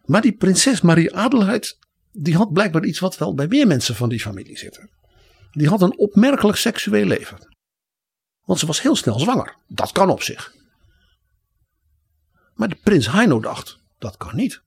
Maar 0.06 0.22
die 0.22 0.36
prinses 0.36 0.82
Marie 0.82 1.16
Adelheid, 1.16 1.78
die 2.12 2.36
had 2.36 2.54
blijkbaar 2.54 2.84
iets 2.84 3.00
wat 3.00 3.18
wel 3.18 3.34
bij 3.34 3.48
meer 3.48 3.68
mensen 3.68 3.96
van 3.96 4.10
die 4.10 4.20
familie 4.20 4.58
zitten. 4.58 4.90
Die 5.52 5.68
had 5.68 5.82
een 5.82 5.98
opmerkelijk 5.98 6.58
seksueel 6.58 7.06
leven. 7.06 7.56
Want 8.46 8.60
ze 8.60 8.66
was 8.66 8.82
heel 8.82 8.96
snel 8.96 9.20
zwanger. 9.20 9.56
Dat 9.68 9.92
kan 9.92 10.10
op 10.10 10.22
zich. 10.22 10.54
Maar 12.56 12.70
de 12.70 12.80
prins 12.84 13.12
Heino 13.12 13.40
dacht, 13.40 13.80
dat 13.98 14.18
kan 14.18 14.36
niet. 14.36 14.62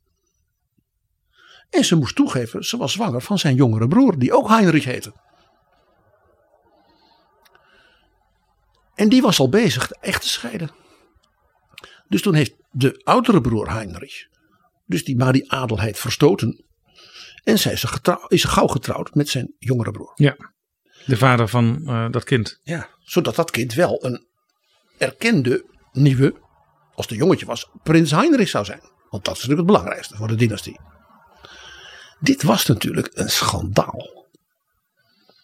En 1.71 1.85
ze 1.85 1.97
moest 1.97 2.17
toegeven, 2.17 2.65
ze 2.65 2.77
was 2.77 2.93
zwanger 2.93 3.23
van 3.23 3.39
zijn 3.39 3.55
jongere 3.55 3.89
broer, 3.89 4.19
die 4.19 4.33
ook 4.33 4.49
Heinrich 4.49 4.85
heette. 4.85 5.13
En 8.95 9.09
die 9.09 9.23
was 9.23 9.39
al 9.39 9.49
bezig 9.49 9.91
echt 9.91 10.23
te 10.23 10.29
scheiden. 10.29 10.71
Dus 12.09 12.23
toen 12.23 12.35
heeft 12.35 12.55
de 12.71 13.01
oudere 13.05 13.41
broer 13.41 13.71
Heinrich, 13.71 14.27
dus 14.87 15.05
die 15.05 15.17
Marie 15.17 15.53
Adelheid, 15.53 15.99
verstoten. 15.99 16.65
En 17.43 17.59
zij 17.59 17.73
is, 17.73 17.87
is 18.29 18.45
gauw 18.45 18.67
getrouwd 18.67 19.15
met 19.15 19.29
zijn 19.29 19.55
jongere 19.59 19.91
broer. 19.91 20.13
Ja, 20.15 20.37
de 21.07 21.17
vader 21.17 21.49
van 21.49 21.83
eh, 21.87 22.11
dat 22.11 22.25
kind. 22.25 22.61
Ja, 22.63 22.89
zodat 23.01 23.35
dat 23.35 23.51
kind 23.51 23.75
wel 23.75 24.05
een 24.05 24.27
erkende 24.99 25.65
nieuwe, 25.93 26.35
als 26.95 27.07
de 27.07 27.17
jongetje 27.17 27.47
was, 27.47 27.71
prins 27.83 28.11
Heinrich 28.11 28.49
zou 28.49 28.65
zijn. 28.65 28.81
Want 29.11 29.25
dat 29.25 29.37
is 29.37 29.41
natuurlijk 29.41 29.69
het 29.69 29.77
belangrijkste 29.77 30.17
voor 30.17 30.29
de 30.29 30.35
dynastie. 30.35 30.81
Dit 32.21 32.43
was 32.43 32.67
natuurlijk 32.67 33.11
een 33.15 33.31
schandaal. 33.31 34.27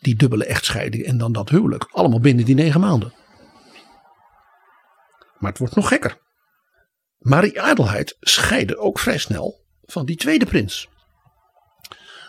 Die 0.01 0.17
dubbele 0.17 0.45
echtscheiding 0.45 1.05
en 1.05 1.19
dan 1.19 1.33
dat 1.33 1.49
huwelijk. 1.49 1.89
Allemaal 1.93 2.21
binnen 2.21 2.45
die 2.45 2.55
negen 2.55 2.81
maanden. 2.81 3.15
Maar 5.39 5.51
het 5.51 5.59
wordt 5.59 5.75
nog 5.75 5.89
gekker. 5.89 6.19
Marie 7.19 7.63
Adelheid 7.63 8.17
scheidde 8.21 8.79
ook 8.79 8.99
vrij 8.99 9.19
snel 9.19 9.65
van 9.83 10.07
die 10.07 10.17
tweede 10.17 10.47
prins. 10.47 10.89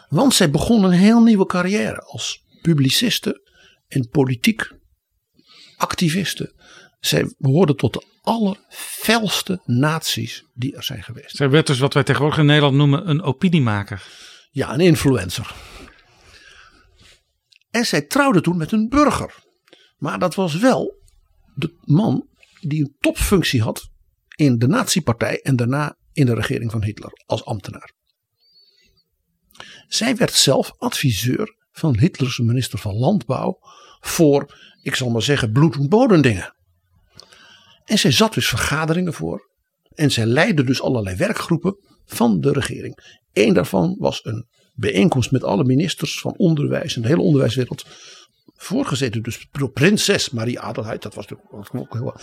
Want 0.10 0.34
zij 0.34 0.50
begon 0.50 0.84
een 0.84 0.92
heel 0.92 1.22
nieuwe 1.22 1.46
carrière 1.46 2.02
als 2.02 2.44
publiciste 2.62 3.50
en 3.88 4.10
politiek 4.10 4.72
activiste. 5.78 6.54
Zij 7.00 7.34
behoorde 7.38 7.76
tot 7.76 7.94
de 7.94 8.06
allerfelste 8.22 9.62
naties 9.66 10.46
die 10.54 10.76
er 10.76 10.84
zijn 10.84 11.04
geweest. 11.04 11.36
Zij 11.36 11.50
werd 11.50 11.68
dus 11.68 11.80
wat 11.80 11.94
wij 11.94 12.04
tegenwoordig 12.04 12.40
in 12.40 12.46
Nederland 12.46 12.76
noemen 12.76 13.10
een 13.10 13.22
opiniemaker. 13.22 14.08
Ja, 14.52 14.74
een 14.74 14.80
influencer. 14.80 15.54
En 17.70 17.86
zij 17.86 18.02
trouwde 18.02 18.42
toen 18.42 18.58
met 18.58 18.72
een 18.72 18.90
burger. 18.90 19.44
Maar 19.98 20.20
dat 20.20 20.36
was 20.36 20.56
wel 20.56 21.02
de 21.56 21.78
man 21.82 22.28
die 22.60 22.82
een 22.82 22.96
topfunctie 23.00 23.62
had 23.62 23.90
in 24.36 24.58
de 24.58 24.68
Nazi-partij 24.68 25.42
en 25.42 25.56
daarna 25.56 25.98
in 26.12 26.26
de 26.26 26.34
regering 26.34 26.72
van 26.72 26.84
Hitler 26.84 27.12
als 27.26 27.46
ambtenaar. 27.46 27.94
Zij 29.88 30.16
werd 30.16 30.34
zelf 30.34 30.74
adviseur 30.78 31.56
van 31.72 31.98
Hitlers 31.98 32.40
minister 32.40 32.80
van 32.80 32.96
Landbouw 32.96 33.58
voor, 34.00 34.58
ik 34.82 34.96
zal 34.96 35.10
maar 35.10 35.22
zeggen, 35.22 35.52
bloed- 35.52 35.76
en 35.76 35.90
bodendingen. 35.90 36.56
En 37.86 38.00
zij 38.00 38.12
zat 38.12 38.34
dus 38.34 38.48
vergaderingen 38.48 39.14
voor 39.14 39.50
en 39.94 40.12
zij 40.12 40.26
leidde 40.26 40.64
dus 40.64 40.82
allerlei 40.82 41.16
werkgroepen 41.16 41.78
van 42.06 42.40
de 42.40 42.52
regering. 42.52 43.20
Eén 43.34 43.54
daarvan 43.54 43.96
was 44.00 44.26
een 44.26 44.48
bijeenkomst 44.74 45.32
met 45.32 45.44
alle 45.44 45.64
ministers 45.64 46.20
van 46.20 46.34
onderwijs 46.38 46.96
en 46.96 47.02
de 47.02 47.08
hele 47.08 47.22
onderwijswereld. 47.22 47.86
Voorgezeten 48.56 49.24
dus 49.24 49.48
door 49.52 49.72
prinses 49.72 50.30
Marie 50.30 50.60
Adelheid, 50.60 51.02
dat 51.02 51.14
was 51.14 51.28
natuurlijk 51.28 51.76
ook 51.76 51.94
heel. 51.94 52.16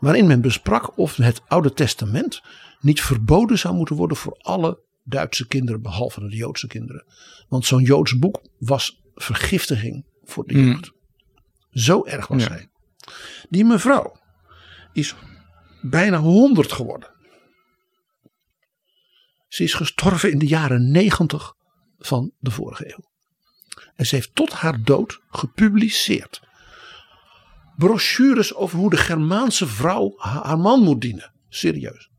Waarin 0.00 0.26
men 0.26 0.40
besprak 0.40 0.98
of 0.98 1.16
het 1.16 1.40
Oude 1.46 1.72
Testament 1.72 2.42
niet 2.80 3.02
verboden 3.02 3.58
zou 3.58 3.74
moeten 3.74 3.96
worden 3.96 4.16
voor 4.16 4.36
alle 4.38 4.82
Duitse 5.04 5.46
kinderen, 5.46 5.82
behalve 5.82 6.20
de 6.20 6.36
Joodse 6.36 6.66
kinderen. 6.66 7.04
Want 7.48 7.66
zo'n 7.66 7.82
Joods 7.82 8.18
boek 8.18 8.42
was 8.58 9.02
vergiftiging 9.14 10.06
voor 10.24 10.46
de 10.46 10.54
jeugd. 10.64 10.92
Zo 11.70 12.04
erg 12.04 12.26
was 12.26 12.42
Ja. 12.42 12.48
zij. 12.48 12.68
Die 13.48 13.64
mevrouw 13.64 14.16
is 14.92 15.14
bijna 15.82 16.18
100 16.18 16.72
geworden. 16.72 17.12
Ze 19.48 19.62
is 19.62 19.74
gestorven 19.74 20.30
in 20.30 20.38
de 20.38 20.46
jaren 20.46 20.90
90 20.90 21.54
van 21.98 22.32
de 22.38 22.50
vorige 22.50 22.86
eeuw. 22.86 23.04
En 23.94 24.06
ze 24.06 24.14
heeft 24.14 24.34
tot 24.34 24.52
haar 24.52 24.82
dood 24.82 25.20
gepubliceerd. 25.28 26.40
Brochures 27.76 28.54
over 28.54 28.78
hoe 28.78 28.90
de 28.90 28.96
Germaanse 28.96 29.66
vrouw 29.66 30.12
ha- 30.16 30.42
haar 30.44 30.58
man 30.58 30.80
moet 30.82 31.00
dienen. 31.00 31.32
Serieus. 31.48 32.10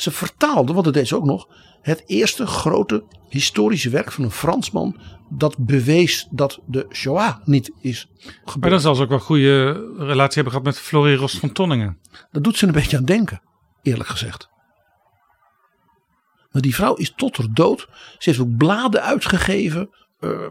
Ze 0.00 0.10
vertaalde, 0.10 0.72
want 0.72 0.84
dat 0.84 0.94
deed 0.94 1.08
ze 1.08 1.16
ook 1.16 1.24
nog, 1.24 1.48
het 1.82 2.02
eerste 2.06 2.46
grote 2.46 3.04
historische 3.28 3.90
werk 3.90 4.12
van 4.12 4.24
een 4.24 4.30
Fransman. 4.30 5.00
dat 5.32 5.58
bewees 5.58 6.26
dat 6.30 6.60
de 6.66 6.86
Shoah 6.92 7.36
niet 7.44 7.70
is 7.80 8.08
gebeurd. 8.24 8.60
Maar 8.60 8.70
dan 8.70 8.80
zal 8.80 8.94
ze 8.94 9.02
ook 9.02 9.08
wel 9.08 9.18
een 9.18 9.24
goede 9.24 9.72
relatie 9.96 10.34
hebben 10.34 10.52
gehad 10.52 10.62
met 10.66 10.78
Florie 10.78 11.16
Ros 11.16 11.38
van 11.38 11.52
Tonningen. 11.52 11.98
Dat 12.30 12.44
doet 12.44 12.56
ze 12.56 12.66
een 12.66 12.72
beetje 12.72 12.96
aan 12.96 13.04
denken, 13.04 13.42
eerlijk 13.82 14.08
gezegd. 14.08 14.48
Maar 16.50 16.62
die 16.62 16.74
vrouw 16.74 16.94
is 16.94 17.12
tot 17.16 17.36
haar 17.36 17.46
dood. 17.52 17.80
Ze 18.18 18.30
heeft 18.30 18.40
ook 18.40 18.56
bladen 18.56 19.02
uitgegeven. 19.02 19.90
eh, 20.18 20.46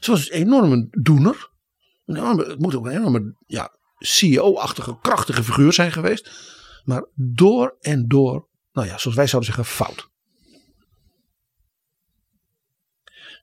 ze 0.00 0.10
was 0.10 0.30
een 0.30 0.38
enorme 0.38 0.88
doener. 0.90 1.50
Een 2.06 2.16
enorme- 2.16 2.44
het 2.46 2.58
moet 2.58 2.74
ook 2.74 2.86
een 2.86 2.96
enorme 2.96 3.34
ja, 3.46 3.70
CEO-achtige, 3.98 4.98
krachtige 5.00 5.42
figuur 5.44 5.72
zijn 5.72 5.92
geweest. 5.92 6.30
Maar 6.84 7.04
door 7.14 7.76
en 7.80 8.08
door, 8.08 8.48
nou 8.72 8.86
ja, 8.86 8.98
zoals 8.98 9.16
wij 9.16 9.26
zouden 9.26 9.54
zeggen, 9.54 9.74
fout. 9.74 10.10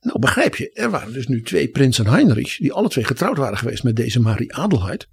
Nou, 0.01 0.19
begrijp 0.19 0.55
je, 0.55 0.71
er 0.71 0.89
waren 0.89 1.13
dus 1.13 1.27
nu 1.27 1.41
twee 1.41 1.69
prinsen 1.69 2.07
Heinrich, 2.07 2.57
die 2.57 2.73
alle 2.73 2.89
twee 2.89 3.03
getrouwd 3.03 3.37
waren 3.37 3.57
geweest 3.57 3.83
met 3.83 3.95
deze 3.95 4.19
Marie 4.19 4.55
Adelheid. 4.55 5.07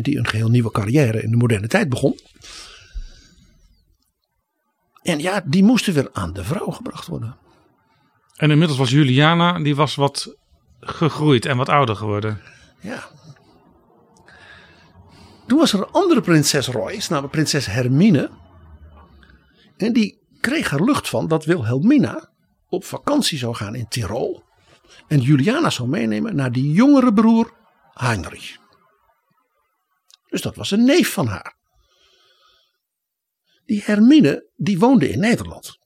Die 0.00 0.18
een 0.18 0.26
geheel 0.26 0.48
nieuwe 0.48 0.70
carrière 0.70 1.22
in 1.22 1.30
de 1.30 1.36
moderne 1.36 1.66
tijd 1.66 1.88
begon. 1.88 2.18
En 5.02 5.18
ja, 5.18 5.42
die 5.46 5.62
moesten 5.62 5.94
weer 5.94 6.08
aan 6.12 6.32
de 6.32 6.44
vrouw 6.44 6.70
gebracht 6.70 7.06
worden. 7.06 7.36
En 8.36 8.50
inmiddels 8.50 8.78
was 8.78 8.90
Juliana, 8.90 9.58
die 9.58 9.76
was 9.76 9.94
wat 9.94 10.36
gegroeid 10.80 11.46
en 11.46 11.56
wat 11.56 11.68
ouder 11.68 11.96
geworden. 11.96 12.40
Ja. 12.80 13.08
Toen 15.50 15.58
was 15.58 15.72
er 15.72 15.78
een 15.78 15.90
andere 15.90 16.20
prinses 16.20 16.66
Royce, 16.66 17.10
namelijk 17.10 17.32
prinses 17.32 17.66
Hermine. 17.66 18.30
En 19.76 19.92
die 19.92 20.18
kreeg 20.40 20.72
er 20.72 20.84
lucht 20.84 21.08
van 21.08 21.28
dat 21.28 21.44
Wilhelmina 21.44 22.32
op 22.68 22.84
vakantie 22.84 23.38
zou 23.38 23.54
gaan 23.54 23.74
in 23.74 23.88
Tirol. 23.88 24.42
En 25.08 25.20
Juliana 25.20 25.70
zou 25.70 25.88
meenemen 25.88 26.34
naar 26.34 26.52
die 26.52 26.72
jongere 26.72 27.12
broer 27.12 27.52
Heinrich. 27.92 28.56
Dus 30.28 30.42
dat 30.42 30.56
was 30.56 30.70
een 30.70 30.84
neef 30.84 31.12
van 31.12 31.26
haar. 31.26 31.56
Die 33.64 33.82
Hermine, 33.84 34.50
die 34.56 34.78
woonde 34.78 35.08
in 35.08 35.20
Nederland. 35.20 35.78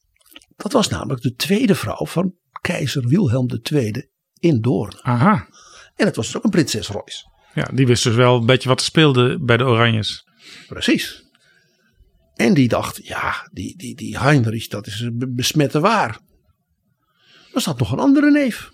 Dat 0.56 0.72
was 0.72 0.88
namelijk 0.88 1.22
de 1.22 1.34
tweede 1.34 1.74
vrouw 1.74 2.06
van 2.06 2.34
keizer 2.60 3.08
Wilhelm 3.08 3.48
II 3.72 4.10
in 4.38 4.60
Doorn. 4.60 5.02
Aha. 5.02 5.48
En 5.94 6.06
het 6.06 6.16
was 6.16 6.26
dus 6.26 6.36
ook 6.36 6.44
een 6.44 6.50
prinses 6.50 6.88
Royce. 6.88 7.32
Ja, 7.54 7.68
die 7.72 7.86
wist 7.86 8.04
dus 8.04 8.14
wel 8.14 8.36
een 8.36 8.46
beetje 8.46 8.68
wat 8.68 8.78
er 8.78 8.86
speelde 8.86 9.38
bij 9.40 9.56
de 9.56 9.64
Oranjes. 9.64 10.26
Precies. 10.66 11.22
En 12.34 12.54
die 12.54 12.68
dacht, 12.68 13.06
ja, 13.06 13.48
die, 13.52 13.76
die, 13.76 13.94
die 13.94 14.18
Heinrich, 14.18 14.66
dat 14.66 14.86
is 14.86 15.08
besmette 15.12 15.80
waar. 15.80 16.18
Er 17.54 17.60
zat 17.60 17.78
nog 17.78 17.92
een 17.92 17.98
andere 17.98 18.30
neef. 18.30 18.70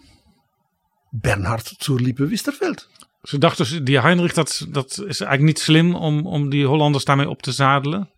Bernhard 1.11 1.75
zur 1.79 2.01
Liebe 2.01 2.27
Wisterveld. 2.27 2.89
Ze 3.23 3.39
dacht 3.39 3.57
dus, 3.57 3.81
die 3.83 4.01
Heinrich, 4.01 4.33
dat, 4.33 4.67
dat 4.69 4.91
is 4.91 5.21
eigenlijk 5.21 5.43
niet 5.43 5.59
slim 5.59 5.95
om, 5.95 6.27
om 6.27 6.51
die 6.51 6.67
Hollanders 6.67 7.05
daarmee 7.05 7.29
op 7.29 7.43
te 7.43 7.53
zadelen. 7.53 8.11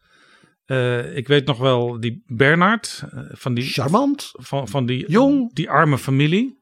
Eh, 0.66 1.16
ik 1.16 1.26
weet 1.26 1.46
nog 1.46 1.58
wel, 1.58 2.00
die 2.00 2.22
Bernard, 2.26 3.04
eh, 3.10 3.20
van 3.30 3.54
die, 3.54 3.64
Charmant. 3.64 4.30
van, 4.32 4.68
van 4.68 4.86
die, 4.86 5.10
Jong. 5.10 5.54
die 5.54 5.70
arme 5.70 5.98
familie. 5.98 6.58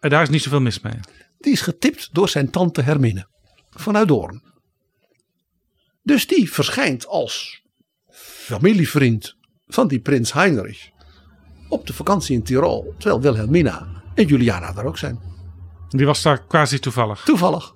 En 0.00 0.10
daar 0.10 0.22
is 0.22 0.28
niet 0.28 0.42
zoveel 0.42 0.60
mis 0.60 0.80
mee. 0.80 1.00
Die 1.38 1.52
is 1.52 1.60
getipt 1.60 2.08
door 2.12 2.28
zijn 2.28 2.50
tante 2.50 2.82
Hermine. 2.82 3.28
Vanuit 3.70 4.08
Doorn. 4.08 4.42
Dus 6.02 6.26
die 6.26 6.52
verschijnt 6.52 7.06
als 7.06 7.62
familievriend 8.46 9.36
van 9.66 9.88
die 9.88 10.00
prins 10.00 10.32
Heinrich. 10.32 10.90
Op 11.68 11.86
de 11.86 11.92
vakantie 11.92 12.36
in 12.36 12.42
Tirol. 12.42 12.94
Terwijl 12.98 13.20
Wilhelmina 13.20 14.02
en 14.14 14.26
Juliana 14.26 14.72
daar 14.72 14.86
ook 14.86 14.98
zijn. 14.98 15.20
Die 15.88 16.06
was 16.06 16.22
daar 16.22 16.46
quasi 16.46 16.78
toevallig. 16.78 17.22
Toevallig. 17.24 17.72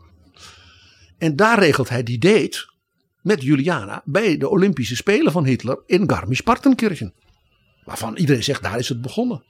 En 1.18 1.36
daar 1.36 1.58
regelt 1.58 1.88
hij 1.88 2.02
die 2.02 2.18
date 2.18 2.70
met 3.22 3.42
Juliana 3.42 4.02
bij 4.04 4.36
de 4.36 4.48
Olympische 4.48 4.96
Spelen 4.96 5.32
van 5.32 5.44
Hitler 5.44 5.82
in 5.86 6.10
Garmisch-Partenkirchen. 6.10 7.14
Waarvan 7.84 8.16
iedereen 8.16 8.44
zegt, 8.44 8.62
daar 8.62 8.78
is 8.78 8.88
het 8.88 9.00
begonnen. 9.00 9.44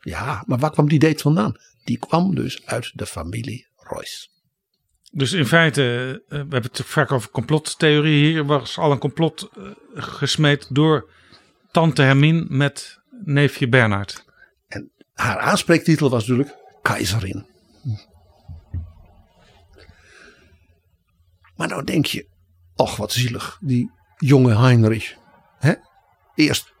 Ja, 0.00 0.44
maar 0.46 0.58
waar 0.58 0.70
kwam 0.70 0.88
die 0.88 0.98
date 0.98 1.22
vandaan? 1.22 1.56
Die 1.84 1.98
kwam 1.98 2.34
dus 2.34 2.66
uit 2.66 2.90
de 2.94 3.06
familie 3.06 3.66
Royce. 3.76 4.28
Dus 5.10 5.32
in 5.32 5.46
feite, 5.46 5.82
eh, 6.28 6.28
we 6.28 6.36
hebben 6.36 6.62
het 6.62 6.82
vaak 6.84 7.12
over 7.12 7.30
complottheorie. 7.30 8.24
Hier 8.24 8.44
was 8.44 8.78
al 8.78 8.92
een 8.92 8.98
complot 8.98 9.48
eh, 9.56 9.70
gesmeed 9.94 10.66
door 10.68 11.10
tante 11.70 12.02
Hermine 12.02 12.44
met 12.48 12.98
neefje 13.24 13.68
Bernard. 13.68 14.24
En 14.68 14.90
haar 15.14 15.38
aanspreektitel 15.38 16.10
was 16.10 16.26
natuurlijk 16.26 16.56
keizerin. 16.82 17.46
Maar 21.56 21.68
nou 21.68 21.84
denk 21.84 22.06
je, 22.06 22.26
ach 22.76 22.96
wat 22.96 23.12
zielig, 23.12 23.58
die 23.60 23.90
jonge 24.16 24.58
Heinrich. 24.58 25.16
Hè? 25.58 25.72
Eerst 26.34 26.72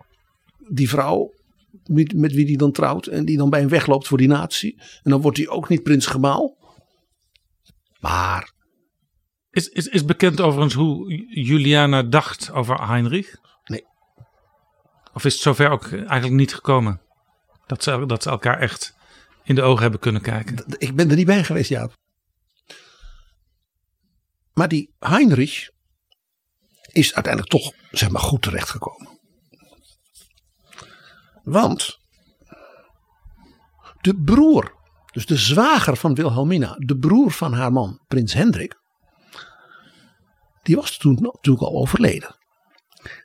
die 0.68 0.88
vrouw 0.88 1.34
met, 1.84 2.14
met 2.14 2.32
wie 2.32 2.46
hij 2.46 2.56
dan 2.56 2.72
trouwt 2.72 3.06
en 3.06 3.24
die 3.24 3.36
dan 3.36 3.50
bij 3.50 3.60
hem 3.60 3.68
wegloopt 3.68 4.08
voor 4.08 4.18
die 4.18 4.28
natie. 4.28 4.80
En 5.02 5.10
dan 5.10 5.20
wordt 5.20 5.36
hij 5.36 5.48
ook 5.48 5.68
niet 5.68 5.82
prins 5.82 6.06
gemaal. 6.06 6.56
Maar 8.00 8.52
Is, 9.50 9.68
is, 9.68 9.86
is 9.86 10.04
bekend 10.04 10.40
overigens 10.40 10.74
hoe 10.74 11.14
Juliana 11.42 12.02
dacht 12.02 12.50
over 12.52 12.88
Heinrich? 12.88 13.36
Nee. 13.64 13.84
Of 15.12 15.24
is 15.24 15.32
het 15.32 15.42
zover 15.42 15.70
ook 15.70 15.92
eigenlijk 15.92 16.32
niet 16.32 16.54
gekomen? 16.54 17.00
Dat 17.66 17.82
ze, 17.82 18.06
dat 18.06 18.22
ze 18.22 18.30
elkaar 18.30 18.58
echt 18.58 18.94
in 19.44 19.54
de 19.54 19.62
ogen 19.62 19.82
hebben 19.82 20.00
kunnen 20.00 20.22
kijken. 20.22 20.64
ik 20.78 20.94
ben 20.94 21.10
er 21.10 21.16
niet 21.16 21.26
bij 21.26 21.44
geweest, 21.44 21.68
Jaap. 21.68 21.92
Maar 24.52 24.68
die 24.68 24.94
Heinrich 24.98 25.70
is 26.92 27.14
uiteindelijk 27.14 27.52
toch 27.52 27.72
zeg 27.90 28.10
maar 28.10 28.20
goed 28.20 28.42
terechtgekomen. 28.42 29.20
Want 31.42 31.98
de 34.00 34.20
broer, 34.24 34.74
dus 35.12 35.26
de 35.26 35.36
zwager 35.36 35.96
van 35.96 36.14
Wilhelmina, 36.14 36.74
de 36.78 36.96
broer 36.96 37.30
van 37.30 37.52
haar 37.52 37.72
man, 37.72 38.04
prins 38.06 38.32
Hendrik, 38.32 38.80
die 40.62 40.76
was 40.76 40.96
toen 40.96 41.14
natuurlijk 41.14 41.64
al 41.64 41.80
overleden. 41.80 42.36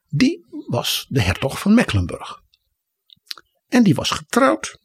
Die 0.08 0.46
was 0.68 1.06
de 1.10 1.22
hertog 1.22 1.60
van 1.60 1.74
Mecklenburg. 1.74 2.42
En 3.68 3.84
die 3.84 3.96
was 3.96 4.10
getrouwd 4.10 4.80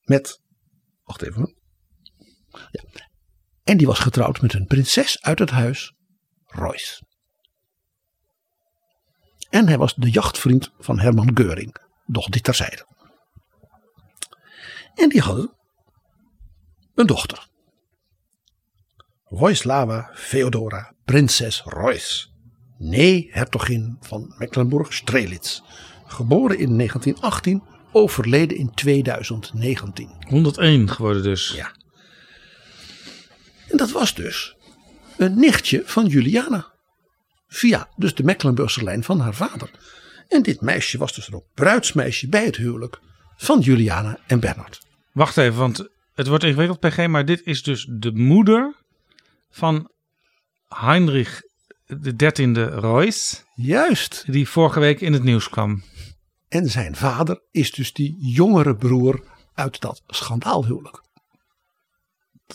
met, 0.00 0.40
wacht 1.02 1.22
even. 1.22 1.56
Ja. 2.70 2.82
En 3.62 3.76
die 3.76 3.86
was 3.86 3.98
getrouwd 3.98 4.40
met 4.40 4.54
een 4.54 4.66
prinses 4.66 5.22
uit 5.22 5.38
het 5.38 5.50
huis 5.50 5.94
Royce. 6.44 7.02
En 9.50 9.68
hij 9.68 9.78
was 9.78 9.94
de 9.94 10.10
jachtvriend 10.10 10.70
van 10.78 10.98
Herman 10.98 11.30
Geuring, 11.34 11.76
doch 12.06 12.28
dit 12.28 12.44
terzijde. 12.44 12.86
En 14.94 15.08
die 15.08 15.20
hadden 15.20 15.52
een 16.94 17.06
dochter. 17.06 17.48
Wojslawa 19.28 20.10
Feodora, 20.14 20.92
prinses 21.04 21.62
Royce. 21.64 22.26
Nee, 22.78 23.28
hertogin 23.30 23.96
van 24.00 24.34
Mecklenburg-Strelitz. 24.38 25.60
Geboren 26.06 26.58
in 26.58 26.76
1918, 26.76 27.62
overleden 27.92 28.56
in 28.56 28.74
2019. 28.74 30.10
101 30.28 30.88
geworden 30.88 31.22
dus. 31.22 31.52
Ja. 31.56 31.72
En 33.68 33.76
dat 33.76 33.90
was 33.90 34.14
dus 34.14 34.56
een 35.16 35.38
nichtje 35.38 35.82
van 35.84 36.06
Juliana. 36.06 36.69
Via 37.52 37.88
dus 37.96 38.14
de 38.14 38.22
Mecklenburgse 38.22 38.84
lijn 38.84 39.04
van 39.04 39.20
haar 39.20 39.34
vader. 39.34 39.70
En 40.28 40.42
dit 40.42 40.60
meisje 40.60 40.98
was 40.98 41.14
dus 41.14 41.32
ook 41.32 41.44
bruidsmeisje 41.54 42.28
bij 42.28 42.44
het 42.44 42.56
huwelijk 42.56 43.00
van 43.36 43.60
Juliana 43.60 44.18
en 44.26 44.40
Bernard. 44.40 44.80
Wacht 45.12 45.36
even, 45.36 45.58
want 45.58 45.88
het 46.14 46.26
wordt 46.26 46.44
ingewikkeld, 46.44 46.80
PG, 46.80 47.06
maar 47.06 47.24
dit 47.24 47.40
is 47.44 47.62
dus 47.62 47.86
de 47.90 48.12
moeder 48.12 48.74
van 49.50 49.90
Heinrich 50.68 51.42
de 51.86 52.16
dertiende 52.16 52.64
Royce, 52.64 53.36
Juist. 53.54 54.24
die 54.26 54.48
vorige 54.48 54.80
week 54.80 55.00
in 55.00 55.12
het 55.12 55.22
nieuws 55.22 55.48
kwam. 55.48 55.82
En 56.48 56.68
zijn 56.68 56.96
vader 56.96 57.42
is 57.50 57.72
dus 57.72 57.92
die 57.92 58.16
jongere 58.18 58.76
broer 58.76 59.24
uit 59.54 59.80
dat 59.80 60.02
schandaalhuwelijk. 60.06 61.02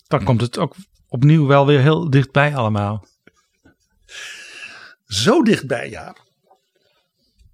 Dan 0.07 0.23
komt 0.23 0.41
het 0.41 0.57
ook 0.57 0.75
opnieuw 1.07 1.45
wel 1.45 1.65
weer 1.65 1.79
heel 1.79 2.09
dichtbij 2.09 2.55
allemaal. 2.55 3.07
Zo 5.05 5.43
dichtbij, 5.43 5.89
ja. 5.89 6.15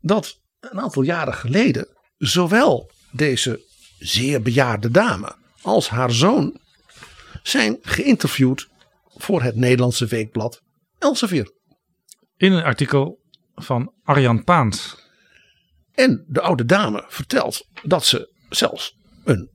Dat 0.02 0.40
een 0.60 0.82
aantal 0.82 1.02
jaren 1.02 1.34
geleden 1.34 1.88
zowel 2.18 2.92
deze 3.12 3.66
zeer 4.00 4.42
bejaarde 4.42 4.92
dame 4.92 5.36
als 5.62 5.90
haar 5.90 6.12
zoon 6.12 6.60
zijn 7.44 7.78
geïnterviewd 7.82 8.70
voor 9.08 9.42
het 9.42 9.56
Nederlandse 9.56 10.06
weekblad 10.06 10.62
Elsevier. 11.00 11.52
In 12.38 12.52
een 12.52 12.64
artikel 12.64 13.20
van 13.56 13.94
Arjan 14.04 14.44
Paans. 14.44 14.96
En 15.94 16.26
de 16.28 16.42
oude 16.42 16.66
dame 16.66 17.06
vertelt 17.08 17.68
dat 17.84 18.06
ze 18.06 18.34
zelfs 18.50 18.98
een 19.24 19.50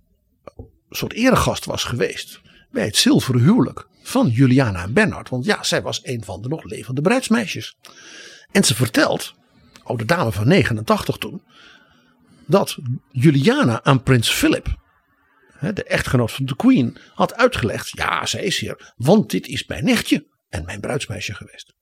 soort 0.91 1.13
eregast 1.13 1.65
was 1.65 1.85
geweest 1.85 2.41
bij 2.71 2.85
het 2.85 2.97
zilveren 2.97 3.41
huwelijk 3.41 3.89
van 4.07 4.29
Juliana 4.29 4.83
en 4.83 4.93
Bernard. 4.93 5.29
Want 5.29 5.45
ja, 5.45 5.63
zij 5.63 5.83
was 5.83 6.01
een 6.03 6.25
van 6.25 6.43
de 6.43 6.49
nog 6.49 6.65
levende 6.65 7.01
bruidsmeisjes. 7.01 7.77
En 8.51 8.65
ze 8.65 8.75
vertelt, 8.75 9.35
oude 9.83 10.05
dame 10.05 10.33
van 10.33 10.49
89 10.49 11.17
toen, 11.17 11.43
dat 12.47 12.77
Juliana 13.11 13.83
aan 13.83 14.03
prins 14.03 14.31
Philip, 14.31 14.79
de 15.61 15.85
echtgenoot 15.85 16.33
van 16.33 16.45
de 16.45 16.57
queen, 16.57 16.97
had 17.15 17.35
uitgelegd. 17.35 17.89
Ja, 17.89 18.27
zij 18.27 18.45
is 18.45 18.59
hier, 18.59 18.95
want 18.97 19.31
dit 19.31 19.47
is 19.47 19.67
mijn 19.67 19.85
nichtje 19.85 20.27
en 20.49 20.65
mijn 20.65 20.81
bruidsmeisje 20.81 21.35
geweest. 21.35 21.75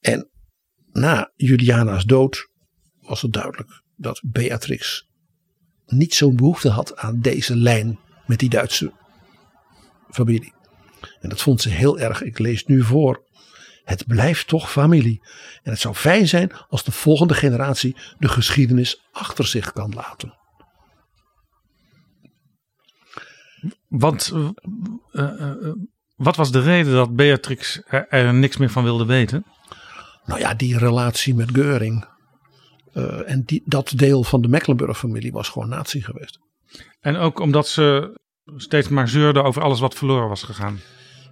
En 0.00 0.30
na 0.92 1.32
Juliana's 1.36 2.04
dood 2.04 2.48
was 3.00 3.22
het 3.22 3.32
duidelijk 3.32 3.82
dat 3.96 4.20
Beatrix 4.24 5.08
niet 5.86 6.14
zo'n 6.14 6.36
behoefte 6.36 6.68
had 6.68 6.96
aan 6.96 7.20
deze 7.20 7.56
lijn 7.56 7.98
met 8.26 8.38
die 8.38 8.48
Duitse 8.48 8.92
familie. 10.16 10.54
En 11.20 11.28
dat 11.28 11.42
vond 11.42 11.60
ze 11.60 11.68
heel 11.68 11.98
erg. 11.98 12.22
Ik 12.22 12.38
lees 12.38 12.64
nu 12.64 12.82
voor. 12.82 13.24
Het 13.84 14.06
blijft 14.06 14.46
toch 14.46 14.70
familie. 14.70 15.20
En 15.62 15.70
het 15.70 15.80
zou 15.80 15.94
fijn 15.94 16.28
zijn 16.28 16.52
als 16.68 16.84
de 16.84 16.92
volgende 16.92 17.34
generatie 17.34 17.96
de 18.18 18.28
geschiedenis 18.28 19.02
achter 19.12 19.46
zich 19.46 19.72
kan 19.72 19.92
laten. 19.94 20.34
Want 23.88 24.32
eh, 24.32 24.48
eh, 25.12 25.50
eh, 25.50 25.72
wat 26.16 26.36
was 26.36 26.52
de 26.52 26.60
reden 26.60 26.92
dat 26.92 27.16
Beatrix 27.16 27.82
er, 27.86 28.08
er 28.08 28.34
niks 28.34 28.56
meer 28.56 28.70
van 28.70 28.84
wilde 28.84 29.04
weten? 29.04 29.44
Nou 30.24 30.40
ja, 30.40 30.54
die 30.54 30.78
relatie 30.78 31.34
met 31.34 31.50
Geuring. 31.50 32.14
en 33.26 33.42
die, 33.44 33.62
dat 33.64 33.92
deel 33.96 34.24
van 34.24 34.42
de 34.42 34.48
Mecklenburg-familie 34.48 35.32
was 35.32 35.48
gewoon 35.48 35.68
nazi 35.68 36.02
geweest. 36.02 36.38
En 37.00 37.16
ook 37.16 37.40
omdat 37.40 37.68
ze 37.68 38.18
steeds 38.56 38.88
maar 38.88 39.08
zeurde 39.08 39.42
over 39.42 39.62
alles 39.62 39.80
wat 39.80 39.94
verloren 39.94 40.28
was 40.28 40.42
gegaan. 40.42 40.80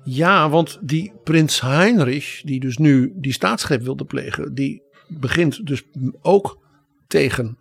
Ja, 0.05 0.49
want 0.51 0.79
die 0.81 1.13
prins 1.25 1.61
Heinrich, 1.61 2.43
die 2.45 2.61
dus 2.61 2.77
nu 2.77 3.13
die 3.17 3.33
staatsgreep 3.33 3.83
wilde 3.83 4.05
plegen, 4.05 4.55
die 4.55 4.83
begint 5.09 5.67
dus 5.67 5.83
ook 6.23 6.59
tegen 7.07 7.59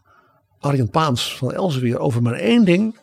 Arjen 0.59 0.89
Paans 0.89 1.37
van 1.37 1.53
Elsevier 1.53 1.99
over 1.99 2.21
maar 2.21 2.33
één 2.33 2.65
ding. 2.65 3.01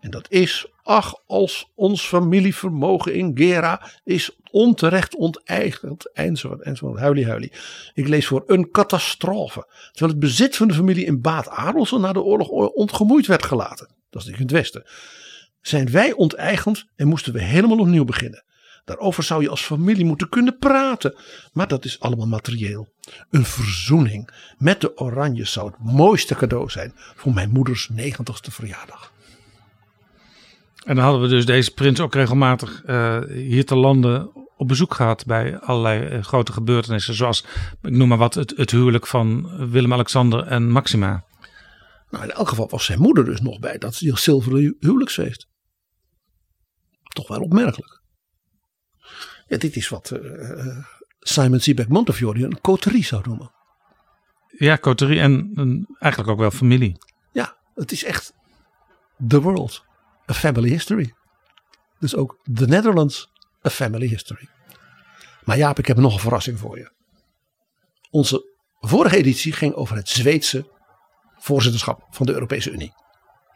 En 0.00 0.10
dat 0.10 0.30
is, 0.30 0.66
ach, 0.82 1.14
als 1.26 1.72
ons 1.74 2.06
familievermogen 2.06 3.14
in 3.14 3.30
Gera 3.34 3.90
is 4.04 4.36
onterecht 4.50 5.16
onteigend, 5.16 6.12
enzovoort, 6.12 6.62
enzovoort, 6.62 6.98
huilie, 6.98 7.26
huilie. 7.26 7.52
Ik 7.94 8.08
lees 8.08 8.26
voor 8.26 8.42
een 8.46 8.70
catastrofe. 8.70 9.66
Terwijl 9.90 10.10
het 10.10 10.20
bezit 10.20 10.56
van 10.56 10.68
de 10.68 10.74
familie 10.74 11.04
in 11.04 11.20
Baat 11.20 11.48
Adelsen 11.48 12.00
na 12.00 12.12
de 12.12 12.22
oorlog 12.22 12.48
ontgemoeid 12.48 13.26
werd 13.26 13.44
gelaten. 13.44 13.88
Dat 14.10 14.22
is 14.22 14.28
in 14.28 14.34
het 14.34 14.50
westen. 14.50 14.84
Zijn 15.60 15.90
wij 15.90 16.12
onteigend 16.12 16.86
en 16.96 17.06
moesten 17.08 17.32
we 17.32 17.42
helemaal 17.42 17.78
opnieuw 17.78 18.04
beginnen. 18.04 18.44
Daarover 18.88 19.22
zou 19.22 19.42
je 19.42 19.48
als 19.48 19.62
familie 19.62 20.04
moeten 20.04 20.28
kunnen 20.28 20.58
praten. 20.58 21.14
Maar 21.52 21.68
dat 21.68 21.84
is 21.84 22.00
allemaal 22.00 22.26
materieel. 22.26 22.88
Een 23.30 23.44
verzoening 23.44 24.30
met 24.58 24.80
de 24.80 24.96
Oranjes 24.96 25.52
zou 25.52 25.66
het 25.66 25.78
mooiste 25.78 26.34
cadeau 26.34 26.70
zijn 26.70 26.92
voor 26.94 27.32
mijn 27.32 27.50
moeders 27.50 27.88
negentigste 27.88 28.50
verjaardag. 28.50 29.12
En 30.84 30.94
dan 30.94 31.04
hadden 31.04 31.22
we 31.22 31.28
dus 31.28 31.46
deze 31.46 31.74
prins 31.74 32.00
ook 32.00 32.14
regelmatig 32.14 32.82
eh, 32.84 33.18
hier 33.28 33.64
te 33.64 33.76
landen 33.76 34.30
op 34.56 34.68
bezoek 34.68 34.94
gehad 34.94 35.26
bij 35.26 35.58
allerlei 35.58 36.06
eh, 36.06 36.22
grote 36.22 36.52
gebeurtenissen. 36.52 37.14
Zoals, 37.14 37.44
ik 37.82 37.90
noem 37.90 38.08
maar 38.08 38.18
wat, 38.18 38.34
het, 38.34 38.52
het 38.56 38.70
huwelijk 38.70 39.06
van 39.06 39.50
Willem-Alexander 39.70 40.46
en 40.46 40.70
Maxima. 40.70 41.24
Nou, 42.10 42.24
in 42.24 42.30
elk 42.30 42.48
geval 42.48 42.68
was 42.68 42.84
zijn 42.84 43.00
moeder 43.00 43.24
dus 43.24 43.40
nog 43.40 43.58
bij 43.58 43.78
dat 43.78 43.94
zilveren 43.94 44.58
hu- 44.60 44.76
huwelijksfeest. 44.80 45.48
Toch 47.02 47.28
wel 47.28 47.40
opmerkelijk. 47.40 48.00
Ja, 49.46 49.56
dit 49.56 49.76
is 49.76 49.88
wat 49.88 50.10
eh, 50.10 50.76
Simon 51.20 51.60
Sebag 51.60 51.88
Montefiore 51.88 52.44
een 52.44 52.60
coterie 52.60 53.04
zou 53.04 53.22
noemen. 53.28 53.52
Ja, 54.48 54.78
coterie 54.78 55.20
en 55.20 55.50
een- 55.54 55.86
eigenlijk 55.98 56.32
ook 56.32 56.38
wel 56.38 56.50
familie. 56.50 56.98
Ja, 57.32 57.56
het 57.74 57.92
is 57.92 58.04
echt 58.04 58.32
the 59.28 59.40
world, 59.40 59.84
a 60.30 60.34
family 60.34 60.68
history. 60.68 61.12
Dus 61.98 62.14
ook 62.16 62.38
the 62.54 62.66
Netherlands, 62.66 63.30
a 63.66 63.70
family 63.70 64.06
history. 64.06 64.48
Maar 65.44 65.56
Jaap, 65.56 65.78
ik 65.78 65.86
heb 65.86 65.96
nog 65.96 66.14
een 66.14 66.20
verrassing 66.20 66.58
voor 66.58 66.78
je. 66.78 66.90
Onze 68.10 68.56
vorige 68.80 69.16
editie 69.16 69.52
ging 69.52 69.74
over 69.74 69.96
het 69.96 70.08
Zweedse 70.08 70.70
voorzitterschap 71.38 72.06
van 72.10 72.26
de 72.26 72.32
Europese 72.32 72.70
Unie. 72.70 72.92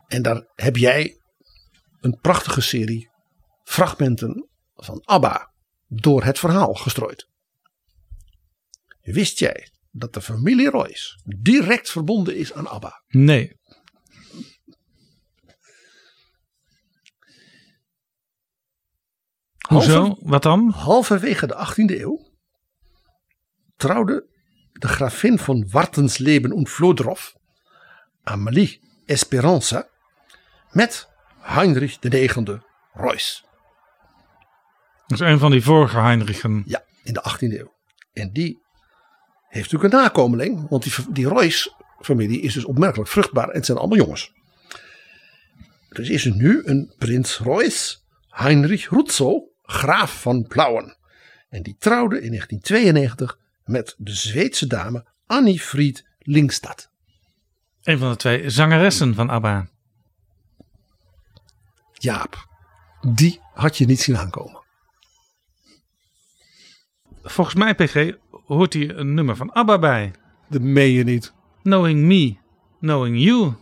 En 0.06 0.22
daar 0.22 0.46
heb 0.54 0.76
jij 0.76 1.20
een 2.00 2.18
prachtige 2.20 2.60
serie 2.60 3.10
fragmenten 3.64 4.48
van 4.74 5.02
ABBA 5.04 5.52
door 5.86 6.24
het 6.24 6.38
verhaal 6.38 6.74
gestrooid. 6.74 7.28
Wist 9.00 9.38
jij 9.38 9.72
dat 9.90 10.14
de 10.14 10.22
familie 10.22 10.70
Royce 10.70 11.20
direct 11.24 11.90
verbonden 11.90 12.36
is 12.36 12.52
aan 12.52 12.68
ABBA? 12.68 13.02
Nee. 13.08 13.60
Hoezo? 19.68 20.16
Wat 20.20 20.42
dan? 20.42 20.70
Halverwege 20.70 21.46
de 21.46 21.66
18e 21.66 22.00
eeuw 22.00 22.30
trouwde 23.82 24.26
de 24.72 24.88
gravin 24.88 25.38
van 25.38 25.68
Wartensleben 25.70 26.52
und 26.52 26.68
Vlodrov, 26.68 27.32
Amélie 28.22 28.80
Esperanza, 29.06 29.88
met 30.70 31.08
Heinrich 31.40 31.98
IX 32.00 32.34
Royce. 32.92 33.42
Dat 35.06 35.20
is 35.20 35.26
een 35.26 35.38
van 35.38 35.50
die 35.50 35.62
vorige 35.62 35.98
Heinrichen. 35.98 36.62
Ja, 36.66 36.84
in 37.02 37.12
de 37.12 37.22
18e 37.30 37.58
eeuw. 37.58 37.74
En 38.12 38.32
die 38.32 38.62
heeft 39.48 39.72
natuurlijk 39.72 39.94
een 39.94 40.00
nakomeling, 40.00 40.68
want 40.68 40.82
die, 40.82 41.12
die 41.12 41.26
Royce-familie 41.26 42.40
is 42.40 42.54
dus 42.54 42.64
opmerkelijk 42.64 43.10
vruchtbaar 43.10 43.48
en 43.48 43.56
het 43.56 43.66
zijn 43.66 43.78
allemaal 43.78 43.98
jongens. 43.98 44.32
Dus 45.88 46.08
is 46.08 46.24
er 46.24 46.36
nu 46.36 46.62
een 46.64 46.94
prins 46.98 47.38
Royce, 47.38 47.96
Heinrich 48.28 48.88
Rutzo, 48.88 49.48
graaf 49.62 50.20
van 50.20 50.46
Plauen. 50.46 50.96
En 51.48 51.62
die 51.62 51.76
trouwde 51.78 52.20
in 52.20 52.28
1992 52.28 53.38
met 53.64 53.94
de 53.98 54.14
Zweedse 54.14 54.66
dame 54.66 55.06
Annie 55.26 55.60
Fried 55.60 56.06
Lingstad. 56.18 56.91
Een 57.82 57.98
van 57.98 58.10
de 58.10 58.16
twee 58.16 58.50
zangeressen 58.50 59.14
van 59.14 59.30
ABBA. 59.30 59.68
Jaap, 61.92 62.48
die 63.00 63.40
had 63.54 63.78
je 63.78 63.86
niet 63.86 64.00
zien 64.00 64.18
aankomen. 64.18 64.60
Volgens 67.22 67.56
mij, 67.56 67.74
PG, 67.74 68.12
hoort 68.46 68.72
hier 68.72 68.98
een 68.98 69.14
nummer 69.14 69.36
van 69.36 69.52
ABBA 69.52 69.78
bij. 69.78 70.12
Dat 70.48 70.60
meen 70.60 70.90
je 70.90 71.04
niet. 71.04 71.32
Knowing 71.62 72.00
Me, 72.00 72.36
Knowing 72.80 73.18
You. 73.18 73.54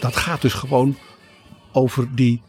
Dat 0.00 0.16
gaat 0.16 0.42
dus 0.42 0.52
gewoon 0.52 0.98
over 1.72 2.14
die 2.14 2.42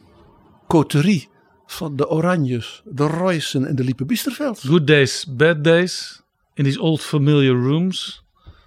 coterie 0.68 1.30
van 1.66 1.96
de 1.96 2.10
Oranjes, 2.10 2.82
de 2.86 3.04
Roysen 3.08 3.66
en 3.66 3.76
de 3.76 3.84
Liepe 3.84 4.06
Biesterveld. 4.06 4.60
Good 4.60 4.88
days, 4.88 5.26
bad 5.30 5.64
days. 5.64 6.22
In 6.54 6.64
these 6.64 6.82
old 6.82 7.02
familiar 7.02 7.56
rooms. 7.56 8.26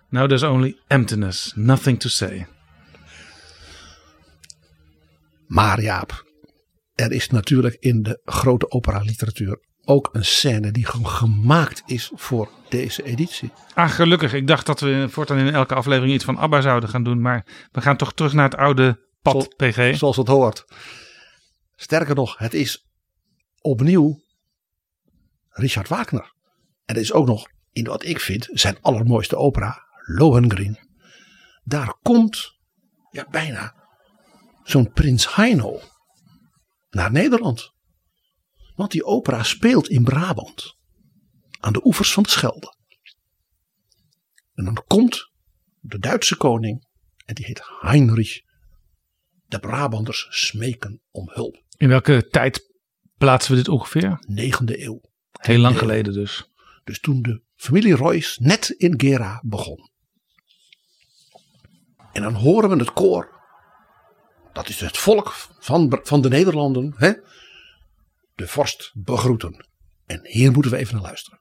Now 0.09 0.27
there's 0.27 0.43
only 0.43 0.77
emptiness, 0.87 1.53
nothing 1.55 1.99
to 1.99 2.09
say. 2.09 2.47
Maar 5.47 5.83
Jaap, 5.83 6.25
er 6.95 7.13
is 7.13 7.31
natuurlijk 7.31 7.77
in 7.81 8.03
de 8.03 8.21
grote 8.25 8.71
opera-literatuur 8.71 9.61
ook 9.91 10.09
een 10.13 10.25
scène 10.25 10.71
die 10.71 10.87
gewoon 10.87 11.07
gemaakt 11.09 11.83
is 11.87 12.11
voor 12.15 12.51
deze 12.69 13.03
editie. 13.03 13.51
Ah, 13.75 13.91
gelukkig. 13.91 14.33
Ik 14.33 14.47
dacht 14.47 14.67
dat 14.67 14.81
we 14.81 15.07
voortaan 15.09 15.39
in 15.39 15.55
elke 15.55 15.75
aflevering 15.75 16.15
iets 16.15 16.25
van 16.25 16.37
ABBA 16.37 16.61
zouden 16.61 16.89
gaan 16.89 17.03
doen. 17.03 17.21
Maar 17.21 17.69
we 17.73 17.81
gaan 17.81 17.97
toch 17.97 18.13
terug 18.13 18.33
naar 18.33 18.45
het 18.45 18.57
oude 18.57 19.07
pad, 19.23 19.43
Zo- 19.43 19.49
PG. 19.57 19.97
Zoals 19.97 20.17
het 20.17 20.27
hoort. 20.29 20.65
Sterker 21.75 22.15
nog, 22.15 22.39
het 22.39 22.55
is 22.55 22.87
opnieuw 23.61 24.21
Richard 25.49 25.89
Wagner. 25.89 26.33
En 26.85 26.95
het 26.95 27.05
is 27.05 27.13
ook 27.13 27.27
nog, 27.27 27.47
in 27.73 27.85
wat 27.85 28.05
ik 28.05 28.21
vind, 28.21 28.49
zijn 28.53 28.79
allermooiste 28.81 29.37
opera, 29.37 29.79
Lohengrin. 30.05 30.79
Daar 31.63 31.95
komt 32.03 32.59
ja, 33.11 33.27
bijna 33.31 33.75
zo'n 34.63 34.93
Prins 34.93 35.35
Heino 35.35 35.81
naar 36.91 37.13
Nederland. 37.13 37.73
Want 38.81 38.93
die 38.93 39.05
opera 39.05 39.43
speelt 39.43 39.89
in 39.89 40.05
Brabant. 40.05 40.77
Aan 41.59 41.73
de 41.73 41.87
oevers 41.87 42.13
van 42.13 42.23
de 42.23 42.29
Schelde. 42.29 42.75
En 44.55 44.65
dan 44.65 44.85
komt 44.87 45.31
de 45.81 45.99
Duitse 45.99 46.37
koning. 46.37 46.89
En 47.25 47.35
die 47.35 47.45
heet 47.45 47.63
Heinrich. 47.81 48.41
De 49.47 49.59
Brabanders 49.59 50.27
smeken 50.31 51.03
om 51.11 51.31
hulp. 51.33 51.63
In 51.77 51.89
welke 51.89 52.29
tijd 52.31 52.73
plaatsen 53.19 53.53
we 53.53 53.59
dit 53.59 53.69
ongeveer? 53.69 54.25
9e 54.31 54.65
eeuw. 54.65 55.01
Heel 55.33 55.59
lang 55.59 55.75
eeuw. 55.75 55.81
geleden 55.81 56.13
dus. 56.13 56.51
Dus 56.85 57.01
toen 57.01 57.23
de 57.23 57.43
familie 57.55 57.95
Royce 57.95 58.43
net 58.43 58.69
in 58.69 59.01
Gera 59.01 59.43
begon. 59.45 59.91
En 62.13 62.23
dan 62.23 62.35
horen 62.35 62.71
we 62.71 62.77
het 62.77 62.93
koor. 62.93 63.41
Dat 64.53 64.69
is 64.69 64.81
het 64.81 64.99
volk 64.99 65.33
van, 65.59 65.99
van 66.03 66.21
de 66.21 66.29
Nederlanden. 66.29 66.95
Hè? 66.97 67.13
De 68.41 68.49
vorst 68.49 68.91
begroeten. 68.95 69.67
En 70.07 70.21
hier 70.23 70.53
moeten 70.53 70.71
we 70.71 70.77
even 70.77 70.95
naar 70.95 71.03
luisteren. 71.03 71.39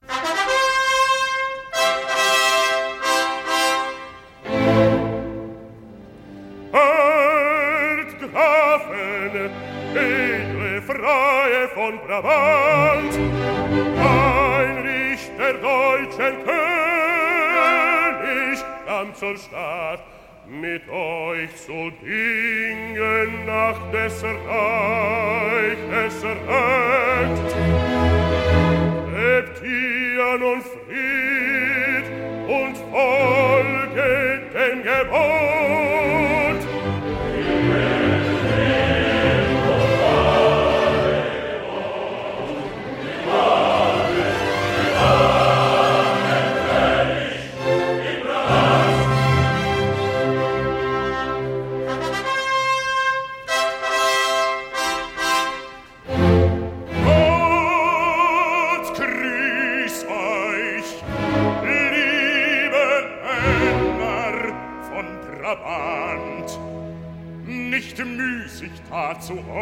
Grafen, 8.32 9.50
edle 9.94 10.82
Freie 10.82 11.68
von 11.74 12.00
Brabant, 12.06 13.14
Heinrich 13.96 15.30
der 15.36 15.54
deutschen 15.60 16.44
König 16.44 17.84
kam 18.86 19.14
zur 19.14 19.36
mit 20.50 20.82
euch 20.88 21.54
zu 21.64 21.92
dingen 22.02 23.46
nach 23.46 23.88
des 23.92 24.24
Reiches 24.24 26.24
Recht. 26.24 27.54
Lebt 29.14 29.62
ihr 29.62 30.38
nun 30.38 30.60
Fried 30.60 32.06
und 32.48 32.76
folget 32.90 34.52
dem 34.52 34.82
Gebot, 34.82 35.59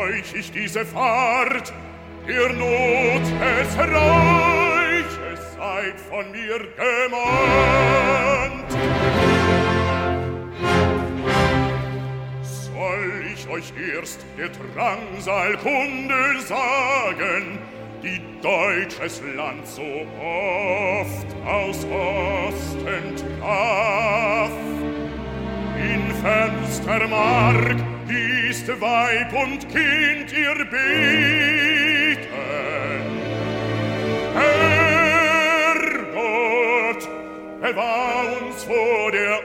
euch 0.09 0.35
ich 0.35 0.51
diese 0.51 0.85
Fahrt, 0.85 1.73
ihr 2.27 2.53
Not 2.53 3.23
es 3.61 3.79
Reiches 3.79 5.55
seid 5.57 6.01
von 6.09 6.31
mir 6.31 6.59
gemahnt. 6.77 7.59
Soll 12.43 13.25
ich 13.33 13.49
euch 13.49 13.73
erst 13.95 14.25
der 14.37 14.49
Drangsalkunde 14.49 16.41
sagen, 16.47 17.59
die 18.03 18.21
deutsches 18.41 19.23
Land 19.37 19.67
so 19.67 20.07
oft 20.21 21.27
aus 21.47 21.85
Osten 21.85 23.17
traf? 23.41 24.51
In 25.77 26.15
fernster 26.23 27.09
Mark 27.09 27.77
ist 28.49 28.67
Weib 28.81 29.33
und 29.35 29.69
Kind 29.69 30.33
ihr 30.33 30.65
beten. 30.71 32.29
Herr 34.35 35.79
Gott, 36.15 37.09
bewahr 37.61 38.25
uns 38.41 38.65
vor 38.65 39.13
der 39.13 39.41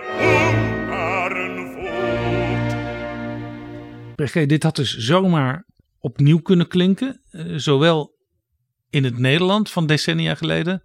dit 4.47 4.63
had 4.63 4.75
dus 4.75 4.97
zomaar 4.97 5.65
opnieuw 5.99 6.41
kunnen 6.41 6.67
klinken. 6.67 7.21
eh, 7.31 7.45
zowel 7.55 8.15
in 8.89 9.03
het 9.03 9.17
Nederland 9.17 9.71
van 9.71 9.85
decennia 9.87 10.35
geleden. 10.35 10.83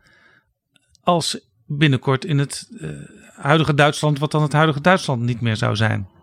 als 1.02 1.48
binnenkort 1.66 2.24
in 2.24 2.38
het 2.38 2.68
eh, 2.80 2.90
huidige 3.34 3.74
Duitsland, 3.74 4.18
wat 4.18 4.30
dan 4.30 4.42
het 4.42 4.52
huidige 4.52 4.80
Duitsland 4.80 5.22
niet 5.22 5.40
meer 5.40 5.56
zou 5.56 5.76
zijn. 5.76 6.17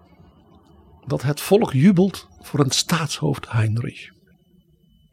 Dat 1.07 1.22
het 1.22 1.41
volk 1.41 1.73
jubelt 1.73 2.27
voor 2.41 2.60
een 2.60 2.72
staatshoofd 2.72 3.52
Heinrich. 3.52 4.10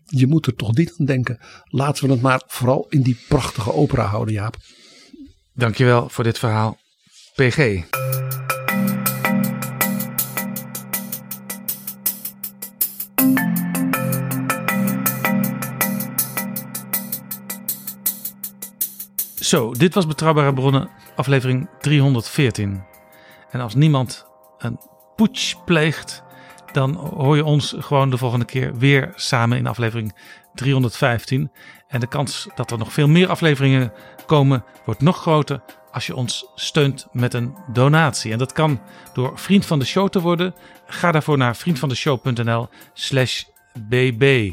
Je 0.05 0.27
moet 0.27 0.47
er 0.47 0.55
toch 0.55 0.75
niet 0.75 0.95
aan 0.99 1.07
denken. 1.07 1.39
Laten 1.65 2.07
we 2.07 2.13
het 2.13 2.23
maar 2.23 2.43
vooral 2.47 2.87
in 2.89 3.03
die 3.03 3.25
prachtige 3.29 3.73
opera 3.73 4.05
houden, 4.05 4.35
Jaap. 4.35 4.57
Dankjewel 5.55 6.09
voor 6.09 6.25
dit 6.25 6.39
verhaal, 6.39 6.79
PG. 7.35 7.85
Zo, 19.35 19.73
dit 19.73 19.95
was 19.95 20.07
Betrouwbare 20.07 20.53
Bronnen, 20.53 20.91
aflevering 21.17 21.69
314. 21.81 22.85
En 23.51 23.61
als 23.61 23.75
niemand 23.75 24.27
een 24.59 24.81
putsch 25.17 25.55
pleegt, 25.65 26.23
dan 26.73 26.95
hoor 26.95 27.37
je 27.37 27.45
ons 27.45 27.75
gewoon 27.79 28.11
de 28.11 28.19
volgende 28.19 28.45
keer 28.45 28.77
weer 28.77 29.13
samen 29.15 29.59
in 29.59 29.67
aflevering 29.67 30.17
315. 30.55 31.51
En 31.89 32.01
de 32.01 32.07
kans 32.07 32.49
dat 32.55 32.71
er 32.71 32.79
nog 32.79 32.93
veel 32.93 33.09
meer 33.09 33.29
afleveringen 33.29 33.93
komen, 34.27 34.65
wordt 34.85 35.01
nog 35.01 35.21
groter 35.21 35.63
als 35.93 36.07
je 36.07 36.17
ons 36.17 36.47
steunt 36.55 37.07
met 37.13 37.35
een 37.35 37.55
donatie. 37.73 38.33
En 38.33 38.39
dat 38.39 38.53
kan 38.53 38.81
door 39.13 39.39
vriend 39.39 39.67
van 39.67 39.79
de 39.79 39.85
show 39.85 40.09
te 40.09 40.21
worden. 40.21 40.55
Ga 40.87 41.13
daarvoor 41.13 41.39
naar 41.39 41.57
vriendvandeshow.nl 41.57 42.69
slash 42.95 43.43
bb. 43.89 44.53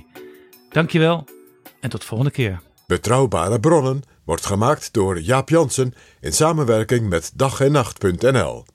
Dankjewel 0.69 1.25
en 1.79 1.89
tot 1.89 2.03
volgende 2.03 2.31
keer. 2.31 2.61
Betrouwbare 2.87 3.59
bronnen 3.59 4.01
wordt 4.25 4.45
gemaakt 4.45 4.93
door 4.93 5.21
Jaap 5.21 5.49
Jansen 5.49 5.93
in 6.19 6.33
samenwerking 6.33 7.09
met 7.09 7.31
dag 7.35 7.59
en 7.59 7.71
nacht.nl. 7.71 8.65